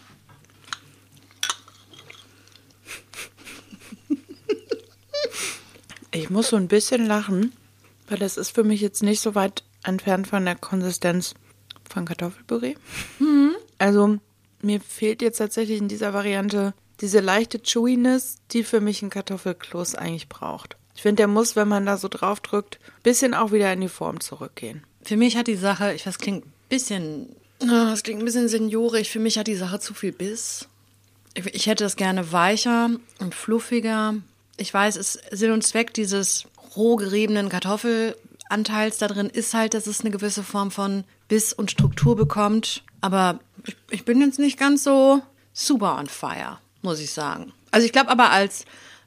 Ich 6.11 6.29
muss 6.31 6.49
so 6.49 6.55
ein 6.55 6.67
bisschen 6.67 7.05
lachen, 7.05 7.53
weil 8.07 8.17
das 8.17 8.37
ist 8.37 8.49
für 8.49 8.63
mich 8.63 8.81
jetzt 8.81 9.03
nicht 9.03 9.21
so 9.21 9.35
weit 9.35 9.63
entfernt 9.83 10.27
von 10.27 10.43
der 10.43 10.55
Konsistenz 10.55 11.35
von 11.89 12.05
Kartoffelpüree. 12.05 12.75
Also 13.77 14.17
mir 14.61 14.81
fehlt 14.81 15.21
jetzt 15.21 15.37
tatsächlich 15.37 15.79
in 15.79 15.87
dieser 15.87 16.13
Variante 16.13 16.73
diese 17.01 17.19
leichte 17.19 17.59
Chewiness, 17.59 18.37
die 18.51 18.63
für 18.63 18.81
mich 18.81 19.01
ein 19.01 19.09
Kartoffelkloß 19.09 19.95
eigentlich 19.95 20.27
braucht. 20.27 20.75
Ich 20.95 21.03
finde, 21.03 21.21
der 21.21 21.27
muss, 21.27 21.55
wenn 21.55 21.67
man 21.67 21.85
da 21.85 21.95
so 21.95 22.09
drauf 22.09 22.41
drückt, 22.41 22.79
bisschen 23.03 23.33
auch 23.33 23.51
wieder 23.51 23.71
in 23.71 23.81
die 23.81 23.87
Form 23.87 24.19
zurückgehen. 24.19 24.83
Für 25.01 25.15
mich 25.15 25.37
hat 25.37 25.47
die 25.47 25.55
Sache, 25.55 25.93
ich 25.93 26.05
weiß, 26.05 26.17
klingt 26.17 26.45
ein 26.45 26.53
bisschen, 26.67 27.35
ah, 27.61 27.91
es 27.93 28.03
klingt 28.03 28.21
ein 28.21 28.25
bisschen 28.25 28.49
seniorig, 28.49 29.09
für 29.09 29.19
mich 29.19 29.37
hat 29.37 29.47
die 29.47 29.55
Sache 29.55 29.79
zu 29.79 29.93
viel 29.93 30.11
Biss. 30.11 30.67
Ich, 31.35 31.67
hätte 31.67 31.85
das 31.85 31.95
gerne 31.95 32.33
weicher 32.33 32.89
und 33.19 33.33
fluffiger. 33.33 34.15
Ich 34.57 34.73
weiß, 34.73 34.97
es 34.97 35.13
Sinn 35.31 35.51
und 35.51 35.63
Zweck 35.63 35.93
dieses 35.93 36.47
roh 36.75 36.97
geriebenen 36.97 37.47
Kartoffelanteils 38.49 38.97
da 38.97 39.07
drin 39.07 39.29
ist 39.29 39.53
halt, 39.53 39.73
dass 39.73 39.87
es 39.87 40.01
eine 40.01 40.11
gewisse 40.11 40.43
Form 40.43 40.71
von 40.71 41.03
Biss 41.27 41.53
und 41.53 41.71
Struktur 41.71 42.15
bekommt. 42.15 42.83
Aber 43.01 43.39
ich, 43.65 43.75
ich 43.91 44.05
bin 44.05 44.21
jetzt 44.21 44.39
nicht 44.39 44.57
ganz 44.59 44.83
so 44.83 45.21
super 45.53 45.97
on 45.97 46.07
fire, 46.07 46.57
muss 46.81 46.99
ich 46.99 47.11
sagen. 47.11 47.53
Also 47.71 47.85
ich 47.85 47.91
glaube 47.91 48.09
aber 48.09 48.31
als 48.31 48.65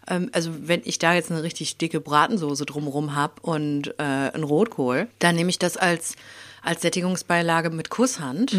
ähm, 0.09 0.31
also 0.33 0.51
wenn 0.63 0.83
ich 0.85 0.99
da 0.99 1.15
jetzt 1.15 1.31
eine 1.31 1.43
richtig 1.43 1.77
dicke 1.79 2.01
Bratensoße 2.01 2.65
drumrum 2.65 3.15
habe 3.15 3.35
und 3.43 3.89
äh, 3.99 4.03
einen 4.03 4.45
Rotkohl, 4.45 5.09
dann 5.19 5.35
nehme 5.35 5.51
ich 5.51 5.59
das 5.59 5.77
als, 5.77 6.15
als 6.63 6.83
Sättigungsbeilage 6.83 7.71
mit 7.71 7.91
Kusshand. 7.91 8.53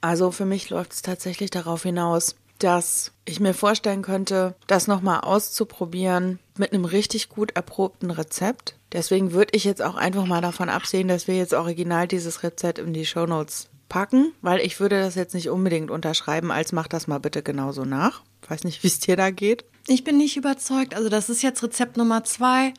Also 0.00 0.30
für 0.30 0.46
mich 0.46 0.70
läuft 0.70 0.92
es 0.92 1.02
tatsächlich 1.02 1.50
darauf 1.50 1.82
hinaus, 1.82 2.36
dass 2.62 3.12
ich 3.24 3.40
mir 3.40 3.54
vorstellen 3.54 4.02
könnte, 4.02 4.54
das 4.66 4.86
nochmal 4.86 5.20
auszuprobieren 5.20 6.38
mit 6.56 6.72
einem 6.72 6.84
richtig 6.84 7.28
gut 7.28 7.52
erprobten 7.56 8.10
Rezept. 8.10 8.76
Deswegen 8.92 9.32
würde 9.32 9.56
ich 9.56 9.64
jetzt 9.64 9.82
auch 9.82 9.94
einfach 9.94 10.26
mal 10.26 10.40
davon 10.40 10.68
absehen, 10.68 11.08
dass 11.08 11.28
wir 11.28 11.36
jetzt 11.36 11.54
original 11.54 12.08
dieses 12.08 12.42
Rezept 12.42 12.78
in 12.78 12.92
die 12.92 13.06
Shownotes 13.06 13.68
packen, 13.88 14.32
weil 14.40 14.60
ich 14.60 14.80
würde 14.80 15.00
das 15.00 15.14
jetzt 15.14 15.34
nicht 15.34 15.50
unbedingt 15.50 15.90
unterschreiben, 15.90 16.50
als 16.50 16.72
mach 16.72 16.88
das 16.88 17.06
mal 17.06 17.18
bitte 17.18 17.42
genauso 17.42 17.84
nach. 17.84 18.22
Weiß 18.48 18.64
nicht, 18.64 18.82
wie 18.82 18.88
es 18.88 19.00
dir 19.00 19.16
da 19.16 19.30
geht. 19.30 19.64
Ich 19.86 20.04
bin 20.04 20.16
nicht 20.16 20.36
überzeugt. 20.36 20.94
Also 20.94 21.08
das 21.08 21.28
ist 21.28 21.42
jetzt 21.42 21.62
Rezept 21.62 21.96
Nummer 21.96 22.24
zwei. 22.24 22.72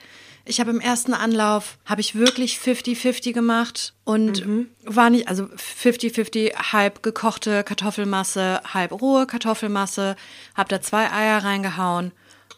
Ich 0.43 0.59
habe 0.59 0.71
im 0.71 0.79
ersten 0.79 1.13
Anlauf, 1.13 1.77
habe 1.85 2.01
ich 2.01 2.15
wirklich 2.15 2.57
50-50 2.57 3.33
gemacht 3.33 3.93
und 4.03 4.45
mhm. 4.45 4.67
war 4.85 5.09
nicht, 5.09 5.27
also 5.27 5.43
50-50, 5.45 6.71
halb 6.71 7.03
gekochte 7.03 7.63
Kartoffelmasse, 7.63 8.61
halb 8.73 8.91
rohe 8.91 9.27
Kartoffelmasse, 9.27 10.15
habe 10.55 10.69
da 10.69 10.81
zwei 10.81 11.11
Eier 11.11 11.43
reingehauen. 11.43 12.11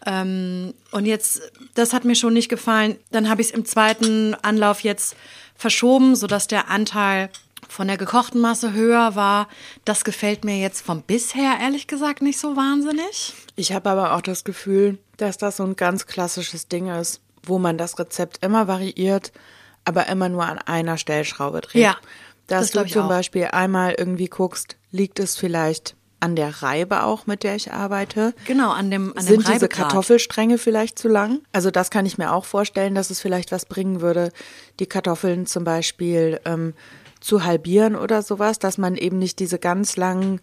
Ähm, 0.05 0.73
und 0.91 1.05
jetzt, 1.05 1.41
das 1.75 1.93
hat 1.93 2.05
mir 2.05 2.15
schon 2.15 2.33
nicht 2.33 2.49
gefallen. 2.49 2.97
Dann 3.11 3.29
habe 3.29 3.41
ich 3.41 3.49
es 3.49 3.53
im 3.53 3.65
zweiten 3.65 4.35
Anlauf 4.35 4.81
jetzt 4.81 5.15
verschoben, 5.55 6.15
sodass 6.15 6.47
der 6.47 6.69
Anteil 6.69 7.29
von 7.69 7.87
der 7.87 7.97
gekochten 7.97 8.39
Masse 8.39 8.73
höher 8.73 9.15
war. 9.15 9.47
Das 9.83 10.03
gefällt 10.03 10.45
mir 10.45 10.57
jetzt 10.57 10.85
vom 10.85 11.01
bisher 11.01 11.57
ehrlich 11.61 11.87
gesagt 11.87 12.21
nicht 12.21 12.39
so 12.39 12.55
wahnsinnig. 12.55 13.33
Ich 13.55 13.73
habe 13.73 13.89
aber 13.89 14.13
auch 14.13 14.21
das 14.21 14.43
Gefühl, 14.43 14.99
dass 15.17 15.37
das 15.37 15.57
so 15.57 15.63
ein 15.63 15.75
ganz 15.75 16.05
klassisches 16.05 16.67
Ding 16.67 16.87
ist 16.87 17.22
wo 17.45 17.59
man 17.59 17.77
das 17.77 17.99
Rezept 17.99 18.43
immer 18.43 18.67
variiert, 18.67 19.31
aber 19.85 20.07
immer 20.07 20.29
nur 20.29 20.45
an 20.45 20.59
einer 20.59 20.97
Stellschraube 20.97 21.61
dreht. 21.61 21.81
Ja. 21.81 21.97
Dass 22.47 22.71
das 22.71 22.83
du 22.83 22.89
zum 22.89 23.03
auch. 23.03 23.09
Beispiel 23.09 23.45
einmal 23.45 23.95
irgendwie 23.97 24.27
guckst, 24.27 24.77
liegt 24.91 25.19
es 25.19 25.35
vielleicht 25.35 25.95
an 26.19 26.35
der 26.37 26.63
Reibe 26.63 27.03
auch, 27.03 27.27
mit 27.27 27.43
der 27.43 27.55
ich 27.55 27.73
arbeite. 27.73 28.33
Genau, 28.45 28.71
an 28.71 28.89
dem 28.89 29.15
an 29.17 29.23
Sind 29.23 29.45
dem 29.45 29.53
diese 29.53 29.67
Kartoffelstränge 29.67 30.57
vielleicht 30.57 30.97
zu 30.97 31.09
lang? 31.09 31.41
Also 31.51 31.69
das 31.69 31.89
kann 31.89 32.05
ich 32.05 32.17
mir 32.17 32.31
auch 32.31 32.45
vorstellen, 32.45 32.95
dass 32.95 33.09
es 33.09 33.19
vielleicht 33.19 33.51
was 33.51 33.65
bringen 33.65 33.99
würde, 33.99 34.31
die 34.79 34.85
Kartoffeln 34.85 35.45
zum 35.45 35.65
Beispiel 35.65 36.39
ähm, 36.45 36.75
zu 37.19 37.43
halbieren 37.43 37.97
oder 37.97 38.21
sowas, 38.21 38.57
dass 38.57 38.77
man 38.77 38.95
eben 38.95 39.19
nicht 39.19 39.39
diese 39.39 39.59
ganz 39.59 39.97
langen 39.97 40.39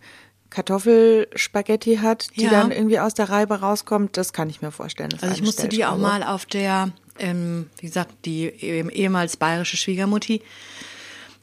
Kartoffelspaghetti 0.50 1.96
hat, 1.96 2.28
die 2.36 2.42
ja. 2.42 2.50
dann 2.50 2.72
irgendwie 2.72 2.98
aus 2.98 3.14
der 3.14 3.30
Reibe 3.30 3.60
rauskommt, 3.60 4.16
das 4.16 4.32
kann 4.32 4.50
ich 4.50 4.60
mir 4.60 4.72
vorstellen. 4.72 5.10
Also 5.20 5.34
ich 5.34 5.42
musste 5.42 5.68
die 5.68 5.84
auch 5.84 5.96
mal 5.96 6.22
auf 6.22 6.44
der, 6.44 6.90
ähm, 7.18 7.70
wie 7.78 7.86
gesagt, 7.86 8.12
die 8.24 8.46
ehemals 8.46 9.36
bayerische 9.36 9.76
Schwiegermutti, 9.76 10.42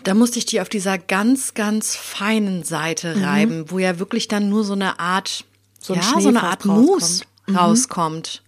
da 0.03 0.13
musste 0.13 0.39
ich 0.39 0.45
die 0.45 0.61
auf 0.61 0.69
dieser 0.69 0.97
ganz, 0.97 1.53
ganz 1.53 1.95
feinen 1.95 2.63
Seite 2.63 3.15
mhm. 3.15 3.23
reiben, 3.23 3.71
wo 3.71 3.79
ja 3.79 3.99
wirklich 3.99 4.27
dann 4.27 4.49
nur 4.49 4.63
so 4.63 4.73
eine 4.73 4.99
Art, 4.99 5.45
so, 5.79 5.95
ja, 5.95 6.01
so 6.19 6.27
eine 6.27 6.43
Art 6.43 6.65
Mousse 6.65 7.23
rauskommt. 7.23 7.47
Mhm. 7.47 7.55
rauskommt. 7.55 8.43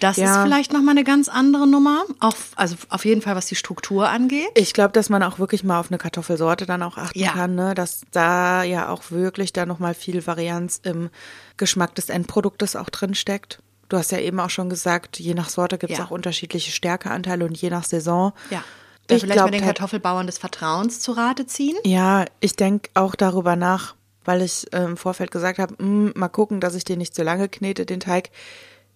Das 0.00 0.16
ja. 0.16 0.30
ist 0.30 0.42
vielleicht 0.42 0.72
nochmal 0.72 0.92
eine 0.92 1.04
ganz 1.04 1.28
andere 1.28 1.66
Nummer. 1.66 2.04
Auch, 2.20 2.34
also 2.54 2.76
auf 2.88 3.04
jeden 3.04 3.22
Fall, 3.22 3.34
was 3.34 3.46
die 3.46 3.54
Struktur 3.54 4.08
angeht. 4.08 4.48
Ich 4.54 4.74
glaube, 4.74 4.92
dass 4.92 5.08
man 5.08 5.22
auch 5.22 5.38
wirklich 5.38 5.64
mal 5.64 5.80
auf 5.80 5.90
eine 5.90 5.98
Kartoffelsorte 5.98 6.66
dann 6.66 6.82
auch 6.82 6.96
achten 6.96 7.18
ja. 7.18 7.32
kann, 7.32 7.54
ne? 7.54 7.74
dass 7.74 8.02
da 8.10 8.62
ja 8.62 8.88
auch 8.88 9.10
wirklich 9.10 9.52
da 9.52 9.66
nochmal 9.66 9.94
viel 9.94 10.26
Varianz 10.26 10.80
im 10.82 11.10
Geschmack 11.56 11.94
des 11.94 12.08
Endproduktes 12.08 12.76
auch 12.76 12.90
drin 12.90 13.14
steckt. 13.14 13.60
Du 13.88 13.96
hast 13.96 14.10
ja 14.10 14.18
eben 14.18 14.40
auch 14.40 14.50
schon 14.50 14.68
gesagt, 14.68 15.18
je 15.18 15.34
nach 15.34 15.48
Sorte 15.48 15.78
gibt 15.78 15.92
es 15.92 15.98
ja. 15.98 16.04
auch 16.04 16.10
unterschiedliche 16.10 16.72
Stärkeanteile 16.72 17.44
und 17.44 17.56
je 17.56 17.70
nach 17.70 17.84
Saison. 17.84 18.32
Ja. 18.50 18.62
Da 19.06 19.14
ich 19.14 19.22
vielleicht 19.22 19.38
glaub, 19.38 19.52
den 19.52 19.62
Kartoffelbauern 19.62 20.26
des 20.26 20.38
Vertrauens 20.38 20.98
zu 21.00 21.12
Rate 21.12 21.46
ziehen? 21.46 21.76
Ja, 21.84 22.24
ich 22.40 22.56
denke 22.56 22.90
auch 22.94 23.14
darüber 23.14 23.54
nach, 23.54 23.94
weil 24.24 24.42
ich 24.42 24.72
äh, 24.72 24.82
im 24.82 24.96
Vorfeld 24.96 25.30
gesagt 25.30 25.60
habe, 25.60 25.76
hm, 25.78 26.12
mal 26.16 26.28
gucken, 26.28 26.60
dass 26.60 26.74
ich 26.74 26.84
den 26.84 26.98
nicht 26.98 27.14
zu 27.14 27.22
lange 27.22 27.48
knete, 27.48 27.86
den 27.86 28.00
Teig. 28.00 28.30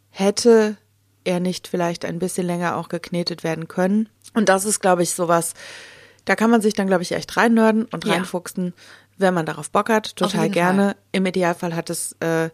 Hätte 0.08 0.76
er 1.24 1.40
nicht 1.40 1.68
vielleicht 1.68 2.04
ein 2.04 2.18
bisschen 2.18 2.46
länger 2.46 2.76
auch 2.76 2.88
geknetet 2.88 3.44
werden 3.44 3.68
können. 3.68 4.08
Und 4.34 4.48
das 4.48 4.64
ist, 4.64 4.80
glaube 4.80 5.02
ich, 5.02 5.10
sowas, 5.10 5.54
da 6.24 6.36
kann 6.36 6.50
man 6.50 6.60
sich 6.60 6.74
dann, 6.74 6.86
glaube 6.86 7.02
ich, 7.02 7.12
echt 7.12 7.36
reinnörden 7.36 7.86
und 7.86 8.04
ja. 8.04 8.14
reinfuchsen, 8.14 8.74
wenn 9.18 9.34
man 9.34 9.46
darauf 9.46 9.70
Bock 9.70 9.88
hat. 9.88 10.16
Total 10.16 10.48
gerne. 10.48 10.82
Fall. 10.82 10.96
Im 11.12 11.26
Idealfall 11.26 11.74
hat 11.74 11.90
es 11.90 12.12
äh, 12.20 12.50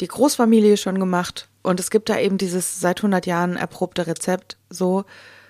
die 0.00 0.08
Großfamilie 0.08 0.76
schon 0.76 0.98
gemacht. 0.98 1.48
Und 1.62 1.80
es 1.80 1.90
gibt 1.90 2.08
da 2.08 2.18
eben 2.18 2.38
dieses 2.38 2.80
seit 2.80 2.98
100 2.98 3.26
Jahren 3.26 3.56
erprobte 3.56 4.06
Rezept 4.06 4.56
so. 4.70 5.04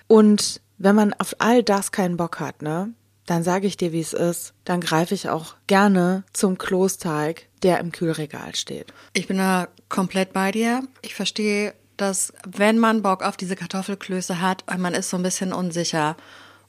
Und 0.07 0.61
wenn 0.77 0.95
man 0.95 1.13
auf 1.13 1.35
all 1.39 1.63
das 1.63 1.91
keinen 1.91 2.17
Bock 2.17 2.39
hat, 2.39 2.61
ne, 2.61 2.93
dann 3.27 3.43
sage 3.43 3.67
ich 3.67 3.77
dir, 3.77 3.91
wie 3.91 3.99
es 3.99 4.13
ist. 4.13 4.53
Dann 4.63 4.81
greife 4.81 5.13
ich 5.13 5.29
auch 5.29 5.55
gerne 5.67 6.23
zum 6.33 6.57
Klosteig, 6.57 7.47
der 7.61 7.79
im 7.79 7.91
Kühlregal 7.91 8.55
steht. 8.55 8.93
Ich 9.13 9.27
bin 9.27 9.37
da 9.37 9.67
komplett 9.89 10.33
bei 10.33 10.51
dir. 10.51 10.81
Ich 11.01 11.13
verstehe 11.13 11.73
dass 11.97 12.33
wenn 12.47 12.79
man 12.79 13.01
Bock 13.01 13.23
auf 13.23 13.37
diese 13.37 13.55
Kartoffelklöße 13.55 14.41
hat 14.41 14.63
man 14.77 14.93
ist 14.93 15.09
so 15.09 15.17
ein 15.17 15.23
bisschen 15.23 15.53
unsicher 15.53 16.15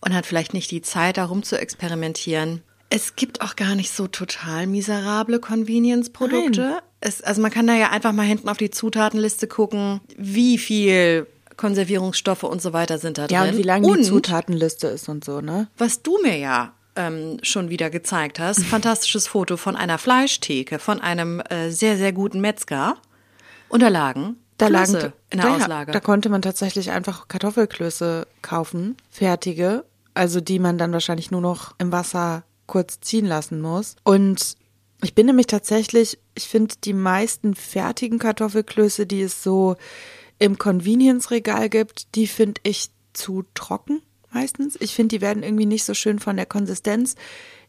und 0.00 0.14
hat 0.14 0.26
vielleicht 0.26 0.54
nicht 0.54 0.70
die 0.70 0.82
Zeit, 0.82 1.16
darum 1.16 1.42
zu 1.42 1.58
experimentieren, 1.60 2.62
es 2.90 3.16
gibt 3.16 3.42
auch 3.42 3.56
gar 3.56 3.74
nicht 3.74 3.90
so 3.90 4.06
total 4.06 4.66
miserable 4.66 5.40
Convenience-Produkte. 5.40 6.78
Also 7.22 7.42
man 7.42 7.50
kann 7.50 7.66
da 7.66 7.74
ja 7.74 7.90
einfach 7.90 8.12
mal 8.12 8.26
hinten 8.26 8.48
auf 8.48 8.56
die 8.56 8.70
Zutatenliste 8.70 9.46
gucken, 9.46 10.00
wie 10.16 10.56
viel 10.58 11.26
Konservierungsstoffe 11.56 12.44
und 12.44 12.62
so 12.62 12.72
weiter 12.72 12.98
sind 12.98 13.18
da 13.18 13.26
ja, 13.26 13.26
drin. 13.26 13.36
Ja, 13.44 13.50
und 13.50 13.58
wie 13.58 13.62
lang 13.62 13.84
und, 13.84 13.98
die 13.98 14.04
Zutatenliste 14.04 14.88
ist 14.88 15.08
und 15.08 15.24
so, 15.24 15.40
ne? 15.40 15.68
Was 15.76 16.02
du 16.02 16.18
mir 16.22 16.38
ja 16.38 16.72
ähm, 16.96 17.38
schon 17.42 17.68
wieder 17.68 17.90
gezeigt 17.90 18.38
hast, 18.38 18.64
fantastisches 18.64 19.26
Foto 19.26 19.56
von 19.56 19.76
einer 19.76 19.98
Fleischtheke, 19.98 20.78
von 20.78 21.00
einem 21.00 21.40
äh, 21.40 21.70
sehr, 21.70 21.98
sehr 21.98 22.12
guten 22.12 22.40
Metzger. 22.40 22.96
Unterlagen 23.68 24.36
da 24.58 24.68
lagen 24.68 25.12
in 25.30 25.40
der 25.40 25.52
Auslage. 25.52 25.92
Da 25.92 26.00
konnte 26.00 26.28
man 26.28 26.42
tatsächlich 26.42 26.90
einfach 26.90 27.28
Kartoffelklöße 27.28 28.26
kaufen, 28.42 28.96
fertige, 29.10 29.84
also 30.14 30.40
die 30.40 30.58
man 30.58 30.78
dann 30.78 30.92
wahrscheinlich 30.92 31.30
nur 31.30 31.40
noch 31.40 31.74
im 31.78 31.92
Wasser 31.92 32.44
kurz 32.66 33.00
ziehen 33.00 33.24
lassen 33.24 33.60
muss. 33.60 33.96
Und 34.04 34.56
ich 35.02 35.14
bin 35.14 35.26
nämlich 35.26 35.46
tatsächlich, 35.46 36.18
ich 36.34 36.48
finde 36.48 36.74
die 36.84 36.92
meisten 36.92 37.54
fertigen 37.54 38.18
Kartoffelklöße, 38.18 39.06
die 39.06 39.22
es 39.22 39.42
so 39.42 39.76
im 40.38 40.58
Convenience-Regal 40.58 41.68
gibt, 41.68 42.14
die 42.14 42.26
finde 42.26 42.60
ich 42.64 42.90
zu 43.12 43.44
trocken 43.54 44.02
meistens. 44.32 44.76
Ich 44.80 44.94
finde, 44.94 45.16
die 45.16 45.20
werden 45.20 45.42
irgendwie 45.42 45.66
nicht 45.66 45.84
so 45.84 45.94
schön 45.94 46.18
von 46.18 46.36
der 46.36 46.46
Konsistenz. 46.46 47.14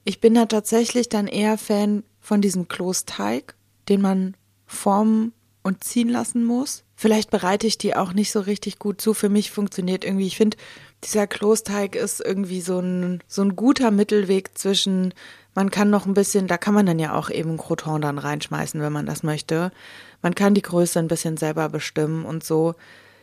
Ich 0.03 0.19
bin 0.19 0.33
da 0.33 0.45
tatsächlich 0.45 1.09
dann 1.09 1.27
eher 1.27 1.57
Fan 1.57 2.03
von 2.19 2.41
diesem 2.41 2.67
Kloßteig, 2.67 3.55
den 3.87 4.01
man 4.01 4.35
formen 4.65 5.33
und 5.69 5.83
ziehen 5.83 6.09
lassen 6.09 6.43
muss. 6.43 6.83
Vielleicht 6.95 7.29
bereite 7.29 7.67
ich 7.67 7.77
die 7.77 7.95
auch 7.95 8.11
nicht 8.11 8.31
so 8.31 8.39
richtig 8.39 8.79
gut 8.79 8.99
zu. 8.99 9.13
Für 9.13 9.29
mich 9.29 9.51
funktioniert 9.51 10.03
irgendwie, 10.03 10.25
ich 10.25 10.35
finde, 10.35 10.57
dieser 11.03 11.27
Klosteig 11.27 11.95
ist 11.95 12.19
irgendwie 12.25 12.59
so 12.59 12.79
ein, 12.79 13.21
so 13.27 13.43
ein 13.43 13.55
guter 13.55 13.91
Mittelweg 13.91 14.57
zwischen, 14.57 15.13
man 15.53 15.69
kann 15.69 15.91
noch 15.91 16.07
ein 16.07 16.15
bisschen, 16.15 16.47
da 16.47 16.57
kann 16.57 16.73
man 16.73 16.87
dann 16.87 16.97
ja 16.97 17.13
auch 17.13 17.29
eben 17.29 17.57
Croton 17.57 18.01
dann 18.01 18.17
reinschmeißen, 18.17 18.81
wenn 18.81 18.91
man 18.91 19.05
das 19.05 19.21
möchte. 19.21 19.71
Man 20.23 20.33
kann 20.33 20.55
die 20.55 20.63
Größe 20.63 20.97
ein 20.97 21.07
bisschen 21.07 21.37
selber 21.37 21.69
bestimmen 21.69 22.25
und 22.25 22.43
so. 22.43 22.73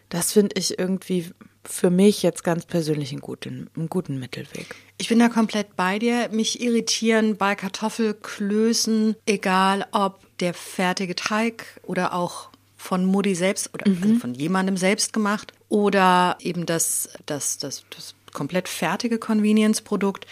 Das 0.09 0.33
finde 0.33 0.57
ich 0.57 0.79
irgendwie 0.79 1.33
für 1.65 1.91
mich 1.91 2.23
jetzt 2.23 2.45
ganz 2.45 2.65
persönlich 2.65 3.11
einen 3.11 3.21
guten, 3.21 3.69
einen 3.77 3.89
guten 3.89 4.19
Mittelweg. 4.19 4.75
Ich 4.99 5.09
bin 5.09 5.19
da 5.19 5.29
komplett 5.29 5.77
bei 5.77 5.99
dir. 5.99 6.29
Mich 6.31 6.61
irritieren 6.61 7.37
bei 7.37 7.55
Kartoffelklößen, 7.55 9.17
egal 9.27 9.87
ob 9.91 10.21
der 10.39 10.55
fertige 10.55 11.15
Teig 11.15 11.81
oder 11.83 12.15
auch 12.15 12.51
von 12.77 13.05
Mutti 13.05 13.35
selbst 13.35 13.75
oder 13.75 13.89
mhm. 13.89 14.03
also 14.03 14.15
von 14.17 14.35
jemandem 14.35 14.77
selbst 14.77 15.13
gemacht 15.13 15.53
oder 15.69 16.37
eben 16.41 16.67
das, 16.67 17.09
das, 17.27 17.59
das, 17.59 17.85
das 17.91 18.15
komplett 18.33 18.69
fertige 18.69 19.19
Convenience-Produkt. 19.19 20.27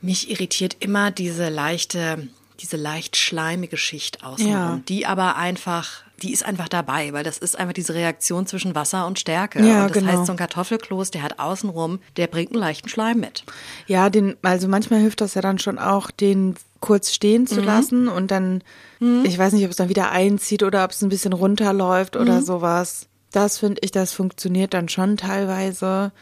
Mich 0.00 0.30
irritiert 0.30 0.76
immer 0.80 1.10
diese 1.10 1.48
leichte, 1.48 2.28
diese 2.58 2.76
leicht 2.76 3.16
schleimige 3.16 3.76
Schicht 3.76 4.24
außenrum, 4.24 4.52
ja. 4.52 4.80
die 4.88 5.06
aber 5.06 5.36
einfach, 5.36 6.02
die 6.22 6.32
ist 6.32 6.44
einfach 6.44 6.68
dabei, 6.68 7.12
weil 7.12 7.24
das 7.24 7.38
ist 7.38 7.58
einfach 7.58 7.72
diese 7.72 7.94
Reaktion 7.94 8.46
zwischen 8.46 8.74
Wasser 8.74 9.06
und 9.06 9.18
Stärke. 9.18 9.64
Ja, 9.66 9.82
und 9.82 9.90
das 9.90 9.98
genau. 9.98 10.12
heißt, 10.12 10.26
so 10.26 10.32
ein 10.32 10.38
Kartoffelkloß, 10.38 11.10
der 11.10 11.22
hat 11.22 11.38
außenrum, 11.38 12.00
der 12.16 12.28
bringt 12.28 12.52
einen 12.52 12.60
leichten 12.60 12.88
Schleim 12.88 13.20
mit. 13.20 13.44
Ja, 13.86 14.08
den, 14.10 14.36
also 14.42 14.68
manchmal 14.68 15.00
hilft 15.00 15.20
das 15.20 15.34
ja 15.34 15.42
dann 15.42 15.58
schon 15.58 15.78
auch, 15.78 16.10
den 16.10 16.54
kurz 16.80 17.12
stehen 17.12 17.46
zu 17.46 17.60
mhm. 17.60 17.66
lassen 17.66 18.08
und 18.08 18.30
dann, 18.30 18.62
mhm. 19.00 19.24
ich 19.24 19.38
weiß 19.38 19.52
nicht, 19.52 19.64
ob 19.64 19.70
es 19.70 19.76
dann 19.76 19.88
wieder 19.88 20.10
einzieht 20.10 20.62
oder 20.62 20.84
ob 20.84 20.90
es 20.90 21.02
ein 21.02 21.08
bisschen 21.08 21.32
runterläuft 21.32 22.16
oder 22.16 22.40
mhm. 22.40 22.44
sowas. 22.44 23.06
Das 23.30 23.58
finde 23.58 23.80
ich, 23.82 23.90
das 23.90 24.12
funktioniert 24.12 24.74
dann 24.74 24.88
schon 24.88 25.16
teilweise. 25.16 26.12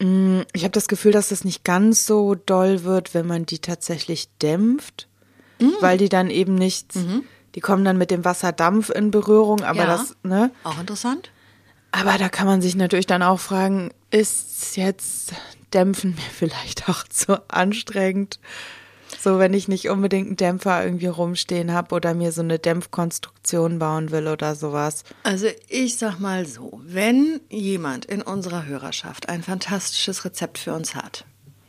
Mm, 0.00 0.40
ich 0.52 0.64
habe 0.64 0.72
das 0.72 0.88
Gefühl, 0.88 1.12
dass 1.12 1.30
das 1.30 1.44
nicht 1.44 1.64
ganz 1.64 2.04
so 2.04 2.34
doll 2.34 2.84
wird, 2.84 3.14
wenn 3.14 3.26
man 3.26 3.46
die 3.46 3.58
tatsächlich 3.58 4.28
dämpft, 4.42 5.08
mhm. 5.58 5.72
weil 5.80 5.96
die 5.96 6.10
dann 6.10 6.28
eben 6.28 6.54
nicht, 6.54 6.94
mhm. 6.94 7.24
Die 7.56 7.60
kommen 7.60 7.84
dann 7.84 7.98
mit 7.98 8.12
dem 8.12 8.24
Wasserdampf 8.24 8.90
in 8.90 9.10
Berührung, 9.10 9.64
aber 9.64 9.80
ja, 9.80 9.86
das, 9.86 10.14
ne? 10.22 10.52
Auch 10.62 10.78
interessant. 10.78 11.32
Aber 11.90 12.18
da 12.18 12.28
kann 12.28 12.46
man 12.46 12.60
sich 12.60 12.76
natürlich 12.76 13.06
dann 13.06 13.22
auch 13.22 13.40
fragen, 13.40 13.90
ist 14.10 14.76
jetzt 14.76 15.32
Dämpfen 15.72 16.10
mir 16.10 16.20
vielleicht 16.32 16.88
auch 16.88 17.02
zu 17.04 17.42
anstrengend? 17.48 18.38
So, 19.18 19.38
wenn 19.38 19.54
ich 19.54 19.68
nicht 19.68 19.88
unbedingt 19.88 20.26
einen 20.26 20.36
Dämpfer 20.36 20.84
irgendwie 20.84 21.06
rumstehen 21.06 21.72
habe 21.72 21.94
oder 21.94 22.12
mir 22.12 22.32
so 22.32 22.42
eine 22.42 22.58
Dämpfkonstruktion 22.58 23.78
bauen 23.78 24.10
will 24.10 24.28
oder 24.28 24.54
sowas. 24.54 25.04
Also 25.22 25.46
ich 25.68 25.96
sag 25.96 26.18
mal 26.18 26.44
so, 26.44 26.80
wenn 26.84 27.40
jemand 27.48 28.04
in 28.04 28.20
unserer 28.20 28.66
Hörerschaft 28.66 29.28
ein 29.28 29.42
fantastisches 29.42 30.24
Rezept 30.24 30.58
für 30.58 30.74
uns 30.74 30.94
hat, 30.94 31.24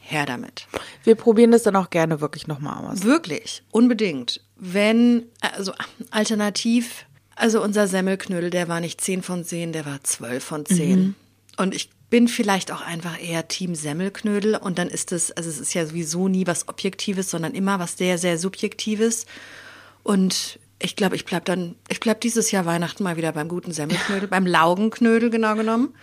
her 0.10 0.26
damit. 0.26 0.68
Wir 1.04 1.16
probieren 1.16 1.52
das 1.52 1.64
dann 1.64 1.76
auch 1.76 1.90
gerne 1.90 2.22
wirklich 2.22 2.48
nochmal 2.48 2.86
aus. 2.86 3.04
Wirklich, 3.04 3.64
unbedingt. 3.72 4.42
Wenn, 4.56 5.26
also 5.42 5.74
alternativ, 6.12 7.06
also 7.36 7.62
unser 7.62 7.88
Semmelknödel, 7.88 8.50
der 8.50 8.68
war 8.68 8.80
nicht 8.80 9.02
10 9.02 9.22
von 9.22 9.44
10, 9.44 9.74
der 9.74 9.86
war 9.86 10.04
12 10.04 10.44
von 10.44 10.66
10. 10.66 11.16
Und 11.58 11.76
ich 11.76 11.90
bin 12.10 12.28
vielleicht 12.28 12.72
auch 12.72 12.82
einfach 12.82 13.22
eher 13.22 13.48
Team 13.48 13.76
Semmelknödel 13.76 14.56
und 14.56 14.80
dann 14.80 14.88
ist 14.88 15.12
es, 15.12 15.32
also 15.32 15.50
es 15.50 15.60
ist 15.60 15.74
ja 15.74 15.86
sowieso 15.86 16.30
nie 16.30 16.48
was 16.48 16.68
Objektives, 16.70 17.30
sondern 17.30 17.54
immer 17.54 17.80
was 17.80 17.98
sehr, 17.98 18.18
sehr 18.18 18.38
Subjektives. 18.38 19.26
Und 20.04 20.60
ich 20.80 20.96
glaube, 20.96 21.16
ich 21.16 21.26
bleib 21.26 21.46
dann, 21.46 21.76
ich 21.90 22.00
bleib 22.00 22.22
dieses 22.22 22.52
Jahr 22.52 22.66
Weihnachten 22.66 23.04
mal 23.04 23.18
wieder 23.18 23.34
beim 23.34 23.50
guten 23.50 23.74
Semmelknödel, 23.74 24.28
beim 24.28 24.46
Laugenknödel 24.46 25.30
genau 25.30 25.56
genommen. 25.56 25.94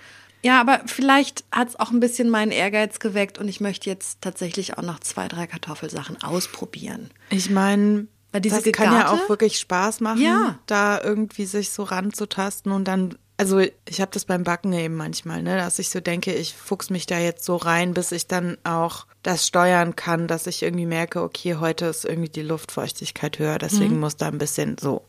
Ja, 0.44 0.60
aber 0.60 0.82
vielleicht 0.84 1.44
hat 1.50 1.68
es 1.70 1.80
auch 1.80 1.90
ein 1.90 2.00
bisschen 2.00 2.28
meinen 2.28 2.52
Ehrgeiz 2.52 2.98
geweckt 2.98 3.38
und 3.38 3.48
ich 3.48 3.60
möchte 3.60 3.88
jetzt 3.88 4.20
tatsächlich 4.20 4.76
auch 4.76 4.82
noch 4.82 5.00
zwei, 5.00 5.26
drei 5.26 5.46
Kartoffelsachen 5.46 6.22
ausprobieren. 6.22 7.10
Ich 7.30 7.48
meine, 7.48 8.06
das 8.32 8.62
kann 8.64 8.92
ja 8.92 9.02
gegarte- 9.04 9.10
auch 9.10 9.28
wirklich 9.30 9.58
Spaß 9.58 10.00
machen, 10.00 10.20
Ja. 10.20 10.58
da 10.66 11.00
irgendwie 11.02 11.46
sich 11.46 11.70
so 11.70 11.82
ranzutasten 11.84 12.72
und 12.72 12.84
dann, 12.86 13.16
also 13.38 13.58
ich 13.60 14.00
habe 14.02 14.10
das 14.12 14.26
beim 14.26 14.44
Backen 14.44 14.72
eben 14.74 14.96
manchmal, 14.96 15.42
ne, 15.42 15.56
dass 15.56 15.78
ich 15.78 15.88
so 15.88 16.00
denke, 16.00 16.34
ich 16.34 16.52
fuchs 16.54 16.90
mich 16.90 17.06
da 17.06 17.18
jetzt 17.18 17.44
so 17.46 17.56
rein, 17.56 17.94
bis 17.94 18.12
ich 18.12 18.26
dann 18.26 18.58
auch 18.64 19.06
das 19.22 19.46
steuern 19.46 19.96
kann, 19.96 20.28
dass 20.28 20.46
ich 20.46 20.62
irgendwie 20.62 20.84
merke, 20.86 21.22
okay, 21.22 21.54
heute 21.56 21.86
ist 21.86 22.04
irgendwie 22.04 22.28
die 22.28 22.42
Luftfeuchtigkeit 22.42 23.38
höher, 23.38 23.58
deswegen 23.58 23.98
muss 23.98 24.16
da 24.18 24.26
ein 24.28 24.36
bisschen 24.38 24.76
so. 24.78 25.06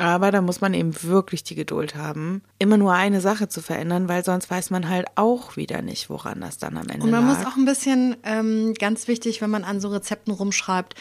Aber 0.00 0.30
da 0.30 0.40
muss 0.40 0.60
man 0.60 0.74
eben 0.74 0.92
wirklich 1.02 1.42
die 1.42 1.56
Geduld 1.56 1.96
haben, 1.96 2.42
immer 2.60 2.76
nur 2.76 2.92
eine 2.92 3.20
Sache 3.20 3.48
zu 3.48 3.60
verändern, 3.60 4.08
weil 4.08 4.24
sonst 4.24 4.48
weiß 4.48 4.70
man 4.70 4.88
halt 4.88 5.06
auch 5.16 5.56
wieder 5.56 5.82
nicht, 5.82 6.08
woran 6.08 6.40
das 6.40 6.56
dann 6.58 6.76
am 6.76 6.88
Ende 6.88 7.02
Und 7.04 7.10
man 7.10 7.26
lag. 7.26 7.36
muss 7.38 7.46
auch 7.46 7.56
ein 7.56 7.64
bisschen, 7.64 8.16
ähm, 8.22 8.74
ganz 8.78 9.08
wichtig, 9.08 9.40
wenn 9.42 9.50
man 9.50 9.64
an 9.64 9.80
so 9.80 9.88
Rezepten 9.88 10.32
rumschreibt, 10.32 10.94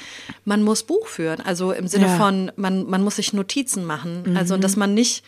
man 0.45 0.63
muss 0.63 0.81
Buch 0.81 1.05
führen. 1.07 1.41
Also 1.41 1.71
im 1.73 1.87
Sinne 1.87 2.07
Ja. 2.07 2.13
Mhm. 2.13 2.17
von, 2.17 2.51
man, 2.55 2.89
man 2.89 3.03
muss 3.03 3.17
sich 3.17 3.33
Notizen 3.33 3.85
machen. 3.85 4.35
Also, 4.35 4.57
dass 4.57 4.75
man 4.75 4.95
nicht 4.95 5.23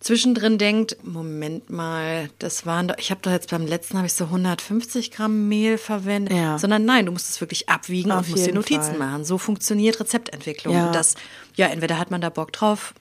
zwischendrin 0.00 0.58
denkt, 0.58 0.96
Moment 1.02 1.70
mal, 1.70 2.30
das 2.38 2.66
waren 2.66 2.88
doch, 2.88 2.96
ich 2.98 3.10
habe 3.10 3.20
doch 3.22 3.30
jetzt 3.32 3.50
beim 3.50 3.66
letzten 3.66 3.96
habe 3.96 4.06
ich 4.06 4.12
so 4.12 4.24
150 4.24 5.10
Gramm 5.10 5.48
Mehl 5.48 5.76
verwendet, 5.78 6.36
Ja. 6.36 6.58
sondern 6.58 6.84
nein, 6.84 7.06
du 7.06 7.12
musst 7.12 7.28
es 7.30 7.40
wirklich 7.40 7.68
abwiegen 7.68 8.12
Auf 8.12 8.26
und 8.26 8.30
musst 8.30 8.46
dir 8.46 8.54
Notizen 8.54 8.96
Fall. 8.96 8.98
machen. 8.98 9.24
So 9.24 9.38
funktioniert 9.38 9.98
Rezeptentwicklung. 10.00 10.74
Ja. 10.74 10.86
Und 10.86 10.94
das, 10.94 11.14
ja, 11.56 11.66
entweder 11.66 11.98
hat 11.98 12.10
man 12.10 12.20
da 12.20 12.30
Bock 12.30 12.52
drauf 12.52 12.94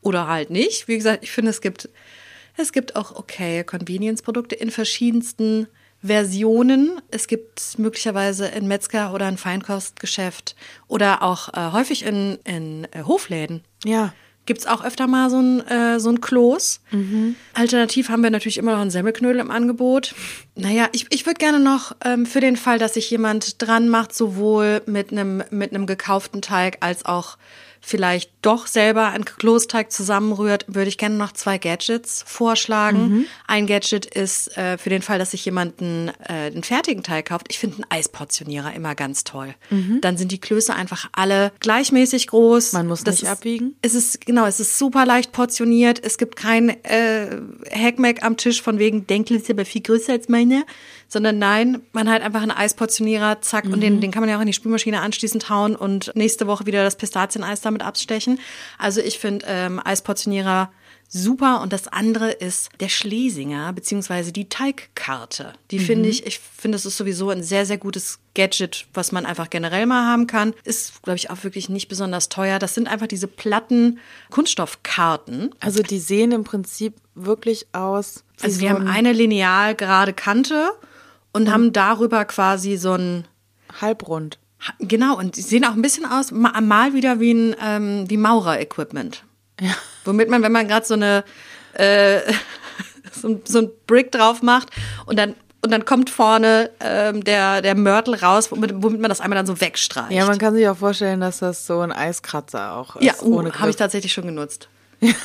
oder 0.00 0.28
halt 0.28 0.50
nicht. 0.50 0.86
Wie 0.86 0.96
gesagt, 0.96 1.24
ich 1.24 1.32
finde, 1.32 1.50
es 1.50 1.60
gibt, 1.60 1.88
es 2.56 2.72
gibt 2.72 2.94
auch 2.94 3.16
okay 3.16 3.64
Convenience-Produkte 3.64 4.54
in 4.54 4.70
verschiedensten 4.70 5.66
Versionen. 6.02 7.00
Es 7.10 7.26
gibt 7.26 7.78
möglicherweise 7.78 8.46
in 8.46 8.68
Metzger 8.68 9.12
oder 9.12 9.26
ein 9.26 9.38
Feinkostgeschäft 9.38 10.54
oder 10.86 11.22
auch 11.22 11.48
äh, 11.54 11.72
häufig 11.72 12.04
in, 12.04 12.38
in 12.44 12.86
äh, 12.92 13.02
Hofläden. 13.04 13.64
ja. 13.84 14.12
Gibt's 14.46 14.66
auch 14.66 14.84
öfter 14.84 15.06
mal 15.06 15.30
so 15.30 15.40
ein, 15.40 15.66
äh, 15.68 15.98
so 15.98 16.10
ein 16.10 16.20
Kloß. 16.20 16.80
Alternativ 17.54 18.08
haben 18.10 18.22
wir 18.22 18.30
natürlich 18.30 18.58
immer 18.58 18.72
noch 18.72 18.80
einen 18.80 18.90
Semmelknödel 18.90 19.40
im 19.40 19.50
Angebot. 19.50 20.14
Naja, 20.54 20.88
ich, 20.92 21.06
ich 21.10 21.24
würde 21.24 21.38
gerne 21.38 21.60
noch 21.60 21.96
ähm, 22.04 22.26
für 22.26 22.40
den 22.40 22.56
Fall, 22.56 22.78
dass 22.78 22.94
sich 22.94 23.10
jemand 23.10 23.62
dran 23.62 23.88
macht, 23.88 24.14
sowohl 24.14 24.82
mit 24.86 25.12
einem 25.12 25.42
mit 25.50 25.72
einem 25.72 25.86
gekauften 25.86 26.42
Teig 26.42 26.78
als 26.80 27.06
auch 27.06 27.38
vielleicht 27.84 28.30
doch 28.42 28.66
selber 28.66 29.08
einen 29.08 29.24
Kloßteig 29.24 29.92
zusammenrührt, 29.92 30.64
würde 30.68 30.88
ich 30.88 30.98
gerne 30.98 31.16
noch 31.16 31.32
zwei 31.32 31.58
Gadgets 31.58 32.24
vorschlagen. 32.26 33.26
Ein 33.46 33.66
Gadget 33.66 34.06
ist 34.06 34.56
äh, 34.56 34.78
für 34.78 34.90
den 34.90 35.02
Fall, 35.02 35.18
dass 35.18 35.32
sich 35.32 35.44
jemand 35.44 35.80
einen, 35.80 36.08
äh, 36.08 36.32
einen 36.52 36.62
fertigen 36.62 37.02
Teig 37.02 37.26
kauft. 37.26 37.46
Ich 37.50 37.58
finde 37.58 37.76
einen 37.76 37.86
Eisportionierer 37.90 38.72
immer 38.74 38.94
ganz 38.94 39.24
toll. 39.24 39.54
Dann 40.00 40.16
sind 40.16 40.32
die 40.32 40.40
Klöße 40.40 40.74
einfach 40.74 41.08
alle 41.12 41.52
gleichmäßig 41.60 42.28
groß. 42.28 42.72
Man 42.72 42.86
muss 42.86 43.04
Das 43.04 43.16
nicht 43.16 43.24
ist, 43.24 43.28
abwiegen? 43.28 43.76
Es 43.82 43.94
ist, 43.94 44.24
genau, 44.24 44.46
es 44.46 44.60
ist 44.60 44.78
super 44.78 45.04
leicht 45.04 45.32
portioniert. 45.32 46.00
Es 46.02 46.16
gibt 46.16 46.36
kein 46.36 46.70
äh, 46.84 47.36
Hackmack 47.70 48.22
am 48.22 48.36
Tisch 48.36 48.62
von 48.62 48.78
wegen, 48.78 49.06
Denkel 49.06 49.36
ist 49.36 49.50
aber 49.50 49.64
viel 49.64 49.82
größer 49.82 50.12
als 50.12 50.28
meine. 50.28 50.64
Sondern 51.08 51.38
nein, 51.38 51.82
man 51.92 52.08
hat 52.10 52.22
einfach 52.22 52.42
einen 52.42 52.50
Eisportionierer, 52.50 53.40
zack, 53.42 53.64
und 53.64 53.76
Mhm. 53.76 53.80
den, 53.80 54.00
den 54.00 54.10
kann 54.10 54.20
man 54.22 54.30
ja 54.30 54.36
auch 54.36 54.40
in 54.40 54.46
die 54.46 54.52
Spülmaschine 54.52 55.00
anschließend 55.00 55.48
hauen 55.50 55.76
und 55.76 56.10
nächste 56.14 56.46
Woche 56.46 56.66
wieder 56.66 56.82
das 56.82 56.96
Pistazieneis 56.96 57.60
damit 57.60 57.82
abstechen. 57.82 58.40
Also 58.78 59.00
ich 59.00 59.18
finde 59.18 59.46
ähm, 59.48 59.80
Eisportionierer 59.84 60.70
super. 61.06 61.60
Und 61.60 61.72
das 61.72 61.86
andere 61.86 62.30
ist 62.32 62.70
der 62.80 62.88
Schlesinger, 62.88 63.72
beziehungsweise 63.72 64.32
die 64.32 64.48
Teigkarte. 64.48 65.52
Die 65.70 65.78
Mhm. 65.78 65.82
finde 65.84 66.08
ich, 66.08 66.26
ich 66.26 66.40
finde, 66.40 66.74
das 66.76 66.86
ist 66.86 66.96
sowieso 66.96 67.30
ein 67.30 67.42
sehr, 67.44 67.66
sehr 67.66 67.78
gutes 67.78 68.18
Gadget, 68.34 68.86
was 68.94 69.12
man 69.12 69.24
einfach 69.24 69.48
generell 69.48 69.86
mal 69.86 70.06
haben 70.10 70.26
kann. 70.26 70.54
Ist, 70.64 71.02
glaube 71.02 71.16
ich, 71.18 71.30
auch 71.30 71.44
wirklich 71.44 71.68
nicht 71.68 71.86
besonders 71.88 72.30
teuer. 72.30 72.58
Das 72.58 72.74
sind 72.74 72.88
einfach 72.88 73.06
diese 73.06 73.28
platten 73.28 74.00
Kunststoffkarten. 74.30 75.54
Also 75.60 75.82
die 75.82 75.98
sehen 75.98 76.32
im 76.32 76.44
Prinzip 76.44 76.94
wirklich 77.14 77.66
aus. 77.72 78.24
Also 78.42 78.56
so 78.56 78.60
wir 78.62 78.70
haben 78.70 78.82
ein 78.88 78.94
eine 78.94 79.12
lineal 79.12 79.74
gerade 79.74 80.12
Kante 80.12 80.70
und 81.34 81.52
haben 81.52 81.72
darüber 81.74 82.24
quasi 82.24 82.76
so 82.78 82.94
ein 82.94 83.26
Halbrund. 83.80 84.38
Genau, 84.78 85.18
und 85.18 85.36
die 85.36 85.42
sehen 85.42 85.64
auch 85.66 85.72
ein 85.74 85.82
bisschen 85.82 86.06
aus, 86.06 86.30
ma- 86.30 86.58
mal 86.62 86.94
wieder 86.94 87.20
wie 87.20 87.32
ein 87.34 87.54
ähm, 87.62 88.04
wie 88.08 88.16
Maurer-Equipment. 88.16 89.22
Ja. 89.60 89.72
Womit 90.06 90.30
man, 90.30 90.42
wenn 90.42 90.52
man 90.52 90.66
gerade 90.66 90.86
so 90.86 90.94
eine 90.94 91.22
äh, 91.74 92.20
so, 93.12 93.28
ein- 93.28 93.42
so 93.44 93.58
ein 93.58 93.70
Brick 93.86 94.10
drauf 94.12 94.40
macht 94.42 94.70
und 95.06 95.18
dann 95.18 95.34
und 95.62 95.70
dann 95.70 95.84
kommt 95.86 96.10
vorne 96.10 96.70
ähm, 96.80 97.24
der 97.24 97.62
der 97.62 97.74
Mörtel 97.74 98.14
raus, 98.16 98.50
womit, 98.52 98.72
womit 98.82 99.00
man 99.00 99.08
das 99.08 99.20
einmal 99.22 99.36
dann 99.36 99.46
so 99.46 99.60
wegstreicht. 99.62 100.12
Ja, 100.12 100.26
man 100.26 100.38
kann 100.38 100.54
sich 100.54 100.68
auch 100.68 100.76
vorstellen, 100.76 101.20
dass 101.20 101.38
das 101.38 101.66
so 101.66 101.80
ein 101.80 101.90
Eiskratzer 101.92 102.72
auch 102.74 102.96
ist. 102.96 103.04
Ja, 103.04 103.14
uh, 103.22 103.50
habe 103.52 103.70
ich 103.70 103.76
tatsächlich 103.76 104.12
schon 104.12 104.26
genutzt. 104.26 104.68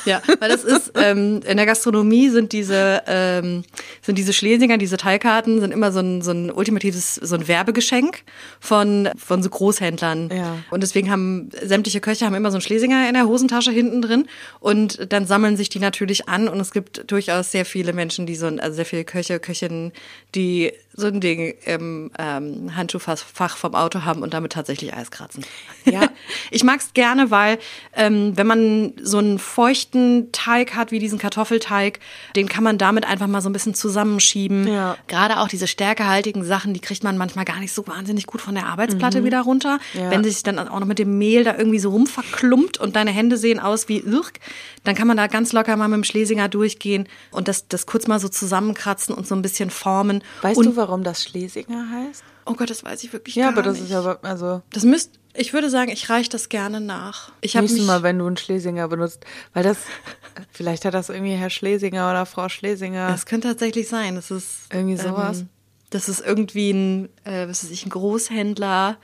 Ja, 0.04 0.22
weil 0.38 0.48
das 0.48 0.64
ist, 0.64 0.92
ähm, 0.96 1.40
in 1.46 1.56
der 1.56 1.66
Gastronomie 1.66 2.28
sind 2.28 2.52
diese, 2.52 3.02
ähm, 3.06 3.64
sind 4.02 4.18
diese 4.18 4.32
Schlesinger, 4.32 4.78
diese 4.78 4.96
Teilkarten, 4.96 5.60
sind 5.60 5.72
immer 5.72 5.92
so 5.92 6.00
ein, 6.00 6.22
so 6.22 6.30
ein 6.30 6.50
ultimatives, 6.50 7.14
so 7.16 7.34
ein 7.34 7.48
Werbegeschenk 7.48 8.22
von, 8.60 9.08
von 9.16 9.42
so 9.42 9.50
Großhändlern. 9.50 10.30
Ja. 10.34 10.56
Und 10.70 10.82
deswegen 10.82 11.10
haben 11.10 11.50
sämtliche 11.62 12.00
Köche 12.00 12.26
haben 12.26 12.34
immer 12.34 12.50
so 12.50 12.56
einen 12.56 12.62
Schlesinger 12.62 13.08
in 13.08 13.14
der 13.14 13.26
Hosentasche 13.26 13.70
hinten 13.70 14.02
drin 14.02 14.26
und 14.60 15.12
dann 15.12 15.26
sammeln 15.26 15.56
sich 15.56 15.68
die 15.68 15.78
natürlich 15.78 16.28
an 16.28 16.48
und 16.48 16.60
es 16.60 16.72
gibt 16.72 17.10
durchaus 17.10 17.50
sehr 17.50 17.64
viele 17.64 17.92
Menschen, 17.92 18.26
die 18.26 18.36
so 18.36 18.46
ein, 18.46 18.60
also 18.60 18.76
sehr 18.76 18.86
viele 18.86 19.04
Köche, 19.04 19.40
Köchinnen, 19.40 19.92
die 20.34 20.72
so 20.92 21.06
ein 21.06 21.20
Ding 21.20 21.54
im 21.64 22.10
ähm, 22.18 22.76
Handschuhfach 22.76 23.56
vom 23.56 23.74
Auto 23.74 24.04
haben 24.04 24.22
und 24.22 24.34
damit 24.34 24.52
tatsächlich 24.52 24.94
Eis 24.94 25.10
kratzen. 25.10 25.44
Ja. 25.84 26.02
Ich 26.52 26.64
mag's 26.64 26.92
gerne, 26.94 27.30
weil 27.30 27.58
ähm, 27.94 28.36
wenn 28.36 28.46
man 28.46 28.92
so 29.00 29.18
einen 29.18 29.38
feuchten 29.38 30.30
Teig 30.32 30.74
hat 30.74 30.90
wie 30.90 30.98
diesen 30.98 31.18
Kartoffelteig, 31.18 32.00
den 32.36 32.48
kann 32.48 32.64
man 32.64 32.76
damit 32.76 33.06
einfach 33.06 33.26
mal 33.26 33.40
so 33.40 33.48
ein 33.48 33.52
bisschen 33.52 33.74
zusammenschieben. 33.74 34.66
Ja. 34.66 34.96
Gerade 35.06 35.38
auch 35.38 35.48
diese 35.48 35.66
stärkehaltigen 35.66 36.44
Sachen, 36.44 36.74
die 36.74 36.80
kriegt 36.80 37.04
man 37.04 37.16
manchmal 37.16 37.44
gar 37.44 37.58
nicht 37.60 37.72
so 37.72 37.86
wahnsinnig 37.86 38.26
gut 38.26 38.40
von 38.40 38.54
der 38.54 38.66
Arbeitsplatte 38.66 39.24
wieder 39.24 39.40
runter. 39.42 39.78
Mhm. 39.94 40.00
Ja. 40.00 40.10
Wenn 40.10 40.24
sich 40.24 40.42
dann 40.42 40.58
auch 40.58 40.80
noch 40.80 40.86
mit 40.86 40.98
dem 40.98 41.18
Mehl 41.18 41.44
da 41.44 41.56
irgendwie 41.56 41.78
so 41.78 41.90
rumverklumpt 41.90 42.78
und 42.78 42.96
deine 42.96 43.10
Hände 43.10 43.36
sehen 43.36 43.60
aus 43.60 43.88
wie 43.88 43.98
Irk, 43.98 44.40
dann 44.84 44.94
kann 44.94 45.06
man 45.06 45.16
da 45.16 45.26
ganz 45.26 45.52
locker 45.52 45.76
mal 45.76 45.88
mit 45.88 45.96
dem 45.96 46.04
Schlesinger 46.04 46.48
durchgehen 46.48 47.08
und 47.30 47.48
das, 47.48 47.68
das 47.68 47.86
kurz 47.86 48.06
mal 48.06 48.18
so 48.18 48.28
zusammenkratzen 48.28 49.14
und 49.14 49.26
so 49.26 49.34
ein 49.34 49.42
bisschen 49.42 49.70
formen. 49.70 50.22
Weißt 50.42 50.58
und, 50.58 50.66
du, 50.66 50.76
warum 50.80 51.04
das 51.04 51.22
Schlesinger 51.22 51.86
heißt? 51.90 52.24
Oh 52.46 52.54
Gott, 52.54 52.70
das 52.70 52.82
weiß 52.84 53.04
ich 53.04 53.12
wirklich 53.12 53.34
Ja, 53.36 53.44
gar 53.44 53.52
aber 53.52 53.62
das 53.62 53.74
nicht. 53.74 53.84
ist 53.84 53.90
ja, 53.90 54.18
also 54.22 54.62
Das 54.72 54.84
müsst, 54.84 55.12
ich 55.34 55.52
würde 55.52 55.70
sagen, 55.70 55.90
ich 55.90 56.08
reiche 56.10 56.30
das 56.30 56.48
gerne 56.48 56.80
nach. 56.80 57.30
Ich 57.42 57.56
habe 57.56 57.66
nächstes 57.66 57.86
Mal, 57.86 58.02
wenn 58.02 58.18
du 58.18 58.26
einen 58.26 58.36
Schlesinger 58.36 58.88
benutzt, 58.88 59.24
weil 59.54 59.62
das, 59.62 59.78
vielleicht 60.52 60.84
hat 60.84 60.94
das 60.94 61.08
irgendwie 61.10 61.34
Herr 61.34 61.50
Schlesinger 61.50 62.10
oder 62.10 62.26
Frau 62.26 62.48
Schlesinger. 62.48 63.08
Das 63.08 63.26
könnte 63.26 63.48
tatsächlich 63.48 63.88
sein. 63.88 64.14
Das 64.16 64.30
ist 64.30 64.72
Irgendwie 64.72 64.96
sowas. 64.96 65.40
Ähm, 65.40 65.48
das 65.90 66.08
ist 66.08 66.20
irgendwie 66.24 66.70
ein, 66.72 67.08
äh, 67.24 67.46
was 67.48 67.62
weiß 67.64 67.70
ich, 67.70 67.84
ein 67.86 67.90
Großhändler 67.90 68.96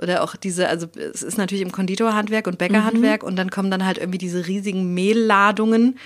oder 0.00 0.22
auch 0.22 0.36
diese, 0.36 0.68
also 0.68 0.86
es 0.94 1.22
ist 1.22 1.38
natürlich 1.38 1.62
im 1.62 1.72
Konditorhandwerk 1.72 2.46
und 2.46 2.58
Bäckerhandwerk 2.58 3.22
Mhm. 3.22 3.28
und 3.28 3.36
dann 3.36 3.50
kommen 3.50 3.70
dann 3.70 3.86
halt 3.86 3.96
irgendwie 3.98 4.18
diese 4.18 4.46
riesigen 4.46 4.92
Mehlladungen 4.92 5.98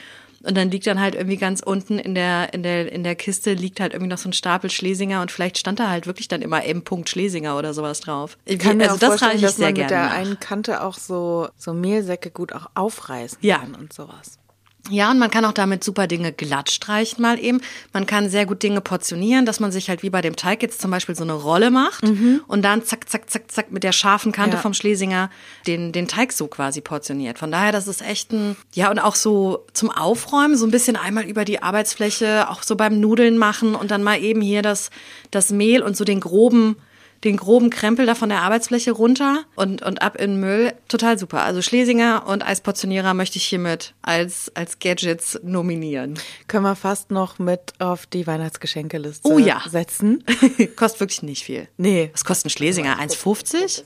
und 0.42 0.56
dann 0.56 0.70
liegt 0.70 0.86
dann 0.86 1.00
halt 1.00 1.14
irgendwie 1.14 1.36
ganz 1.36 1.60
unten 1.60 1.98
in 1.98 2.14
der 2.14 2.52
in 2.54 2.62
der 2.62 2.90
in 2.90 3.04
der 3.04 3.14
Kiste 3.14 3.52
liegt 3.52 3.78
halt 3.80 3.92
irgendwie 3.92 4.10
noch 4.10 4.18
so 4.18 4.28
ein 4.28 4.32
Stapel 4.32 4.70
Schlesinger 4.70 5.20
und 5.20 5.30
vielleicht 5.30 5.58
stand 5.58 5.78
da 5.80 5.88
halt 5.88 6.06
wirklich 6.06 6.28
dann 6.28 6.42
immer 6.42 6.64
M. 6.64 6.82
Schlesinger 7.06 7.56
oder 7.58 7.74
sowas 7.74 8.00
drauf. 8.00 8.38
Ich 8.46 8.58
kann 8.58 8.78
mir 8.78 8.84
also 8.84 8.96
auch 8.96 9.00
das 9.00 9.20
vorstellen, 9.20 9.42
dass 9.42 9.56
sehr 9.56 9.66
man 9.66 9.74
mit 9.80 9.90
der 9.90 10.04
nach. 10.06 10.12
einen 10.14 10.40
Kante 10.40 10.82
auch 10.82 10.96
so, 10.96 11.48
so 11.56 11.74
Mehlsäcke 11.74 12.30
gut 12.30 12.52
auch 12.52 12.66
aufreißen 12.74 13.38
Ja. 13.42 13.58
kann 13.58 13.74
und 13.74 13.92
sowas. 13.92 14.39
Ja, 14.88 15.10
und 15.10 15.18
man 15.18 15.30
kann 15.30 15.44
auch 15.44 15.52
damit 15.52 15.84
super 15.84 16.06
Dinge 16.06 16.32
glatt 16.32 16.70
streichen 16.70 17.20
mal 17.20 17.38
eben. 17.38 17.60
Man 17.92 18.06
kann 18.06 18.30
sehr 18.30 18.46
gut 18.46 18.62
Dinge 18.62 18.80
portionieren, 18.80 19.44
dass 19.44 19.60
man 19.60 19.70
sich 19.72 19.88
halt 19.90 20.02
wie 20.02 20.10
bei 20.10 20.22
dem 20.22 20.36
Teig 20.36 20.62
jetzt 20.62 20.80
zum 20.80 20.90
Beispiel 20.90 21.14
so 21.14 21.22
eine 21.22 21.34
Rolle 21.34 21.70
macht 21.70 22.02
und 22.46 22.62
dann 22.62 22.82
zack, 22.84 23.08
zack, 23.08 23.28
zack, 23.30 23.50
zack 23.50 23.70
mit 23.72 23.84
der 23.84 23.92
scharfen 23.92 24.32
Kante 24.32 24.56
Ja. 24.56 24.62
vom 24.62 24.72
Schlesinger 24.74 25.30
den, 25.66 25.92
den 25.92 26.08
Teig 26.08 26.32
so 26.32 26.46
quasi 26.46 26.80
portioniert. 26.80 27.38
Von 27.38 27.52
daher, 27.52 27.72
das 27.72 27.88
ist 27.88 28.00
echt 28.02 28.32
ein, 28.32 28.56
ja, 28.72 28.90
und 28.90 28.98
auch 28.98 29.14
so 29.16 29.66
zum 29.74 29.90
Aufräumen, 29.90 30.56
so 30.56 30.66
ein 30.66 30.70
bisschen 30.70 30.96
einmal 30.96 31.24
über 31.24 31.44
die 31.44 31.62
Arbeitsfläche, 31.62 32.48
auch 32.48 32.62
so 32.62 32.74
beim 32.74 33.00
Nudeln 33.00 33.36
machen 33.38 33.74
und 33.74 33.90
dann 33.90 34.02
mal 34.02 34.20
eben 34.20 34.40
hier 34.40 34.62
das, 34.62 34.90
das 35.30 35.50
Mehl 35.50 35.82
und 35.82 35.96
so 35.96 36.04
den 36.04 36.20
groben, 36.20 36.76
den 37.24 37.36
groben 37.36 37.68
Krempel 37.70 38.06
da 38.06 38.14
von 38.14 38.28
der 38.30 38.40
Arbeitsfläche 38.42 38.92
runter 38.92 39.44
und, 39.54 39.82
und 39.82 40.00
ab 40.00 40.16
in 40.16 40.32
den 40.32 40.40
Müll. 40.40 40.72
Total 40.88 41.18
super. 41.18 41.42
Also 41.42 41.60
Schlesinger 41.62 42.26
und 42.26 42.42
Eisportionierer 42.46 43.12
möchte 43.14 43.36
ich 43.36 43.44
hiermit 43.44 43.94
als, 44.02 44.50
als 44.54 44.78
Gadgets 44.78 45.38
nominieren. 45.42 46.18
Können 46.48 46.64
wir 46.64 46.76
fast 46.76 47.10
noch 47.10 47.38
mit 47.38 47.74
auf 47.78 48.06
die 48.06 48.26
Weihnachtsgeschenkeliste 48.26 49.28
Oh 49.28 49.38
ja. 49.38 49.62
setzen? 49.68 50.24
Kostet 50.76 51.00
wirklich 51.00 51.22
nicht 51.22 51.44
viel. 51.44 51.68
Nee. 51.76 52.10
Was 52.12 52.24
kostet 52.24 52.46
ein 52.46 52.50
Schlesinger? 52.50 52.98
1,50? 52.98 53.82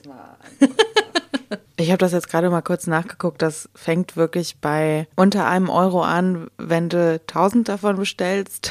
Ich 1.77 1.89
habe 1.91 1.99
das 1.99 2.13
jetzt 2.13 2.29
gerade 2.31 2.51
mal 2.51 2.63
kurz 2.63 2.87
nachgeguckt. 2.87 3.43
Das 3.43 3.69
fängt 3.75 4.17
wirklich 4.17 4.59
bei 4.61 5.09
unter 5.17 5.47
einem 5.49 5.69
Euro 5.69 6.03
an, 6.03 6.49
wenn 6.57 6.89
du 6.89 7.21
1000 7.27 7.69
davon 7.69 7.97
bestellst. 7.97 8.71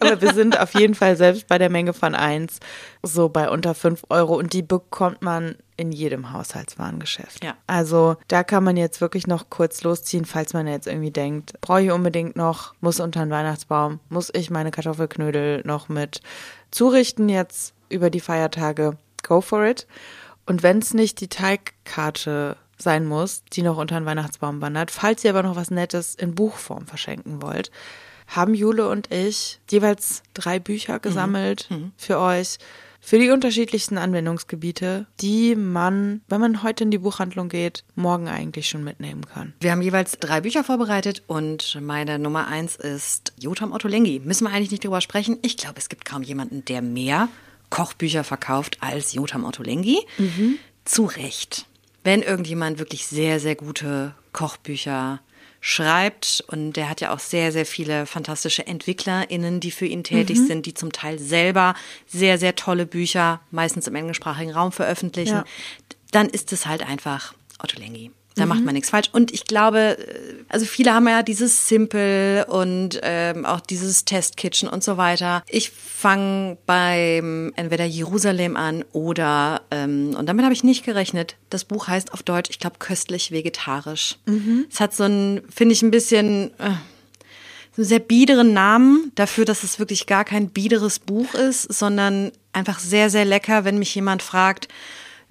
Aber 0.00 0.20
wir 0.20 0.34
sind 0.34 0.58
auf 0.58 0.74
jeden 0.74 0.94
Fall 0.94 1.16
selbst 1.16 1.46
bei 1.46 1.58
der 1.58 1.70
Menge 1.70 1.92
von 1.92 2.14
eins 2.14 2.60
so 3.02 3.28
bei 3.28 3.48
unter 3.48 3.74
5 3.74 4.04
Euro 4.08 4.36
und 4.36 4.52
die 4.52 4.62
bekommt 4.62 5.22
man 5.22 5.56
in 5.76 5.92
jedem 5.92 6.32
Haushaltswarengeschäft. 6.32 7.44
Ja. 7.44 7.56
Also 7.66 8.16
da 8.28 8.44
kann 8.44 8.64
man 8.64 8.76
jetzt 8.76 9.00
wirklich 9.00 9.26
noch 9.26 9.50
kurz 9.50 9.82
losziehen, 9.82 10.24
falls 10.24 10.52
man 10.52 10.66
jetzt 10.66 10.86
irgendwie 10.86 11.10
denkt, 11.10 11.60
brauche 11.60 11.82
ich 11.82 11.90
unbedingt 11.90 12.36
noch, 12.36 12.74
muss 12.80 13.00
unter 13.00 13.20
den 13.20 13.30
Weihnachtsbaum, 13.30 14.00
muss 14.08 14.30
ich 14.32 14.50
meine 14.50 14.70
Kartoffelknödel 14.70 15.62
noch 15.64 15.88
mit 15.88 16.20
zurichten 16.70 17.28
jetzt 17.28 17.74
über 17.88 18.10
die 18.10 18.20
Feiertage. 18.20 18.96
Go 19.22 19.40
for 19.40 19.64
it. 19.64 19.86
Und 20.46 20.62
wenn 20.62 20.78
es 20.78 20.94
nicht 20.94 21.20
die 21.20 21.28
Teigkarte 21.28 22.56
sein 22.76 23.06
muss, 23.06 23.44
die 23.52 23.62
noch 23.62 23.76
unter 23.76 23.98
den 23.98 24.06
Weihnachtsbaum 24.06 24.60
wandert, 24.60 24.90
falls 24.90 25.24
ihr 25.24 25.30
aber 25.30 25.42
noch 25.42 25.56
was 25.56 25.70
Nettes 25.70 26.14
in 26.14 26.34
Buchform 26.34 26.86
verschenken 26.86 27.42
wollt, 27.42 27.70
haben 28.36 28.54
Jule 28.54 28.88
und 28.88 29.12
ich 29.12 29.60
jeweils 29.70 30.22
drei 30.34 30.58
Bücher 30.58 30.98
gesammelt 30.98 31.68
für 31.96 32.18
euch, 32.18 32.58
für 33.04 33.18
die 33.18 33.30
unterschiedlichsten 33.30 33.98
Anwendungsgebiete, 33.98 35.06
die 35.20 35.56
man, 35.56 36.20
wenn 36.28 36.40
man 36.40 36.62
heute 36.62 36.84
in 36.84 36.92
die 36.92 36.98
Buchhandlung 36.98 37.48
geht, 37.48 37.84
morgen 37.96 38.28
eigentlich 38.28 38.68
schon 38.68 38.84
mitnehmen 38.84 39.26
kann. 39.26 39.54
Wir 39.60 39.72
haben 39.72 39.82
jeweils 39.82 40.18
drei 40.20 40.40
Bücher 40.40 40.62
vorbereitet 40.62 41.22
und 41.26 41.78
meine 41.80 42.20
Nummer 42.20 42.46
eins 42.46 42.76
ist 42.76 43.32
Jotam 43.40 43.72
Ottolenghi. 43.72 44.20
Müssen 44.24 44.44
wir 44.44 44.52
eigentlich 44.52 44.70
nicht 44.70 44.84
drüber 44.84 45.00
sprechen. 45.00 45.38
Ich 45.42 45.56
glaube, 45.56 45.78
es 45.78 45.88
gibt 45.88 46.04
kaum 46.04 46.22
jemanden, 46.22 46.64
der 46.64 46.80
mehr 46.80 47.28
Kochbücher 47.70 48.22
verkauft 48.22 48.78
als 48.80 49.14
Jotam 49.14 49.44
Ottolenghi. 49.44 49.98
Zu 50.84 51.06
Recht. 51.06 51.66
Wenn 52.04 52.22
irgendjemand 52.22 52.78
wirklich 52.78 53.06
sehr, 53.06 53.40
sehr 53.40 53.56
gute 53.56 54.14
Kochbücher 54.32 55.20
schreibt 55.64 56.42
und 56.48 56.72
der 56.72 56.90
hat 56.90 57.00
ja 57.00 57.14
auch 57.14 57.20
sehr, 57.20 57.52
sehr 57.52 57.64
viele 57.64 58.04
fantastische 58.04 58.66
EntwicklerInnen, 58.66 59.60
die 59.60 59.70
für 59.70 59.86
ihn 59.86 60.02
tätig 60.02 60.38
sind, 60.46 60.66
die 60.66 60.74
zum 60.74 60.90
Teil 60.92 61.20
selber 61.20 61.74
sehr, 62.06 62.36
sehr 62.36 62.56
tolle 62.56 62.84
Bücher, 62.84 63.40
meistens 63.52 63.86
im 63.86 63.94
englischsprachigen 63.94 64.52
Raum 64.52 64.72
veröffentlichen, 64.72 65.36
Ja. 65.36 65.44
dann 66.10 66.28
ist 66.28 66.52
es 66.52 66.66
halt 66.66 66.82
einfach 66.84 67.32
Otto 67.62 67.78
Lengi. 67.78 68.10
Da 68.34 68.46
macht 68.46 68.64
man 68.64 68.74
nichts 68.74 68.90
falsch. 68.90 69.10
Und 69.12 69.30
ich 69.32 69.44
glaube, 69.44 69.98
äh, 69.98 70.34
also 70.48 70.64
viele 70.66 70.94
haben 70.94 71.06
ja 71.08 71.22
dieses 71.22 71.68
Simple 71.68 72.46
und 72.46 73.00
ähm, 73.02 73.44
auch 73.44 73.60
dieses 73.60 74.04
Test 74.04 74.36
Kitchen 74.36 74.68
und 74.68 74.82
so 74.82 74.96
weiter. 74.96 75.42
Ich 75.48 75.70
fange 75.70 76.56
beim 76.66 77.52
entweder 77.56 77.84
Jerusalem 77.84 78.56
an 78.56 78.84
oder, 78.92 79.62
ähm, 79.70 80.14
und 80.16 80.26
damit 80.26 80.44
habe 80.44 80.54
ich 80.54 80.64
nicht 80.64 80.84
gerechnet, 80.84 81.36
das 81.50 81.64
Buch 81.64 81.88
heißt 81.88 82.12
auf 82.12 82.22
Deutsch, 82.22 82.50
ich 82.50 82.58
glaube, 82.58 82.76
köstlich 82.78 83.30
vegetarisch. 83.30 84.16
Es 84.70 84.80
hat 84.80 84.94
so 84.94 85.04
ein, 85.04 85.42
finde 85.48 85.74
ich, 85.74 85.82
ein 85.82 85.90
bisschen... 85.90 86.50
Äh, 86.58 86.70
so 87.74 87.80
einen 87.80 87.88
sehr 87.88 88.00
biederen 88.00 88.52
Namen 88.52 89.12
dafür, 89.14 89.46
dass 89.46 89.62
es 89.62 89.78
wirklich 89.78 90.06
gar 90.06 90.26
kein 90.26 90.50
biederes 90.50 90.98
Buch 90.98 91.32
ist, 91.32 91.72
sondern 91.72 92.30
einfach 92.52 92.78
sehr, 92.78 93.08
sehr 93.08 93.24
lecker, 93.24 93.64
wenn 93.64 93.78
mich 93.78 93.94
jemand 93.94 94.22
fragt, 94.22 94.68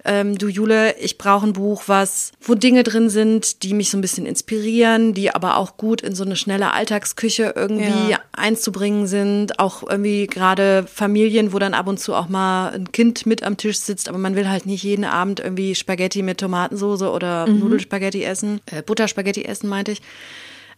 ähm, 0.04 0.36
du 0.36 0.48
Jule, 0.48 0.96
ich 0.98 1.16
brauche 1.18 1.46
ein 1.46 1.52
Buch, 1.52 1.84
was, 1.86 2.32
wo 2.40 2.54
Dinge 2.54 2.82
drin 2.82 3.08
sind, 3.10 3.62
die 3.62 3.72
mich 3.74 3.90
so 3.90 3.98
ein 3.98 4.00
bisschen 4.00 4.26
inspirieren, 4.26 5.14
die 5.14 5.34
aber 5.34 5.56
auch 5.56 5.76
gut 5.76 6.00
in 6.00 6.14
so 6.14 6.24
eine 6.24 6.36
schnelle 6.36 6.72
Alltagsküche 6.72 7.52
irgendwie 7.56 8.10
Ja. 8.10 8.20
einzubringen 8.32 9.06
sind. 9.06 9.58
Auch 9.58 9.82
irgendwie 9.88 10.26
gerade 10.26 10.84
Familien, 10.92 11.52
wo 11.52 11.58
dann 11.58 11.74
ab 11.74 11.86
und 11.86 12.00
zu 12.00 12.14
auch 12.14 12.28
mal 12.28 12.70
ein 12.72 12.90
Kind 12.92 13.26
mit 13.26 13.42
am 13.42 13.56
Tisch 13.56 13.78
sitzt, 13.78 14.08
aber 14.08 14.18
man 14.18 14.34
will 14.36 14.48
halt 14.48 14.66
nicht 14.66 14.82
jeden 14.82 15.04
Abend 15.04 15.40
irgendwie 15.40 15.74
Spaghetti 15.74 16.22
mit 16.22 16.38
Tomatensoße 16.38 17.10
oder 17.10 17.46
Nudelspaghetti 17.46 18.24
essen, 18.24 18.60
äh, 18.66 18.82
Butterspaghetti 18.82 19.44
essen, 19.44 19.68
meinte 19.68 19.92
ich. 19.92 20.02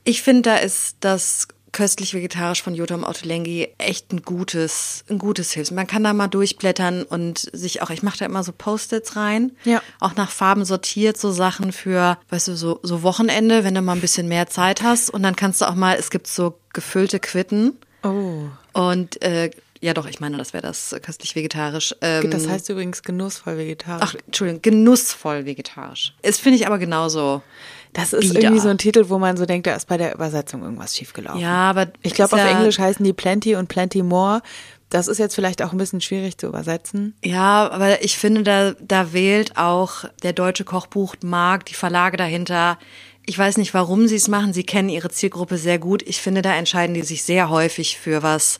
Ich 0.04 0.22
finde, 0.22 0.42
da 0.42 0.56
ist 0.56 0.96
das 1.00 1.48
köstlich 1.74 2.14
vegetarisch 2.14 2.62
von 2.62 2.74
Jotam 2.74 3.04
Ottolenghi 3.04 3.68
echt 3.76 4.10
ein 4.12 4.22
gutes, 4.22 5.04
ein 5.10 5.18
gutes 5.18 5.52
Hilfs. 5.52 5.70
Man 5.70 5.86
kann 5.86 6.02
da 6.04 6.14
mal 6.14 6.28
durchblättern 6.28 7.02
und 7.02 7.50
sich 7.52 7.82
auch, 7.82 7.90
ich 7.90 8.02
mache 8.02 8.16
da 8.18 8.24
immer 8.24 8.42
so 8.42 8.52
Post-its 8.56 9.16
rein, 9.16 9.52
Ja. 9.64 9.82
auch 10.00 10.14
nach 10.16 10.30
Farben 10.30 10.64
sortiert, 10.64 11.18
so 11.18 11.30
Sachen 11.32 11.72
für, 11.72 12.16
weißt 12.30 12.48
du, 12.48 12.56
so, 12.56 12.80
so 12.82 13.02
Wochenende, 13.02 13.64
wenn 13.64 13.74
du 13.74 13.82
mal 13.82 13.92
ein 13.92 14.00
bisschen 14.00 14.28
mehr 14.28 14.46
Zeit 14.46 14.82
hast 14.82 15.10
und 15.10 15.22
dann 15.22 15.36
kannst 15.36 15.60
du 15.60 15.66
auch 15.68 15.74
mal, 15.74 15.96
es 15.98 16.08
gibt 16.10 16.26
so 16.28 16.58
gefüllte 16.72 17.20
Quitten 17.20 17.76
Oh. 18.02 18.44
und 18.72 19.20
äh, 19.22 19.50
ja 19.80 19.92
doch, 19.92 20.06
ich 20.06 20.18
meine, 20.20 20.38
das 20.38 20.52
wäre 20.54 20.62
das 20.62 20.94
köstlich 21.02 21.34
vegetarisch. 21.36 21.94
Ähm, 22.00 22.30
Das 22.30 22.48
heißt 22.48 22.70
übrigens 22.70 23.02
genussvoll 23.02 23.58
vegetarisch. 23.58 24.02
ach, 24.02 24.14
Entschuldigung, 24.26 24.62
genussvoll 24.62 25.44
vegetarisch. 25.44 26.14
Es 26.22 26.38
finde 26.38 26.56
ich 26.58 26.66
aber 26.66 26.78
genauso. 26.78 27.42
Das 27.94 28.12
ist 28.12 28.20
Bieder. 28.28 28.42
irgendwie 28.42 28.60
so 28.60 28.68
ein 28.68 28.76
Titel, 28.78 29.08
wo 29.08 29.18
man 29.18 29.36
so 29.38 29.46
denkt, 29.46 29.66
da 29.66 29.74
ist 29.74 29.88
bei 29.88 29.96
der 29.96 30.14
Übersetzung 30.14 30.62
irgendwas 30.62 30.94
schiefgelaufen. 30.96 31.40
Ja, 31.40 31.70
aber 31.70 31.86
Ich 32.02 32.12
glaube, 32.14 32.34
auf 32.34 32.38
ja- 32.38 32.48
Englisch 32.50 32.78
heißen 32.78 33.02
die 33.04 33.12
Plenty 33.14 33.54
und 33.56 33.68
Plenty 33.68 34.02
More. 34.02 34.42
Das 34.90 35.08
ist 35.08 35.18
jetzt 35.18 35.34
vielleicht 35.34 35.62
auch 35.62 35.72
ein 35.72 35.78
bisschen 35.78 36.00
schwierig 36.00 36.36
zu 36.38 36.46
übersetzen. 36.46 37.16
Ja, 37.24 37.68
aber 37.70 38.02
ich 38.04 38.18
finde, 38.18 38.42
da, 38.42 38.72
da 38.80 39.12
wählt 39.12 39.56
auch 39.56 40.04
der 40.22 40.32
deutsche 40.34 40.64
Kochbuchmarkt, 40.64 41.70
die 41.70 41.74
Verlage 41.74 42.16
dahinter. 42.16 42.78
Ich 43.26 43.38
weiß 43.38 43.56
nicht, 43.56 43.72
warum 43.74 44.06
sie 44.06 44.16
es 44.16 44.28
machen. 44.28 44.52
Sie 44.52 44.64
kennen 44.64 44.88
ihre 44.90 45.08
Zielgruppe 45.08 45.56
sehr 45.56 45.78
gut. 45.78 46.02
Ich 46.06 46.20
finde, 46.20 46.42
da 46.42 46.54
entscheiden 46.54 46.94
die 46.94 47.02
sich 47.02 47.22
sehr 47.24 47.48
häufig 47.48 47.98
für 47.98 48.22
was, 48.22 48.58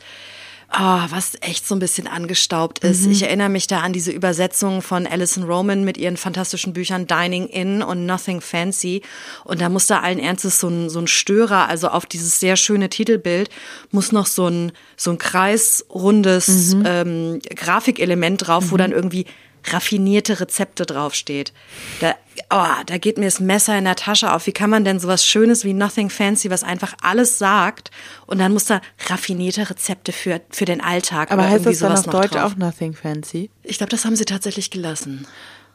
ah, 0.69 1.07
was 1.11 1.33
echt 1.41 1.67
so 1.67 1.75
ein 1.75 1.79
bisschen 1.79 2.07
angestaubt 2.07 2.81
ist. 2.81 3.07
Ich 3.07 3.23
erinnere 3.23 3.49
mich 3.49 3.67
da 3.67 3.81
an 3.81 3.93
diese 3.93 4.11
Übersetzung 4.11 4.83
von 4.83 5.07
Alison 5.07 5.45
Roman 5.45 5.85
mit 5.85 5.97
ihren 5.97 6.17
fantastischen 6.17 6.73
Büchern 6.73 7.07
Dining 7.07 7.47
In 7.49 7.83
und 7.83 8.07
Nothing 8.07 8.41
Fancy. 8.41 9.03
Und 9.45 9.61
da 9.61 9.69
muss 9.69 9.87
da 9.87 10.01
allen 10.01 10.19
Ernstes 10.19 10.61
so 10.61 10.69
ein, 10.69 10.91
so 10.91 11.01
ein 11.01 11.07
Störer, 11.07 11.69
also 11.69 11.89
auf 11.89 12.07
dieses 12.07 12.41
sehr 12.41 12.57
schöne 12.57 12.89
Titelbild, 12.89 13.51
muss 13.91 14.13
noch 14.13 14.27
so 14.27 14.49
ein, 14.49 14.73
so 14.97 15.11
ein 15.11 15.19
kreisrundes 15.19 16.77
ähm, 16.85 17.41
Grafikelement 17.55 18.47
drauf, 18.47 18.71
wo 18.71 18.77
dann 18.77 18.93
irgendwie 18.93 19.27
raffinierte 19.71 20.41
Rezepte 20.41 20.87
draufsteht. 20.87 21.53
Da, 22.01 22.15
oh, 22.51 22.83
da 22.87 22.99
geht 22.99 23.19
mir 23.19 23.25
das 23.25 23.41
Messer 23.41 23.77
in 23.79 23.85
der 23.85 23.97
Tasche 23.97 24.33
auf. 24.33 24.47
Wie 24.47 24.53
kann 24.53 24.71
man 24.71 24.85
denn 24.85 25.01
sowas 25.01 25.27
Schönes 25.27 25.65
wie 25.65 25.73
Nothing 25.73 26.11
Fancy, 26.11 26.51
was 26.51 26.63
einfach 26.63 26.95
alles 27.03 27.39
sagt, 27.39 27.91
und 28.27 28.39
dann 28.39 28.53
muss 28.53 28.67
da 28.67 28.81
raffinierte 29.09 29.69
Rezepte 29.69 30.13
für, 30.13 30.41
für 30.51 30.65
den 30.65 30.81
Alltag 30.81 31.31
Aber 31.31 31.43
oder 31.43 31.51
heißt 31.51 31.67
irgendwie 31.67 31.79
das 31.79 31.81
dann 31.81 31.99
auf 31.99 32.07
noch 32.07 32.13
Deutsch 32.13 32.33
drauf. 32.33 32.53
auch 32.53 32.57
Nothing 32.57 32.95
Fancy? 32.95 33.51
Ich 33.63 33.79
glaube, 33.79 33.91
das 33.91 34.05
haben 34.05 34.17
sie 34.17 34.25
tatsächlich 34.25 34.71
gelassen. 34.71 35.27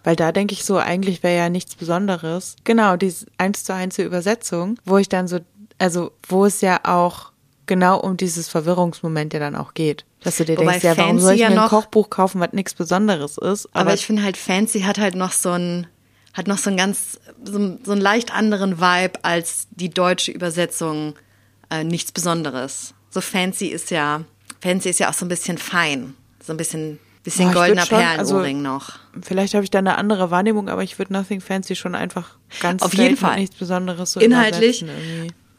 Weil 0.04 0.16
da 0.16 0.32
denke 0.32 0.54
ich 0.54 0.64
so, 0.64 0.78
eigentlich 0.78 1.24
wäre 1.24 1.38
ja 1.38 1.50
nichts 1.50 1.76
Besonderes. 1.76 2.56
Genau, 2.64 2.96
diese 2.96 3.26
eins 3.38 3.64
zu 3.64 3.74
eins 3.74 3.98
Übersetzung, 4.00 4.78
wo 4.86 4.98
ich 4.98 5.10
dann 5.10 5.28
so, 5.28 5.40
also 5.78 6.12
wo 6.28 6.46
es 6.46 6.62
ja 6.62 6.80
auch 6.84 7.32
genau 7.70 7.97
um 7.99 8.17
dieses 8.17 8.49
Verwirrungsmoment 8.49 9.34
ja 9.34 9.39
dann 9.39 9.55
auch 9.55 9.74
geht. 9.74 10.03
Dass 10.22 10.36
du 10.36 10.43
dir 10.43 10.57
Wobei 10.57 10.72
denkst, 10.74 10.84
ja, 10.84 10.97
warum 10.97 11.11
Fancy 11.11 11.24
soll 11.24 11.34
ich 11.36 11.39
ja 11.39 11.49
mir 11.49 11.55
ein 11.55 11.61
noch- 11.63 11.70
Kochbuch 11.70 12.09
kaufen, 12.09 12.41
was 12.41 12.51
nichts 12.51 12.74
Besonderes 12.74 13.38
ist? 13.38 13.70
Aber, 13.72 13.93
ich 13.93 14.05
finde 14.05 14.24
halt, 14.24 14.36
Fancy 14.36 14.82
hat 14.82 14.97
halt 14.97 15.15
noch 15.15 15.32
so 15.32 15.51
ein, 15.51 15.88
hat 16.34 16.47
noch 16.47 16.57
so 16.57 16.70
einen 16.70 16.76
ganz, 16.78 17.20
so, 17.45 17.78
so 17.82 17.91
einen 17.93 18.01
leicht 18.01 18.34
anderen 18.36 18.82
Vibe 18.82 19.24
als 19.24 19.67
die 19.72 19.89
deutsche 19.89 20.32
Übersetzung 20.34 21.13
äh, 21.70 21.86
nichts 21.86 22.11
Besonderes. 22.11 22.93
So 23.09 23.22
Fancy 23.22 23.67
ist 23.67 23.91
ja, 23.91 24.22
Fancy 24.61 24.89
ist 24.89 24.99
ja 24.99 25.09
auch 25.09 25.13
so 25.13 25.24
ein 25.26 25.30
bisschen 25.30 25.57
fein. 25.57 26.15
So 26.43 26.53
ein 26.53 26.57
bisschen, 26.57 26.99
bisschen 27.24 27.47
Boah, 27.47 27.53
goldener 27.61 27.86
schon, 27.86 27.99
Perlenohrring 27.99 28.57
also, 28.57 28.67
noch. 28.67 28.99
Vielleicht 29.22 29.53
habe 29.53 29.63
ich 29.63 29.72
da 29.72 29.80
eine 29.80 29.97
andere 29.97 30.32
Wahrnehmung, 30.32 30.67
aber 30.67 30.84
ich 30.84 30.99
würde 30.99 31.13
Nothing 31.13 31.39
Fancy 31.41 31.76
schon 31.76 31.95
einfach 31.95 32.36
ganz 32.59 32.82
Auf 32.82 32.93
jeden 32.93 33.15
Fall. 33.17 33.38
nichts 33.39 33.55
Besonderes 33.55 34.11
so 34.13 34.20
Inhaltlich. 34.20 34.86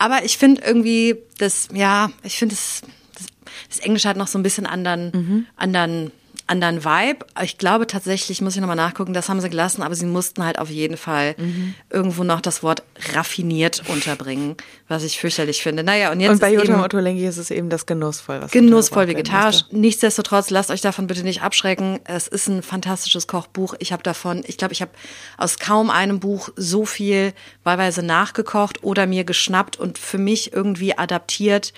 Aber 0.01 0.25
ich 0.25 0.39
finde 0.39 0.63
irgendwie, 0.65 1.17
das, 1.39 1.69
ja, 1.75 2.11
ich 2.23 2.39
finde 2.39 2.55
das, 2.55 2.81
das, 3.15 3.27
das 3.69 3.79
Englische 3.81 4.09
hat 4.09 4.17
noch 4.17 4.29
so 4.29 4.39
ein 4.39 4.43
bisschen 4.43 4.65
anderen, 4.65 5.11
Mhm. 5.13 5.47
anderen, 5.57 6.11
anderen 6.51 6.85
Vibe. 6.85 7.25
Ich 7.43 7.59
glaube 7.59 7.87
tatsächlich, 7.87 8.41
muss 8.41 8.55
ich 8.55 8.61
nochmal 8.61 8.77
nachgucken, 8.77 9.15
das 9.15 9.29
haben 9.29 9.41
sie 9.41 9.49
gelassen, 9.49 9.83
aber 9.83 9.95
sie 9.95 10.07
mussten 10.07 10.45
halt 10.45 10.59
auf 10.59 10.69
jeden 10.69 10.97
Fall 10.97 11.35
mhm. 11.39 11.75
irgendwo 11.89 12.25
noch 12.25 12.41
das 12.41 12.63
Wort 12.63 12.83
raffiniert 13.15 13.83
unterbringen, 13.89 14.57
was 14.89 15.05
ich 15.05 15.19
fürchterlich 15.19 15.63
finde. 15.63 15.85
Naja, 15.85 16.11
und 16.13 16.21
jetzt. 16.21 16.33
Und 16.33 16.41
bei 16.41 16.53
Jutta 16.53 16.83
Ottolenghi 16.83 17.27
ist 17.27 17.39
es 17.39 17.51
eben 17.51 17.71
das 17.71 17.87
genussvoll, 17.87 18.41
was 18.43 18.51
Genussvoll 18.51 19.09
vegetarisch. 19.09 19.65
Nichtsdestotrotz, 19.71 20.51
lasst 20.51 20.71
euch 20.71 20.81
davon 20.81 21.07
bitte 21.07 21.23
nicht 21.23 21.43
abschrecken. 21.43 22.01
Es 22.05 22.27
ist 22.27 22.49
ein 22.49 22.63
fantastisches 22.63 23.27
Kochbuch. 23.27 23.75
Ich 23.79 23.93
habe 23.93 24.03
davon, 24.03 24.43
ich 24.47 24.59
glaube, 24.59 24.73
ich 24.73 24.83
habe 24.83 24.91
aus 25.39 25.59
kaum 25.59 25.89
einem 25.89 26.21
Buch 26.21 26.51
so 26.57 26.85
viel 26.85 27.33
wahlweise 27.63 28.03
nachgekocht 28.03 28.83
oder 28.83 29.07
mir 29.07 29.25
geschnappt 29.25 29.79
und 29.79 29.99
für 29.99 30.19
mich 30.19 30.53
irgendwie 30.53 30.99
adaptiert 30.99 31.73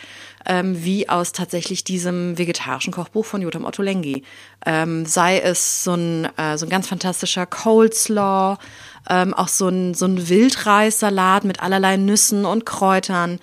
ähm, 0.46 0.84
wie 0.84 1.08
aus 1.08 1.32
tatsächlich 1.32 1.84
diesem 1.84 2.38
vegetarischen 2.38 2.92
Kochbuch 2.92 3.24
von 3.24 3.42
Jotam 3.42 3.64
Ottolenghi. 3.64 4.22
Ähm, 4.66 5.06
sei 5.06 5.40
es 5.40 5.84
so 5.84 5.94
ein, 5.94 6.28
äh, 6.36 6.56
so 6.58 6.66
ein 6.66 6.70
ganz 6.70 6.88
fantastischer 6.88 7.46
Coleslaw, 7.46 8.58
ähm, 9.08 9.34
auch 9.34 9.48
so 9.48 9.68
ein, 9.68 9.94
so 9.94 10.06
ein 10.06 10.28
Wildreissalat 10.28 11.44
mit 11.44 11.62
allerlei 11.62 11.96
Nüssen 11.96 12.44
und 12.44 12.66
Kräutern. 12.66 13.38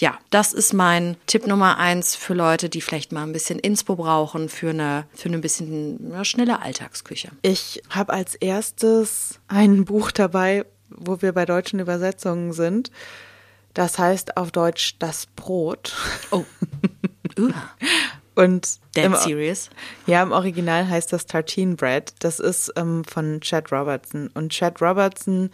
Ja, 0.00 0.18
das 0.30 0.54
ist 0.54 0.72
mein 0.72 1.16
Tipp 1.26 1.46
Nummer 1.46 1.76
eins 1.76 2.16
für 2.16 2.32
Leute, 2.32 2.70
die 2.70 2.80
vielleicht 2.80 3.12
mal 3.12 3.22
ein 3.22 3.34
bisschen 3.34 3.58
Inspo 3.58 3.96
brauchen 3.96 4.48
für 4.48 4.70
eine, 4.70 5.04
für 5.14 5.28
eine 5.28 5.38
bisschen 5.38 6.10
ja, 6.10 6.24
schnelle 6.24 6.62
Alltagsküche. 6.62 7.28
Ich 7.42 7.82
habe 7.90 8.14
als 8.14 8.34
erstes 8.34 9.40
ein 9.48 9.84
Buch 9.84 10.10
dabei, 10.10 10.64
wo 10.88 11.20
wir 11.20 11.32
bei 11.32 11.44
deutschen 11.44 11.80
Übersetzungen 11.80 12.54
sind. 12.54 12.90
Das 13.74 13.98
heißt 13.98 14.36
auf 14.36 14.50
Deutsch 14.52 14.96
das 14.98 15.26
Brot. 15.26 15.94
Oh. 16.30 16.44
Uh. 17.38 17.52
Und 18.34 18.80
Dead 18.96 19.04
im, 19.04 19.14
serious? 19.14 19.70
Ja, 20.06 20.22
im 20.22 20.32
Original 20.32 20.88
heißt 20.88 21.12
das 21.12 21.26
Tartine 21.26 21.76
Bread. 21.76 22.12
Das 22.18 22.40
ist 22.40 22.72
ähm, 22.76 23.04
von 23.04 23.40
Chad 23.40 23.70
Robertson. 23.70 24.30
Und 24.34 24.50
Chad 24.50 24.82
Robertson 24.82 25.50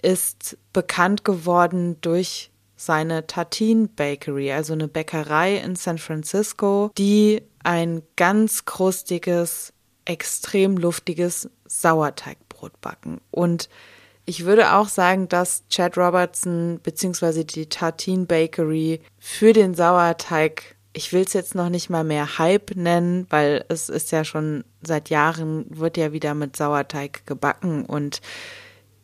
ist 0.00 0.56
bekannt 0.72 1.24
geworden 1.24 1.98
durch 2.00 2.50
seine 2.76 3.26
Tartine 3.26 3.88
Bakery, 3.88 4.52
also 4.52 4.72
eine 4.72 4.88
Bäckerei 4.88 5.56
in 5.56 5.76
San 5.76 5.98
Francisco, 5.98 6.90
die 6.98 7.42
ein 7.62 8.02
ganz 8.16 8.64
krustiges, 8.64 9.72
extrem 10.04 10.76
luftiges 10.76 11.48
Sauerteigbrot 11.66 12.80
backen. 12.80 13.20
Und 13.30 13.68
ich 14.24 14.44
würde 14.44 14.74
auch 14.74 14.88
sagen, 14.88 15.28
dass 15.28 15.66
Chad 15.68 15.96
Robertson 15.96 16.80
bzw. 16.82 17.44
die 17.44 17.68
Tartine 17.68 18.26
Bakery 18.26 19.00
für 19.18 19.52
den 19.52 19.74
Sauerteig, 19.74 20.76
ich 20.92 21.12
will 21.12 21.22
es 21.22 21.32
jetzt 21.32 21.54
noch 21.54 21.68
nicht 21.68 21.90
mal 21.90 22.04
mehr 22.04 22.38
Hype 22.38 22.76
nennen, 22.76 23.26
weil 23.30 23.64
es 23.68 23.88
ist 23.88 24.12
ja 24.12 24.24
schon 24.24 24.64
seit 24.82 25.10
Jahren, 25.10 25.66
wird 25.68 25.96
ja 25.96 26.12
wieder 26.12 26.34
mit 26.34 26.56
Sauerteig 26.56 27.26
gebacken 27.26 27.84
und 27.84 28.20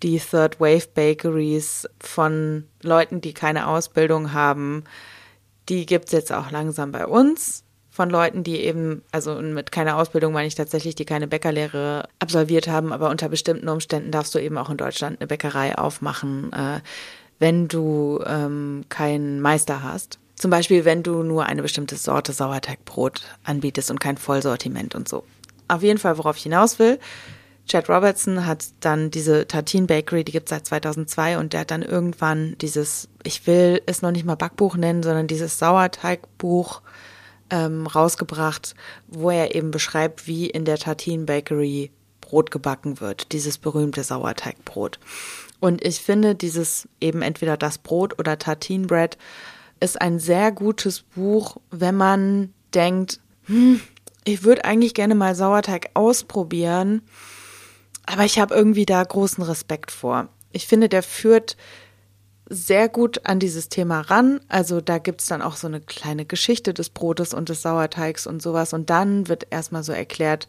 die 0.02 0.20
Third 0.20 0.60
Wave 0.60 0.86
Bakeries 0.94 1.88
von 1.98 2.68
Leuten, 2.82 3.20
die 3.20 3.34
keine 3.34 3.66
Ausbildung 3.66 4.32
haben, 4.32 4.84
die 5.68 5.86
gibt 5.86 6.06
es 6.06 6.12
jetzt 6.12 6.32
auch 6.32 6.50
langsam 6.52 6.92
bei 6.92 7.06
uns 7.06 7.64
von 7.98 8.10
Leuten, 8.10 8.44
die 8.44 8.60
eben, 8.60 9.02
also 9.10 9.34
mit 9.42 9.72
keiner 9.72 9.96
Ausbildung 9.96 10.32
meine 10.32 10.46
ich 10.46 10.54
tatsächlich, 10.54 10.94
die 10.94 11.04
keine 11.04 11.26
Bäckerlehre 11.26 12.08
absolviert 12.20 12.68
haben, 12.68 12.92
aber 12.92 13.10
unter 13.10 13.28
bestimmten 13.28 13.68
Umständen 13.68 14.12
darfst 14.12 14.32
du 14.36 14.38
eben 14.38 14.56
auch 14.56 14.70
in 14.70 14.76
Deutschland 14.76 15.18
eine 15.18 15.26
Bäckerei 15.26 15.76
aufmachen, 15.76 16.52
äh, 16.52 16.78
wenn 17.40 17.66
du 17.66 18.22
ähm, 18.24 18.84
keinen 18.88 19.40
Meister 19.40 19.82
hast. 19.82 20.20
Zum 20.36 20.48
Beispiel, 20.48 20.84
wenn 20.84 21.02
du 21.02 21.24
nur 21.24 21.46
eine 21.46 21.60
bestimmte 21.60 21.96
Sorte 21.96 22.32
Sauerteigbrot 22.32 23.22
anbietest 23.42 23.90
und 23.90 23.98
kein 23.98 24.16
Vollsortiment 24.16 24.94
und 24.94 25.08
so. 25.08 25.24
Auf 25.66 25.82
jeden 25.82 25.98
Fall, 25.98 26.18
worauf 26.18 26.36
ich 26.36 26.44
hinaus 26.44 26.78
will, 26.78 27.00
Chad 27.66 27.88
Robertson 27.88 28.46
hat 28.46 28.66
dann 28.78 29.10
diese 29.10 29.48
Tartine 29.48 29.88
Bakery, 29.88 30.22
die 30.22 30.30
gibt 30.30 30.46
es 30.46 30.50
seit 30.50 30.66
2002 30.66 31.36
und 31.36 31.52
der 31.52 31.62
hat 31.62 31.72
dann 31.72 31.82
irgendwann 31.82 32.54
dieses, 32.60 33.08
ich 33.24 33.48
will 33.48 33.82
es 33.86 34.02
noch 34.02 34.12
nicht 34.12 34.24
mal 34.24 34.36
Backbuch 34.36 34.76
nennen, 34.76 35.02
sondern 35.02 35.26
dieses 35.26 35.58
Sauerteigbuch 35.58 36.80
ähm, 37.50 37.86
rausgebracht, 37.86 38.74
wo 39.06 39.30
er 39.30 39.54
eben 39.54 39.70
beschreibt, 39.70 40.26
wie 40.26 40.48
in 40.48 40.64
der 40.64 40.78
Tartine 40.78 41.24
Bakery 41.24 41.90
Brot 42.20 42.50
gebacken 42.50 43.00
wird, 43.00 43.32
dieses 43.32 43.58
berühmte 43.58 44.04
Sauerteigbrot. 44.04 44.98
Und 45.60 45.84
ich 45.84 46.00
finde, 46.00 46.34
dieses 46.34 46.88
eben 47.00 47.22
entweder 47.22 47.56
das 47.56 47.78
Brot 47.78 48.18
oder 48.18 48.38
Tartine 48.38 48.86
Bread 48.86 49.16
ist 49.80 50.00
ein 50.00 50.18
sehr 50.18 50.52
gutes 50.52 51.00
Buch, 51.00 51.56
wenn 51.70 51.96
man 51.96 52.52
denkt, 52.74 53.20
hm, 53.44 53.80
ich 54.24 54.44
würde 54.44 54.64
eigentlich 54.64 54.94
gerne 54.94 55.14
mal 55.14 55.34
Sauerteig 55.34 55.90
ausprobieren, 55.94 57.02
aber 58.04 58.24
ich 58.24 58.38
habe 58.38 58.54
irgendwie 58.54 58.86
da 58.86 59.02
großen 59.02 59.42
Respekt 59.42 59.90
vor. 59.90 60.28
Ich 60.52 60.66
finde, 60.66 60.88
der 60.88 61.02
führt 61.02 61.56
sehr 62.48 62.88
gut 62.88 63.26
an 63.26 63.38
dieses 63.38 63.68
Thema 63.68 64.00
ran. 64.00 64.40
Also 64.48 64.80
da 64.80 64.98
gibt's 64.98 65.26
dann 65.26 65.42
auch 65.42 65.56
so 65.56 65.66
eine 65.66 65.80
kleine 65.80 66.24
Geschichte 66.24 66.72
des 66.72 66.88
Brotes 66.90 67.34
und 67.34 67.48
des 67.48 67.62
Sauerteigs 67.62 68.26
und 68.26 68.40
sowas. 68.40 68.72
Und 68.72 68.90
dann 68.90 69.28
wird 69.28 69.46
erstmal 69.50 69.82
so 69.82 69.92
erklärt, 69.92 70.48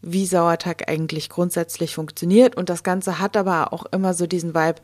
wie 0.00 0.26
Sauerteig 0.26 0.88
eigentlich 0.88 1.28
grundsätzlich 1.28 1.94
funktioniert. 1.94 2.56
Und 2.56 2.70
das 2.70 2.82
Ganze 2.82 3.18
hat 3.18 3.36
aber 3.36 3.72
auch 3.72 3.84
immer 3.86 4.14
so 4.14 4.26
diesen 4.26 4.54
Vibe, 4.54 4.80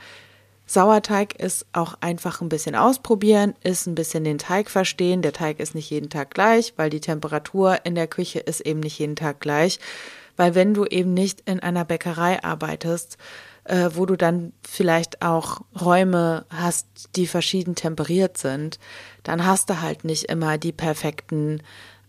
Sauerteig 0.66 1.38
ist 1.38 1.66
auch 1.72 1.94
einfach 2.00 2.40
ein 2.40 2.48
bisschen 2.48 2.74
ausprobieren, 2.74 3.54
ist 3.62 3.86
ein 3.86 3.94
bisschen 3.94 4.24
den 4.24 4.38
Teig 4.38 4.70
verstehen. 4.70 5.20
Der 5.20 5.34
Teig 5.34 5.60
ist 5.60 5.74
nicht 5.74 5.90
jeden 5.90 6.08
Tag 6.08 6.30
gleich, 6.30 6.72
weil 6.76 6.88
die 6.88 7.00
Temperatur 7.00 7.80
in 7.84 7.94
der 7.94 8.06
Küche 8.06 8.38
ist 8.38 8.60
eben 8.60 8.80
nicht 8.80 8.98
jeden 8.98 9.16
Tag 9.16 9.40
gleich. 9.40 9.78
Weil 10.36 10.54
wenn 10.54 10.72
du 10.72 10.86
eben 10.86 11.12
nicht 11.12 11.42
in 11.44 11.60
einer 11.60 11.84
Bäckerei 11.84 12.42
arbeitest, 12.42 13.18
äh, 13.64 13.90
wo 13.94 14.06
du 14.06 14.16
dann 14.16 14.52
vielleicht 14.62 15.22
auch 15.22 15.62
Räume 15.80 16.44
hast, 16.50 16.86
die 17.16 17.26
verschieden 17.26 17.74
temperiert 17.74 18.38
sind, 18.38 18.78
dann 19.22 19.46
hast 19.46 19.70
du 19.70 19.80
halt 19.80 20.04
nicht 20.04 20.24
immer 20.24 20.58
die 20.58 20.72
perfekten 20.72 21.62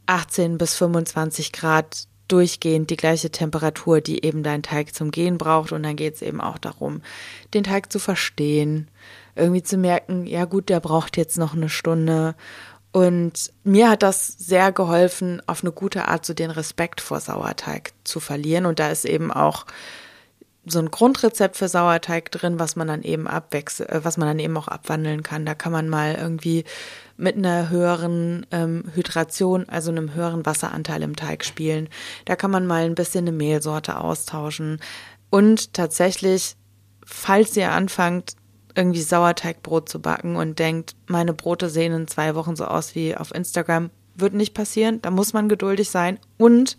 18 0.06 0.58
bis 0.58 0.76
25 0.76 1.52
Grad 1.52 2.08
durchgehend 2.28 2.90
die 2.90 2.98
gleiche 2.98 3.30
Temperatur, 3.30 4.02
die 4.02 4.26
eben 4.26 4.44
dein 4.44 4.64
Teig 4.64 4.96
zum 4.96 5.12
Gehen 5.12 5.38
braucht. 5.38 5.72
Und 5.72 5.84
dann 5.84 5.96
geht 5.96 6.16
es 6.16 6.22
eben 6.22 6.42
auch 6.42 6.58
darum, 6.58 7.02
den 7.54 7.64
Teig 7.64 7.92
zu 7.92 8.00
verstehen, 8.00 8.90
irgendwie 9.36 9.64
zu 9.64 9.78
merken, 9.78 10.26
ja 10.26 10.46
gut, 10.46 10.70
der 10.70 10.80
braucht 10.80 11.18
jetzt 11.18 11.38
noch 11.38 11.54
eine 11.54 11.70
Stunde. 11.70 12.36
Und 12.92 13.52
mir 13.64 13.90
hat 13.90 14.04
das 14.04 14.28
sehr 14.28 14.72
geholfen, 14.72 15.42
auf 15.48 15.64
eine 15.64 15.72
gute 15.72 16.08
Art 16.08 16.26
so 16.26 16.34
den 16.34 16.50
Respekt 16.50 17.02
vor 17.02 17.20
Sauerteig 17.20 17.92
zu 18.04 18.20
verlieren. 18.20 18.66
Und 18.66 18.80
da 18.80 18.90
ist 18.90 19.06
eben 19.06 19.32
auch 19.32 19.66
so 20.66 20.80
ein 20.80 20.92
Grundrezept 20.92 21.58
für 21.58 21.68
Sauerteig 21.68 22.32
drin, 22.32 22.60
was 22.60 22.76
man 22.76 22.88
dann 22.88 23.04
eben 23.04 23.28
abwechselt, 23.28 23.90
äh, 23.90 24.04
was 24.04 24.18
man 24.18 24.28
dann 24.28 24.40
eben 24.40 24.58
auch 24.58 24.68
abwandeln 24.68 25.24
kann. 25.24 25.46
Da 25.46 25.56
kann 25.56 25.72
man 25.72 25.90
mal 25.90 26.16
irgendwie 26.16 26.64
mit 27.18 27.38
einer 27.38 27.70
höheren 27.70 28.46
ähm, 28.52 28.84
Hydration, 28.94 29.70
also 29.70 29.92
einem 29.92 30.14
höheren 30.14 30.46
Wasseranteil 30.46 31.02
im 31.04 31.16
Teig 31.16 31.46
spielen. 31.46 31.90
Da 32.26 32.36
kann 32.36 32.52
man 32.52 32.66
mal 32.66 32.84
ein 32.84 32.96
bisschen 32.96 33.28
eine 33.28 33.36
Mehlsorte 33.36 34.00
austauschen. 34.00 34.80
Und 35.30 35.74
tatsächlich, 35.74 36.56
falls 37.06 37.56
ihr 37.56 37.72
anfangt, 37.72 38.36
irgendwie 38.76 39.02
Sauerteigbrot 39.02 39.88
zu 39.88 40.02
backen 40.02 40.36
und 40.36 40.60
denkt, 40.60 40.96
meine 41.08 41.34
Brote 41.34 41.70
sehen 41.70 41.94
in 41.94 42.08
zwei 42.08 42.36
Wochen 42.36 42.56
so 42.56 42.66
aus 42.66 42.94
wie 42.94 43.16
auf 43.16 43.34
Instagram, 43.34 43.90
wird 44.16 44.34
nicht 44.34 44.54
passieren. 44.54 45.02
Da 45.02 45.12
muss 45.12 45.34
man 45.34 45.48
geduldig 45.48 45.90
sein. 45.90 46.20
Und 46.38 46.78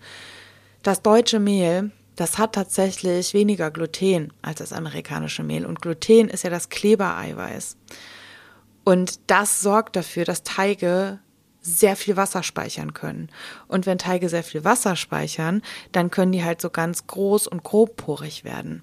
das 0.83 1.03
deutsche 1.03 1.41
Mehl, 1.41 1.91
das 2.17 2.39
hat 2.39 2.55
tatsächlich 2.55 3.35
weniger 3.35 3.71
Gluten 3.71 4.33
als 4.43 4.59
das 4.59 4.73
amerikanische 4.73 5.43
Mehl. 5.43 5.67
Und 5.67 5.83
Gluten 5.83 6.29
ist 6.29 6.45
ja 6.45 6.51
das 6.51 6.71
Klebereiweiß. 6.71 7.77
Und 8.85 9.21
das 9.31 9.61
sorgt 9.61 9.97
dafür, 9.97 10.25
dass 10.25 10.43
Teige 10.43 11.21
sehr 11.61 11.97
viel 11.97 12.17
Wasser 12.17 12.43
speichern 12.43 12.95
können. 12.95 13.29
Und 13.67 13.87
wenn 13.87 13.99
Teige 13.99 14.29
sehr 14.29 14.45
viel 14.45 14.65
Wasser 14.65 14.95
speichern, 14.95 15.63
dann 15.93 16.11
können 16.11 16.33
die 16.33 16.45
halt 16.45 16.61
so 16.61 16.71
ganz 16.71 17.07
groß 17.09 17.49
und 17.49 17.65
grobporig 17.65 18.45
werden. 18.45 18.83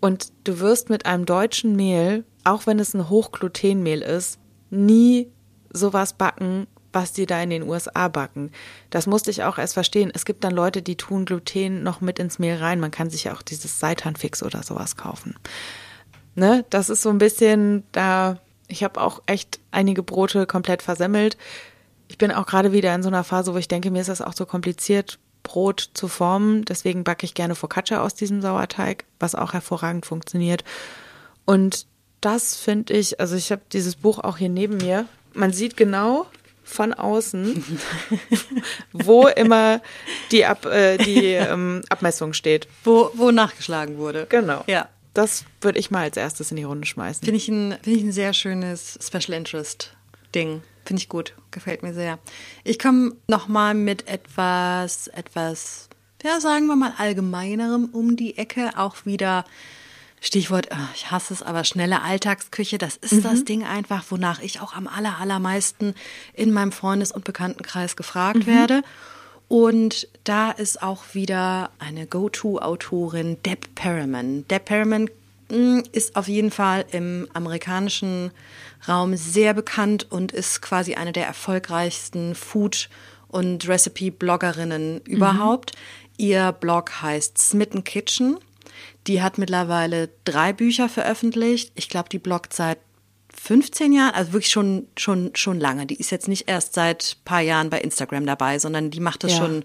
Und 0.00 0.32
du 0.44 0.58
wirst 0.58 0.88
mit 0.88 1.04
einem 1.04 1.26
deutschen 1.26 1.76
Mehl, 1.76 2.24
auch 2.44 2.66
wenn 2.66 2.78
es 2.78 2.94
ein 2.94 3.10
Hochglutenmehl 3.10 4.00
ist, 4.00 4.38
nie 4.70 5.30
sowas 5.70 6.14
backen, 6.14 6.66
was 6.92 7.12
die 7.12 7.26
da 7.26 7.42
in 7.42 7.50
den 7.50 7.62
USA 7.62 8.08
backen. 8.08 8.50
Das 8.90 9.06
musste 9.06 9.30
ich 9.30 9.44
auch 9.44 9.58
erst 9.58 9.74
verstehen. 9.74 10.10
Es 10.14 10.24
gibt 10.24 10.44
dann 10.44 10.54
Leute, 10.54 10.82
die 10.82 10.96
tun 10.96 11.24
Gluten 11.24 11.82
noch 11.82 12.00
mit 12.00 12.18
ins 12.18 12.38
Mehl 12.38 12.56
rein. 12.56 12.80
Man 12.80 12.90
kann 12.90 13.10
sich 13.10 13.24
ja 13.24 13.34
auch 13.34 13.42
dieses 13.42 13.80
Seitanfix 13.80 14.42
oder 14.42 14.62
sowas 14.62 14.96
kaufen. 14.96 15.36
Ne? 16.34 16.64
Das 16.70 16.88
ist 16.90 17.02
so 17.02 17.10
ein 17.10 17.18
bisschen 17.18 17.84
da. 17.92 18.38
Ich 18.68 18.84
habe 18.84 19.00
auch 19.00 19.22
echt 19.26 19.60
einige 19.70 20.02
Brote 20.02 20.46
komplett 20.46 20.82
versemmelt. 20.82 21.36
Ich 22.08 22.18
bin 22.18 22.30
auch 22.30 22.46
gerade 22.46 22.72
wieder 22.72 22.94
in 22.94 23.02
so 23.02 23.08
einer 23.08 23.24
Phase, 23.24 23.54
wo 23.54 23.58
ich 23.58 23.68
denke, 23.68 23.90
mir 23.90 24.00
ist 24.00 24.08
das 24.08 24.22
auch 24.22 24.34
so 24.34 24.46
kompliziert, 24.46 25.18
Brot 25.42 25.90
zu 25.94 26.08
formen. 26.08 26.64
Deswegen 26.64 27.04
backe 27.04 27.26
ich 27.26 27.34
gerne 27.34 27.54
Focaccia 27.54 28.02
aus 28.02 28.14
diesem 28.14 28.40
Sauerteig, 28.40 29.04
was 29.18 29.34
auch 29.34 29.52
hervorragend 29.52 30.06
funktioniert. 30.06 30.64
Und 31.44 31.86
das 32.20 32.56
finde 32.56 32.94
ich, 32.94 33.20
also 33.20 33.34
ich 33.36 33.50
habe 33.50 33.62
dieses 33.72 33.96
Buch 33.96 34.18
auch 34.18 34.36
hier 34.36 34.48
neben 34.48 34.76
mir. 34.76 35.06
Man 35.34 35.52
sieht 35.52 35.76
genau, 35.76 36.26
von 36.72 36.94
außen, 36.94 37.64
wo 38.92 39.26
immer 39.28 39.80
die, 40.30 40.44
Ab, 40.44 40.66
äh, 40.66 40.96
die 40.98 41.26
ähm, 41.32 41.82
Abmessung 41.88 42.32
steht. 42.32 42.68
Wo, 42.84 43.10
wo 43.14 43.30
nachgeschlagen 43.30 43.98
wurde. 43.98 44.26
Genau. 44.28 44.64
Ja. 44.66 44.88
Das 45.14 45.44
würde 45.60 45.78
ich 45.78 45.90
mal 45.90 46.04
als 46.04 46.16
erstes 46.16 46.50
in 46.50 46.56
die 46.56 46.62
Runde 46.62 46.86
schmeißen. 46.86 47.22
Finde 47.22 47.36
ich, 47.36 47.48
ein, 47.48 47.76
find 47.82 47.96
ich 47.98 48.02
ein 48.02 48.12
sehr 48.12 48.32
schönes 48.32 48.98
Special 49.02 49.36
Interest 49.36 49.94
Ding. 50.34 50.62
Finde 50.84 51.00
ich 51.00 51.08
gut. 51.08 51.34
Gefällt 51.50 51.82
mir 51.82 51.92
sehr. 51.92 52.18
Ich 52.64 52.78
komme 52.78 53.12
nochmal 53.28 53.74
mit 53.74 54.08
etwas, 54.08 55.08
etwas, 55.08 55.88
ja, 56.22 56.40
sagen 56.40 56.66
wir 56.66 56.76
mal, 56.76 56.94
allgemeinerem 56.96 57.90
um 57.92 58.16
die 58.16 58.38
Ecke. 58.38 58.70
Auch 58.76 59.04
wieder 59.04 59.44
Stichwort, 60.24 60.70
ah, 60.70 60.88
ich 60.94 61.10
hasse 61.10 61.34
es, 61.34 61.42
aber 61.42 61.64
schnelle 61.64 62.00
Alltagsküche, 62.00 62.78
das 62.78 62.96
ist 62.96 63.12
mhm. 63.12 63.22
das 63.24 63.44
Ding 63.44 63.64
einfach, 63.64 64.04
wonach 64.08 64.40
ich 64.40 64.60
auch 64.60 64.72
am 64.72 64.86
aller, 64.86 65.18
allermeisten 65.18 65.94
in 66.32 66.52
meinem 66.52 66.70
Freundes- 66.70 67.10
und 67.10 67.24
Bekanntenkreis 67.24 67.96
gefragt 67.96 68.38
mhm. 68.38 68.46
werde. 68.46 68.82
Und 69.48 70.06
da 70.22 70.52
ist 70.52 70.80
auch 70.80 71.02
wieder 71.12 71.70
eine 71.80 72.06
Go-To-Autorin, 72.06 73.42
Deb 73.42 73.74
Perriman. 73.74 74.46
Deb 74.46 74.66
Perriman 74.66 75.10
hm, 75.50 75.82
ist 75.90 76.14
auf 76.14 76.28
jeden 76.28 76.52
Fall 76.52 76.84
im 76.92 77.28
amerikanischen 77.32 78.30
Raum 78.86 79.16
sehr 79.16 79.54
bekannt 79.54 80.06
und 80.08 80.30
ist 80.30 80.62
quasi 80.62 80.94
eine 80.94 81.12
der 81.12 81.26
erfolgreichsten 81.26 82.36
Food- 82.36 82.88
und 83.26 83.66
Recipe-Bloggerinnen 83.66 84.94
mhm. 84.94 85.00
überhaupt. 85.04 85.72
Ihr 86.16 86.52
Blog 86.52 87.02
heißt 87.02 87.38
Smitten 87.38 87.82
Kitchen. 87.82 88.38
Die 89.06 89.22
hat 89.22 89.38
mittlerweile 89.38 90.10
drei 90.24 90.52
Bücher 90.52 90.88
veröffentlicht. 90.88 91.72
Ich 91.74 91.88
glaube, 91.88 92.08
die 92.08 92.18
bloggt 92.18 92.52
seit 92.52 92.78
15 93.34 93.92
Jahren, 93.92 94.14
also 94.14 94.32
wirklich 94.32 94.52
schon, 94.52 94.86
schon, 94.96 95.32
schon 95.34 95.58
lange. 95.58 95.86
Die 95.86 95.96
ist 95.96 96.10
jetzt 96.10 96.28
nicht 96.28 96.48
erst 96.48 96.74
seit 96.74 97.16
ein 97.18 97.24
paar 97.24 97.40
Jahren 97.40 97.70
bei 97.70 97.80
Instagram 97.80 98.26
dabei, 98.26 98.58
sondern 98.58 98.90
die 98.90 99.00
macht 99.00 99.24
das 99.24 99.32
ja. 99.32 99.38
schon, 99.38 99.64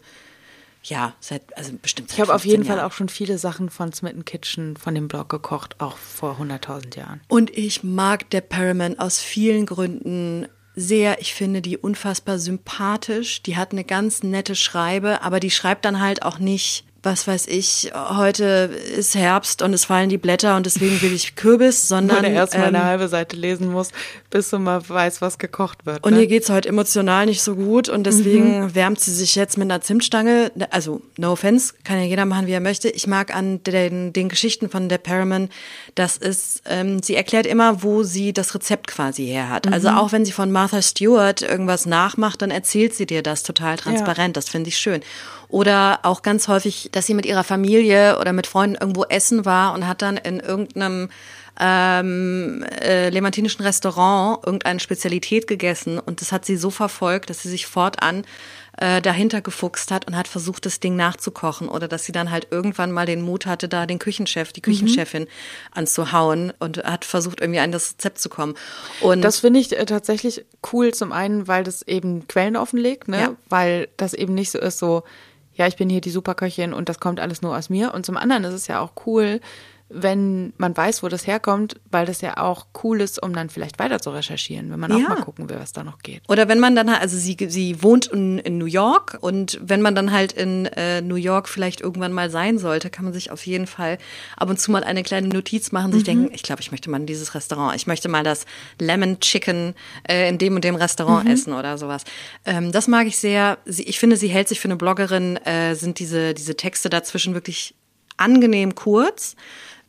ja, 0.83 1.13
seit, 1.19 1.55
also 1.55 1.73
bestimmt 1.79 2.09
seit 2.09 2.17
Ich 2.17 2.21
habe 2.21 2.33
auf 2.33 2.45
jeden 2.45 2.63
Jahren. 2.63 2.79
Fall 2.79 2.85
auch 2.87 2.93
schon 2.93 3.09
viele 3.09 3.37
Sachen 3.37 3.69
von 3.69 3.93
Smitten 3.93 4.25
Kitchen, 4.25 4.77
von 4.77 4.95
dem 4.95 5.07
Blog 5.07 5.29
gekocht, 5.29 5.79
auch 5.79 5.97
vor 5.97 6.39
100.000 6.39 6.97
Jahren. 6.97 7.21
Und 7.27 7.55
ich 7.55 7.83
mag 7.83 8.29
der 8.31 8.41
Perriman 8.41 8.97
aus 8.97 9.19
vielen 9.19 9.65
Gründen 9.65 10.47
sehr. 10.75 11.21
Ich 11.21 11.33
finde 11.33 11.61
die 11.61 11.77
unfassbar 11.77 12.39
sympathisch. 12.39 13.43
Die 13.43 13.57
hat 13.57 13.73
eine 13.73 13.83
ganz 13.83 14.23
nette 14.23 14.55
Schreibe, 14.55 15.21
aber 15.21 15.39
die 15.39 15.51
schreibt 15.51 15.85
dann 15.85 15.99
halt 15.99 16.23
auch 16.23 16.39
nicht 16.39 16.85
was 17.07 17.25
weiß 17.25 17.47
ich, 17.47 17.91
heute 17.93 18.69
ist 18.97 19.15
Herbst 19.15 19.61
und 19.61 19.73
es 19.73 19.85
fallen 19.85 20.09
die 20.09 20.17
Blätter 20.17 20.57
und 20.57 20.65
deswegen 20.65 21.01
will 21.01 21.13
ich 21.13 21.35
Kürbis, 21.35 21.87
sondern. 21.87 22.17
Wenn 22.17 22.33
er 22.33 22.41
erst 22.41 22.53
mal 22.53 22.67
ähm, 22.67 22.75
eine 22.75 22.83
halbe 22.83 23.07
Seite 23.07 23.37
lesen 23.37 23.71
muss, 23.71 23.91
bis 24.29 24.49
du 24.49 24.59
mal 24.59 24.87
weißt, 24.87 25.21
was 25.21 25.37
gekocht 25.37 25.85
wird. 25.85 26.03
Und 26.03 26.13
ne? 26.13 26.21
ihr 26.21 26.27
geht's 26.27 26.49
heute 26.49 26.67
emotional 26.67 27.25
nicht 27.25 27.41
so 27.41 27.55
gut 27.55 27.87
und 27.87 28.03
deswegen 28.03 28.65
mhm. 28.65 28.75
wärmt 28.75 28.99
sie 28.99 29.13
sich 29.13 29.35
jetzt 29.35 29.57
mit 29.57 29.71
einer 29.71 29.81
Zimtstange. 29.81 30.51
Also, 30.69 31.01
no 31.17 31.31
offense, 31.31 31.73
kann 31.85 31.97
ja 31.97 32.03
jeder 32.03 32.25
machen, 32.25 32.47
wie 32.47 32.51
er 32.51 32.59
möchte. 32.59 32.89
Ich 32.89 33.07
mag 33.07 33.33
an 33.33 33.63
den, 33.63 34.11
den 34.11 34.27
Geschichten 34.27 34.69
von 34.69 34.89
der 34.89 34.97
Perriman, 34.97 35.49
das 35.95 36.17
ist, 36.17 36.63
ähm, 36.65 37.01
sie 37.01 37.15
erklärt 37.15 37.45
immer, 37.45 37.83
wo 37.83 38.03
sie 38.03 38.33
das 38.33 38.53
Rezept 38.53 38.87
quasi 38.87 39.25
her 39.25 39.49
hat. 39.49 39.65
Also 39.67 39.89
mhm. 39.89 39.95
Also 39.95 40.05
auch 40.05 40.11
wenn 40.11 40.25
sie 40.25 40.33
von 40.33 40.51
Martha 40.51 40.81
Stewart 40.81 41.41
irgendwas 41.41 41.85
nachmacht, 41.85 42.41
dann 42.41 42.51
erzählt 42.51 42.93
sie 42.93 43.05
dir 43.05 43.23
das 43.23 43.43
total 43.43 43.77
transparent. 43.77 44.35
Ja. 44.35 44.41
Das 44.41 44.49
finde 44.49 44.67
ich 44.67 44.77
schön. 44.77 45.01
Oder 45.49 45.99
auch 46.03 46.21
ganz 46.21 46.47
häufig, 46.47 46.89
dass 46.91 47.05
sie 47.05 47.13
mit 47.13 47.25
ihrer 47.25 47.43
Familie 47.43 48.19
oder 48.19 48.33
mit 48.33 48.47
Freunden 48.47 48.75
irgendwo 48.75 49.05
essen 49.05 49.45
war 49.45 49.73
und 49.73 49.87
hat 49.87 50.01
dann 50.01 50.17
in 50.17 50.39
irgendeinem 50.39 51.09
ähm, 51.59 52.63
äh, 52.81 53.09
levantinischen 53.09 53.63
Restaurant 53.63 54.45
irgendeine 54.45 54.79
Spezialität 54.79 55.47
gegessen 55.47 55.99
und 55.99 56.21
das 56.21 56.31
hat 56.31 56.45
sie 56.45 56.55
so 56.55 56.69
verfolgt, 56.69 57.29
dass 57.29 57.41
sie 57.41 57.49
sich 57.49 57.65
fortan 57.65 58.25
äh, 58.77 59.01
dahinter 59.01 59.41
gefuchst 59.41 59.89
hat 59.89 60.05
und 60.05 60.15
hat 60.15 60.27
versucht, 60.27 60.65
das 60.67 60.79
Ding 60.79 60.95
nachzukochen 60.95 61.67
oder 61.67 61.87
dass 61.87 62.05
sie 62.05 62.11
dann 62.11 62.29
halt 62.29 62.47
irgendwann 62.51 62.91
mal 62.91 63.07
den 63.07 63.21
Mut 63.21 63.47
hatte, 63.47 63.67
da 63.67 63.87
den 63.87 63.97
Küchenchef, 63.97 64.53
die 64.53 64.61
Küchenchefin 64.61 65.23
mhm. 65.23 65.27
anzuhauen 65.71 66.53
und 66.59 66.83
hat 66.83 67.03
versucht, 67.03 67.41
irgendwie 67.41 67.59
an 67.59 67.71
das 67.71 67.93
Rezept 67.93 68.19
zu 68.19 68.29
kommen. 68.29 68.53
Und 69.01 69.21
das 69.21 69.39
finde 69.39 69.59
ich 69.59 69.75
äh, 69.75 69.85
tatsächlich 69.85 70.45
cool, 70.71 70.93
zum 70.93 71.11
einen, 71.11 71.47
weil 71.47 71.63
das 71.63 71.81
eben 71.81 72.27
Quellen 72.27 72.55
offenlegt, 72.55 73.07
ne? 73.07 73.19
Ja. 73.19 73.35
weil 73.49 73.87
das 73.97 74.13
eben 74.13 74.35
nicht 74.35 74.51
so 74.51 74.59
ist, 74.59 74.77
so 74.77 75.03
ja, 75.57 75.67
ich 75.67 75.75
bin 75.75 75.89
hier 75.89 76.01
die 76.01 76.11
Superköchin 76.11 76.73
und 76.73 76.87
das 76.87 76.99
kommt 76.99 77.19
alles 77.19 77.41
nur 77.41 77.57
aus 77.57 77.69
mir. 77.69 77.93
Und 77.93 78.05
zum 78.05 78.15
anderen 78.15 78.43
ist 78.43 78.53
es 78.53 78.67
ja 78.67 78.79
auch 78.79 78.91
cool, 79.05 79.41
wenn 79.89 80.51
man 80.57 80.75
weiß, 80.75 81.01
wo 81.01 81.07
das 81.07 81.27
herkommt, 81.27 81.79
weil 81.89 82.05
das 82.05 82.19
ja 82.19 82.37
auch 82.37 82.67
cool 82.83 82.99
ist, 82.99 83.21
um 83.23 83.33
dann 83.33 83.49
vielleicht 83.49 83.79
weiter 83.79 84.01
zu 84.01 84.09
recherchieren, 84.09 84.69
wenn 84.69 84.79
man 84.79 84.91
auch 84.91 84.99
mal 84.99 85.21
gucken 85.21 85.49
will, 85.49 85.57
was 85.59 85.71
da 85.71 85.83
noch 85.83 85.99
geht. 85.99 86.23
Oder 86.27 86.49
wenn 86.49 86.59
man 86.59 86.75
dann 86.75 86.91
halt, 86.91 87.01
also 87.01 87.17
sie, 87.17 87.37
sie 87.47 87.81
wohnt 87.81 88.07
in, 88.07 88.37
in 88.39 88.57
New 88.57 88.65
York 88.65 89.17
und 89.21 89.59
wenn 89.61 89.81
man 89.81 89.95
dann 89.95 90.11
halt 90.11 90.33
in 90.33 90.65
äh, 90.65 91.01
New 91.01 91.15
York 91.15 91.47
vielleicht 91.47 91.79
irgendwann 91.79 92.11
mal 92.11 92.29
sein 92.29 92.59
sollte, 92.59 92.89
kann 92.89 93.05
man 93.05 93.13
sich 93.13 93.31
auf 93.31 93.45
jeden 93.45 93.65
Fall 93.65 93.97
ab 94.35 94.49
und 94.49 94.59
zu 94.59 94.71
mal 94.71 94.83
eine 94.83 95.03
kleine 95.03 95.29
Notiz 95.29 95.71
machen, 95.71 95.93
sich 95.93 96.01
mhm. 96.01 96.05
denken, 96.05 96.29
ich 96.33 96.43
glaube, 96.43 96.61
ich 96.61 96.71
möchte 96.71 96.89
mal 96.89 96.99
in 96.99 97.05
dieses 97.05 97.33
Restaurant, 97.33 97.75
ich 97.75 97.87
möchte 97.87 98.09
mal 98.09 98.23
das 98.23 98.45
Lemon 98.79 99.21
Chicken 99.21 99.73
äh, 100.07 100.27
in 100.27 100.37
dem 100.37 100.55
und 100.55 100.65
dem 100.65 100.75
Restaurant 100.75 101.25
mhm. 101.25 101.31
essen 101.31 101.53
oder 101.53 101.77
sowas. 101.77 102.03
Ähm, 102.45 102.73
das 102.73 102.87
mag 102.89 103.07
ich 103.07 103.17
sehr. 103.17 103.57
Sie, 103.65 103.83
ich 103.83 103.99
finde, 103.99 104.17
sie 104.17 104.27
hält 104.27 104.49
sich 104.49 104.59
für 104.59 104.67
eine 104.67 104.75
Bloggerin, 104.75 105.37
äh, 105.37 105.75
sind 105.75 105.99
diese, 105.99 106.33
diese 106.33 106.57
Texte 106.57 106.89
dazwischen 106.89 107.33
wirklich 107.33 107.73
angenehm 108.17 108.75
kurz. 108.75 109.35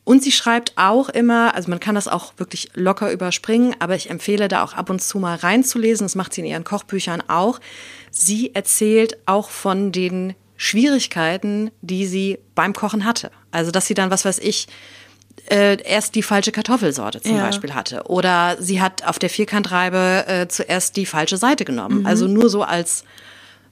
Und 0.08 0.22
sie 0.22 0.32
schreibt 0.32 0.72
auch 0.76 1.10
immer, 1.10 1.54
also 1.54 1.68
man 1.68 1.80
kann 1.80 1.94
das 1.94 2.08
auch 2.08 2.32
wirklich 2.38 2.70
locker 2.72 3.12
überspringen, 3.12 3.76
aber 3.78 3.94
ich 3.94 4.08
empfehle 4.08 4.48
da 4.48 4.64
auch 4.64 4.72
ab 4.72 4.88
und 4.88 5.02
zu 5.02 5.18
mal 5.18 5.36
reinzulesen. 5.36 6.06
Das 6.06 6.14
macht 6.14 6.32
sie 6.32 6.40
in 6.40 6.46
ihren 6.46 6.64
Kochbüchern 6.64 7.22
auch. 7.28 7.60
Sie 8.10 8.54
erzählt 8.54 9.18
auch 9.26 9.50
von 9.50 9.92
den 9.92 10.32
Schwierigkeiten, 10.56 11.70
die 11.82 12.06
sie 12.06 12.38
beim 12.54 12.72
Kochen 12.72 13.04
hatte. 13.04 13.30
Also, 13.50 13.70
dass 13.70 13.84
sie 13.84 13.92
dann, 13.92 14.10
was 14.10 14.24
weiß 14.24 14.38
ich, 14.38 14.68
äh, 15.50 15.76
erst 15.82 16.14
die 16.14 16.22
falsche 16.22 16.52
Kartoffelsorte 16.52 17.20
zum 17.20 17.36
ja. 17.36 17.44
Beispiel 17.44 17.74
hatte. 17.74 18.04
Oder 18.04 18.56
sie 18.58 18.80
hat 18.80 19.06
auf 19.06 19.18
der 19.18 19.28
Vierkantreibe 19.28 20.24
äh, 20.26 20.48
zuerst 20.48 20.96
die 20.96 21.04
falsche 21.04 21.36
Seite 21.36 21.66
genommen. 21.66 21.98
Mhm. 21.98 22.06
Also 22.06 22.26
nur 22.26 22.48
so 22.48 22.62
als 22.62 23.04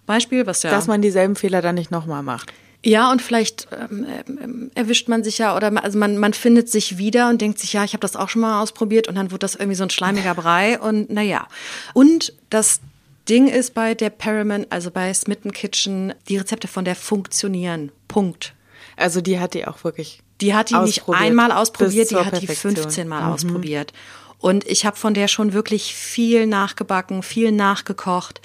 Beispiel, 0.05 0.47
was 0.47 0.63
ja. 0.63 0.71
Dass 0.71 0.87
man 0.87 1.01
dieselben 1.01 1.35
Fehler 1.35 1.63
dann 1.63 1.77
nicht 1.77 1.91
nochmal 1.91 2.23
macht. 2.23 2.53
Ja, 2.85 3.11
und 3.11 3.21
vielleicht 3.21 3.69
ähm, 3.73 4.07
ähm, 4.29 4.71
erwischt 4.75 5.09
man 5.09 5.25
sich 5.25 5.39
ja 5.39 5.57
oder 5.57 5.71
man, 5.71 5.83
also 5.83 5.99
man, 5.99 6.19
man 6.19 6.33
findet 6.33 6.69
sich 6.71 6.99
wieder 6.99 7.29
und 7.29 7.41
denkt 7.41 7.59
sich, 7.59 7.73
ja, 7.73 7.85
ich 7.85 7.93
habe 7.93 8.01
das 8.01 8.17
auch 8.17 8.29
schon 8.29 8.43
mal 8.43 8.63
ausprobiert 8.63 9.09
und 9.09 9.17
dann 9.17 9.31
wurde 9.31 9.41
das 9.41 9.55
irgendwie 9.55 9.75
so 9.75 9.83
ein 9.85 9.91
schleimiger 9.91 10.35
Brei 10.37 10.79
und 10.79 11.11
naja. 11.11 11.49
Und 11.95 12.33
das 12.51 12.81
Ding 13.29 13.49
ist 13.49 13.75
bei 13.75 13.95
der 13.95 14.11
Perriman, 14.11 14.67
also 14.71 14.91
bei 14.91 15.13
Smitten 15.13 15.53
Kitchen, 15.53 16.15
die 16.29 16.37
Rezepte 16.37 16.69
von 16.69 16.85
der 16.85 16.95
funktionieren. 16.95 17.91
Punkt. 18.09 18.55
Also 18.97 19.21
die 19.21 19.41
hat 19.41 19.55
die 19.55 19.67
auch 19.67 19.85
wirklich. 19.85 20.23
Die 20.41 20.55
hat 20.55 20.71
die 20.71 20.77
nicht 20.77 21.09
einmal 21.09 21.51
ausprobiert, 21.51 22.11
die 22.11 22.17
hat 22.17 22.41
die 22.41 22.47
15 22.47 23.09
Mal 23.09 23.23
mhm. 23.23 23.33
ausprobiert. 23.33 23.93
Und 24.39 24.67
ich 24.67 24.85
habe 24.85 24.97
von 24.97 25.15
der 25.15 25.29
schon 25.29 25.55
wirklich 25.55 25.95
viel 25.95 26.47
nachgebacken, 26.47 27.23
viel 27.23 27.53
nachgekocht. 27.53 28.41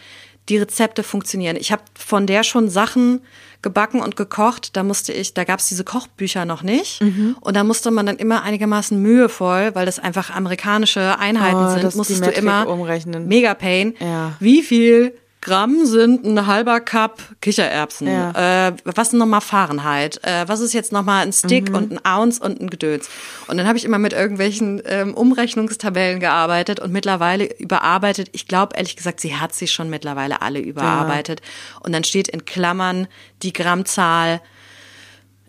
Die 0.50 0.58
Rezepte 0.58 1.04
funktionieren. 1.04 1.58
Ich 1.58 1.72
habe 1.72 1.84
von 1.94 2.28
der 2.28 2.44
schon 2.44 2.70
Sachen 2.70 3.22
gebacken 3.62 4.02
und 4.02 4.16
gekocht. 4.16 4.76
Da 4.76 4.84
musste 4.84 5.14
ich, 5.14 5.34
da 5.34 5.44
gab 5.44 5.60
es 5.60 5.68
diese 5.68 5.84
Kochbücher 5.84 6.46
noch 6.46 6.64
nicht. 6.64 7.02
Mhm. 7.02 7.36
Und 7.42 7.56
da 7.56 7.64
musste 7.64 7.92
man 7.92 8.06
dann 8.06 8.18
immer 8.18 8.44
einigermaßen 8.44 9.02
mühevoll, 9.02 9.76
weil 9.76 9.86
das 9.86 10.00
einfach 10.00 10.30
amerikanische 10.34 11.18
Einheiten 11.20 11.66
oh, 11.66 11.70
sind, 11.70 11.96
musstest 11.96 12.26
du 12.26 12.32
immer 12.32 12.68
umrechnen. 12.68 13.28
Mega 13.28 13.54
Pain. 13.54 13.94
Ja. 14.00 14.34
Wie 14.40 14.62
viel 14.62 15.14
Gramm 15.42 15.88
sind 15.88 16.24
ein 16.24 16.46
halber 16.46 16.80
Cup 16.80 17.20
Kichererbsen. 17.42 18.08
Ja. 18.08 18.68
Äh, 18.68 18.74
was 18.86 19.10
sind 19.10 19.18
nochmal 19.18 19.42
Fahrenheit? 19.42 20.24
Äh, 20.24 20.48
was 20.48 20.60
ist 20.60 20.74
jetzt 20.74 20.92
nochmal 20.92 21.26
ein 21.26 21.34
Stick 21.34 21.70
mhm. 21.70 21.76
und 21.76 21.92
ein 21.92 22.06
Ounce 22.06 22.40
und 22.40 22.62
ein 22.62 22.70
Gedöns? 22.70 23.10
Und 23.48 23.58
dann 23.58 23.68
habe 23.68 23.76
ich 23.76 23.84
immer 23.84 23.98
mit 23.98 24.14
irgendwelchen 24.14 24.84
ähm, 24.86 25.16
Umrechnungstabellen 25.16 26.20
gearbeitet 26.20 26.80
und 26.80 26.92
mittlerweile 26.92 27.46
überarbeitet. 27.58 28.30
Ich 28.34 28.48
glaube 28.48 28.76
ehrlich 28.76 28.96
gesagt, 28.96 29.20
sie 29.20 29.36
hat 29.36 29.54
sie 29.56 29.68
schon 29.68 29.90
mittlerweile 29.90 30.44
alle 30.44 30.60
überarbeitet. 30.60 31.40
Ja. 31.40 31.80
Und 31.86 31.94
dann 31.94 32.04
steht 32.04 32.28
in 32.28 32.46
Klammern 32.46 33.08
die 33.42 33.52
Grammzahl. 33.52 34.42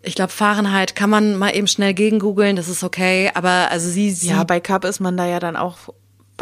Ich 0.00 0.14
glaube, 0.14 0.32
Fahrenheit 0.32 0.96
kann 0.96 1.10
man 1.10 1.36
mal 1.36 1.54
eben 1.54 1.68
schnell 1.68 1.92
gegen 1.92 2.18
googeln, 2.18 2.56
das 2.56 2.68
ist 2.68 2.82
okay, 2.82 3.30
aber 3.34 3.68
also 3.70 3.88
sie, 3.88 4.10
sie. 4.10 4.30
Ja, 4.30 4.42
bei 4.42 4.58
Cup 4.58 4.84
ist 4.84 5.00
man 5.00 5.16
da 5.16 5.26
ja 5.26 5.38
dann 5.38 5.54
auch 5.54 5.76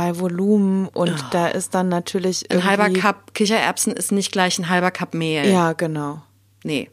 bei 0.00 0.18
Volumen 0.18 0.88
und 0.88 1.10
oh. 1.10 1.24
da 1.30 1.48
ist 1.48 1.74
dann 1.74 1.90
natürlich 1.90 2.50
ein 2.50 2.64
halber 2.64 2.88
Cup 2.88 3.34
Kichererbsen 3.34 3.92
ist 3.92 4.12
nicht 4.12 4.32
gleich 4.32 4.58
ein 4.58 4.70
halber 4.70 4.90
Cup 4.90 5.12
Mehl. 5.12 5.44
Ja, 5.46 5.74
genau. 5.74 6.22
Nee. 6.64 6.88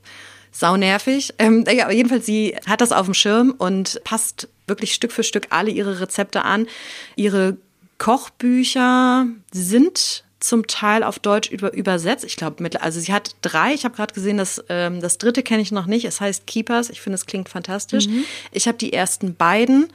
Sau 0.52 0.76
nervig. 0.76 1.34
Ähm, 1.40 1.64
ja, 1.72 1.90
jedenfalls, 1.90 2.26
sie 2.26 2.58
hat 2.66 2.82
das 2.82 2.92
auf 2.92 3.06
dem 3.06 3.14
Schirm 3.14 3.56
und 3.58 4.02
passt 4.04 4.50
wirklich 4.68 4.94
Stück 4.94 5.14
für 5.14 5.24
Stück 5.24 5.48
alle 5.52 5.72
ihre 5.72 6.02
Rezepte 6.02 6.44
an. 6.44 6.68
Ihre 7.16 7.56
Kochbücher 7.98 9.26
sind 9.54 10.26
zum 10.42 10.68
Teil 10.68 11.02
auf 11.02 11.18
Deutsch 11.18 11.50
über, 11.50 11.74
übersetzt. 11.74 12.26
Ich 12.26 12.36
glaube, 12.36 12.70
also 12.82 13.00
sie 13.00 13.14
hat 13.14 13.38
drei. 13.42 13.74
Ich 13.74 13.86
habe 13.86 13.96
gerade 13.96 14.14
gesehen, 14.14 14.36
dass 14.36 14.62
ähm, 14.68 15.00
das 15.00 15.18
dritte 15.18 15.44
kenne 15.44 15.62
ich 15.62 15.72
noch 15.72 15.86
nicht. 15.86 16.04
Es 16.04 16.20
heißt 16.20 16.46
Keepers. 16.46 16.90
Ich 16.90 17.00
finde, 17.00 17.16
es 17.16 17.26
klingt 17.26 17.48
fantastisch. 17.48 18.08
Mhm. 18.08 18.26
Ich 18.52 18.68
habe 18.68 18.78
die 18.78 18.92
ersten 18.92 19.34
beiden 19.34 19.88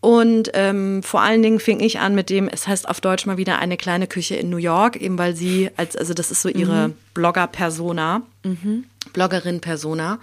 Und 0.00 0.50
ähm, 0.54 1.02
vor 1.02 1.22
allen 1.22 1.42
Dingen 1.42 1.58
fing 1.58 1.80
ich 1.80 1.98
an 1.98 2.14
mit 2.14 2.30
dem, 2.30 2.48
es 2.48 2.68
heißt 2.68 2.88
auf 2.88 3.00
Deutsch 3.00 3.26
mal 3.26 3.36
wieder 3.36 3.58
eine 3.58 3.76
kleine 3.76 4.06
Küche 4.06 4.36
in 4.36 4.48
New 4.48 4.58
York, 4.58 4.96
eben 4.96 5.18
weil 5.18 5.34
sie, 5.34 5.70
als, 5.76 5.96
also 5.96 6.14
das 6.14 6.30
ist 6.30 6.42
so 6.42 6.48
ihre 6.48 6.88
mhm. 6.88 6.94
Blogger-Persona, 7.14 8.22
mhm. 8.44 8.84
Bloggerin-Persona. 9.12 10.20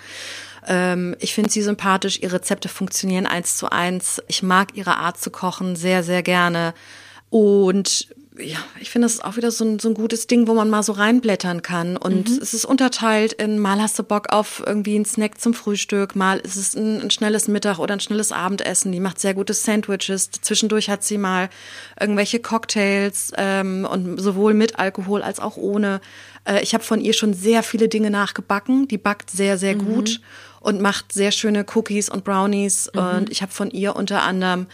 Ähm, 0.65 1.15
ich 1.19 1.33
finde 1.33 1.51
sie 1.51 1.61
sympathisch, 1.61 2.19
ihre 2.21 2.35
Rezepte 2.35 2.69
funktionieren 2.69 3.25
eins 3.25 3.57
zu 3.57 3.69
eins. 3.69 4.21
Ich 4.27 4.43
mag 4.43 4.75
ihre 4.75 4.97
Art 4.97 5.19
zu 5.19 5.29
kochen 5.29 5.75
sehr, 5.75 6.03
sehr 6.03 6.23
gerne. 6.23 6.73
Und 7.29 8.07
ja, 8.39 8.57
ich 8.79 8.89
finde, 8.89 9.05
das 9.05 9.15
ist 9.15 9.23
auch 9.23 9.37
wieder 9.37 9.51
so 9.51 9.63
ein, 9.63 9.79
so 9.79 9.89
ein 9.89 9.93
gutes 9.93 10.27
Ding, 10.27 10.47
wo 10.47 10.53
man 10.53 10.69
mal 10.69 10.83
so 10.83 10.93
reinblättern 10.93 11.61
kann. 11.61 11.95
Und 11.95 12.29
mhm. 12.29 12.39
es 12.41 12.53
ist 12.53 12.65
unterteilt 12.65 13.33
in 13.33 13.59
mal 13.59 13.81
hast 13.81 13.97
du 13.97 14.03
Bock 14.03 14.31
auf 14.31 14.61
irgendwie 14.65 14.95
einen 14.95 15.05
Snack 15.05 15.39
zum 15.39 15.53
Frühstück, 15.53 16.15
mal 16.15 16.39
ist 16.39 16.55
es 16.55 16.75
ein, 16.75 17.01
ein, 17.01 17.11
schnelles 17.11 17.47
Mittag 17.47 17.79
oder 17.79 17.93
ein 17.93 17.99
schnelles 17.99 18.31
Abendessen. 18.31 18.91
Die 18.91 18.99
macht 18.99 19.19
sehr 19.19 19.33
gute 19.33 19.53
Sandwiches. 19.53 20.31
Zwischendurch 20.31 20.89
hat 20.89 21.03
sie 21.03 21.17
mal 21.17 21.49
irgendwelche 21.99 22.39
Cocktails 22.39 23.31
ähm, 23.37 23.87
und 23.89 24.19
sowohl 24.19 24.53
mit 24.53 24.79
Alkohol 24.79 25.21
als 25.21 25.39
auch 25.39 25.55
ohne. 25.55 26.01
Äh, 26.43 26.61
ich 26.61 26.73
habe 26.73 26.83
von 26.83 26.99
ihr 26.99 27.13
schon 27.13 27.33
sehr 27.33 27.63
viele 27.63 27.87
Dinge 27.87 28.09
nachgebacken. 28.09 28.87
Die 28.87 28.97
backt 28.97 29.31
sehr, 29.31 29.57
sehr 29.57 29.75
mhm. 29.75 29.85
gut 29.85 30.21
und 30.59 30.81
macht 30.81 31.13
sehr 31.13 31.31
schöne 31.31 31.65
Cookies 31.73 32.09
und 32.09 32.25
Brownies. 32.25 32.89
Mhm. 32.93 32.99
Und 32.99 33.29
ich 33.29 33.41
habe 33.41 33.51
von 33.51 33.71
ihr 33.71 33.95
unter 33.95 34.23
anderem 34.23 34.67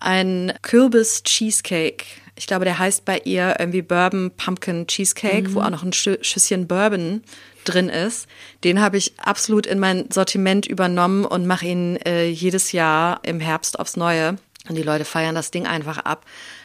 ein 0.00 0.52
Kürbis-Cheesecake 0.62 2.04
ich 2.36 2.46
glaube, 2.46 2.64
der 2.64 2.78
heißt 2.78 3.04
bei 3.04 3.18
ihr 3.24 3.56
irgendwie 3.58 3.82
Bourbon 3.82 4.30
Pumpkin 4.36 4.86
Cheesecake, 4.86 5.48
mhm. 5.48 5.54
wo 5.54 5.60
auch 5.60 5.70
noch 5.70 5.82
ein 5.82 5.92
Schüsschen 5.92 6.66
Bourbon 6.66 7.22
drin 7.64 7.88
ist. 7.88 8.26
Den 8.62 8.80
habe 8.80 8.96
ich 8.96 9.18
absolut 9.18 9.66
in 9.66 9.78
mein 9.78 10.10
Sortiment 10.10 10.66
übernommen 10.66 11.24
und 11.24 11.46
mache 11.46 11.66
ihn 11.66 11.96
äh, 12.04 12.28
jedes 12.28 12.72
Jahr 12.72 13.20
im 13.22 13.40
Herbst 13.40 13.78
aufs 13.78 13.96
Neue. 13.96 14.36
Und 14.68 14.76
die 14.76 14.82
Leute 14.82 15.04
feiern 15.04 15.34
das 15.34 15.50
Ding 15.50 15.66
einfach 15.66 15.98
ab. 15.98 16.24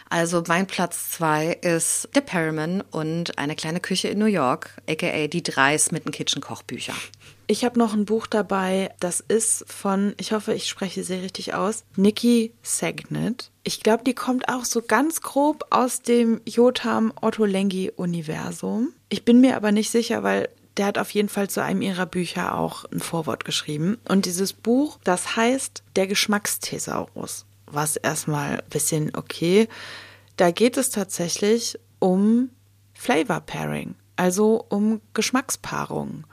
Also 0.09 0.43
mein 0.47 0.65
Platz 0.65 1.11
zwei 1.11 1.57
ist 1.61 2.09
der 2.15 2.21
Perriman 2.21 2.81
und 2.81 3.37
eine 3.37 3.55
kleine 3.55 3.79
Küche 3.79 4.07
in 4.07 4.17
New 4.17 4.25
York, 4.25 4.71
aka 4.89 5.27
die 5.27 5.43
drei 5.43 5.77
Smitten 5.77 6.11
Kitchen 6.11 6.41
Kochbücher. 6.41 6.95
Ich 7.51 7.65
habe 7.65 7.79
noch 7.79 7.95
ein 7.95 8.05
Buch 8.05 8.27
dabei, 8.27 8.93
das 8.99 9.21
ist 9.21 9.65
von, 9.67 10.13
ich 10.19 10.33
hoffe, 10.33 10.53
ich 10.53 10.69
spreche 10.69 11.03
sie 11.03 11.15
richtig 11.15 11.55
aus, 11.55 11.83
Nikki 11.95 12.53
Segnet. 12.61 13.49
Ich 13.63 13.81
glaube, 13.81 14.03
die 14.03 14.13
kommt 14.13 14.49
auch 14.49 14.65
so 14.65 14.83
ganz 14.83 15.21
grob 15.21 15.65
aus 15.71 16.03
dem 16.03 16.41
Jotam 16.45 17.11
Otto 17.19 17.45
Lengi 17.45 17.89
Universum. 17.95 18.93
Ich 19.09 19.25
bin 19.25 19.41
mir 19.41 19.55
aber 19.55 19.71
nicht 19.71 19.89
sicher, 19.89 20.21
weil 20.21 20.49
der 20.77 20.85
hat 20.85 20.99
auf 20.99 21.09
jeden 21.09 21.27
Fall 21.27 21.49
zu 21.49 21.63
einem 21.63 21.81
ihrer 21.81 22.05
Bücher 22.05 22.55
auch 22.55 22.85
ein 22.91 22.99
Vorwort 22.99 23.45
geschrieben. 23.45 23.97
Und 24.07 24.27
dieses 24.27 24.53
Buch, 24.53 24.99
das 25.03 25.35
heißt 25.35 25.81
Der 25.95 26.05
Geschmacksthesaurus. 26.05 27.47
Was 27.65 27.95
erstmal 27.95 28.59
ein 28.59 28.69
bisschen 28.69 29.15
okay. 29.15 29.67
Da 30.37 30.51
geht 30.51 30.77
es 30.77 30.91
tatsächlich 30.91 31.79
um 31.97 32.51
Flavor 32.93 33.39
Pairing, 33.39 33.95
also 34.17 34.63
um 34.69 35.01
Geschmackspaarung. 35.15 36.25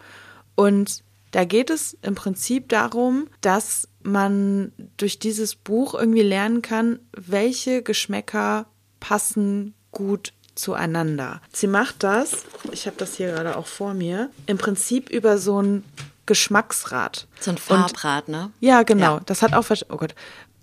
Und 0.57 1.06
da 1.37 1.45
geht 1.45 1.69
es 1.69 1.95
im 2.01 2.15
Prinzip 2.15 2.71
darum, 2.71 3.29
dass 3.43 3.89
man 4.03 4.73
durch 4.97 5.19
dieses 5.19 5.55
Buch 5.55 5.93
irgendwie 5.93 6.23
lernen 6.23 6.63
kann, 6.63 6.99
welche 7.13 7.83
Geschmäcker 7.83 8.65
passen 9.01 9.75
gut 9.91 10.33
zueinander. 10.55 11.43
Sie 11.53 11.67
macht 11.67 12.03
das, 12.05 12.47
ich 12.73 12.87
habe 12.87 12.97
das 12.97 13.17
hier 13.17 13.33
gerade 13.33 13.59
auch 13.59 13.67
vor 13.67 13.93
mir, 13.93 14.31
im 14.47 14.57
Prinzip 14.57 15.11
über 15.11 15.37
so 15.37 15.61
ein 15.61 15.85
Geschmacksrad. 16.25 17.29
So 17.39 17.51
ein 17.51 17.59
Farbrad, 17.59 18.29
ne? 18.29 18.51
Ja, 18.61 18.83
genau. 18.83 19.17
Ja. 19.17 19.23
Das 19.27 19.43
hat 19.43 19.53
auch, 19.53 19.67
oh 19.91 19.97
Gott, 19.99 20.15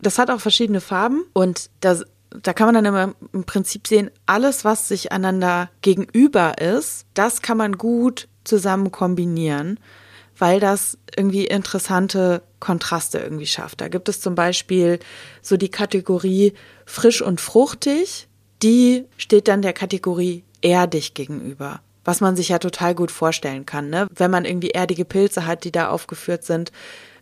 das 0.02 0.18
hat 0.18 0.32
auch 0.32 0.42
verschiedene 0.42 0.82
Farben 0.82 1.24
und 1.34 1.70
das, 1.82 2.04
da 2.32 2.52
kann 2.52 2.66
man 2.66 2.74
dann 2.74 2.86
immer 2.86 3.14
im 3.32 3.44
Prinzip 3.44 3.86
sehen, 3.86 4.10
alles, 4.26 4.66
was 4.66 4.88
sich 4.88 5.12
einander 5.12 5.70
gegenüber 5.84 6.58
ist, 6.58 7.06
das 7.14 7.44
kann 7.44 7.58
man 7.58 7.78
gut 7.78 8.28
zusammen 8.44 8.92
kombinieren 8.92 9.80
weil 10.44 10.60
das 10.60 10.98
irgendwie 11.16 11.46
interessante 11.46 12.42
Kontraste 12.60 13.18
irgendwie 13.18 13.46
schafft. 13.46 13.80
Da 13.80 13.88
gibt 13.88 14.10
es 14.10 14.20
zum 14.20 14.36
Beispiel 14.36 15.00
so 15.42 15.56
die 15.56 15.70
Kategorie 15.70 16.52
frisch 16.86 17.22
und 17.22 17.40
fruchtig, 17.40 18.28
die 18.62 19.06
steht 19.16 19.48
dann 19.48 19.62
der 19.62 19.72
Kategorie 19.72 20.44
erdig 20.62 21.14
gegenüber. 21.14 21.80
Was 22.04 22.20
man 22.20 22.36
sich 22.36 22.50
ja 22.50 22.60
total 22.60 22.94
gut 22.94 23.10
vorstellen 23.10 23.66
kann, 23.66 23.90
ne? 23.90 24.06
Wenn 24.14 24.32
man 24.32 24.44
irgendwie 24.44 24.72
erdige 24.72 25.06
Pilze 25.06 25.46
hat, 25.46 25.64
die 25.64 25.72
da 25.72 25.88
aufgeführt 25.88 26.44
sind, 26.44 26.74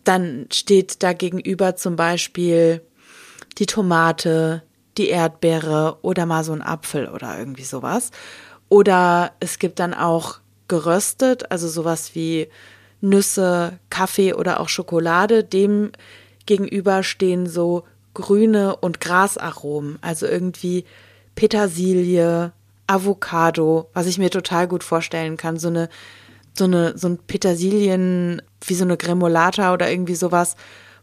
dann 0.02 0.48
steht 0.52 1.04
da 1.04 1.12
gegenüber 1.12 1.76
zum 1.76 1.94
Beispiel 1.94 2.82
die 3.56 3.66
Tomate, 3.66 4.64
die 4.98 5.10
Erdbeere 5.10 5.98
oder 6.02 6.26
mal 6.26 6.42
so 6.42 6.54
ein 6.54 6.60
Apfel 6.60 7.06
oder 7.08 7.38
irgendwie 7.38 7.62
sowas. 7.62 8.10
Oder 8.68 9.30
es 9.38 9.60
gibt 9.60 9.78
dann 9.78 9.94
auch 9.94 10.40
geröstet, 10.66 11.52
also 11.52 11.68
sowas 11.68 12.16
wie 12.16 12.48
Nüsse, 13.02 13.78
Kaffee 13.90 14.32
oder 14.32 14.60
auch 14.60 14.70
Schokolade. 14.70 15.44
Dem 15.44 15.92
gegenüber 16.46 17.02
stehen 17.02 17.46
so 17.46 17.84
grüne 18.14 18.76
und 18.76 19.00
Grasaromen, 19.00 19.98
also 20.00 20.26
irgendwie 20.26 20.84
Petersilie, 21.34 22.52
Avocado, 22.86 23.88
was 23.94 24.06
ich 24.06 24.18
mir 24.18 24.30
total 24.30 24.68
gut 24.68 24.84
vorstellen 24.84 25.36
kann, 25.36 25.58
so 25.58 25.68
eine 25.68 25.88
so 26.54 26.64
eine 26.64 26.96
so 26.98 27.08
ein 27.08 27.18
Petersilien 27.18 28.42
wie 28.66 28.74
so 28.74 28.84
eine 28.84 28.96
Gremolata 28.96 29.72
oder 29.72 29.90
irgendwie 29.90 30.14
sowas 30.14 30.56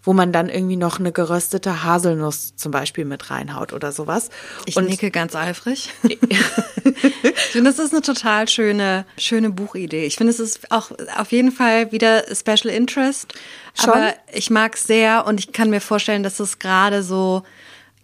wo 0.04 0.14
man 0.14 0.32
dann 0.32 0.50
irgendwie 0.50 0.78
noch 0.78 1.00
eine 1.00 1.12
geröstete 1.12 1.84
Haselnuss 1.84 2.56
zum 2.56 2.72
Beispiel 2.72 3.06
mit 3.06 3.30
reinhaut 3.30 3.74
oder 3.74 3.92
sowas. 3.92 4.30
Ich 4.66 4.78
und 4.78 4.88
nicke 4.88 5.12
ganz 5.12 5.36
eifrig. 5.36 5.90
ich 6.04 6.18
finde, 7.52 7.70
das 7.70 7.80
ist 7.80 7.94
eine 7.94 8.02
total 8.02 8.48
schöne, 8.48 9.06
schöne 9.18 9.50
Buchidee. 9.50 10.06
Ich 10.06 10.16
finde, 10.16 10.32
es 10.32 10.40
ist 10.40 10.72
auch 10.72 10.92
auf 11.18 11.32
jeden 11.32 11.52
Fall 11.52 11.92
wieder 11.92 12.24
Special 12.34 12.74
Interest. 12.74 13.34
Schon? 13.74 13.90
Aber 13.90 14.14
ich 14.34 14.50
mag 14.50 14.76
es 14.76 14.84
sehr 14.84 15.26
und 15.26 15.40
ich 15.40 15.52
kann 15.52 15.70
mir 15.70 15.82
vorstellen, 15.82 16.24
dass 16.24 16.40
es 16.40 16.60
gerade 16.60 17.04
so 17.04 17.44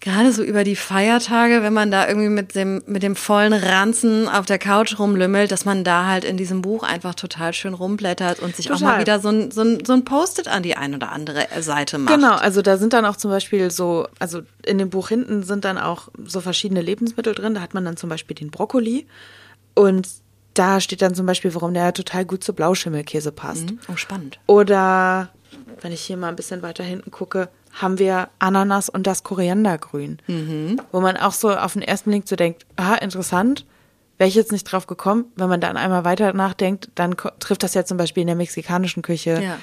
gerade 0.06 0.32
so 0.32 0.44
über 0.44 0.64
die 0.64 0.76
Feiertage, 0.76 1.64
wenn 1.64 1.74
man 1.74 1.90
da 1.90 2.08
irgendwie 2.08 2.30
mit 2.30 2.54
dem, 2.54 2.84
mit 2.86 3.02
dem 3.02 3.16
vollen 3.16 3.54
Ranzen 3.54 4.30
auf 4.30 4.46
der 4.46 4.60
Couch 4.60 5.00
rumlümmelt, 5.00 5.52
dass 5.52 5.66
man 5.66 5.84
da 5.84 6.06
halt 6.06 6.24
in 6.24 6.38
diesem 6.38 6.62
Buch 6.62 6.84
einfach 6.84 7.16
total 7.16 7.54
schön 7.54 7.74
rumblättert 7.74 8.40
und 8.40 8.56
sich 8.56 8.68
total. 8.68 8.78
auch 8.78 8.82
mal 8.94 9.02
wieder 9.02 9.20
so 9.20 9.30
ein, 9.30 9.50
so 9.50 9.64
ein, 9.64 9.84
so 9.84 9.94
ein 9.94 10.06
Post-it 10.06 10.48
an 10.48 10.62
die 10.62 10.78
ein 10.78 10.94
oder 10.94 11.12
andere 11.12 11.48
Seite 11.60 11.98
macht. 11.98 12.14
Genau, 12.14 12.36
also 12.36 12.62
da 12.62 12.78
sind 12.78 12.94
dann 12.94 13.04
auch 13.04 13.18
zum 13.18 13.32
Beispiel 13.32 13.72
so, 13.72 14.08
also 14.20 14.44
in 14.64 14.78
dem 14.78 14.92
Buch 14.92 15.10
hinten 15.10 15.42
sind 15.42 15.66
dann 15.66 15.80
auch 15.80 16.10
so 16.24 16.40
verschiedene 16.40 16.82
Lebensmittel 16.82 17.34
drin. 17.34 17.56
Da 17.56 17.62
hat 17.62 17.74
man 17.74 17.84
dann 17.84 17.98
zum 17.98 18.10
Beispiel 18.10 18.36
den 18.36 18.52
Brokkoli 18.52 19.08
und 19.74 20.08
da 20.54 20.82
steht 20.82 21.02
dann 21.02 21.16
zum 21.16 21.26
Beispiel, 21.26 21.54
warum 21.56 21.74
der 21.74 21.94
total 21.94 22.26
gut 22.26 22.44
zu 22.44 22.54
Blauschimmelkäse 22.54 23.32
passt. 23.32 23.72
Mhm. 23.72 23.80
Oh, 23.92 23.96
spannend. 23.96 24.40
Oder 24.46 25.30
wenn 25.82 25.92
ich 25.92 26.02
hier 26.02 26.16
mal 26.16 26.30
ein 26.30 26.36
bisschen 26.36 26.62
weiter 26.62 26.84
hinten 26.84 27.10
gucke, 27.10 27.50
haben 27.76 28.00
wir 28.00 28.30
Ananas 28.40 28.90
und 28.90 29.06
das 29.06 29.24
Koriandergrün. 29.24 30.20
Mhm. 30.28 30.82
Wo 30.92 31.02
man 31.02 31.18
auch 31.18 31.34
so 31.34 31.52
auf 31.52 31.74
den 31.74 31.82
ersten 31.82 32.10
Blick 32.10 32.28
so 32.28 32.36
denkt, 32.36 32.66
ah, 32.78 32.96
interessant, 32.96 33.66
wäre 34.18 34.30
ich 34.30 34.36
jetzt 34.36 34.52
nicht 34.52 34.64
drauf 34.64 34.88
gekommen. 34.88 35.26
Wenn 35.36 35.50
man 35.50 35.62
dann 35.62 35.78
einmal 35.78 36.06
weiter 36.06 36.34
nachdenkt, 36.34 36.90
dann 36.96 37.16
trifft 37.40 37.64
das 37.64 37.74
ja 37.74 37.86
zum 37.86 37.98
Beispiel 37.98 38.22
in 38.22 38.28
der 38.28 38.36
mexikanischen 38.36 39.04
Küche. 39.04 39.42
Ja. 39.44 39.58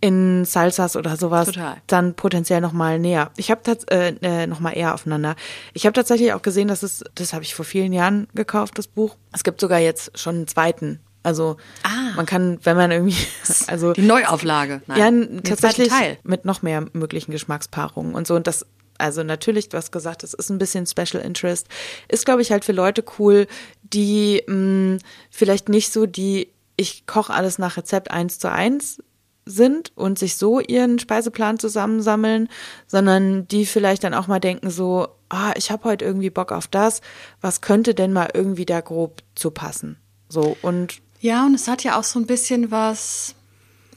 In 0.00 0.44
Salsas 0.44 0.94
oder 0.94 1.16
sowas 1.16 1.46
Total. 1.46 1.78
dann 1.88 2.14
potenziell 2.14 2.60
noch 2.60 2.72
mal 2.72 3.00
näher. 3.00 3.32
Ich 3.36 3.50
habe 3.50 3.62
äh, 3.90 4.14
äh, 4.22 4.46
noch 4.46 4.60
mal 4.60 4.70
eher 4.70 4.94
aufeinander. 4.94 5.34
Ich 5.72 5.86
habe 5.86 5.94
tatsächlich 5.94 6.32
auch 6.34 6.42
gesehen, 6.42 6.68
dass 6.68 6.84
es, 6.84 7.02
das 7.16 7.32
habe 7.32 7.42
ich 7.42 7.56
vor 7.56 7.64
vielen 7.64 7.92
Jahren 7.92 8.28
gekauft, 8.32 8.78
das 8.78 8.86
Buch. 8.86 9.16
Es 9.32 9.42
gibt 9.42 9.60
sogar 9.60 9.80
jetzt 9.80 10.16
schon 10.16 10.36
einen 10.36 10.46
zweiten 10.46 11.00
also 11.22 11.56
ah. 11.82 12.14
man 12.16 12.26
kann, 12.26 12.58
wenn 12.62 12.76
man 12.76 12.90
irgendwie, 12.90 13.16
also 13.66 13.92
die 13.92 14.02
Neuauflage, 14.02 14.82
Nein, 14.86 15.30
ja 15.34 15.40
tatsächlich 15.42 15.92
mit 16.22 16.44
noch 16.44 16.62
mehr 16.62 16.86
möglichen 16.92 17.32
Geschmackspaarungen 17.32 18.14
und 18.14 18.26
so 18.26 18.34
und 18.34 18.46
das 18.46 18.66
also 18.98 19.22
natürlich, 19.22 19.68
du 19.68 19.76
hast 19.76 19.92
gesagt, 19.92 20.24
es 20.24 20.34
ist 20.34 20.50
ein 20.50 20.58
bisschen 20.58 20.84
Special 20.86 21.22
Interest. 21.22 21.68
Ist, 22.08 22.26
glaube 22.26 22.42
ich, 22.42 22.50
halt 22.50 22.64
für 22.64 22.72
Leute 22.72 23.04
cool, 23.18 23.46
die 23.82 24.42
mh, 24.46 24.54
mm, 24.54 24.98
vielleicht 25.30 25.68
nicht 25.68 25.92
so 25.92 26.04
die, 26.06 26.52
ich 26.76 27.06
koche 27.06 27.32
alles 27.32 27.58
nach 27.58 27.76
Rezept 27.76 28.10
eins 28.10 28.40
zu 28.40 28.50
eins 28.50 28.98
sind 29.44 29.92
und 29.94 30.18
sich 30.18 30.36
so 30.36 30.60
ihren 30.60 30.98
Speiseplan 30.98 31.58
zusammensammeln, 31.58 32.48
sondern 32.86 33.48
die 33.48 33.66
vielleicht 33.66 34.04
dann 34.04 34.14
auch 34.14 34.26
mal 34.26 34.40
denken 34.40 34.68
so, 34.68 35.08
ah, 35.30 35.52
ich 35.56 35.70
habe 35.70 35.84
heute 35.84 36.04
irgendwie 36.04 36.30
Bock 36.30 36.52
auf 36.52 36.66
das, 36.66 37.00
was 37.40 37.60
könnte 37.60 37.94
denn 37.94 38.12
mal 38.12 38.28
irgendwie 38.34 38.66
da 38.66 38.80
grob 38.80 39.22
zu 39.34 39.50
passen? 39.50 39.96
So 40.28 40.56
und 40.60 41.00
ja, 41.20 41.46
und 41.46 41.54
es 41.54 41.68
hat 41.68 41.84
ja 41.84 41.98
auch 41.98 42.04
so 42.04 42.18
ein 42.18 42.26
bisschen 42.26 42.70
was, 42.70 43.34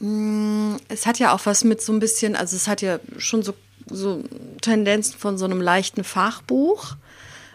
mh, 0.00 0.08
mm, 0.08 0.76
es 0.88 1.06
hat 1.06 1.18
ja 1.18 1.34
auch 1.34 1.44
was 1.44 1.64
mit 1.64 1.80
so 1.80 1.92
ein 1.92 2.00
bisschen, 2.00 2.36
also 2.36 2.56
es 2.56 2.68
hat 2.68 2.82
ja 2.82 2.98
schon 3.18 3.42
so, 3.42 3.54
so 3.88 4.24
Tendenzen 4.60 5.18
von 5.18 5.38
so 5.38 5.44
einem 5.44 5.60
leichten 5.60 6.04
Fachbuch. 6.04 6.96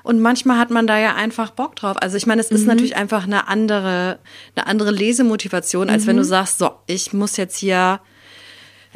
Und 0.03 0.21
manchmal 0.21 0.57
hat 0.57 0.69
man 0.69 0.87
da 0.87 0.97
ja 0.97 1.15
einfach 1.15 1.51
Bock 1.51 1.75
drauf. 1.75 1.97
Also 1.99 2.15
ich 2.15 2.25
meine, 2.25 2.39
es 2.39 2.49
ist 2.49 2.61
mhm. 2.61 2.67
natürlich 2.67 2.95
einfach 2.95 3.25
eine 3.25 3.49
andere, 3.49 4.19
eine 4.55 4.65
andere 4.65 4.91
Lesemotivation, 4.91 5.89
als 5.89 6.03
mhm. 6.03 6.07
wenn 6.07 6.17
du 6.17 6.23
sagst, 6.23 6.59
so, 6.59 6.71
ich 6.85 7.11
muss 7.11 7.35
jetzt 7.35 7.57
hier 7.57 7.99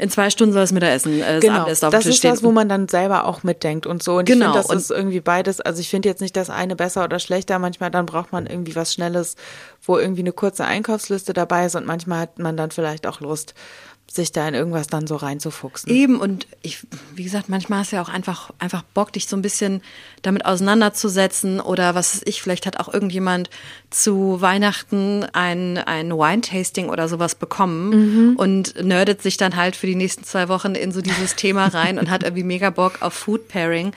in 0.02 0.10
zwei 0.10 0.30
Stunden 0.32 0.52
soll 0.54 0.64
es 0.64 0.72
Mittagessen, 0.72 1.22
äh, 1.22 1.34
das 1.36 1.42
Genau, 1.42 1.56
Abendessen 1.62 1.92
das 1.92 1.92
dem 1.92 2.00
Tisch 2.02 2.10
ist 2.10 2.18
stehen. 2.18 2.32
das, 2.32 2.44
wo 2.44 2.52
man 2.52 2.68
dann 2.68 2.88
selber 2.88 3.26
auch 3.26 3.44
mitdenkt 3.44 3.86
und 3.86 4.02
so. 4.02 4.18
Und 4.18 4.26
Genau, 4.26 4.48
ich 4.48 4.52
finde, 4.54 4.58
das 4.58 4.70
und- 4.72 4.78
ist 4.78 4.92
irgendwie 4.92 5.20
beides. 5.22 5.62
Also 5.62 5.80
ich 5.80 5.90
finde 5.90 6.10
jetzt 6.10 6.22
nicht 6.22 6.36
das 6.36 6.50
eine 6.50 6.76
besser 6.76 7.04
oder 7.04 7.20
schlechter. 7.20 7.60
Manchmal 7.60 7.92
dann 7.92 8.06
braucht 8.08 8.32
man 8.32 8.48
irgendwie 8.48 8.76
was 8.76 8.94
Schnelles, 8.94 9.36
wo 9.86 9.98
irgendwie 9.98 10.22
eine 10.22 10.32
kurze 10.34 10.66
Einkaufsliste 10.66 11.34
dabei 11.34 11.66
ist 11.68 11.76
und 11.76 11.86
manchmal 11.86 12.20
hat 12.22 12.40
man 12.40 12.58
dann 12.58 12.72
vielleicht 12.72 13.06
auch 13.08 13.20
Lust, 13.22 13.54
sich 14.16 14.32
da 14.32 14.48
in 14.48 14.54
irgendwas 14.54 14.88
dann 14.88 15.08
so 15.08 15.16
reinzufuchsen. 15.16 15.92
Eben 15.92 16.20
und 16.20 16.48
ich, 16.62 16.80
wie 17.16 17.24
gesagt, 17.24 17.50
manchmal 17.50 17.80
hast 17.80 17.92
du 17.92 17.98
ja 17.98 18.02
auch 18.02 18.10
einfach, 18.10 18.52
einfach 18.60 18.84
Bock, 18.84 19.14
dich 19.14 19.28
so 19.28 19.36
ein 19.36 19.42
bisschen 19.42 19.82
damit 20.22 20.46
auseinanderzusetzen 20.46 21.60
oder 21.60 21.96
was 21.96 22.16
weiß 22.16 22.22
ich, 22.26 22.42
vielleicht 22.42 22.66
hat 22.66 22.80
auch 22.80 22.94
irgendjemand 22.94 23.50
zu 23.90 24.42
Weihnachten 24.42 25.26
ein, 25.34 25.78
ein 25.78 26.12
Wine-Tasting 26.12 26.90
oder 26.90 27.08
sowas 27.08 27.36
bekommen 27.36 28.36
und 28.38 28.82
nerdet 28.84 29.22
sich 29.22 29.38
dann 29.38 29.56
halt 29.56 29.76
für 29.76 29.88
die 29.88 29.96
nächsten 29.96 30.24
zwei 30.24 30.48
Wochen 30.48 30.76
in 30.76 30.92
so 30.92 31.02
dieses 31.02 31.36
Thema 31.36 31.68
rein 31.68 32.00
und 32.00 32.10
hat 32.10 32.24
irgendwie 32.24 32.44
mega 32.44 32.70
Bock 32.70 33.02
auf 33.02 33.14
Food 33.14 33.48
Pairing. 33.48 33.94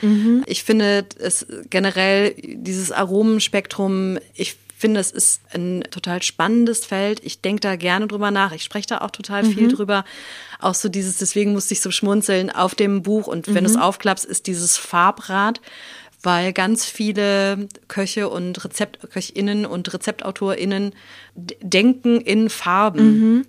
Ich 0.47 0.65
finde 0.65 1.07
es 1.19 1.47
generell, 1.71 2.35
dieses 2.37 2.93
Aromenspektrum, 2.93 4.19
ich 4.35 4.57
finde, 4.85 5.01
es 5.01 5.11
ist 5.11 5.41
ein 5.55 5.83
total 5.91 6.23
spannendes 6.23 6.85
Feld. 6.85 7.25
Ich 7.25 7.41
denke 7.41 7.61
da 7.61 7.77
gerne 7.77 8.07
drüber 8.07 8.31
nach. 8.31 8.53
Ich 8.53 8.65
spreche 8.65 8.89
da 8.89 8.99
auch 8.99 9.11
total 9.11 9.43
viel 9.43 9.69
drüber. 9.75 10.05
Auch 10.61 10.75
so 10.75 10.91
dieses, 10.91 11.17
deswegen 11.17 11.55
musste 11.55 11.73
ich 11.73 11.81
so 11.81 11.91
schmunzeln 11.91 12.51
auf 12.51 12.75
dem 12.75 13.03
Buch. 13.03 13.27
Und 13.27 13.47
wenn 13.55 13.65
du 13.65 13.71
es 13.71 13.79
aufklappst, 13.79 14.27
ist 14.27 14.47
dieses 14.47 14.77
Farbrad, 14.77 15.63
weil 16.23 16.53
ganz 16.53 16.85
viele 16.85 17.67
Köche 17.89 18.29
und 18.29 18.63
Rezeptköchinnen 18.63 19.65
und 19.65 19.91
Rezeptautorinnen 19.95 20.93
denken 21.35 22.21
in 22.21 22.51
Farben. 22.51 23.47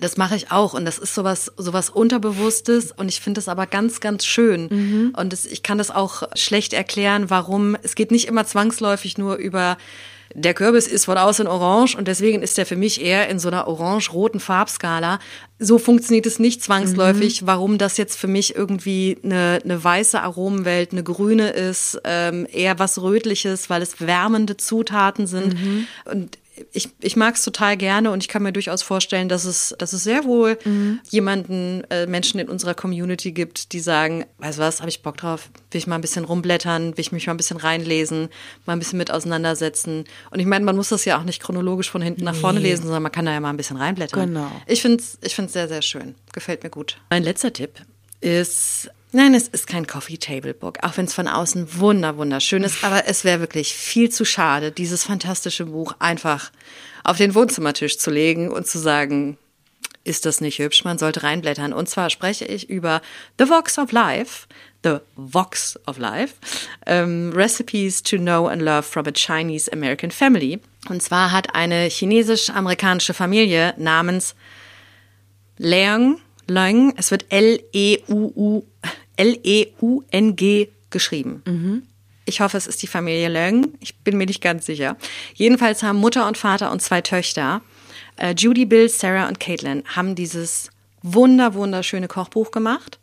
Das 0.00 0.16
mache 0.16 0.34
ich 0.34 0.50
auch 0.50 0.74
und 0.74 0.84
das 0.84 0.98
ist 0.98 1.14
sowas 1.14 1.52
sowas 1.56 1.88
unterbewusstes 1.90 2.90
und 2.90 3.08
ich 3.08 3.20
finde 3.20 3.38
das 3.38 3.46
aber 3.46 3.68
ganz 3.68 4.00
ganz 4.00 4.26
schön 4.26 5.12
und 5.16 5.32
das, 5.32 5.46
ich 5.46 5.62
kann 5.62 5.78
das 5.78 5.92
auch 5.92 6.24
schlecht 6.34 6.72
erklären, 6.72 7.30
warum 7.30 7.76
es 7.84 7.94
geht 7.94 8.10
nicht 8.10 8.26
immer 8.26 8.44
zwangsläufig 8.44 9.16
nur 9.16 9.36
über 9.36 9.76
der 10.34 10.54
Kürbis 10.54 10.86
ist 10.86 11.04
von 11.04 11.18
außen 11.18 11.46
orange 11.46 11.96
und 11.96 12.08
deswegen 12.08 12.42
ist 12.42 12.58
der 12.58 12.66
für 12.66 12.76
mich 12.76 13.00
eher 13.00 13.28
in 13.28 13.38
so 13.38 13.48
einer 13.48 13.66
orange-roten 13.66 14.40
Farbskala. 14.40 15.18
So 15.58 15.78
funktioniert 15.78 16.26
es 16.26 16.38
nicht 16.38 16.62
zwangsläufig, 16.62 17.46
warum 17.46 17.78
das 17.78 17.96
jetzt 17.96 18.18
für 18.18 18.26
mich 18.26 18.56
irgendwie 18.56 19.18
eine, 19.22 19.60
eine 19.62 19.82
weiße 19.82 20.20
Aromenwelt, 20.20 20.92
eine 20.92 21.02
grüne 21.02 21.50
ist, 21.50 22.00
ähm, 22.04 22.46
eher 22.50 22.78
was 22.78 23.00
Rötliches, 23.00 23.70
weil 23.70 23.82
es 23.82 24.00
wärmende 24.00 24.56
Zutaten 24.56 25.26
sind. 25.26 25.56
Und 26.04 26.38
ich, 26.72 26.90
ich 27.00 27.16
mag 27.16 27.34
es 27.34 27.42
total 27.42 27.76
gerne 27.76 28.10
und 28.10 28.22
ich 28.22 28.28
kann 28.28 28.42
mir 28.42 28.52
durchaus 28.52 28.82
vorstellen, 28.82 29.28
dass 29.28 29.44
es, 29.44 29.74
dass 29.78 29.92
es 29.92 30.04
sehr 30.04 30.24
wohl 30.24 30.58
jemanden, 31.10 31.84
äh, 31.90 32.06
Menschen 32.06 32.40
in 32.40 32.48
unserer 32.48 32.74
Community 32.74 33.32
gibt, 33.32 33.72
die 33.72 33.80
sagen, 33.80 34.24
weißt 34.38 34.58
du 34.58 34.62
was, 34.62 34.80
habe 34.80 34.88
ich 34.88 35.02
Bock 35.02 35.16
drauf, 35.16 35.50
will 35.70 35.78
ich 35.78 35.86
mal 35.86 35.96
ein 35.96 36.00
bisschen 36.00 36.24
rumblättern, 36.24 36.96
will 36.96 37.00
ich 37.00 37.12
mich 37.12 37.26
mal 37.26 37.34
ein 37.34 37.36
bisschen 37.36 37.56
reinlesen, 37.56 38.28
mal 38.66 38.74
ein 38.74 38.78
bisschen 38.78 38.98
mit 38.98 39.10
auseinandersetzen. 39.10 40.04
Und 40.30 40.40
ich 40.40 40.46
meine, 40.46 40.64
man 40.64 40.76
muss 40.76 40.90
das 40.90 41.04
ja 41.04 41.18
auch 41.18 41.24
nicht 41.24 41.42
chronologisch 41.42 41.90
von 41.90 42.02
hinten 42.02 42.24
nach 42.24 42.34
vorne 42.34 42.60
lesen, 42.60 42.84
sondern 42.84 43.02
man 43.02 43.12
kann 43.12 43.26
da 43.26 43.32
ja 43.32 43.40
mal 43.40 43.50
ein 43.50 43.56
bisschen 43.56 43.76
reinblättern. 43.76 44.28
Genau. 44.28 44.50
Ich 44.66 44.82
finde 44.82 45.02
es 45.02 45.18
ich 45.22 45.34
find's 45.34 45.52
sehr, 45.52 45.68
sehr 45.68 45.82
schön. 45.82 46.14
Gefällt 46.32 46.62
mir 46.62 46.70
gut. 46.70 46.98
Mein 47.10 47.22
letzter 47.22 47.52
Tipp 47.52 47.80
ist, 48.20 48.90
nein, 49.12 49.34
es 49.34 49.48
ist 49.48 49.66
kein 49.66 49.86
Coffee 49.86 50.18
Table 50.18 50.54
Book, 50.54 50.78
auch 50.82 50.96
wenn 50.96 51.06
es 51.06 51.14
von 51.14 51.28
außen 51.28 51.78
wunder, 51.78 52.16
wunderschön 52.16 52.64
ist, 52.64 52.82
aber 52.84 53.06
es 53.06 53.24
wäre 53.24 53.40
wirklich 53.40 53.74
viel 53.74 54.10
zu 54.10 54.24
schade, 54.24 54.72
dieses 54.72 55.04
fantastische 55.04 55.66
Buch 55.66 55.94
einfach 55.98 56.50
auf 57.04 57.16
den 57.16 57.34
Wohnzimmertisch 57.34 57.98
zu 57.98 58.10
legen 58.10 58.50
und 58.50 58.66
zu 58.66 58.78
sagen, 58.78 59.38
ist 60.04 60.26
das 60.26 60.40
nicht 60.40 60.58
hübsch? 60.58 60.84
Man 60.84 60.98
sollte 60.98 61.22
reinblättern. 61.22 61.72
Und 61.72 61.88
zwar 61.88 62.10
spreche 62.10 62.44
ich 62.44 62.68
über 62.68 63.02
The 63.38 63.48
Vox 63.48 63.78
of 63.78 63.92
Life, 63.92 64.48
The 64.82 64.96
Vox 65.14 65.78
of 65.86 65.98
Life, 65.98 66.34
ähm, 66.86 67.32
Recipes 67.32 68.02
to 68.02 68.16
Know 68.16 68.48
and 68.48 68.62
Love 68.62 68.82
from 68.82 69.06
a 69.06 69.12
Chinese 69.12 69.72
American 69.72 70.10
Family. 70.10 70.60
Und 70.88 71.02
zwar 71.02 71.30
hat 71.30 71.54
eine 71.54 71.84
chinesisch-amerikanische 71.84 73.14
Familie 73.14 73.74
namens 73.76 74.34
Leung, 75.58 76.20
Leung, 76.48 76.94
es 76.96 77.12
wird 77.12 77.26
L-E-U-U, 77.28 78.64
L-E-U-N-G 79.16 80.68
geschrieben. 80.90 81.42
Ich 82.24 82.40
hoffe, 82.40 82.56
es 82.56 82.66
ist 82.66 82.82
die 82.82 82.86
Familie 82.86 83.28
Leung. 83.28 83.74
Ich 83.80 83.96
bin 83.98 84.16
mir 84.16 84.26
nicht 84.26 84.40
ganz 84.40 84.66
sicher. 84.66 84.96
Jedenfalls 85.34 85.82
haben 85.82 85.98
Mutter 85.98 86.28
und 86.28 86.38
Vater 86.38 86.70
und 86.70 86.80
zwei 86.80 87.00
Töchter, 87.00 87.62
äh, 88.16 88.34
Judy, 88.36 88.64
Bill, 88.64 88.88
Sarah 88.88 89.28
und 89.28 89.40
Caitlin, 89.40 89.82
haben 89.86 90.14
dieses 90.14 90.70
wunder, 91.02 91.54
wunderschöne 91.54 92.08
Kochbuch 92.08 92.50
gemacht. 92.50 93.00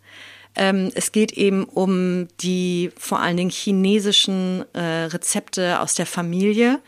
Ähm, 0.56 0.92
es 0.96 1.12
geht 1.12 1.34
eben 1.34 1.66
um 1.66 2.28
die 2.40 2.92
vor 2.98 3.20
allen 3.20 3.38
Dingen 3.38 3.50
chinesischen 3.50 4.66
äh, 4.74 5.06
Rezepte 5.06 5.80
aus 5.80 5.96
der 5.96 6.06
Familie. 6.06 6.80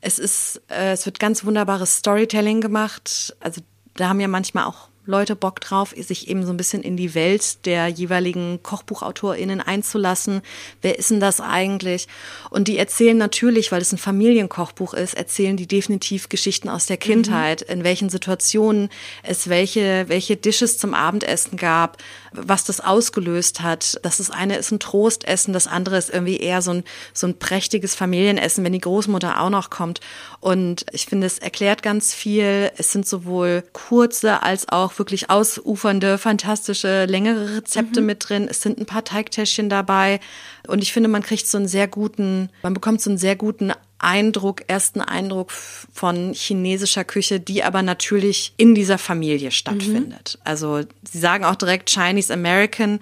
Es 0.00 0.18
ist, 0.18 0.60
äh, 0.68 0.92
es 0.92 1.06
wird 1.06 1.18
ganz 1.18 1.44
wunderbares 1.44 1.96
Storytelling 1.96 2.60
gemacht. 2.60 3.34
Also 3.40 3.62
da 3.94 4.08
haben 4.08 4.20
ja 4.20 4.28
manchmal 4.28 4.64
auch 4.64 4.88
Leute 5.06 5.36
Bock 5.36 5.60
drauf, 5.60 5.94
sich 5.96 6.28
eben 6.28 6.44
so 6.44 6.52
ein 6.52 6.56
bisschen 6.56 6.82
in 6.82 6.96
die 6.96 7.14
Welt 7.14 7.64
der 7.64 7.88
jeweiligen 7.88 8.60
KochbuchautorInnen 8.62 9.60
einzulassen. 9.60 10.42
Wer 10.82 10.98
ist 10.98 11.10
denn 11.10 11.20
das 11.20 11.40
eigentlich? 11.40 12.08
Und 12.50 12.68
die 12.68 12.76
erzählen 12.76 13.16
natürlich, 13.16 13.72
weil 13.72 13.80
es 13.80 13.92
ein 13.92 13.98
Familienkochbuch 13.98 14.94
ist, 14.94 15.14
erzählen 15.14 15.56
die 15.56 15.66
definitiv 15.66 16.28
Geschichten 16.28 16.68
aus 16.68 16.86
der 16.86 16.96
Kindheit, 16.96 17.62
in 17.62 17.84
welchen 17.84 18.10
Situationen 18.10 18.90
es 19.22 19.48
welche, 19.48 20.08
welche 20.08 20.36
Dishes 20.36 20.76
zum 20.78 20.92
Abendessen 20.92 21.56
gab, 21.56 21.98
was 22.36 22.64
das 22.64 22.80
ausgelöst 22.80 23.62
hat. 23.62 23.98
Das 24.02 24.20
ist 24.20 24.30
eine 24.30 24.56
ist 24.56 24.70
ein 24.70 24.80
Trostessen, 24.80 25.52
das 25.52 25.66
andere 25.66 25.96
ist 25.96 26.10
irgendwie 26.10 26.38
eher 26.38 26.62
so 26.62 26.72
ein, 26.72 26.84
so 27.12 27.26
ein 27.26 27.38
prächtiges 27.38 27.94
Familienessen, 27.94 28.64
wenn 28.64 28.72
die 28.72 28.80
Großmutter 28.80 29.40
auch 29.40 29.50
noch 29.50 29.70
kommt. 29.70 30.00
Und 30.40 30.86
ich 30.92 31.06
finde, 31.06 31.26
es 31.26 31.38
erklärt 31.38 31.82
ganz 31.82 32.14
viel. 32.14 32.70
Es 32.76 32.92
sind 32.92 33.06
sowohl 33.06 33.64
kurze 33.72 34.42
als 34.42 34.68
auch 34.68 34.98
wirklich 34.98 35.30
ausufernde, 35.30 36.18
fantastische, 36.18 37.06
längere 37.06 37.56
Rezepte 37.56 38.00
mit 38.00 38.28
drin. 38.28 38.46
Es 38.48 38.62
sind 38.62 38.78
ein 38.78 38.86
paar 38.86 39.04
Teigtäschchen 39.04 39.68
dabei. 39.68 40.20
Und 40.66 40.82
ich 40.82 40.92
finde, 40.92 41.08
man 41.08 41.22
kriegt 41.22 41.46
so 41.46 41.58
einen 41.58 41.68
sehr 41.68 41.88
guten, 41.88 42.50
man 42.62 42.74
bekommt 42.74 43.00
so 43.00 43.10
einen 43.10 43.18
sehr 43.18 43.36
guten 43.36 43.72
Eindruck, 43.98 44.64
ersten 44.66 45.00
Eindruck 45.00 45.50
von 45.50 46.32
chinesischer 46.34 47.04
Küche, 47.04 47.40
die 47.40 47.62
aber 47.62 47.82
natürlich 47.82 48.52
in 48.56 48.74
dieser 48.74 48.98
Familie 48.98 49.50
stattfindet. 49.50 50.38
Also 50.44 50.80
sie 51.10 51.18
sagen 51.18 51.44
auch 51.44 51.56
direkt 51.56 51.90
Chinese 51.90 52.32
American 52.32 53.00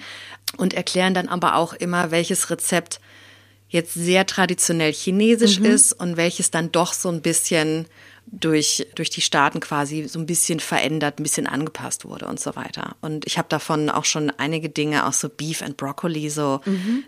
und 0.57 0.75
erklären 0.75 1.15
dann 1.15 1.29
aber 1.29 1.57
auch 1.57 1.73
immer, 1.73 2.11
welches 2.11 2.51
Rezept 2.51 3.01
jetzt 3.69 3.95
sehr 3.95 4.25
traditionell 4.25 4.93
chinesisch 4.93 5.59
ist 5.59 5.93
und 5.93 6.17
welches 6.17 6.53
dann 6.53 6.71
doch 6.71 6.93
so 6.93 7.09
ein 7.09 7.23
bisschen 7.23 7.87
durch, 8.27 8.87
durch 8.95 9.11
die 9.11 9.21
Staaten 9.21 9.61
quasi 9.61 10.09
so 10.09 10.19
ein 10.19 10.27
bisschen 10.27 10.61
verändert, 10.61 11.19
ein 11.19 11.23
bisschen 11.23 11.47
angepasst 11.47 12.05
wurde 12.05 12.27
und 12.27 12.41
so 12.41 12.57
weiter. 12.57 12.97
Und 13.01 13.27
ich 13.27 13.39
habe 13.39 13.49
davon 13.49 13.91
auch 13.91 14.05
schon 14.05 14.31
einige 14.31 14.69
Dinge, 14.69 15.07
auch 15.07 15.13
so 15.13 15.29
Beef 15.29 15.63
and 15.63 15.77
Broccoli, 15.77 16.31
so, 16.31 16.61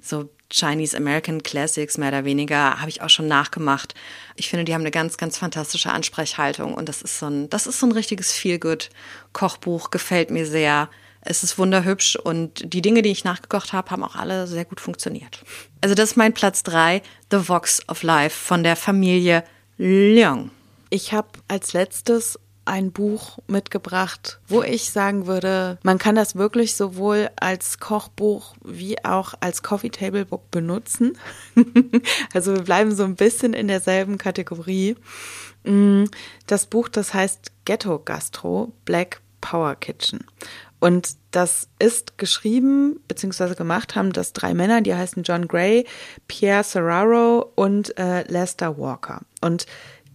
so 0.02 0.28
Chinese 0.50 0.96
American 0.96 1.42
Classics 1.42 1.98
mehr 1.98 2.08
oder 2.08 2.24
weniger, 2.24 2.80
habe 2.80 2.88
ich 2.88 3.02
auch 3.02 3.10
schon 3.10 3.28
nachgemacht. 3.28 3.94
Ich 4.36 4.48
finde, 4.48 4.64
die 4.64 4.74
haben 4.74 4.82
eine 4.82 4.90
ganz, 4.90 5.16
ganz 5.16 5.38
fantastische 5.38 5.90
Ansprechhaltung 5.90 6.74
und 6.74 6.88
das 6.88 7.02
ist 7.02 7.18
so 7.18 7.26
ein, 7.26 7.50
das 7.50 7.66
ist 7.66 7.80
so 7.80 7.86
ein 7.86 7.92
richtiges 7.92 8.32
Feel-Good-Kochbuch, 8.32 9.90
gefällt 9.90 10.30
mir 10.30 10.46
sehr. 10.46 10.88
Es 11.22 11.42
ist 11.42 11.58
wunderhübsch 11.58 12.14
und 12.14 12.72
die 12.72 12.82
Dinge, 12.82 13.02
die 13.02 13.10
ich 13.10 13.24
nachgekocht 13.24 13.72
habe, 13.72 13.90
haben 13.90 14.04
auch 14.04 14.14
alle 14.14 14.46
sehr 14.46 14.64
gut 14.64 14.80
funktioniert. 14.80 15.42
Also 15.80 15.96
das 15.96 16.10
ist 16.10 16.16
mein 16.16 16.34
Platz 16.34 16.62
drei, 16.62 17.02
The 17.32 17.48
Vox 17.48 17.82
of 17.88 18.04
Life 18.04 18.36
von 18.36 18.62
der 18.62 18.76
Familie 18.76 19.42
Leung. 19.76 20.52
Ich 20.90 21.12
habe 21.12 21.28
als 21.48 21.72
letztes 21.72 22.38
ein 22.66 22.90
Buch 22.90 23.38
mitgebracht, 23.46 24.40
wo 24.48 24.62
ich 24.62 24.90
sagen 24.90 25.26
würde, 25.26 25.78
man 25.84 25.98
kann 25.98 26.16
das 26.16 26.34
wirklich 26.34 26.74
sowohl 26.74 27.30
als 27.36 27.78
Kochbuch 27.78 28.56
wie 28.64 29.02
auch 29.04 29.34
als 29.40 29.62
Coffee 29.62 29.90
Table 29.90 30.26
Book 30.26 30.50
benutzen. 30.50 31.16
also 32.34 32.54
wir 32.54 32.62
bleiben 32.62 32.94
so 32.94 33.04
ein 33.04 33.14
bisschen 33.14 33.54
in 33.54 33.68
derselben 33.68 34.18
Kategorie. 34.18 34.96
Mm, 35.64 36.04
Das 36.46 36.66
Buch, 36.66 36.88
das 36.88 37.14
heißt 37.14 37.52
Ghetto 37.64 38.00
Gastro 38.00 38.72
Black 38.84 39.20
Power 39.40 39.76
Kitchen. 39.76 40.24
Und 40.78 41.16
das 41.30 41.68
ist 41.78 42.18
geschrieben 42.18 43.00
bzw. 43.08 43.54
gemacht 43.54 43.96
haben 43.96 44.12
das 44.12 44.32
drei 44.32 44.54
Männer, 44.54 44.82
die 44.82 44.94
heißen 44.94 45.22
John 45.22 45.48
Gray, 45.48 45.86
Pierre 46.28 46.64
Serraro 46.64 47.52
und 47.54 47.96
äh, 47.98 48.22
Lester 48.30 48.76
Walker. 48.76 49.22
Und 49.40 49.66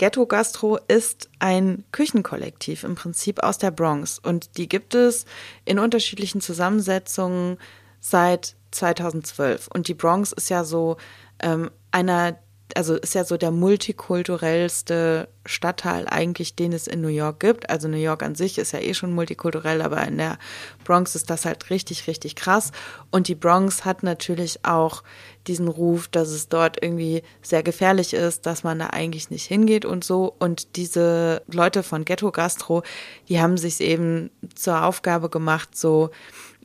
Ghetto 0.01 0.25
Gastro 0.25 0.79
ist 0.87 1.29
ein 1.37 1.83
Küchenkollektiv 1.91 2.83
im 2.85 2.95
Prinzip 2.95 3.43
aus 3.43 3.59
der 3.59 3.69
Bronx 3.69 4.17
und 4.17 4.57
die 4.57 4.67
gibt 4.67 4.95
es 4.95 5.25
in 5.63 5.77
unterschiedlichen 5.77 6.41
Zusammensetzungen 6.41 7.59
seit 7.99 8.55
2012. 8.71 9.67
Und 9.67 9.87
die 9.87 9.93
Bronx 9.93 10.31
ist 10.31 10.49
ja 10.49 10.63
so 10.63 10.97
ähm, 11.39 11.69
einer 11.91 12.39
also 12.75 12.95
ist 12.95 13.15
ja 13.15 13.23
so 13.23 13.37
der 13.37 13.51
multikulturellste 13.51 15.27
Stadtteil 15.45 16.07
eigentlich, 16.07 16.55
den 16.55 16.73
es 16.73 16.87
in 16.87 17.01
New 17.01 17.07
York 17.07 17.39
gibt. 17.39 17.69
Also 17.69 17.87
New 17.87 17.97
York 17.97 18.23
an 18.23 18.35
sich 18.35 18.57
ist 18.57 18.73
ja 18.73 18.79
eh 18.79 18.93
schon 18.93 19.13
multikulturell, 19.13 19.81
aber 19.81 20.05
in 20.07 20.17
der 20.17 20.37
Bronx 20.83 21.15
ist 21.15 21.29
das 21.29 21.45
halt 21.45 21.69
richtig, 21.69 22.07
richtig 22.07 22.35
krass. 22.35 22.71
Und 23.09 23.27
die 23.27 23.35
Bronx 23.35 23.85
hat 23.85 24.03
natürlich 24.03 24.63
auch 24.63 25.03
diesen 25.47 25.67
Ruf, 25.67 26.07
dass 26.07 26.29
es 26.29 26.49
dort 26.49 26.81
irgendwie 26.81 27.23
sehr 27.41 27.63
gefährlich 27.63 28.13
ist, 28.13 28.45
dass 28.45 28.63
man 28.63 28.79
da 28.79 28.87
eigentlich 28.87 29.29
nicht 29.29 29.45
hingeht 29.45 29.85
und 29.85 30.03
so. 30.03 30.35
Und 30.39 30.75
diese 30.75 31.41
Leute 31.51 31.83
von 31.83 32.05
Ghetto 32.05 32.31
Gastro, 32.31 32.83
die 33.29 33.41
haben 33.41 33.57
sich 33.57 33.81
eben 33.81 34.29
zur 34.55 34.83
Aufgabe 34.83 35.29
gemacht, 35.29 35.75
so 35.75 36.11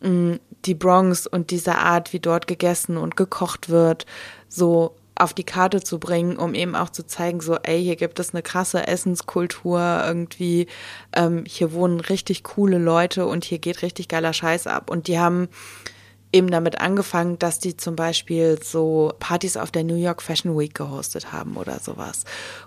mh, 0.02 0.10
mm, 0.10 0.40
die 0.64 0.74
Bronx 0.74 1.26
und 1.26 1.50
diese 1.50 1.76
Art, 1.76 2.12
wie 2.12 2.20
dort 2.20 2.46
gegessen 2.46 2.96
und 2.96 3.16
gekocht 3.16 3.68
wird, 3.68 4.04
so 4.48 4.96
auf 5.16 5.32
die 5.32 5.44
Karte 5.44 5.82
zu 5.82 5.98
bringen, 5.98 6.36
um 6.36 6.54
eben 6.54 6.76
auch 6.76 6.90
zu 6.90 7.06
zeigen, 7.06 7.40
so, 7.40 7.56
ey, 7.56 7.82
hier 7.82 7.96
gibt 7.96 8.20
es 8.20 8.34
eine 8.34 8.42
krasse 8.42 8.86
Essenskultur 8.86 10.02
irgendwie, 10.06 10.66
ähm, 11.14 11.44
hier 11.46 11.72
wohnen 11.72 12.00
richtig 12.00 12.44
coole 12.44 12.78
Leute 12.78 13.26
und 13.26 13.44
hier 13.44 13.58
geht 13.58 13.82
richtig 13.82 14.08
geiler 14.08 14.32
Scheiß 14.32 14.66
ab. 14.66 14.90
Und 14.90 15.08
die 15.08 15.18
haben 15.18 15.48
eben 16.32 16.50
damit 16.50 16.80
angefangen, 16.80 17.38
dass 17.38 17.58
die 17.58 17.76
zum 17.76 17.96
Beispiel 17.96 18.58
so 18.62 19.12
Partys 19.18 19.56
auf 19.56 19.70
der 19.70 19.84
New 19.84 19.94
York 19.94 20.20
Fashion 20.20 20.58
Week 20.58 20.74
gehostet 20.74 21.32
haben 21.32 21.56
oder 21.56 21.78
sowas. 21.80 22.24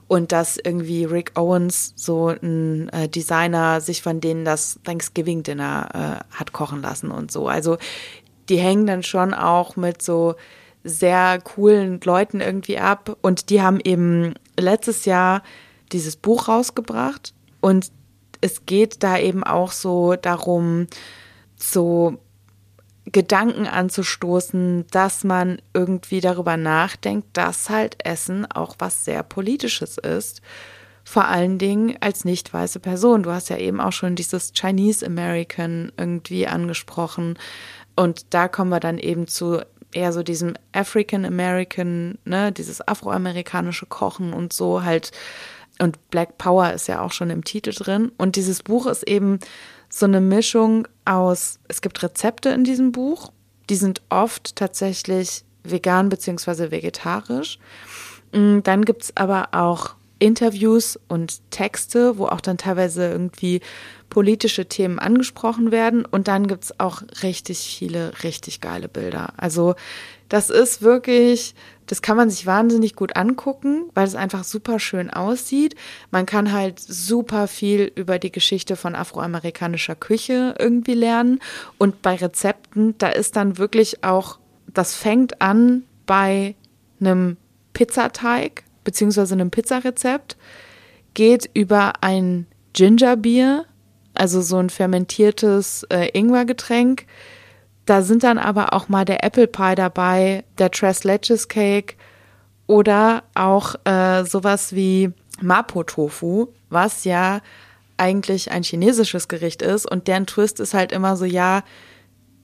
Und 0.07 0.31
dass 0.31 0.57
irgendwie 0.57 1.05
Rick 1.05 1.37
Owens, 1.37 1.93
so 1.95 2.29
ein 2.29 2.89
äh, 2.89 3.07
Designer, 3.07 3.79
sich 3.79 4.01
von 4.01 4.21
denen 4.21 4.43
das 4.43 4.79
Thanksgiving 4.83 5.43
Dinner 5.43 6.23
äh, 6.31 6.35
hat 6.35 6.51
kochen 6.51 6.81
lassen 6.81 7.11
und 7.11 7.31
so. 7.31 7.47
Also 7.47 7.77
die 8.49 8.57
hängen 8.57 8.87
dann 8.87 9.03
schon 9.03 9.35
auch 9.35 9.75
mit 9.75 10.01
so 10.01 10.35
sehr 10.89 11.39
coolen 11.41 11.99
Leuten 12.03 12.41
irgendwie 12.41 12.79
ab. 12.79 13.17
Und 13.21 13.49
die 13.49 13.61
haben 13.61 13.79
eben 13.79 14.33
letztes 14.57 15.05
Jahr 15.05 15.43
dieses 15.91 16.15
Buch 16.15 16.47
rausgebracht. 16.47 17.33
Und 17.61 17.91
es 18.41 18.65
geht 18.65 19.03
da 19.03 19.17
eben 19.17 19.43
auch 19.43 19.71
so 19.71 20.15
darum, 20.15 20.87
so 21.57 22.19
Gedanken 23.11 23.65
anzustoßen, 23.65 24.85
dass 24.91 25.23
man 25.23 25.61
irgendwie 25.73 26.21
darüber 26.21 26.57
nachdenkt, 26.57 27.29
dass 27.33 27.69
halt 27.69 27.97
Essen 28.05 28.49
auch 28.51 28.75
was 28.79 29.05
sehr 29.05 29.23
Politisches 29.23 29.97
ist. 29.97 30.41
Vor 31.03 31.25
allen 31.25 31.57
Dingen 31.57 31.97
als 32.01 32.23
nicht 32.23 32.53
weiße 32.53 32.79
Person. 32.79 33.23
Du 33.23 33.31
hast 33.31 33.49
ja 33.49 33.57
eben 33.57 33.81
auch 33.81 33.93
schon 33.93 34.15
dieses 34.15 34.53
Chinese 34.53 35.05
American 35.05 35.91
irgendwie 35.97 36.45
angesprochen. 36.45 37.39
Und 37.95 38.33
da 38.33 38.47
kommen 38.47 38.69
wir 38.69 38.79
dann 38.79 38.99
eben 38.99 39.27
zu 39.27 39.61
eher 39.91 40.13
so 40.13 40.23
diesem 40.23 40.55
African 40.71 41.25
American, 41.25 42.17
ne, 42.25 42.51
dieses 42.51 42.85
afroamerikanische 42.87 43.85
Kochen 43.85 44.33
und 44.33 44.53
so 44.53 44.83
halt. 44.83 45.11
Und 45.81 46.09
Black 46.09 46.37
Power 46.37 46.73
ist 46.73 46.87
ja 46.87 47.01
auch 47.01 47.11
schon 47.11 47.29
im 47.29 47.43
Titel 47.43 47.71
drin. 47.71 48.11
Und 48.17 48.35
dieses 48.35 48.63
Buch 48.63 48.85
ist 48.85 49.03
eben 49.07 49.39
so 49.89 50.05
eine 50.05 50.21
Mischung 50.21 50.87
aus, 51.05 51.59
es 51.67 51.81
gibt 51.81 52.03
Rezepte 52.03 52.49
in 52.49 52.63
diesem 52.63 52.91
Buch, 52.91 53.31
die 53.69 53.75
sind 53.75 54.01
oft 54.09 54.55
tatsächlich 54.55 55.43
vegan 55.63 56.09
beziehungsweise 56.09 56.71
vegetarisch. 56.71 57.59
Mm, 58.33 58.59
dann 58.63 58.85
gibt 58.85 59.03
es 59.03 59.17
aber 59.17 59.49
auch 59.53 59.95
Interviews 60.19 60.99
und 61.07 61.41
Texte, 61.51 62.17
wo 62.17 62.27
auch 62.27 62.41
dann 62.41 62.57
teilweise 62.57 63.09
irgendwie 63.09 63.61
politische 64.09 64.67
Themen 64.67 64.99
angesprochen 64.99 65.71
werden. 65.71 66.05
Und 66.05 66.27
dann 66.27 66.47
gibt 66.47 66.65
es 66.65 66.79
auch 66.79 67.01
richtig 67.23 67.59
viele, 67.59 68.11
richtig 68.23 68.61
geile 68.61 68.87
Bilder. 68.87 69.33
Also 69.37 69.75
das 70.27 70.49
ist 70.49 70.81
wirklich, 70.81 71.55
das 71.87 72.01
kann 72.01 72.17
man 72.17 72.29
sich 72.29 72.45
wahnsinnig 72.45 72.95
gut 72.95 73.15
angucken, 73.15 73.89
weil 73.95 74.07
es 74.07 74.15
einfach 74.15 74.43
super 74.43 74.79
schön 74.79 75.09
aussieht. 75.09 75.75
Man 76.11 76.25
kann 76.25 76.51
halt 76.51 76.79
super 76.79 77.47
viel 77.47 77.91
über 77.95 78.19
die 78.19 78.31
Geschichte 78.31 78.75
von 78.75 78.95
afroamerikanischer 78.95 79.95
Küche 79.95 80.55
irgendwie 80.59 80.93
lernen. 80.93 81.39
Und 81.77 82.01
bei 82.01 82.15
Rezepten, 82.15 82.95
da 82.99 83.09
ist 83.09 83.35
dann 83.35 83.57
wirklich 83.57 84.03
auch, 84.03 84.39
das 84.67 84.93
fängt 84.93 85.41
an 85.41 85.83
bei 86.05 86.55
einem 86.99 87.37
Pizzateig 87.73 88.63
beziehungsweise 88.83 89.33
einem 89.33 89.51
Pizzarezept, 89.51 90.37
geht 91.13 91.49
über 91.53 91.93
ein 92.01 92.47
Gingerbier, 92.73 93.65
also 94.13 94.41
so 94.41 94.57
ein 94.57 94.69
fermentiertes 94.69 95.83
äh, 95.89 96.09
Ingwergetränk. 96.17 97.05
Da 97.85 98.01
sind 98.01 98.23
dann 98.23 98.37
aber 98.37 98.73
auch 98.73 98.89
mal 98.89 99.05
der 99.05 99.23
Apple 99.23 99.47
Pie 99.47 99.75
dabei, 99.75 100.43
der 100.57 100.71
Tres 100.71 101.03
Leches 101.03 101.47
Cake 101.47 101.95
oder 102.67 103.23
auch 103.33 103.75
äh, 103.85 104.25
sowas 104.25 104.75
wie 104.75 105.11
Mapo 105.41 105.83
Tofu, 105.83 106.47
was 106.69 107.03
ja 107.03 107.41
eigentlich 107.97 108.51
ein 108.51 108.63
chinesisches 108.63 109.27
Gericht 109.27 109.61
ist 109.61 109.89
und 109.89 110.07
deren 110.07 110.25
Twist 110.25 110.59
ist 110.59 110.73
halt 110.73 110.91
immer 110.91 111.17
so, 111.17 111.25
ja, 111.25 111.63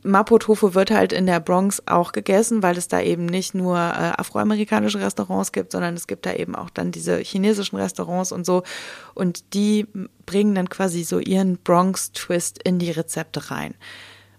Mapo-Tofu 0.06 0.74
wird 0.74 0.92
halt 0.92 1.12
in 1.12 1.26
der 1.26 1.40
Bronx 1.40 1.84
auch 1.88 2.12
gegessen, 2.12 2.64
weil 2.64 2.78
es 2.78 2.88
da 2.88 3.02
eben 3.02 3.26
nicht 3.26 3.56
nur 3.56 3.78
äh, 3.78 4.14
afroamerikanische 4.18 5.00
Restaurants 5.00 5.52
gibt, 5.52 5.72
sondern 5.72 5.96
es 5.96 6.08
gibt 6.08 6.26
da 6.26 6.34
eben 6.34 6.56
auch 6.56 6.70
dann 6.70 6.92
diese 6.92 7.18
chinesischen 7.18 7.78
Restaurants 7.78 8.32
und 8.32 8.46
so. 8.46 8.64
Und 9.14 9.54
die 9.54 9.88
bringen 10.26 10.56
dann 10.56 10.70
quasi 10.70 11.04
so 11.04 11.20
ihren 11.20 11.58
Bronx-Twist 11.58 12.62
in 12.64 12.80
die 12.80 12.92
Rezepte 12.92 13.52
rein. 13.52 13.74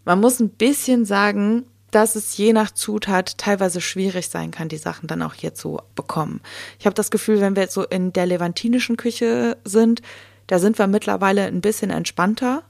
Man 0.05 0.20
muss 0.20 0.40
ein 0.40 0.51
bisschen 0.51 1.05
sagen, 1.05 1.66
dass 1.90 2.16
es 2.16 2.36
je 2.36 2.52
nach 2.52 2.70
Zutat 2.70 3.38
teilweise 3.38 3.80
schwierig 3.80 4.28
sein 4.28 4.51
kann, 4.51 4.68
die 4.68 4.76
Sachen 4.76 5.06
dann 5.06 5.22
auch 5.22 5.34
hier 5.34 5.55
zu 5.55 5.80
bekommen. 5.94 6.40
Ich 6.78 6.86
habe 6.86 6.94
das 6.94 7.10
Gefühl, 7.10 7.40
wenn 7.40 7.56
wir 7.56 7.62
jetzt 7.62 7.74
so 7.74 7.84
in 7.84 8.12
der 8.12 8.26
levantinischen 8.26 8.97
Küche 8.97 9.56
sind, 9.64 10.02
da 10.47 10.59
sind 10.59 10.78
wir 10.78 10.86
mittlerweile 10.86 11.47
ein 11.47 11.60
bisschen 11.60 11.90
entspannter 11.90 12.62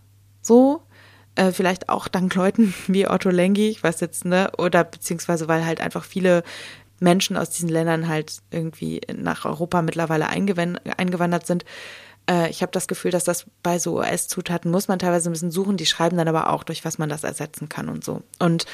so. 0.42 0.82
Äh, 1.36 1.52
vielleicht 1.52 1.88
auch 1.88 2.08
dank 2.08 2.34
Leuten 2.34 2.74
wie 2.88 3.08
Otto 3.08 3.30
Lengi, 3.30 3.68
ich 3.68 3.82
weiß 3.82 4.00
jetzt, 4.00 4.24
ne, 4.24 4.50
oder 4.58 4.84
beziehungsweise 4.84 5.48
weil 5.48 5.64
halt 5.64 5.80
einfach 5.80 6.04
viele 6.04 6.42
Menschen 6.98 7.36
aus 7.36 7.50
diesen 7.50 7.68
Ländern 7.68 8.08
halt 8.08 8.38
irgendwie 8.50 9.02
nach 9.14 9.44
Europa 9.44 9.82
mittlerweile 9.82 10.28
eingewandert 10.28 11.46
sind. 11.46 11.64
Äh, 12.28 12.48
ich 12.48 12.62
habe 12.62 12.72
das 12.72 12.88
Gefühl, 12.88 13.10
dass 13.10 13.24
das 13.24 13.44
bei 13.62 13.78
so 13.78 13.98
US-Zutaten 13.98 14.70
muss 14.70 14.88
man 14.88 14.98
teilweise 14.98 15.28
ein 15.28 15.32
bisschen 15.32 15.50
suchen. 15.50 15.76
Die 15.76 15.84
schreiben 15.84 16.16
dann 16.16 16.28
aber 16.28 16.50
auch, 16.50 16.64
durch 16.64 16.86
was 16.86 16.96
man 16.96 17.10
das 17.10 17.22
ersetzen 17.22 17.68
kann 17.68 17.90
und 17.90 18.02
so. 18.02 18.22
Und 18.38 18.64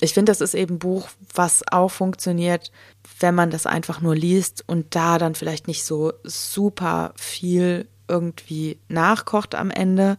ich 0.00 0.14
finde, 0.14 0.30
das 0.30 0.40
ist 0.40 0.54
eben 0.54 0.76
ein 0.76 0.78
Buch, 0.78 1.10
was 1.34 1.62
auch 1.70 1.90
funktioniert, 1.90 2.72
wenn 3.18 3.34
man 3.34 3.50
das 3.50 3.66
einfach 3.66 4.00
nur 4.00 4.16
liest 4.16 4.64
und 4.66 4.94
da 4.94 5.18
dann 5.18 5.34
vielleicht 5.34 5.68
nicht 5.68 5.84
so 5.84 6.14
super 6.24 7.12
viel 7.16 7.86
irgendwie 8.08 8.78
nachkocht 8.88 9.54
am 9.54 9.70
Ende 9.70 10.16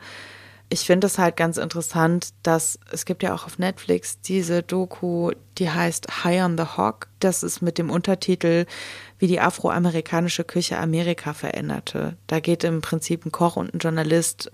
ich 0.72 0.86
finde 0.86 1.08
es 1.08 1.18
halt 1.18 1.36
ganz 1.36 1.58
interessant, 1.58 2.30
dass 2.44 2.80
es 2.92 3.04
gibt 3.04 3.24
ja 3.24 3.36
auch 3.36 3.46
auf 3.46 3.60
Netflix 3.60 4.22
diese 4.22 4.64
Doku, 4.64 5.32
die 5.58 5.70
heißt 5.70 6.24
High 6.24 6.46
on 6.46 6.58
the 6.58 6.64
Hawk. 6.64 7.10
Das 7.20 7.44
ist 7.44 7.62
mit 7.62 7.78
dem 7.78 7.90
Untertitel, 7.90 8.66
wie 9.20 9.28
die 9.28 9.42
afroamerikanische 9.42 10.46
Küche 10.46 10.78
Amerika 10.78 11.34
veränderte. 11.34 12.16
Da 12.28 12.40
geht 12.40 12.64
im 12.64 12.80
Prinzip 12.80 13.26
ein 13.26 13.34
Koch 13.34 13.58
und 13.58 13.74
ein 13.74 13.80
Journalist 13.80 14.50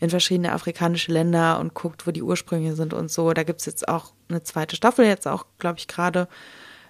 in 0.00 0.08
verschiedene 0.08 0.52
afrikanische 0.52 1.12
Länder 1.12 1.60
und 1.60 1.74
guckt, 1.74 2.06
wo 2.06 2.12
die 2.12 2.22
Ursprünge 2.22 2.74
sind 2.74 2.94
und 2.94 3.10
so. 3.10 3.34
Da 3.34 3.42
gibt 3.42 3.60
es 3.60 3.66
jetzt 3.66 3.88
auch 3.88 4.14
eine 4.30 4.42
zweite 4.42 4.74
Staffel, 4.74 5.04
jetzt 5.04 5.28
auch, 5.28 5.44
glaube 5.58 5.78
ich, 5.80 5.86
gerade. 5.86 6.28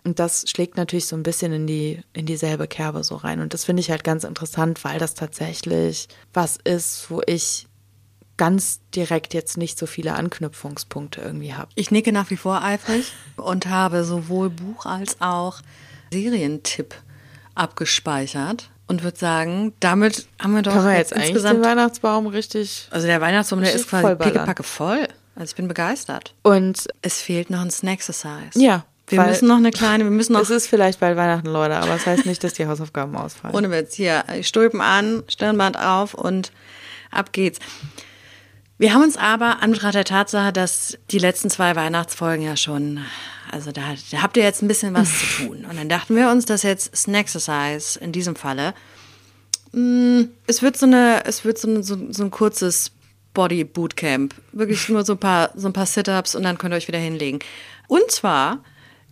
Und 0.05 0.21
das 0.21 0.45
schlägt 0.49 0.77
natürlich 0.77 1.07
so 1.07 1.17
ein 1.17 1.25
bisschen 1.25 1.53
in 1.53 1.67
die, 1.67 2.01
in 2.13 2.27
dieselbe 2.27 2.69
Kerbe 2.69 3.03
so 3.03 3.17
rein. 3.17 3.41
Und 3.41 3.55
das 3.55 3.65
finde 3.65 3.81
ich 3.81 3.91
halt 3.91 4.05
ganz 4.05 4.23
interessant, 4.23 4.85
weil 4.85 5.01
das 5.01 5.15
tatsächlich 5.15 6.07
was 6.33 6.59
ist, 6.63 7.11
wo 7.11 7.21
ich 7.27 7.68
ganz 8.39 8.81
direkt 8.95 9.35
jetzt 9.35 9.59
nicht 9.59 9.79
so 9.79 9.85
viele 9.85 10.15
Anknüpfungspunkte 10.15 11.21
irgendwie 11.21 11.53
habe. 11.53 11.69
Ich 11.75 11.91
nicke 11.91 12.13
nach 12.13 12.31
wie 12.31 12.37
vor 12.37 12.63
eifrig 12.63 13.13
und 13.37 13.67
habe 13.67 14.05
sowohl 14.05 14.49
Buch 14.49 14.87
als 14.87 15.21
auch 15.21 15.61
Serientipp 16.11 16.95
abgespeichert 17.55 18.71
und 18.87 19.03
würde 19.03 19.19
sagen, 19.19 19.75
damit 19.81 20.27
haben 20.41 20.55
wir 20.55 20.63
doch 20.63 20.73
Kann 20.73 20.97
jetzt, 20.97 21.11
jetzt 21.11 21.27
insgesamt 21.27 21.59
den 21.59 21.65
Weihnachtsbaum 21.65 22.27
richtig. 22.29 22.89
Also 22.91 23.07
der 23.07 23.21
Weihnachtsbaum, 23.21 23.61
der 23.61 23.75
ist 23.75 23.89
quasi 23.89 24.15
pickepacke 24.17 24.63
voll. 24.63 25.07
Also 25.35 25.51
ich 25.51 25.57
bin 25.57 25.69
begeistert. 25.69 26.35
Und 26.43 26.89
es 27.03 27.21
fehlt 27.21 27.51
noch 27.51 27.61
ein 27.61 27.71
Snack-Exercise. 27.71 28.59
Ja. 28.59 28.85
Wir 29.11 29.23
müssen 29.23 29.49
noch 29.49 29.57
eine 29.57 29.71
kleine, 29.71 30.05
wir 30.05 30.11
müssen 30.11 30.35
noch. 30.35 30.43
Es 30.43 30.51
ist 30.51 30.67
vielleicht 30.67 31.01
bald 31.01 31.17
Weihnachten, 31.17 31.49
Leute, 31.49 31.77
aber 31.77 31.95
es 31.95 32.05
das 32.05 32.19
heißt 32.19 32.27
nicht, 32.27 32.45
dass 32.45 32.53
die 32.53 32.67
Hausaufgaben 32.67 33.17
ausfallen. 33.17 33.55
Ohne 33.57 33.71
Witz, 33.71 33.95
hier, 33.95 34.23
Stulpen 34.43 34.83
an, 34.83 35.23
Stirnband 35.29 35.79
auf 35.79 36.13
und 36.13 36.53
ab 37.11 37.33
geht's. 37.33 37.59
Wir 38.79 38.95
haben 38.95 39.03
uns 39.03 39.17
aber 39.17 39.61
an 39.61 39.73
der 39.73 40.05
Tatsache, 40.05 40.53
dass 40.53 40.97
die 41.11 41.19
letzten 41.19 41.51
zwei 41.51 41.75
Weihnachtsfolgen 41.75 42.45
ja 42.45 42.57
schon, 42.57 43.01
also 43.51 43.73
da, 43.73 43.83
da 44.13 44.23
habt 44.23 44.37
ihr 44.37 44.45
jetzt 44.45 44.63
ein 44.63 44.69
bisschen 44.69 44.95
was 44.95 45.19
zu 45.19 45.47
tun. 45.47 45.67
Und 45.69 45.77
dann 45.77 45.89
dachten 45.89 46.15
wir 46.15 46.31
uns, 46.31 46.45
dass 46.45 46.63
jetzt 46.63 46.97
Snackexercise 46.97 47.99
in 47.99 48.13
diesem 48.13 48.37
Falle, 48.37 48.75
mh, 49.73 50.21
mm, 50.21 50.29
es 50.47 50.63
wird 50.63 50.77
so 50.77 50.87
eine, 50.87 51.25
es 51.25 51.45
wird 51.45 51.59
so 51.59 51.69
ein, 51.69 51.83
so, 51.83 51.97
so 52.11 52.23
ein 52.23 52.31
kurzes 52.31 52.93
Body 53.35 53.65
Bootcamp. 53.65 54.35
Wirklich 54.53 54.89
nur 54.89 55.05
so 55.05 55.15
ein 55.15 55.19
paar, 55.19 55.51
so 55.57 55.67
ein 55.67 55.73
paar 55.73 55.87
Sit-Ups 55.87 56.37
und 56.37 56.45
dann 56.45 56.57
könnt 56.57 56.73
ihr 56.73 56.77
euch 56.77 56.89
wieder 56.89 56.99
hinlegen. 56.99 57.41
Und 57.89 58.09
zwar 58.13 58.63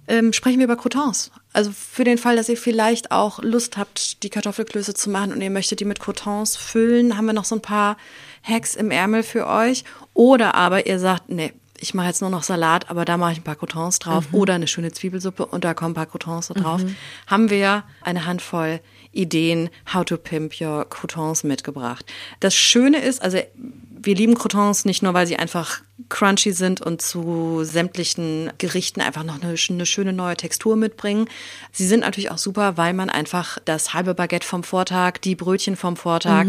ähm, 0.09 0.33
sprechen 0.33 0.59
wir 0.59 0.65
über 0.65 0.77
Croutons. 0.77 1.31
Also 1.53 1.73
für 1.73 2.05
den 2.05 2.19
Fall, 2.19 2.37
dass 2.37 2.49
ihr 2.49 2.57
vielleicht 2.57 3.11
auch 3.11 3.43
Lust 3.43 3.77
habt, 3.77 4.23
die 4.23 4.31
Kartoffelklöße 4.31 4.95
zu 4.95 5.11
machen 5.11 5.33
und 5.33 5.41
ihr 5.41 5.51
möchtet 5.51 5.81
die 5.81 5.85
mit 5.85 6.01
Croutons 6.01 6.57
füllen, 6.57 7.17
haben 7.17 7.27
wir 7.27 7.33
noch 7.33 7.45
so 7.45 7.55
ein 7.55 7.63
paar 7.63 7.97
Hacks 8.43 8.75
im 8.75 8.91
Ärmel 8.91 9.23
für 9.23 9.47
euch. 9.47 9.85
Oder 10.15 10.55
aber 10.55 10.87
ihr 10.87 10.99
sagt, 10.99 11.29
nee, 11.31 11.53
ich 11.79 11.95
mache 11.95 12.07
jetzt 12.07 12.21
nur 12.21 12.31
noch 12.31 12.43
Salat, 12.43 12.91
aber 12.91 13.05
da 13.05 13.17
mache 13.17 13.33
ich 13.33 13.39
ein 13.39 13.45
paar 13.45 13.57
Croutons 13.57 13.99
drauf 13.99 14.27
oder 14.33 14.55
eine 14.55 14.67
schöne 14.67 14.93
Zwiebelsuppe 14.93 15.47
und 15.47 15.65
da 15.65 15.75
kommen 15.75 15.91
ein 15.91 15.95
paar 15.95 16.07
Croutons 16.07 16.49
drauf. 16.49 16.81
Haben 17.27 17.51
wir 17.51 17.85
eine 18.03 18.25
Handvoll 18.27 18.81
Ideen, 19.17 19.71
how 19.93 20.05
to 20.05 20.17
pimp 20.17 20.61
your 20.61 20.89
Croutons 20.89 21.45
mitgebracht. 21.45 22.05
Das 22.41 22.55
Schöne 22.55 22.99
ist, 23.03 23.23
also 23.23 23.39
wir 23.55 24.15
lieben 24.15 24.35
Croutons 24.35 24.85
nicht 24.85 25.03
nur, 25.03 25.15
weil 25.15 25.27
sie 25.27 25.37
einfach 25.37 25.81
crunchy 26.09 26.53
sind 26.53 26.81
und 26.81 27.03
zu 27.03 27.63
sämtlichen 27.65 28.53
Gerichten 28.59 29.01
einfach 29.01 29.25
noch 29.25 29.43
eine, 29.43 29.57
eine, 29.69 29.87
schöne 29.87 30.13
neue 30.13 30.37
Textur 30.37 30.77
mitbringen. 30.77 31.29
Sie 31.73 31.87
sind 31.87 32.01
natürlich 32.01 32.31
auch 32.31 32.39
super, 32.39 32.77
weil 32.77 32.93
man 32.93 33.11
einfach 33.11 33.59
das 33.65 33.95
halbe 33.95 34.15
Baguette 34.15 34.47
vom 34.47 34.63
Vortag, 34.63 35.19
die 35.19 35.35
Brötchen 35.35 35.77
vom 35.77 35.97
Vortag, 35.97 36.47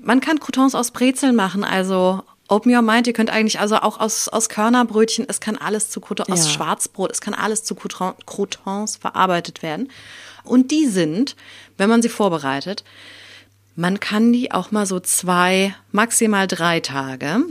man 0.00 0.20
kann 0.20 0.40
Croutons 0.40 0.74
aus 0.74 0.90
Brezeln 0.90 1.36
machen, 1.36 1.64
also 1.64 2.22
Open 2.48 2.74
Your 2.74 2.82
Mind, 2.82 3.06
ihr 3.06 3.12
könnt 3.12 3.30
eigentlich 3.30 3.60
also 3.60 3.76
auch 3.76 4.00
aus, 4.00 4.28
aus 4.28 4.48
Körnerbrötchen, 4.48 5.26
es 5.28 5.38
kann 5.40 5.58
alles 5.58 5.90
zu 5.90 6.00
Croutons, 6.00 6.30
aus 6.30 6.46
Ja. 6.46 6.50
Schwarzbrot, 6.52 7.12
es 7.12 7.20
kann 7.20 7.34
alles 7.34 7.62
zu 7.62 7.74
Crouton- 7.74 8.14
Croutons 8.24 8.96
verarbeitet 8.96 9.62
werden. 9.62 9.90
Und 10.48 10.70
die 10.70 10.86
sind, 10.86 11.36
wenn 11.76 11.88
man 11.88 12.02
sie 12.02 12.08
vorbereitet, 12.08 12.84
man 13.76 14.00
kann 14.00 14.32
die 14.32 14.50
auch 14.50 14.72
mal 14.72 14.86
so 14.86 14.98
zwei, 14.98 15.72
maximal 15.92 16.48
drei 16.48 16.80
Tage 16.80 17.44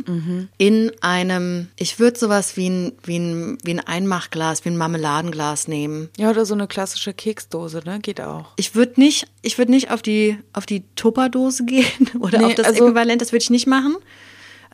in 0.57 0.91
einem, 0.99 1.67
ich 1.77 1.99
würde 1.99 2.19
sowas 2.19 2.57
wie 2.57 2.67
ein, 2.69 2.91
wie, 3.03 3.17
ein, 3.17 3.57
wie 3.63 3.71
ein 3.71 3.79
Einmachglas, 3.79 4.65
wie 4.65 4.69
ein 4.69 4.77
Marmeladenglas 4.77 5.69
nehmen. 5.69 6.09
Ja, 6.17 6.29
oder 6.29 6.45
so 6.45 6.53
eine 6.53 6.67
klassische 6.67 7.13
Keksdose, 7.13 7.81
ne? 7.85 7.99
Geht 8.01 8.19
auch. 8.19 8.47
Ich 8.57 8.75
würde 8.75 8.99
nicht, 8.99 9.27
ich 9.41 9.57
würde 9.57 9.71
nicht 9.71 9.89
auf 9.89 10.01
die, 10.01 10.37
auf 10.51 10.65
die 10.65 10.83
Tupperdose 10.97 11.63
gehen 11.65 12.09
oder 12.19 12.39
Nee, 12.39 12.45
auf 12.47 12.55
das 12.55 12.67
also- 12.67 12.87
Äquivalent, 12.87 13.21
das 13.21 13.31
würde 13.31 13.43
ich 13.43 13.49
nicht 13.49 13.67
machen. 13.67 13.95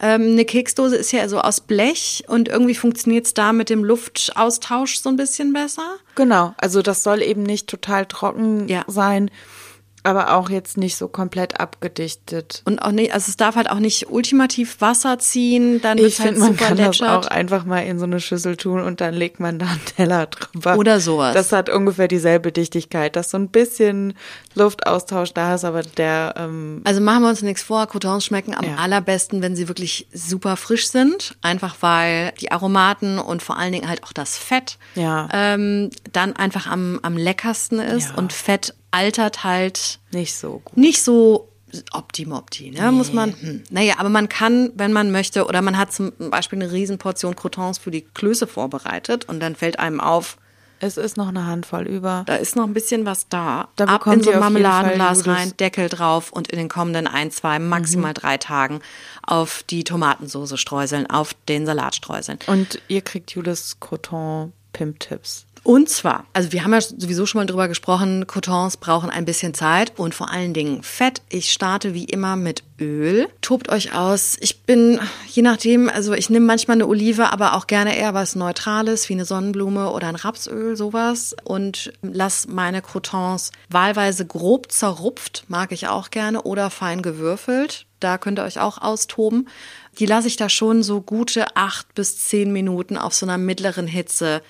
Ähm, 0.02 0.22
eine 0.34 0.46
Keksdose 0.46 0.96
ist 0.96 1.12
ja 1.12 1.28
so 1.30 1.40
aus 1.40 1.62
Blech 1.62 2.24
und 2.28 2.50
irgendwie 2.50 2.76
funktioniert 2.76 3.26
es 3.26 3.34
da 3.34 3.54
mit 3.54 3.70
dem 3.70 3.84
Luftaustausch 3.84 4.98
so 5.00 5.10
ein 5.10 5.16
bisschen 5.16 5.54
besser. 5.54 5.96
Genau, 6.16 6.54
also 6.58 6.82
das 6.82 7.04
soll 7.04 7.22
eben 7.22 7.44
nicht 7.44 7.68
total 7.68 8.06
trocken 8.06 8.68
Ja. 8.68 8.84
sein, 8.88 9.30
aber 10.04 10.36
auch 10.36 10.50
jetzt 10.50 10.78
nicht 10.78 10.96
so 10.98 11.08
komplett 11.08 11.60
abgedichtet. 11.60 12.62
Und 12.66 12.80
auch 12.82 12.92
nicht, 12.92 13.14
also 13.14 13.30
es 13.30 13.38
darf 13.38 13.56
halt 13.56 13.70
auch 13.70 13.80
nicht 13.80 14.10
ultimativ 14.10 14.82
Wasser 14.82 15.18
ziehen, 15.20 15.82
dann 15.82 15.98
Ich 15.98 16.20
halt 16.20 16.30
finde, 16.30 16.40
man 16.42 16.52
super 16.54 16.66
kann 16.66 16.78
das 16.78 17.02
auch 17.02 17.28
einfach 17.28 17.66
mal 17.66 17.80
in 17.80 18.00
so 18.00 18.06
eine 18.06 18.20
Schüssel 18.20 18.58
tun 18.58 18.82
und 18.82 19.02
dann 19.02 19.14
legt 19.14 19.40
man 19.40 19.60
da 19.60 19.66
einen 19.68 19.86
Teller 19.86 20.26
drüber. 20.28 20.78
Oder 20.78 21.00
sowas. 21.00 21.34
Das 21.34 21.52
hat 21.52 21.70
ungefähr 21.70 22.08
dieselbe 22.08 22.52
Dichtigkeit, 22.52 23.16
dass 23.16 23.32
so 23.32 23.38
ein 23.38 23.50
bisschen 23.50 24.14
Luftaustausch 24.56 25.34
da 25.34 25.56
ist, 25.56 25.66
aber 25.66 25.82
der, 25.84 26.36
ähm, 26.38 26.82
Also 26.86 27.02
machen 27.02 27.24
wir 27.24 27.30
uns 27.30 27.42
nichts 27.42 27.64
vor, 27.64 27.88
Croutons 27.88 28.26
schmecken 28.26 28.54
am 28.54 28.66
Ja. 28.66 28.76
allerbesten, 28.76 29.42
wenn 29.42 29.56
sie 29.56 29.68
wirklich 29.68 30.08
super 30.14 30.58
frisch 30.58 30.88
sind. 30.90 31.36
Einfach 31.42 31.78
weil 31.82 32.34
die 32.42 32.52
Aromaten 32.52 33.20
und 33.20 33.42
vor 33.42 33.58
allen 33.58 33.72
Dingen 33.74 33.88
halt 33.90 34.04
auch 34.04 34.14
das 34.14 34.38
Fett 34.38 34.78
Ja. 34.96 35.28
ähm, 35.34 35.90
dann 36.12 36.36
einfach 36.36 36.68
am, 36.68 37.00
am 37.04 37.18
leckersten 37.18 37.80
ist. 37.80 38.10
Ja. 38.10 38.16
Und 38.16 38.34
Fett 38.34 38.76
altert 38.94 39.44
halt 39.44 40.00
nicht 40.12 40.36
so 40.36 40.62
gut. 40.64 40.78
nicht 40.78 41.04
so 41.04 41.50
optimopti, 41.92 42.70
ne? 42.72 42.92
Muss 42.92 43.12
man, 43.14 43.34
hm. 43.40 43.64
naja, 43.72 43.96
aber 43.98 44.10
man 44.10 44.30
kann, 44.30 44.72
wenn 44.76 44.94
man 44.94 45.12
möchte, 45.12 45.46
oder 45.48 45.62
man 45.64 45.78
hat 45.78 45.92
zum 45.92 46.12
Beispiel 46.30 46.62
eine 46.62 46.72
Riesenportion 46.72 47.36
Croutons 47.36 47.80
für 47.80 47.90
die 47.92 48.02
Klöße 48.04 48.46
vorbereitet 48.46 49.26
und 49.28 49.40
dann 49.40 49.56
fällt 49.56 49.80
einem 49.80 50.00
auf, 50.00 50.38
Es 50.80 50.98
ist 50.98 51.18
noch 51.18 51.30
eine 51.30 51.48
Handvoll 51.48 51.88
über. 51.88 52.24
da 52.28 52.36
ist 52.36 52.56
noch 52.56 52.66
ein 52.66 52.74
bisschen 52.76 53.08
was 53.08 53.28
da. 53.28 53.70
Da 53.76 53.86
Ab 53.86 54.06
in 54.06 54.22
so 54.22 54.30
ein 54.32 54.40
Marmeladenglas 54.40 55.26
rein, 55.26 55.54
Deckel 55.58 55.90
drauf 55.90 56.32
und 56.32 56.50
in 56.50 56.60
den 56.60 56.70
kommenden 56.70 57.08
ein, 57.08 57.32
zwei, 57.32 57.58
maximal 57.58 58.12
Mhm. 58.12 58.16
drei 58.16 58.38
Tagen 58.38 58.82
auf 59.26 59.64
die 59.64 59.84
Tomatensoße 59.84 60.58
streuseln, 60.58 61.10
auf 61.10 61.34
den 61.48 61.66
Salat 61.66 61.96
streuseln. 61.96 62.38
Und 62.46 62.80
ihr 62.88 63.02
kriegt 63.02 63.32
Julis 63.32 63.78
Croton 63.80 64.54
Pimp-Tipps. 64.74 65.46
Und 65.64 65.88
zwar, 65.88 66.26
also 66.34 66.52
wir 66.52 66.66
haben 66.66 66.74
ja 66.74 66.82
sowieso 66.82 67.26
schon 67.26 67.40
mal 67.40 67.46
drüber 67.46 67.70
gesprochen, 67.70 68.28
Croutons 68.28 68.76
brauchen 68.76 69.10
ein 69.10 69.24
bisschen 69.24 69.54
Zeit 69.54 69.94
und 69.98 70.14
vor 70.14 70.30
allen 70.30 70.54
Dingen 70.54 70.84
Fett. 70.84 71.22
Ich 71.30 71.54
starte 71.54 71.94
wie 71.94 72.04
immer 72.04 72.36
mit 72.36 72.64
Öl. 72.82 73.30
Tobt 73.42 73.70
euch 73.70 73.96
aus. 73.96 74.36
Ich 74.42 74.64
bin, 74.64 75.00
je 75.26 75.42
nachdem, 75.42 75.88
also 75.88 76.12
ich 76.14 76.30
nehme 76.30 76.46
manchmal 76.46 76.76
eine 76.76 76.88
Olive, 76.88 77.32
aber 77.32 77.54
auch 77.54 77.68
gerne 77.68 77.96
eher 77.98 78.14
was 78.14 78.36
Neutrales, 78.36 79.08
wie 79.08 79.14
eine 79.14 79.24
Sonnenblume 79.24 79.90
oder 79.92 80.08
ein 80.08 80.18
Rapsöl, 80.18 80.76
sowas. 80.76 81.34
Und 81.46 81.94
lass 82.02 82.46
meine 82.48 82.82
Croutons 82.82 83.54
wahlweise 83.70 84.26
grob 84.26 84.70
zerrupft, 84.70 85.46
mag 85.48 85.72
ich 85.72 85.88
auch 85.88 86.10
gerne, 86.10 86.42
oder 86.42 86.70
fein 86.72 87.02
gewürfelt. 87.02 87.86
Da 88.02 88.18
könnt 88.18 88.38
ihr 88.38 88.44
euch 88.44 88.60
auch 88.60 88.80
austoben. 88.80 89.48
Die 89.98 90.06
lasse 90.06 90.28
ich 90.28 90.36
da 90.36 90.50
schon 90.50 90.84
so 90.84 91.00
gute 91.00 91.56
acht 91.56 91.96
bis 91.96 92.18
zehn 92.18 92.52
Minuten 92.52 92.98
auf 92.98 93.14
so 93.14 93.26
einer 93.26 93.38
mittleren 93.38 93.88
Hitze 93.88 94.42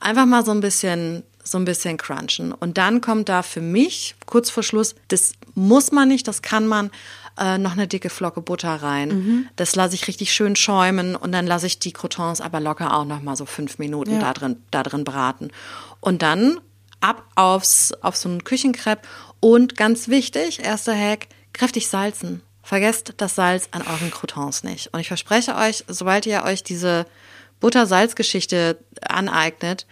einfach 0.00 0.26
mal 0.26 0.44
so 0.44 0.50
ein 0.52 0.60
bisschen 0.60 1.22
so 1.46 1.58
ein 1.58 1.66
bisschen 1.66 1.98
crunchen. 1.98 2.52
Und 2.52 2.78
dann 2.78 3.02
kommt 3.02 3.28
da 3.28 3.42
für 3.42 3.60
mich 3.60 4.14
kurz 4.24 4.48
vor 4.48 4.62
Schluss 4.62 4.94
das 5.08 5.34
muss 5.54 5.92
man 5.92 6.08
nicht 6.08 6.26
das 6.26 6.40
kann 6.40 6.66
man 6.66 6.90
äh, 7.38 7.58
noch 7.58 7.72
eine 7.72 7.86
dicke 7.86 8.08
Flocke 8.10 8.40
Butter 8.40 8.76
rein. 8.76 9.50
Das 9.56 9.74
lasse 9.76 9.94
ich 9.94 10.06
richtig 10.08 10.32
schön 10.32 10.56
schäumen 10.56 11.16
und 11.16 11.32
dann 11.32 11.46
lasse 11.46 11.66
ich 11.66 11.78
die 11.78 11.92
Croutons 11.92 12.40
aber 12.40 12.60
locker 12.60 12.96
auch 12.96 13.04
noch 13.04 13.20
mal 13.22 13.36
so 13.36 13.44
fünf 13.44 13.78
Minuten 13.78 14.12
Ja. 14.12 14.20
da 14.20 14.32
drin 14.32 14.56
da 14.70 14.82
drin 14.82 15.04
braten. 15.04 15.50
Und 16.00 16.22
dann 16.22 16.60
ab 17.00 17.24
aufs 17.34 17.92
auf 18.00 18.16
so 18.16 18.28
einen 18.30 18.44
Küchenkrepp 18.44 19.06
und 19.40 19.76
ganz 19.76 20.08
wichtig 20.08 20.60
erster 20.64 20.96
Hack 20.96 21.26
kräftig 21.52 21.88
salzen. 21.88 22.40
Vergesst 22.62 23.12
das 23.18 23.34
Salz 23.34 23.68
an 23.72 23.82
euren 23.82 24.10
Croutons 24.10 24.64
nicht. 24.64 24.94
Und 24.94 25.00
ich 25.00 25.08
verspreche 25.08 25.54
euch 25.56 25.84
sobald 25.88 26.24
ihr 26.24 26.44
euch 26.44 26.62
diese 26.62 27.04
Butter-Salz-Geschichte 27.64 28.78
aneignet, 29.00 29.86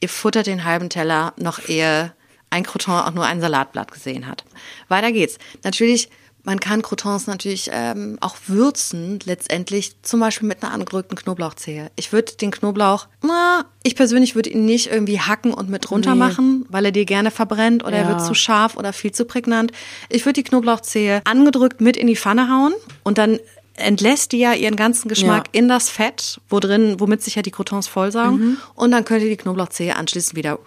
ihr 0.00 0.08
futtert 0.10 0.46
den 0.46 0.64
halben 0.64 0.90
Teller 0.90 1.32
noch 1.38 1.66
ehe 1.66 2.12
ein 2.50 2.62
Crouton 2.62 2.94
auch 3.00 3.12
nur 3.12 3.24
ein 3.24 3.40
Salatblatt 3.40 3.90
gesehen 3.90 4.26
hat. 4.28 4.44
Weiter 4.88 5.10
geht's. 5.12 5.38
Natürlich, 5.64 6.10
man 6.44 6.60
kann 6.60 6.82
Croutons 6.82 7.26
natürlich 7.26 7.70
ähm, 7.72 8.18
auch 8.20 8.36
würzen, 8.46 9.18
letztendlich 9.24 10.00
zum 10.02 10.20
Beispiel 10.20 10.46
mit 10.46 10.62
einer 10.62 10.72
angerückten 10.72 11.16
Knoblauchzehe. 11.16 11.90
Ich 11.96 12.12
würde 12.12 12.32
den 12.36 12.52
Knoblauch, 12.52 13.08
na, 13.22 13.64
ich 13.82 13.96
persönlich 13.96 14.36
würde 14.36 14.50
ihn 14.50 14.64
nicht 14.64 14.88
irgendwie 14.92 15.18
hacken 15.18 15.52
und 15.52 15.68
mit 15.70 15.90
runter 15.90 16.12
Nee. 16.12 16.18
machen, 16.20 16.66
weil 16.68 16.84
er 16.84 16.92
dir 16.92 17.04
gerne 17.06 17.30
verbrennt 17.32 17.82
oder 17.82 17.96
er 17.96 18.02
Ja. 18.04 18.08
wird 18.10 18.24
zu 18.24 18.34
scharf 18.34 18.76
oder 18.76 18.92
viel 18.92 19.10
zu 19.12 19.24
prägnant. 19.24 19.72
Ich 20.08 20.24
würde 20.24 20.34
die 20.34 20.44
Knoblauchzehe 20.44 21.22
angedrückt 21.24 21.80
mit 21.80 21.96
in 21.96 22.06
die 22.06 22.16
Pfanne 22.16 22.48
hauen 22.48 22.74
und 23.02 23.18
dann 23.18 23.40
entlässt 23.76 24.32
die 24.32 24.38
ja 24.38 24.52
ihren 24.54 24.76
ganzen 24.76 25.08
Geschmack 25.08 25.46
Ja. 25.48 25.58
in 25.60 25.68
das 25.68 25.88
Fett, 25.90 26.40
wo 26.48 26.60
drin, 26.60 26.98
womit 27.00 27.22
sich 27.22 27.34
ja 27.34 27.42
die 27.42 27.50
Croutons 27.50 27.88
vollsaugen. 27.88 28.58
Und 28.74 28.90
dann 28.90 29.04
könnt 29.04 29.22
ihr 29.22 29.28
die 29.30 29.36
Knoblauchzehe 29.36 29.94
anschließend 29.96 30.36
wieder 30.36 30.58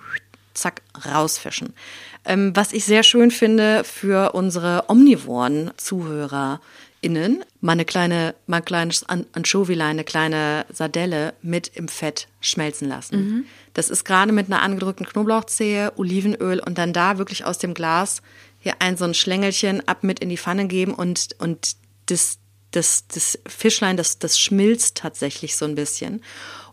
zack 0.53 0.81
rausfischen. 1.05 1.73
Ähm, 2.25 2.51
was 2.55 2.73
ich 2.73 2.83
sehr 2.85 3.03
schön 3.03 3.31
finde 3.31 3.83
für 3.85 4.33
unsere 4.33 4.85
omnivoren 4.89 5.71
ZuhörerInnen, 5.77 7.43
mal 7.61 7.71
eine 7.73 7.85
kleine, 7.85 8.35
mal 8.47 8.57
ein 8.57 8.65
kleines 8.65 9.07
An 9.07 9.25
Anchovilein, 9.33 9.91
eine 9.91 10.03
kleine 10.03 10.65
Sardelle 10.71 11.33
mit 11.41 11.69
im 11.75 11.87
Fett 11.87 12.27
schmelzen 12.41 12.89
lassen. 12.89 13.45
Das 13.73 13.89
ist 13.89 14.03
gerade 14.03 14.31
mit 14.31 14.47
einer 14.47 14.61
angedrückten 14.61 15.05
Knoblauchzehe, 15.05 15.93
Olivenöl 15.95 16.59
und 16.59 16.77
dann 16.77 16.91
da 16.93 17.17
wirklich 17.17 17.45
aus 17.45 17.57
dem 17.57 17.73
Glas 17.73 18.21
hier 18.59 18.73
ein 18.79 18.97
so 18.97 19.05
ein 19.05 19.13
Schlängelchen 19.13 19.87
ab 19.87 20.03
mit 20.03 20.19
in 20.19 20.27
die 20.29 20.37
Pfanne 20.37 20.67
geben 20.67 20.93
und, 20.93 21.29
und 21.39 21.75
das, 22.07 22.37
das, 22.71 23.05
das 23.07 23.39
Fischlein, 23.47 23.97
das, 23.97 24.19
das 24.19 24.39
schmilzt 24.39 24.97
tatsächlich 24.97 25.55
so 25.55 25.65
ein 25.65 25.75
bisschen. 25.75 26.21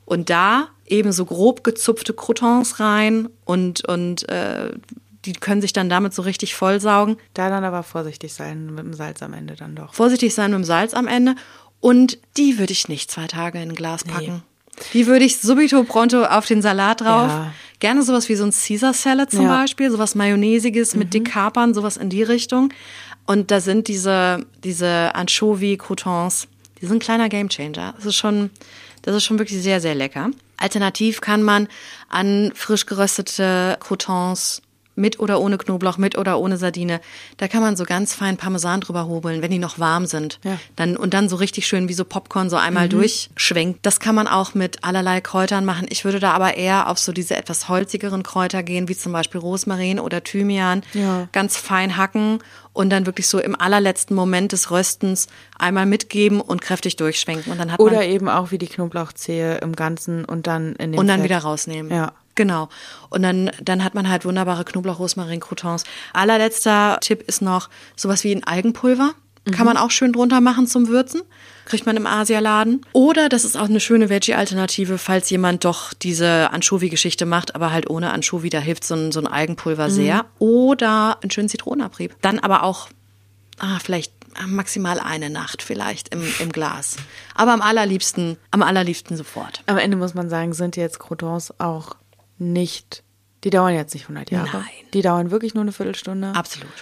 Und 0.04 0.30
da 0.30 0.68
eben 0.86 1.12
so 1.12 1.24
grob 1.24 1.64
gezupfte 1.64 2.12
Croutons 2.12 2.78
rein 2.78 3.28
und, 3.44 3.86
und 3.88 4.28
äh, 4.28 4.70
die 5.24 5.32
können 5.32 5.60
sich 5.60 5.72
dann 5.72 5.88
damit 5.88 6.14
so 6.14 6.22
richtig 6.22 6.54
vollsaugen. 6.54 7.16
Da 7.34 7.50
dann 7.50 7.64
aber 7.64 7.82
vorsichtig 7.82 8.32
sein 8.32 8.74
mit 8.74 8.84
dem 8.84 8.94
Salz 8.94 9.22
am 9.22 9.32
Ende 9.32 9.56
dann 9.56 9.74
doch. 9.74 9.94
Vorsichtig 9.94 10.34
sein 10.34 10.52
mit 10.52 10.60
dem 10.60 10.64
Salz 10.64 10.94
am 10.94 11.08
Ende. 11.08 11.34
Und 11.80 12.18
die 12.36 12.58
würde 12.58 12.72
ich 12.72 12.88
nicht 12.88 13.10
zwei 13.10 13.26
Tage 13.26 13.60
in 13.60 13.70
ein 13.70 13.74
Glas 13.74 14.04
packen. 14.04 14.42
Die 14.92 15.06
würde 15.06 15.24
ich 15.24 15.38
subito 15.38 15.82
pronto 15.84 16.24
auf 16.24 16.46
den 16.46 16.62
Salat 16.62 17.00
drauf. 17.00 17.30
Ja. 17.30 17.52
Gerne 17.80 18.02
sowas 18.02 18.28
wie 18.28 18.36
so 18.36 18.44
ein 18.44 18.52
Caesar 18.52 18.94
Salad 18.94 19.30
zum 19.30 19.44
Ja. 19.44 19.60
Beispiel, 19.60 19.90
sowas 19.90 20.14
Mayonnaisiges 20.14 20.94
mit 20.94 21.12
dick 21.14 21.30
Kapern, 21.32 21.74
sowas 21.74 21.96
in 21.96 22.10
die 22.10 22.22
Richtung. 22.22 22.72
Und 23.26 23.50
da 23.50 23.60
sind 23.60 23.88
diese, 23.88 24.46
diese 24.62 25.14
Anchovy-Croutons, 25.14 26.48
die 26.80 26.86
sind 26.86 26.96
ein 26.96 27.00
kleiner 27.00 27.28
Gamechanger. 27.28 27.94
Das 27.96 28.06
ist 28.06 28.16
schon, 28.16 28.50
das 29.02 29.16
ist 29.16 29.24
schon 29.24 29.38
wirklich 29.38 29.60
sehr, 29.62 29.80
sehr 29.80 29.94
lecker. 29.94 30.30
Alternativ 30.56 31.20
kann 31.20 31.42
man 31.42 31.68
an 32.08 32.52
frisch 32.54 32.86
geröstete 32.86 33.76
Croutons 33.80 34.62
mit 34.96 35.20
oder 35.20 35.40
ohne 35.40 35.58
Knoblauch, 35.58 35.98
mit 35.98 36.18
oder 36.18 36.38
ohne 36.38 36.56
Sardine. 36.56 37.00
Da 37.36 37.48
kann 37.48 37.60
man 37.60 37.76
so 37.76 37.84
ganz 37.84 38.14
fein 38.14 38.36
Parmesan 38.36 38.80
drüber 38.80 39.06
hobeln, 39.06 39.42
wenn 39.42 39.50
die 39.50 39.58
noch 39.58 39.78
warm 39.78 40.06
sind. 40.06 40.40
Ja. 40.42 40.58
Dann, 40.74 40.96
und 40.96 41.14
dann 41.14 41.28
so 41.28 41.36
richtig 41.36 41.66
schön 41.66 41.88
wie 41.88 41.92
so 41.92 42.04
Popcorn 42.04 42.50
so 42.50 42.56
einmal 42.56 42.88
durchschwenkt. 42.88 43.80
Das 43.82 44.00
kann 44.00 44.14
man 44.14 44.26
auch 44.26 44.54
mit 44.54 44.82
allerlei 44.82 45.20
Kräutern 45.20 45.64
machen. 45.64 45.86
Ich 45.90 46.04
würde 46.04 46.18
da 46.18 46.32
aber 46.32 46.56
eher 46.56 46.88
auf 46.88 46.98
so 46.98 47.12
diese 47.12 47.36
etwas 47.36 47.68
holzigeren 47.68 48.22
Kräuter 48.22 48.62
gehen, 48.62 48.88
wie 48.88 48.96
zum 48.96 49.12
Beispiel 49.12 49.40
Rosmarin 49.40 50.00
oder 50.00 50.24
Thymian. 50.24 50.82
Ja. 50.94 51.28
Ganz 51.32 51.56
fein 51.56 51.96
hacken 51.96 52.40
und 52.72 52.90
dann 52.90 53.06
wirklich 53.06 53.26
so 53.26 53.38
im 53.38 53.58
allerletzten 53.58 54.14
Moment 54.14 54.52
des 54.52 54.70
Röstens 54.70 55.28
einmal 55.58 55.86
mitgeben 55.86 56.40
und 56.40 56.60
kräftig 56.60 56.96
durchschwenken. 56.96 57.52
Und 57.52 57.58
dann 57.58 57.72
hat 57.72 57.80
Oder 57.80 57.96
man 57.96 58.04
eben 58.04 58.28
auch 58.28 58.50
wie 58.50 58.58
die 58.58 58.66
Knoblauchzehe 58.66 59.58
im 59.58 59.74
Ganzen 59.74 60.24
und 60.24 60.46
dann 60.46 60.74
in 60.76 60.92
den 60.92 61.00
und 61.00 61.06
dann 61.06 61.20
Fett. 61.20 61.30
wieder 61.30 61.38
rausnehmen. 61.38 61.90
Ja. 61.90 62.12
Genau. 62.36 62.68
Und 63.10 63.22
dann, 63.22 63.50
dann 63.60 63.82
hat 63.82 63.94
man 63.94 64.08
halt 64.08 64.24
wunderbare 64.24 64.64
Knoblauch-Rosmarin-Croutons. 64.64 65.84
Allerletzter 66.12 66.98
Tipp 67.00 67.22
ist 67.26 67.42
noch 67.42 67.68
sowas 67.96 68.22
wie 68.22 68.32
ein 68.32 68.44
Algenpulver. 68.44 69.14
Kann 69.52 69.64
man 69.64 69.76
auch 69.76 69.92
schön 69.92 70.12
drunter 70.12 70.40
machen 70.40 70.66
zum 70.66 70.88
Würzen. 70.88 71.22
Kriegt 71.66 71.86
man 71.86 71.96
im 71.96 72.06
Asialaden. 72.06 72.84
Oder 72.92 73.28
das 73.28 73.44
ist 73.44 73.56
auch 73.56 73.68
eine 73.68 73.78
schöne 73.78 74.08
Veggie-Alternative, 74.08 74.98
falls 74.98 75.30
jemand 75.30 75.64
doch 75.64 75.94
diese 75.94 76.50
Anchovy-Geschichte 76.52 77.26
macht, 77.26 77.54
aber 77.54 77.70
halt 77.70 77.88
ohne 77.88 78.12
Anchovy, 78.12 78.50
da 78.50 78.58
hilft 78.58 78.82
so 78.82 78.96
ein, 78.96 79.12
so 79.12 79.20
ein 79.20 79.28
Algenpulver 79.28 79.88
sehr. 79.88 80.26
Oder 80.40 81.18
einen 81.22 81.30
schönen 81.30 81.48
Zitronenabrieb. 81.48 82.16
Dann 82.22 82.40
aber 82.40 82.64
auch, 82.64 82.88
ah, 83.58 83.78
vielleicht 83.80 84.12
maximal 84.46 84.98
eine 85.00 85.30
Nacht 85.30 85.62
vielleicht 85.62 86.12
im, 86.12 86.22
im 86.40 86.52
Glas. 86.52 86.96
Aber 87.34 87.52
am 87.52 87.62
allerliebsten, 87.62 88.36
am 88.50 88.62
allerliebsten 88.62 89.16
sofort. 89.16 89.62
Am 89.66 89.78
Ende 89.78 89.96
muss 89.96 90.14
man 90.14 90.28
sagen, 90.28 90.52
sind 90.52 90.76
jetzt 90.76 90.98
Croutons 90.98 91.58
auch 91.58 91.96
nicht, 92.38 93.02
die 93.44 93.50
dauern 93.50 93.74
jetzt 93.74 93.94
nicht 93.94 94.04
100 94.04 94.30
Jahre. 94.30 94.58
Nein. 94.58 94.64
Die 94.92 95.02
dauern 95.02 95.30
wirklich 95.30 95.54
nur 95.54 95.62
eine 95.62 95.72
Viertelstunde. 95.72 96.34
Absolut. 96.34 96.72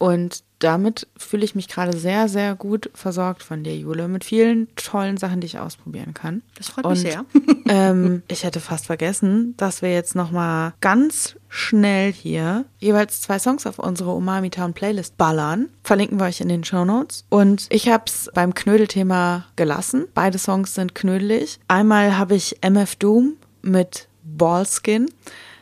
Und 0.00 0.44
damit 0.60 1.06
fühle 1.18 1.44
ich 1.44 1.54
mich 1.54 1.68
gerade 1.68 1.94
sehr, 1.94 2.26
sehr 2.28 2.54
gut 2.54 2.90
versorgt 2.94 3.42
von 3.42 3.64
dir, 3.64 3.76
Jule, 3.76 4.08
mit 4.08 4.24
vielen 4.24 4.74
tollen 4.74 5.18
Sachen, 5.18 5.42
die 5.42 5.46
ich 5.46 5.58
ausprobieren 5.58 6.14
kann. 6.14 6.42
Das 6.56 6.70
freut 6.70 6.86
Und, 6.86 6.92
mich 6.92 7.00
sehr. 7.02 7.26
ähm, 7.68 8.22
ich 8.28 8.44
hätte 8.44 8.60
fast 8.60 8.86
vergessen, 8.86 9.54
dass 9.58 9.82
wir 9.82 9.92
jetzt 9.92 10.14
noch 10.14 10.30
mal 10.30 10.72
ganz 10.80 11.36
schnell 11.50 12.12
hier 12.12 12.64
jeweils 12.78 13.20
zwei 13.20 13.38
Songs 13.38 13.66
auf 13.66 13.78
unsere 13.78 14.12
Umami 14.12 14.48
Town 14.48 14.72
Playlist 14.72 15.18
ballern. 15.18 15.68
Verlinken 15.84 16.18
wir 16.18 16.26
euch 16.26 16.40
in 16.40 16.48
den 16.48 16.64
Show 16.64 16.86
Notes. 16.86 17.26
Und 17.28 17.66
ich 17.68 17.90
habe 17.90 18.04
es 18.06 18.30
beim 18.32 18.54
Knödelthema 18.54 19.44
gelassen. 19.56 20.06
Beide 20.14 20.38
Songs 20.38 20.74
sind 20.74 20.94
knödelig. 20.94 21.60
Einmal 21.68 22.16
habe 22.16 22.36
ich 22.36 22.56
MF 22.62 22.96
Doom 22.96 23.36
mit 23.60 24.08
Ballskin 24.36 25.10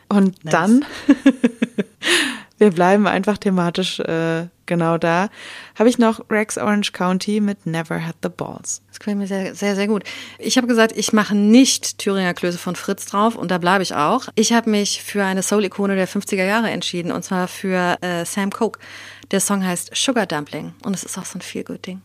und 0.07 0.35
dann 0.43 0.85
wir 2.57 2.71
bleiben 2.71 3.07
einfach 3.07 3.37
thematisch 3.37 3.99
äh, 3.99 4.47
genau 4.65 4.97
da. 4.97 5.29
Habe 5.77 5.89
ich 5.89 5.97
noch 5.97 6.21
Rex 6.29 6.57
Orange 6.57 6.91
County 6.93 7.41
mit 7.41 7.65
Never 7.65 8.05
Had 8.05 8.15
the 8.21 8.29
Balls. 8.29 8.81
Das 8.87 8.99
gefällt 8.99 9.17
mir 9.17 9.27
sehr, 9.27 9.55
sehr, 9.55 9.75
sehr 9.75 9.87
gut. 9.87 10.03
Ich 10.37 10.57
habe 10.57 10.67
gesagt, 10.67 10.93
ich 10.95 11.13
mache 11.13 11.35
nicht 11.35 11.97
Thüringer 11.97 12.33
Klöße 12.33 12.57
von 12.57 12.75
Fritz 12.75 13.05
drauf 13.05 13.35
und 13.35 13.49
da 13.51 13.57
bleibe 13.57 13.83
ich 13.83 13.95
auch. 13.95 14.27
Ich 14.35 14.53
habe 14.53 14.69
mich 14.69 15.03
für 15.03 15.23
eine 15.23 15.41
Soul-Ikone 15.41 15.95
der 15.95 16.07
50er 16.07 16.45
Jahre 16.45 16.69
entschieden 16.69 17.11
und 17.11 17.23
zwar 17.23 17.47
für 17.47 17.97
äh, 18.01 18.25
Sam 18.25 18.51
Cooke. 18.59 18.79
Der 19.31 19.39
Song 19.39 19.65
heißt 19.65 19.91
Sugar 19.95 20.25
Dumpling 20.25 20.73
und 20.83 20.93
es 20.93 21.03
ist 21.03 21.17
auch 21.17 21.25
so 21.25 21.37
ein 21.37 21.41
Feel-Good-Ding. 21.41 22.01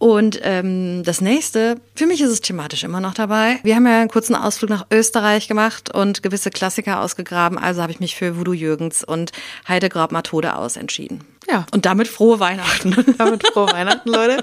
Und 0.00 0.40
ähm, 0.44 1.02
das 1.04 1.20
nächste, 1.20 1.78
für 1.94 2.06
mich 2.06 2.22
ist 2.22 2.30
es 2.30 2.40
thematisch 2.40 2.84
immer 2.84 3.00
noch 3.00 3.12
dabei. 3.12 3.60
Wir 3.64 3.76
haben 3.76 3.86
ja 3.86 4.00
einen 4.00 4.08
kurzen 4.08 4.34
Ausflug 4.34 4.70
nach 4.70 4.86
Österreich 4.90 5.46
gemacht 5.46 5.94
und 5.94 6.22
gewisse 6.22 6.48
Klassiker 6.48 7.02
ausgegraben. 7.02 7.58
Also 7.58 7.82
habe 7.82 7.92
ich 7.92 8.00
mich 8.00 8.16
für 8.16 8.38
Voodoo 8.38 8.54
Jürgens 8.54 9.04
und 9.04 9.30
Heidegrab 9.68 10.10
Methode 10.10 10.56
aus 10.56 10.78
entschieden. 10.78 11.26
Ja. 11.50 11.66
Und 11.74 11.84
damit 11.84 12.08
frohe 12.08 12.40
Weihnachten. 12.40 12.96
Damit 13.18 13.46
frohe 13.46 13.70
Weihnachten, 13.70 14.08
Leute. 14.08 14.42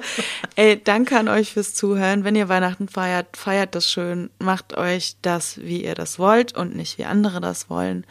Ey, 0.55 0.79
danke 0.83 1.17
an 1.17 1.27
euch 1.27 1.53
fürs 1.53 1.73
Zuhören. 1.73 2.23
Wenn 2.23 2.35
ihr 2.35 2.49
Weihnachten 2.49 2.87
feiert, 2.87 3.35
feiert 3.35 3.73
das 3.73 3.89
schön. 3.89 4.29
Macht 4.37 4.77
euch 4.77 5.15
das, 5.23 5.59
wie 5.59 5.83
ihr 5.83 5.95
das 5.95 6.19
wollt 6.19 6.55
und 6.55 6.75
nicht 6.75 6.99
wie 6.99 7.05
andere 7.05 7.41
das 7.41 7.67
wollen. 7.67 8.05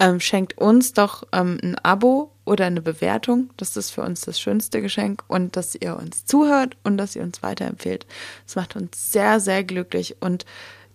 Ähm, 0.00 0.18
schenkt 0.18 0.58
uns 0.58 0.94
doch 0.94 1.22
ähm, 1.32 1.58
ein 1.62 1.76
Abo 1.84 2.31
oder 2.44 2.66
eine 2.66 2.82
Bewertung. 2.82 3.50
Das 3.56 3.76
ist 3.76 3.90
für 3.90 4.02
uns 4.02 4.22
das 4.22 4.40
schönste 4.40 4.82
Geschenk. 4.82 5.24
Und 5.28 5.56
dass 5.56 5.74
ihr 5.74 5.96
uns 5.96 6.24
zuhört 6.24 6.76
und 6.82 6.96
dass 6.96 7.16
ihr 7.16 7.22
uns 7.22 7.42
weiterempfehlt. 7.42 8.06
Das 8.46 8.56
macht 8.56 8.76
uns 8.76 9.12
sehr, 9.12 9.40
sehr 9.40 9.64
glücklich. 9.64 10.16
Und 10.20 10.44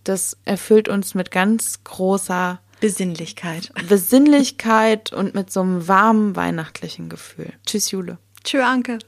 das 0.04 0.36
erfüllt 0.44 0.88
uns 0.88 1.14
mit 1.14 1.30
ganz 1.30 1.84
großer 1.84 2.60
Besinnlichkeit. 2.80 3.72
Besinnlichkeit 3.88 5.12
und 5.12 5.34
mit 5.34 5.50
so 5.50 5.60
einem 5.60 5.88
warmen 5.88 6.36
weihnachtlichen 6.36 7.08
Gefühl. 7.08 7.52
Tschüss, 7.66 7.90
Jule. 7.90 8.18
Tschö, 8.44 8.62
Anke. 8.62 8.98